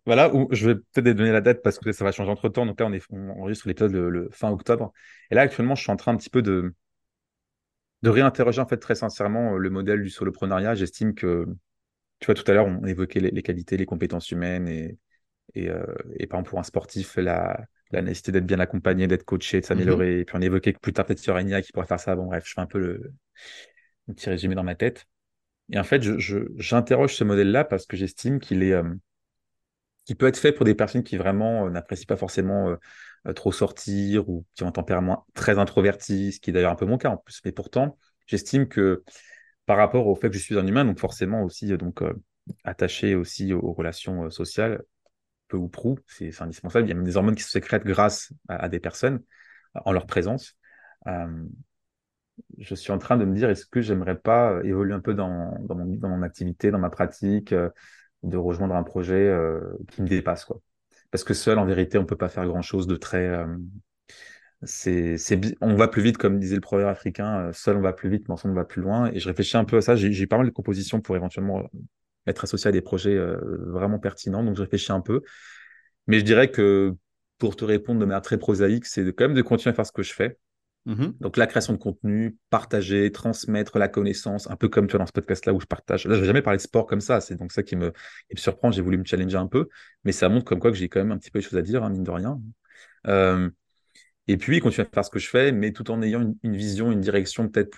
voilà 0.07 0.33
où 0.33 0.47
je 0.49 0.69
vais 0.69 0.75
peut-être 0.93 1.15
donner 1.15 1.31
la 1.31 1.41
date 1.41 1.61
parce 1.61 1.77
que 1.77 1.91
ça 1.91 2.03
va 2.03 2.11
changer 2.11 2.31
entre 2.31 2.49
temps. 2.49 2.65
Donc 2.65 2.79
là, 2.79 2.87
on 2.87 2.93
est 2.93 3.03
on 3.11 3.29
enregistre 3.29 3.67
l'épisode 3.67 3.91
le, 3.91 4.29
fin 4.31 4.49
octobre. 4.49 4.91
Et 5.29 5.35
là, 5.35 5.41
actuellement, 5.41 5.75
je 5.75 5.83
suis 5.83 5.91
en 5.91 5.97
train 5.97 6.13
un 6.13 6.17
petit 6.17 6.31
peu 6.31 6.41
de 6.41 6.73
de 8.03 8.09
réinterroger 8.09 8.61
en 8.61 8.67
fait 8.67 8.77
très 8.77 8.95
sincèrement 8.95 9.57
le 9.57 9.69
modèle 9.69 10.01
du 10.01 10.09
soloprenariat. 10.09 10.75
J'estime 10.75 11.13
que 11.13 11.45
tu 12.19 12.25
vois 12.25 12.35
tout 12.35 12.49
à 12.49 12.53
l'heure, 12.53 12.67
on 12.67 12.85
évoquait 12.85 13.19
les, 13.19 13.41
qualités, 13.41 13.77
les 13.77 13.85
compétences 13.85 14.31
humaines 14.31 14.67
et 14.67 14.97
et, 15.53 15.65
et 15.65 16.27
par 16.27 16.39
exemple 16.39 16.49
pour 16.51 16.59
un 16.59 16.63
sportif 16.63 17.17
la 17.17 17.59
la 17.91 18.01
nécessité 18.01 18.31
d'être 18.31 18.45
bien 18.45 18.59
accompagné, 18.59 19.07
d'être 19.07 19.25
coaché, 19.25 19.59
de 19.59 19.65
s'améliorer. 19.65 20.15
Mm-hmm. 20.15 20.21
Et 20.21 20.25
puis 20.25 20.35
on 20.37 20.41
évoquait 20.41 20.73
que 20.73 20.79
plus 20.79 20.93
tard 20.93 21.05
peut-être 21.05 21.19
sur 21.19 21.37
Enia 21.37 21.61
qui 21.61 21.71
pourrait 21.71 21.87
faire 21.87 21.99
ça. 21.99 22.15
Bon 22.15 22.25
bref, 22.25 22.43
je 22.47 22.53
fais 22.53 22.61
un 22.61 22.67
peu 22.67 22.79
le 22.79 23.13
un 24.09 24.13
petit 24.13 24.29
résumé 24.29 24.55
dans 24.55 24.63
ma 24.63 24.75
tête. 24.75 25.05
Et 25.71 25.79
en 25.79 25.83
fait, 25.83 26.01
j'interroge 26.57 27.15
ce 27.15 27.23
modèle-là 27.23 27.63
parce 27.63 27.85
que 27.85 27.95
j'estime 27.95 28.39
qu'il 28.39 28.63
est, 28.63 28.73
euh, 28.73 28.83
peut 30.17 30.27
être 30.27 30.37
fait 30.37 30.51
pour 30.51 30.65
des 30.65 30.75
personnes 30.75 31.03
qui 31.03 31.15
vraiment 31.15 31.67
euh, 31.67 31.69
n'apprécient 31.69 32.07
pas 32.07 32.17
forcément 32.17 32.69
euh, 32.69 32.75
trop 33.35 33.51
sortir 33.51 34.29
ou 34.29 34.45
qui 34.55 34.63
ont 34.63 34.67
un 34.67 34.71
tempérament 34.71 35.25
très 35.33 35.59
introverti, 35.59 36.31
ce 36.31 36.39
qui 36.39 36.49
est 36.49 36.53
d'ailleurs 36.53 36.71
un 36.71 36.75
peu 36.75 36.85
mon 36.85 36.97
cas 36.97 37.09
en 37.09 37.17
plus. 37.17 37.41
Mais 37.45 37.51
pourtant, 37.51 37.97
j'estime 38.25 38.67
que 38.67 39.03
par 39.65 39.77
rapport 39.77 40.07
au 40.07 40.15
fait 40.15 40.29
que 40.29 40.35
je 40.35 40.41
suis 40.41 40.57
un 40.57 40.65
humain, 40.65 40.85
donc 40.85 40.99
forcément 40.99 41.43
aussi 41.43 41.77
donc 41.77 42.03
attaché 42.63 43.15
aussi 43.15 43.53
aux, 43.53 43.73
relations 43.73 44.29
sociales, 44.31 44.81
peu 45.47 45.57
ou 45.57 45.67
prou, 45.67 45.99
c'est 46.07 46.41
indispensable. 46.41 46.87
Il 46.87 46.89
y 46.89 46.91
a 46.93 46.95
même 46.95 47.05
des 47.05 47.17
hormones 47.17 47.35
qui 47.35 47.43
se 47.43 47.51
sécrètent 47.51 47.85
grâce 47.85 48.33
à, 48.47 48.69
des 48.69 48.79
personnes 48.79 49.21
en 49.85 49.91
leur 49.91 50.07
présence 50.07 50.55
je 52.57 52.75
suis 52.75 52.91
en 52.91 52.97
train 52.97 53.17
de 53.17 53.25
me 53.25 53.35
dire, 53.35 53.49
est-ce 53.49 53.65
que 53.65 53.81
j'aimerais 53.81 54.17
pas 54.17 54.51
euh, 54.51 54.63
évoluer 54.63 54.93
un 54.93 54.99
peu 54.99 55.13
dans, 55.13 55.29
mon, 55.29 55.85
dans 55.85 56.09
mon 56.09 56.21
activité, 56.21 56.71
dans 56.71 56.79
ma 56.79 56.89
pratique, 56.89 57.53
euh, 57.53 57.69
de 58.23 58.37
rejoindre 58.37 58.75
un 58.75 58.83
projet 58.83 59.27
euh, 59.27 59.61
qui 59.89 60.01
me 60.01 60.07
dépasse, 60.07 60.45
quoi? 60.45 60.59
Parce 61.11 61.23
que 61.23 61.33
seul, 61.33 61.59
en 61.59 61.65
vérité, 61.65 61.97
on 61.97 62.05
peut 62.05 62.15
pas 62.15 62.29
faire 62.29 62.45
grand-chose 62.45 62.87
de 62.87 62.95
très... 62.95 63.29
c'est, 64.63 65.17
c'est, 65.17 65.39
on 65.61 65.75
va 65.75 65.87
plus 65.87 66.01
vite, 66.01 66.17
comme 66.17 66.39
disait 66.39 66.55
le 66.55 66.61
proverbe 66.61 66.89
africain, 66.89 67.51
seul 67.53 67.77
on 67.77 67.81
va 67.81 67.93
plus 67.93 68.09
vite, 68.09 68.27
mais 68.27 68.33
ensemble 68.33 68.53
on 68.53 68.57
va 68.57 68.65
plus 68.65 68.81
loin. 68.81 69.11
Et 69.11 69.19
je 69.19 69.27
réfléchis 69.27 69.57
un 69.57 69.65
peu 69.65 69.77
à 69.77 69.81
ça. 69.81 69.95
J'ai, 69.95 70.27
pas 70.27 70.37
mal 70.37 70.47
de 70.47 70.51
compositions 70.51 71.01
pour 71.01 71.15
éventuellement 71.15 71.69
être 72.27 72.43
associé 72.43 72.69
à 72.69 72.71
des 72.71 72.81
projets 72.81 73.19
vraiment 73.67 73.99
pertinents, 73.99 74.43
donc 74.43 74.55
je 74.55 74.61
réfléchis 74.61 74.91
un 74.91 75.01
peu. 75.01 75.21
Mais 76.07 76.19
je 76.19 76.25
dirais 76.25 76.49
que 76.51 76.95
pour 77.37 77.55
te 77.55 77.65
répondre 77.65 77.99
de 77.99 78.05
manière 78.05 78.21
très 78.21 78.37
prosaïque, 78.37 78.85
c'est 78.85 79.03
quand 79.13 79.25
même 79.25 79.33
de 79.33 79.41
continuer 79.41 79.71
à 79.71 79.75
faire 79.75 79.85
ce 79.85 79.91
que 79.91 80.03
je 80.03 80.13
fais, 80.13 80.37
Mmh 80.85 81.09
Donc 81.19 81.37
la 81.37 81.45
création 81.45 81.73
de 81.73 81.77
contenu, 81.77 82.37
partager, 82.49 83.11
transmettre 83.11 83.77
la 83.77 83.87
connaissance, 83.87 84.49
un 84.49 84.55
peu 84.55 84.67
comme 84.67 84.87
tu 84.87 84.93
vois 84.93 84.99
dans 84.99 85.05
ce 85.05 85.11
podcast-là 85.11 85.53
où 85.53 85.59
je 85.59 85.67
partage. 85.67 86.05
Là, 86.05 86.15
je 86.15 86.21
n'ai 86.21 86.25
jamais 86.25 86.41
parlé 86.41 86.57
de 86.57 86.61
sport 86.61 86.87
comme 86.87 87.01
ça, 87.01 87.21
c'est 87.21 87.35
donc 87.35 87.51
ça 87.51 87.61
qui 87.61 87.75
me, 87.75 87.93
surprend. 88.35 88.71
J'ai 88.71 88.81
voulu 88.81 88.97
me 88.97 89.05
challenger 89.05 89.37
un 89.37 89.47
peu, 89.47 89.67
mais 90.03 90.11
ça 90.11 90.27
montre 90.27 90.45
comme 90.45 90.59
quoi 90.59 90.71
que 90.71 90.77
j'ai 90.77 90.89
quand 90.89 90.99
même 90.99 91.11
un 91.11 91.17
petit 91.17 91.29
peu 91.29 91.39
de 91.39 91.43
choses 91.43 91.57
à 91.57 91.61
dire, 91.61 91.83
hein, 91.83 91.89
mine 91.89 92.03
de 92.03 92.11
rien. 92.11 92.41
Euh, 93.07 93.49
et 94.27 94.37
puis 94.37 94.59
continuer 94.59 94.87
à 94.87 94.89
faire 94.91 95.05
ce 95.05 95.11
que 95.11 95.19
je 95.19 95.29
fais, 95.29 95.51
mais 95.51 95.71
tout 95.71 95.91
en 95.91 96.01
ayant 96.01 96.33
une, 96.41 96.55
vision, 96.55 96.91
une 96.91 97.01
direction 97.01 97.47
peut-être 97.47 97.77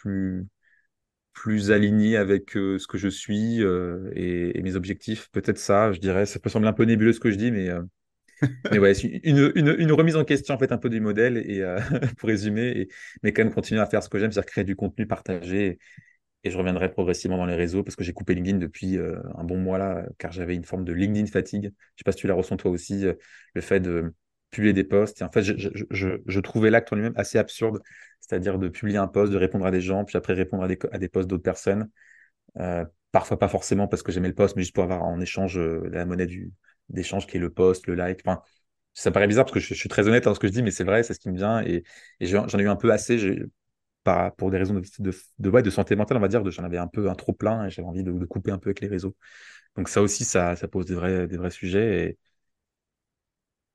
plus 1.34 1.72
alignée 1.72 2.16
avec 2.16 2.56
euh, 2.56 2.78
ce 2.78 2.88
que 2.88 2.98
je 2.98 3.10
suis 3.10 3.62
euh, 3.64 4.12
et, 4.16 4.62
mes 4.62 4.76
objectifs. 4.76 5.30
Peut-être 5.32 5.58
ça, 5.58 5.92
je 5.92 6.00
dirais. 6.00 6.26
Ça 6.26 6.40
peut 6.40 6.50
sembler 6.50 6.70
un 6.70 6.74
peu 6.74 6.84
nébuleux 6.84 7.12
ce 7.12 7.20
que 7.20 7.32
je 7.32 7.38
dis, 7.38 7.52
mais 7.52 7.70
mais 8.72 8.80
ouais, 8.80 8.94
une, 8.94 9.52
une, 9.56 9.92
remise 9.92 10.16
en 10.16 10.24
question 10.24 10.56
en 10.56 10.58
fait 10.58 10.72
un 10.72 10.78
peu 10.78 10.90
du 10.90 11.00
modèle 11.00 11.38
et 11.38 11.62
euh, 11.62 11.80
pour 12.18 12.30
résumer, 12.30 12.88
mais 13.22 13.34
quand 13.34 13.44
même 13.44 13.54
continuer 13.54 13.82
à 13.82 13.86
faire 13.86 14.04
ce 14.04 14.10
que 14.10 14.20
j'aime, 14.20 14.32
c'est-à-dire 14.32 14.52
créer 14.52 14.64
du 14.64 14.76
contenu 14.76 15.08
partagé. 15.08 15.80
Et 16.46 16.50
je 16.52 16.58
reviendrai 16.58 16.92
progressivement 16.92 17.38
dans 17.38 17.46
les 17.46 17.56
réseaux 17.56 17.84
parce 17.84 17.96
que 17.96 18.04
j'ai 18.04 18.12
coupé 18.12 18.36
LinkedIn 18.36 18.58
depuis 18.58 18.98
euh, 18.98 19.18
un 19.36 19.46
bon 19.46 19.58
mois 19.58 19.78
là, 19.78 20.06
car 20.18 20.32
j'avais 20.34 20.56
une 20.56 20.66
forme 20.66 20.84
de 20.84 20.92
LinkedIn 20.92 21.28
fatigue. 21.28 21.72
Je 21.96 22.00
sais 22.00 22.04
pas 22.04 22.12
si 22.12 22.18
tu 22.18 22.28
la 22.28 22.34
ressens 22.34 22.58
toi 22.58 22.72
aussi, 22.72 23.06
euh, 23.06 23.14
le 23.54 23.62
fait 23.62 23.80
de 23.80 24.14
publier 24.52 24.74
des 24.74 24.84
posts. 24.84 25.22
Et 25.22 25.24
en 25.24 25.32
fait, 25.32 25.42
je, 25.42 25.70
je, 25.90 26.08
je, 26.26 26.40
trouvais 26.42 26.70
l'acte 26.70 26.92
en 26.92 26.98
lui-même 26.98 27.14
assez 27.16 27.38
absurde, 27.38 27.80
c'est-à-dire 28.20 28.60
de 28.60 28.68
publier 28.68 28.98
un 28.98 29.08
post, 29.08 29.32
de 29.32 29.38
répondre 29.38 29.66
à 29.66 29.72
des 29.72 29.82
gens, 29.82 30.04
puis 30.04 30.18
après 30.18 30.34
répondre 30.34 30.64
à 30.64 30.68
des, 30.68 30.78
à 30.92 30.98
des 30.98 31.08
posts 31.08 31.30
d'autres 31.30 31.44
personnes. 31.44 31.90
parfois 33.12 33.40
pas 33.40 33.48
forcément 33.48 33.88
parce 33.88 34.04
que 34.04 34.12
j'aimais 34.12 34.28
le 34.28 34.36
post, 34.36 34.56
mais 34.56 34.64
juste 34.64 34.76
pour 34.76 34.84
avoir 34.84 35.04
en 35.04 35.20
échange 35.22 35.58
la 35.58 36.06
monnaie 36.06 36.28
du, 36.28 36.52
d'échange 36.90 37.28
qui 37.28 37.38
est 37.38 37.40
le 37.40 37.52
post, 37.52 37.88
le 37.88 37.96
like. 37.96 38.22
Enfin, 38.26 38.42
ça 38.94 39.12
paraît 39.12 39.28
bizarre 39.28 39.46
parce 39.46 39.54
que 39.54 39.60
je, 39.60 39.74
suis 39.74 39.90
très 39.90 40.08
honnête 40.08 40.26
dans 40.26 40.36
ce 40.36 40.40
que 40.40 40.48
je 40.48 40.54
dis, 40.54 40.64
mais 40.64 40.72
c'est 40.72 40.84
vrai, 40.84 41.04
c'est 41.04 41.14
ce 41.14 41.20
qui 41.20 41.30
me 41.30 41.38
vient. 41.38 41.62
Et, 41.64 41.84
j'en 42.22 42.48
ai 42.48 42.64
eu 42.64 42.70
un 42.70 42.76
peu 42.76 42.92
assez 42.92 43.40
par, 44.04 44.36
pour 44.36 44.52
des 44.52 44.58
raisons 44.58 44.76
de, 44.76 44.82
de, 45.00 45.14
de, 45.40 45.62
de 45.62 45.70
santé 45.70 45.96
mentale, 45.96 46.18
on 46.18 46.22
va 46.22 46.28
dire. 46.28 46.50
J'en 46.52 46.64
avais 46.64 46.78
un 46.78 46.88
peu 46.88 47.10
un 47.10 47.16
trop 47.16 47.34
plein 47.34 47.66
et 47.66 47.70
j'avais 47.70 47.88
envie 47.88 48.04
de, 48.04 48.26
couper 48.26 48.52
un 48.52 48.58
peu 48.58 48.70
avec 48.70 48.82
les 48.82 48.88
réseaux. 48.88 49.16
Donc 49.76 49.90
ça 49.90 50.02
aussi, 50.02 50.24
ça, 50.24 50.56
ça 50.56 50.68
pose 50.68 50.86
des 50.86 50.96
vrais, 50.96 51.28
des 51.28 51.38
vrais 51.38 51.52
sujets. 51.52 52.18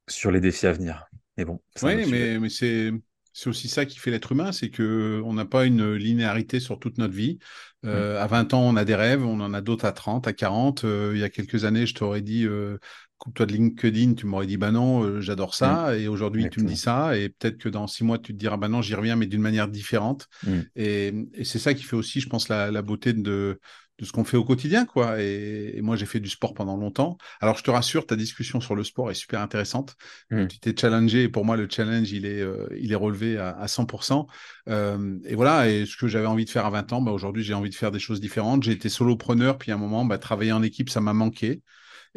sur 0.07 0.31
les 0.31 0.41
défis 0.41 0.67
à 0.67 0.73
venir. 0.73 1.09
Mais 1.37 1.45
bon. 1.45 1.61
Oui, 1.83 2.11
mais, 2.11 2.39
mais 2.39 2.49
c'est 2.49 2.93
c'est 3.39 3.49
aussi 3.49 3.69
ça 3.69 3.87
qui 3.87 4.01
fait 4.01 4.11
l'être 4.11 4.33
humain, 4.33 4.51
c'est 4.51 4.69
que 4.69 5.23
on 5.25 5.33
n'a 5.33 5.45
pas 5.45 5.65
une 5.65 5.95
linéarité 5.95 6.59
sur 6.59 6.81
toute 6.81 6.99
notre 6.99 7.15
vie. 7.15 7.39
Euh, 7.87 8.19
mm. 8.19 8.23
À 8.23 8.27
20 8.27 8.55
ans, 8.55 8.63
on 8.63 8.75
a 8.75 8.85
des 8.85 8.97
rêves, 8.97 9.25
on 9.25 9.41
en 9.41 9.55
a 9.55 9.61
d'autres 9.61 9.85
à 9.85 9.93
30, 9.93 10.27
à 10.27 10.33
40. 10.33 10.83
Euh, 10.83 11.13
il 11.15 11.21
y 11.21 11.23
a 11.23 11.29
quelques 11.29 11.65
années, 11.65 11.87
je 11.87 11.95
t'aurais 11.95 12.21
dit, 12.21 12.47
euh, 12.47 12.79
coupe-toi 13.19 13.47
de 13.47 13.53
LinkedIn, 13.53 14.15
tu 14.15 14.27
m'aurais 14.27 14.49
dit, 14.49 14.57
bah 14.57 14.73
non, 14.73 15.21
j'adore 15.21 15.55
ça. 15.55 15.93
Mm. 15.93 16.01
Et 16.01 16.09
aujourd'hui, 16.09 16.51
tu 16.51 16.61
me 16.61 16.67
dis 16.67 16.77
ça. 16.77 17.17
Et 17.17 17.29
peut-être 17.29 17.59
que 17.59 17.69
dans 17.69 17.87
six 17.87 18.03
mois, 18.03 18.19
tu 18.19 18.33
te 18.33 18.39
diras, 18.39 18.57
bah 18.57 18.67
non, 18.67 18.83
j'y 18.83 18.97
reviens, 18.97 19.15
mais 19.15 19.27
d'une 19.27 19.41
manière 19.41 19.69
différente. 19.69 20.27
Mm. 20.45 20.59
Et, 20.75 21.15
c'est 21.45 21.61
ça 21.61 21.75
qui 21.75 21.85
fait 21.85 21.97
aussi, 21.97 22.21
je 22.21 22.29
pense, 22.29 22.49
la 22.49 22.83
beauté 22.83 23.13
de, 23.13 23.61
de 23.99 24.05
ce 24.05 24.13
qu'on 24.13 24.25
fait 24.25 24.37
au 24.37 24.45
quotidien, 24.45 24.87
quoi. 24.87 25.21
Et, 25.21 25.81
moi, 25.83 25.97
j'ai 25.97 26.07
fait 26.07 26.21
du 26.21 26.29
sport 26.29 26.55
pendant 26.55 26.77
longtemps. 26.77 27.19
Alors, 27.41 27.57
je 27.57 27.65
te 27.65 27.71
rassure, 27.71 28.07
ta 28.07 28.17
discussion 28.17 28.61
sur 28.61 28.75
le 28.75 28.85
sport 28.85 29.11
est 29.11 29.15
super 29.15 29.41
intéressante. 29.41 29.97
Hmm. 30.31 30.47
Tu 30.47 30.61
t'es 30.61 30.75
challengé, 30.79 31.25
et 31.25 31.29
pour 31.29 31.45
moi, 31.45 31.57
le 31.57 31.69
challenge, 31.69 32.13
il 32.13 32.25
est, 32.25 32.41
euh, 32.41 32.67
il 32.79 32.93
est 32.93 32.97
relevé 32.97 33.39
à, 33.39 33.67
100%. 33.67 34.27
Euh, 34.69 35.19
et 35.25 35.35
voilà, 35.35 35.69
et 35.69 35.87
ce 35.87 35.97
que 35.97 36.07
j'avais 36.07 36.27
envie 36.27 36.45
de 36.45 36.51
faire 36.51 36.67
à 36.67 36.71
20 36.71 36.93
ans, 36.93 37.03
bah, 37.03 37.13
aujourd'hui, 37.13 37.43
j'ai 37.43 37.55
envie 37.55 37.71
de 37.71 37.75
faire 37.75 37.91
des 37.91 37.99
choses 37.99 38.21
différentes. 38.21 38.63
J'ai 38.63 38.73
été 38.73 38.89
solopreneur, 38.89 39.59
puis 39.59 39.73
à 39.73 39.75
un 39.75 39.79
moment, 39.79 40.05
bah, 40.05 40.19
travailler 40.19 40.53
en 40.53 40.63
équipe, 40.63 40.91
ça 40.91 41.01
m'a 41.01 41.13
manqué. 41.13 41.63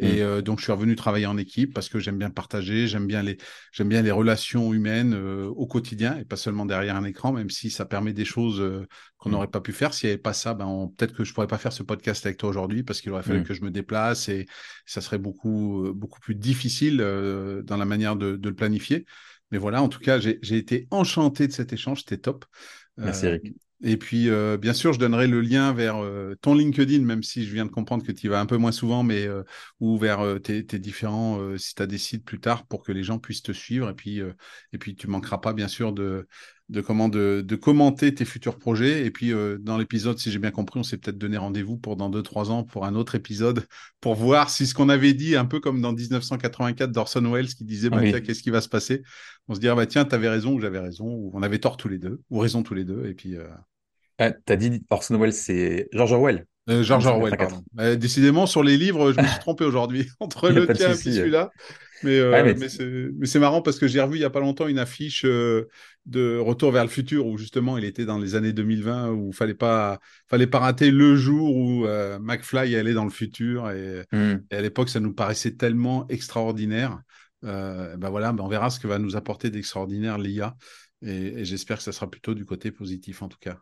Et 0.02 0.16
mm. 0.16 0.20
euh, 0.20 0.42
donc, 0.42 0.58
je 0.58 0.64
suis 0.64 0.72
revenu 0.72 0.96
travailler 0.96 1.26
en 1.26 1.38
équipe 1.38 1.72
parce 1.72 1.88
que 1.88 2.00
j'aime 2.00 2.18
bien 2.18 2.30
partager, 2.30 2.88
j'aime 2.88 3.06
bien 3.06 3.22
les, 3.22 3.38
j'aime 3.70 3.88
bien 3.88 4.02
les 4.02 4.10
relations 4.10 4.74
humaines 4.74 5.14
euh, 5.14 5.46
au 5.46 5.66
quotidien 5.66 6.18
et 6.18 6.24
pas 6.24 6.36
seulement 6.36 6.66
derrière 6.66 6.96
un 6.96 7.04
écran, 7.04 7.32
même 7.32 7.50
si 7.50 7.70
ça 7.70 7.84
permet 7.84 8.12
des 8.12 8.24
choses 8.24 8.60
euh, 8.60 8.86
qu'on 9.16 9.28
mm. 9.28 9.32
n'aurait 9.32 9.46
pas 9.46 9.60
pu 9.60 9.72
faire. 9.72 9.94
S'il 9.94 10.08
n'y 10.08 10.14
avait 10.14 10.22
pas 10.22 10.32
ça, 10.32 10.54
ben, 10.54 10.90
peut-être 10.96 11.14
que 11.14 11.22
je 11.22 11.32
pourrais 11.32 11.46
pas 11.46 11.58
faire 11.58 11.72
ce 11.72 11.84
podcast 11.84 12.26
avec 12.26 12.36
toi 12.36 12.48
aujourd'hui 12.48 12.82
parce 12.82 13.00
qu'il 13.00 13.12
aurait 13.12 13.22
fallu 13.22 13.40
mm. 13.40 13.44
que 13.44 13.54
je 13.54 13.62
me 13.62 13.70
déplace 13.70 14.28
et 14.28 14.46
ça 14.86 15.00
serait 15.00 15.18
beaucoup, 15.18 15.92
beaucoup 15.94 16.20
plus 16.20 16.34
difficile 16.34 16.96
dans 16.98 17.76
la 17.76 17.84
manière 17.84 18.16
de, 18.16 18.36
de, 18.36 18.48
le 18.48 18.54
planifier. 18.56 19.06
Mais 19.52 19.58
voilà, 19.58 19.82
en 19.82 19.88
tout 19.88 20.00
cas, 20.00 20.18
j'ai 20.18 20.56
été 20.56 20.88
enchanté 20.90 21.46
de 21.46 21.52
cet 21.52 21.72
échange, 21.72 22.00
c'était 22.00 22.18
top. 22.18 22.44
Merci 22.96 23.26
Eric. 23.26 23.54
Et 23.84 23.96
puis, 23.96 24.30
euh, 24.30 24.56
bien 24.56 24.74
sûr, 24.74 24.92
je 24.92 25.00
donnerai 25.00 25.26
le 25.26 25.40
lien 25.40 25.72
vers 25.72 25.96
euh, 25.96 26.36
ton 26.40 26.54
LinkedIn, 26.54 27.00
même 27.00 27.24
si 27.24 27.44
je 27.44 27.52
viens 27.52 27.64
de 27.64 27.70
comprendre 27.70 28.04
que 28.04 28.12
tu 28.12 28.26
y 28.26 28.30
vas 28.30 28.38
un 28.38 28.46
peu 28.46 28.56
moins 28.56 28.70
souvent, 28.70 29.02
mais 29.02 29.26
euh, 29.26 29.42
ou 29.80 29.98
vers 29.98 30.40
tes, 30.40 30.62
différents, 30.62 31.56
si 31.58 31.74
tu 31.74 31.82
as 31.82 31.86
des 31.86 31.98
sites 31.98 32.24
plus 32.24 32.38
tard, 32.38 32.64
pour 32.66 32.84
que 32.84 32.92
les 32.92 33.02
gens 33.02 33.18
puissent 33.18 33.42
te 33.42 33.50
suivre. 33.50 33.90
Et 33.90 33.94
puis, 33.94 34.20
et 34.72 34.78
puis 34.78 34.94
tu 34.94 35.08
manqueras 35.08 35.38
pas, 35.38 35.52
bien 35.52 35.66
sûr, 35.66 35.92
de, 35.92 36.28
de, 36.68 36.80
comment, 36.80 37.08
de, 37.08 37.42
de 37.44 37.56
commenter 37.56 38.14
tes 38.14 38.24
futurs 38.24 38.56
projets. 38.58 39.04
Et 39.04 39.10
puis, 39.10 39.32
dans 39.58 39.76
l'épisode, 39.78 40.18
si 40.18 40.30
j'ai 40.30 40.38
bien 40.38 40.52
compris, 40.52 40.78
on 40.78 40.84
s'est 40.84 40.96
peut-être 40.98 41.18
donné 41.18 41.36
rendez-vous 41.36 41.76
pour 41.76 41.96
dans 41.96 42.08
2-3 42.08 42.50
ans 42.50 42.62
pour 42.62 42.86
un 42.86 42.94
autre 42.94 43.16
épisode, 43.16 43.66
pour 44.00 44.14
voir 44.14 44.48
si 44.48 44.66
ce 44.68 44.74
qu'on 44.74 44.90
avait 44.90 45.14
dit, 45.14 45.34
un 45.34 45.44
peu 45.44 45.58
comme 45.58 45.80
dans 45.80 45.92
1984 45.92 46.92
d'Orson 46.92 47.32
Welles 47.32 47.48
qui 47.48 47.64
disait, 47.64 47.90
bah, 47.90 48.00
tiens, 48.00 48.20
qu'est-ce 48.20 48.42
qui 48.44 48.50
va 48.50 48.60
se 48.60 48.68
passer? 48.68 49.02
On 49.48 49.56
se 49.56 49.60
dirait, 49.60 49.74
bah, 49.74 49.86
tiens, 49.86 50.04
tu 50.04 50.14
avais 50.14 50.28
raison 50.28 50.54
ou 50.54 50.60
j'avais 50.60 50.78
raison, 50.78 51.06
ou 51.06 51.32
on 51.34 51.42
avait 51.42 51.58
tort 51.58 51.76
tous 51.76 51.88
les 51.88 51.98
deux, 51.98 52.20
ou 52.30 52.38
raison 52.38 52.62
tous 52.62 52.74
les 52.74 52.84
deux. 52.84 53.06
Et 53.06 53.14
puis. 53.14 53.36
Ah, 54.22 54.30
T'as 54.30 54.56
dit 54.56 54.82
Orson 54.90 55.18
Welles, 55.18 55.32
c'est 55.32 55.88
George 55.92 56.12
Orwell. 56.12 56.46
Euh, 56.70 56.84
George 56.84 57.06
Orwell, 57.06 57.36
pardon. 57.36 57.64
Euh, 57.80 57.96
décidément, 57.96 58.46
sur 58.46 58.62
les 58.62 58.76
livres, 58.76 59.12
je 59.12 59.20
me 59.20 59.26
suis 59.26 59.40
trompé 59.40 59.64
aujourd'hui 59.64 60.08
entre 60.20 60.48
le 60.48 60.66
tien 60.72 60.92
et 60.92 60.94
celui-là. 60.94 61.50
Mais, 62.04 62.18
euh, 62.18 62.54
mais 63.16 63.26
c'est 63.26 63.38
marrant 63.38 63.62
parce 63.62 63.78
que 63.78 63.86
j'ai 63.86 64.00
revu 64.00 64.16
il 64.16 64.20
n'y 64.20 64.24
a 64.24 64.30
pas 64.30 64.40
longtemps 64.40 64.66
une 64.66 64.80
affiche 64.80 65.24
de 65.24 66.38
Retour 66.38 66.72
vers 66.72 66.82
le 66.82 66.90
futur 66.90 67.26
où 67.28 67.38
justement 67.38 67.78
il 67.78 67.84
était 67.84 68.04
dans 68.04 68.18
les 68.18 68.34
années 68.34 68.52
2020 68.52 69.10
où 69.10 69.28
il 69.28 69.36
fallait 69.36 69.54
pas, 69.54 70.00
fallait 70.28 70.48
pas 70.48 70.58
rater 70.58 70.90
le 70.90 71.14
jour 71.14 71.56
où 71.56 71.86
McFly 72.20 72.74
allait 72.76 72.94
dans 72.94 73.04
le 73.04 73.10
futur. 73.10 73.70
Et, 73.70 74.04
hmm. 74.12 74.38
à 74.50 74.60
l'époque, 74.60 74.88
ça 74.88 75.00
nous 75.00 75.14
paraissait 75.14 75.52
tellement 75.52 76.06
extraordinaire. 76.08 77.00
ben 77.42 78.08
voilà, 78.10 78.32
ben 78.32 78.42
on 78.42 78.48
verra 78.48 78.70
ce 78.70 78.80
que 78.80 78.88
va 78.88 78.98
nous 78.98 79.16
apporter 79.16 79.50
d'extraordinaire 79.50 80.18
l'IA. 80.18 80.56
Et, 81.04 81.40
et 81.40 81.44
j'espère 81.44 81.78
que 81.78 81.82
ça 81.84 81.92
sera 81.92 82.10
plutôt 82.10 82.34
du 82.34 82.44
côté 82.44 82.70
positif 82.72 83.22
en 83.22 83.28
tout 83.28 83.38
cas. 83.40 83.58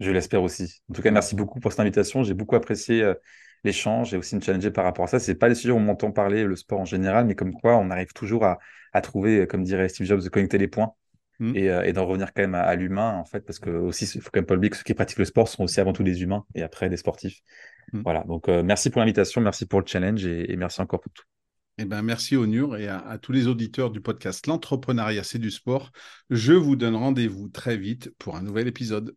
Je 0.00 0.10
l'espère 0.10 0.42
aussi. 0.42 0.82
En 0.90 0.94
tout 0.94 1.02
cas, 1.02 1.10
merci 1.10 1.34
beaucoup 1.34 1.60
pour 1.60 1.70
cette 1.70 1.80
invitation. 1.80 2.22
J'ai 2.24 2.34
beaucoup 2.34 2.56
apprécié 2.56 3.02
euh, 3.02 3.14
l'échange 3.62 4.12
et 4.12 4.16
aussi 4.16 4.34
me 4.34 4.40
challenger 4.40 4.70
par 4.70 4.84
rapport 4.84 5.04
à 5.04 5.08
ça. 5.08 5.18
C'est 5.18 5.36
pas 5.36 5.48
les 5.48 5.54
sujets 5.54 5.72
où 5.72 5.76
on 5.76 5.80
m'entend 5.80 6.10
parler, 6.10 6.44
le 6.44 6.56
sport 6.56 6.80
en 6.80 6.84
général, 6.84 7.26
mais 7.26 7.34
comme 7.34 7.52
quoi 7.52 7.76
on 7.76 7.90
arrive 7.90 8.12
toujours 8.12 8.44
à, 8.44 8.58
trouver, 9.02 9.40
euh, 9.40 9.46
comme 9.46 9.62
dirait 9.62 9.88
Steve 9.88 10.06
Jobs, 10.06 10.22
de 10.22 10.28
connecter 10.28 10.58
les 10.58 10.68
points 10.68 10.94
mmh. 11.38 11.56
euh, 11.56 11.82
et, 11.82 11.92
d'en 11.92 12.06
revenir 12.06 12.32
quand 12.34 12.42
même 12.42 12.56
à, 12.56 12.74
l'humain, 12.74 13.14
en 13.14 13.24
fait, 13.24 13.40
parce 13.40 13.60
que 13.60 13.70
aussi, 13.70 14.04
il 14.04 14.20
faut 14.20 14.30
quand 14.32 14.40
même 14.40 14.46
pas 14.46 14.56
oublier 14.56 14.70
que 14.70 14.76
ceux 14.76 14.82
qui 14.82 14.94
pratiquent 14.94 15.18
le 15.18 15.24
sport 15.24 15.48
sont 15.48 15.62
aussi 15.62 15.80
avant 15.80 15.92
tout 15.92 16.02
des 16.02 16.22
humains 16.22 16.44
et 16.56 16.62
après 16.62 16.88
des 16.88 16.96
sportifs. 16.96 17.40
Mmh. 17.92 18.02
Voilà. 18.02 18.24
Donc, 18.26 18.48
merci 18.48 18.90
pour 18.90 19.00
l'invitation, 19.00 19.40
merci 19.40 19.66
pour 19.66 19.80
le 19.80 19.86
challenge 19.86 20.26
et, 20.26 20.56
merci 20.56 20.80
encore 20.80 21.00
pour 21.00 21.12
tout. 21.12 21.24
Eh 21.78 21.84
ben, 21.84 22.02
merci 22.02 22.36
Onur 22.36 22.76
et 22.76 22.86
à, 22.86 23.18
tous 23.20 23.32
les 23.32 23.48
auditeurs 23.48 23.90
du 23.90 24.00
podcast 24.00 24.46
L'entrepreneuriat, 24.46 25.24
c'est 25.24 25.40
du 25.40 25.50
sport. 25.50 25.90
Je 26.30 26.52
vous 26.52 26.76
donne 26.76 26.94
rendez-vous 26.94 27.48
très 27.48 27.76
vite 27.76 28.10
pour 28.18 28.36
un 28.36 28.42
nouvel 28.42 28.68
épisode. 28.68 29.16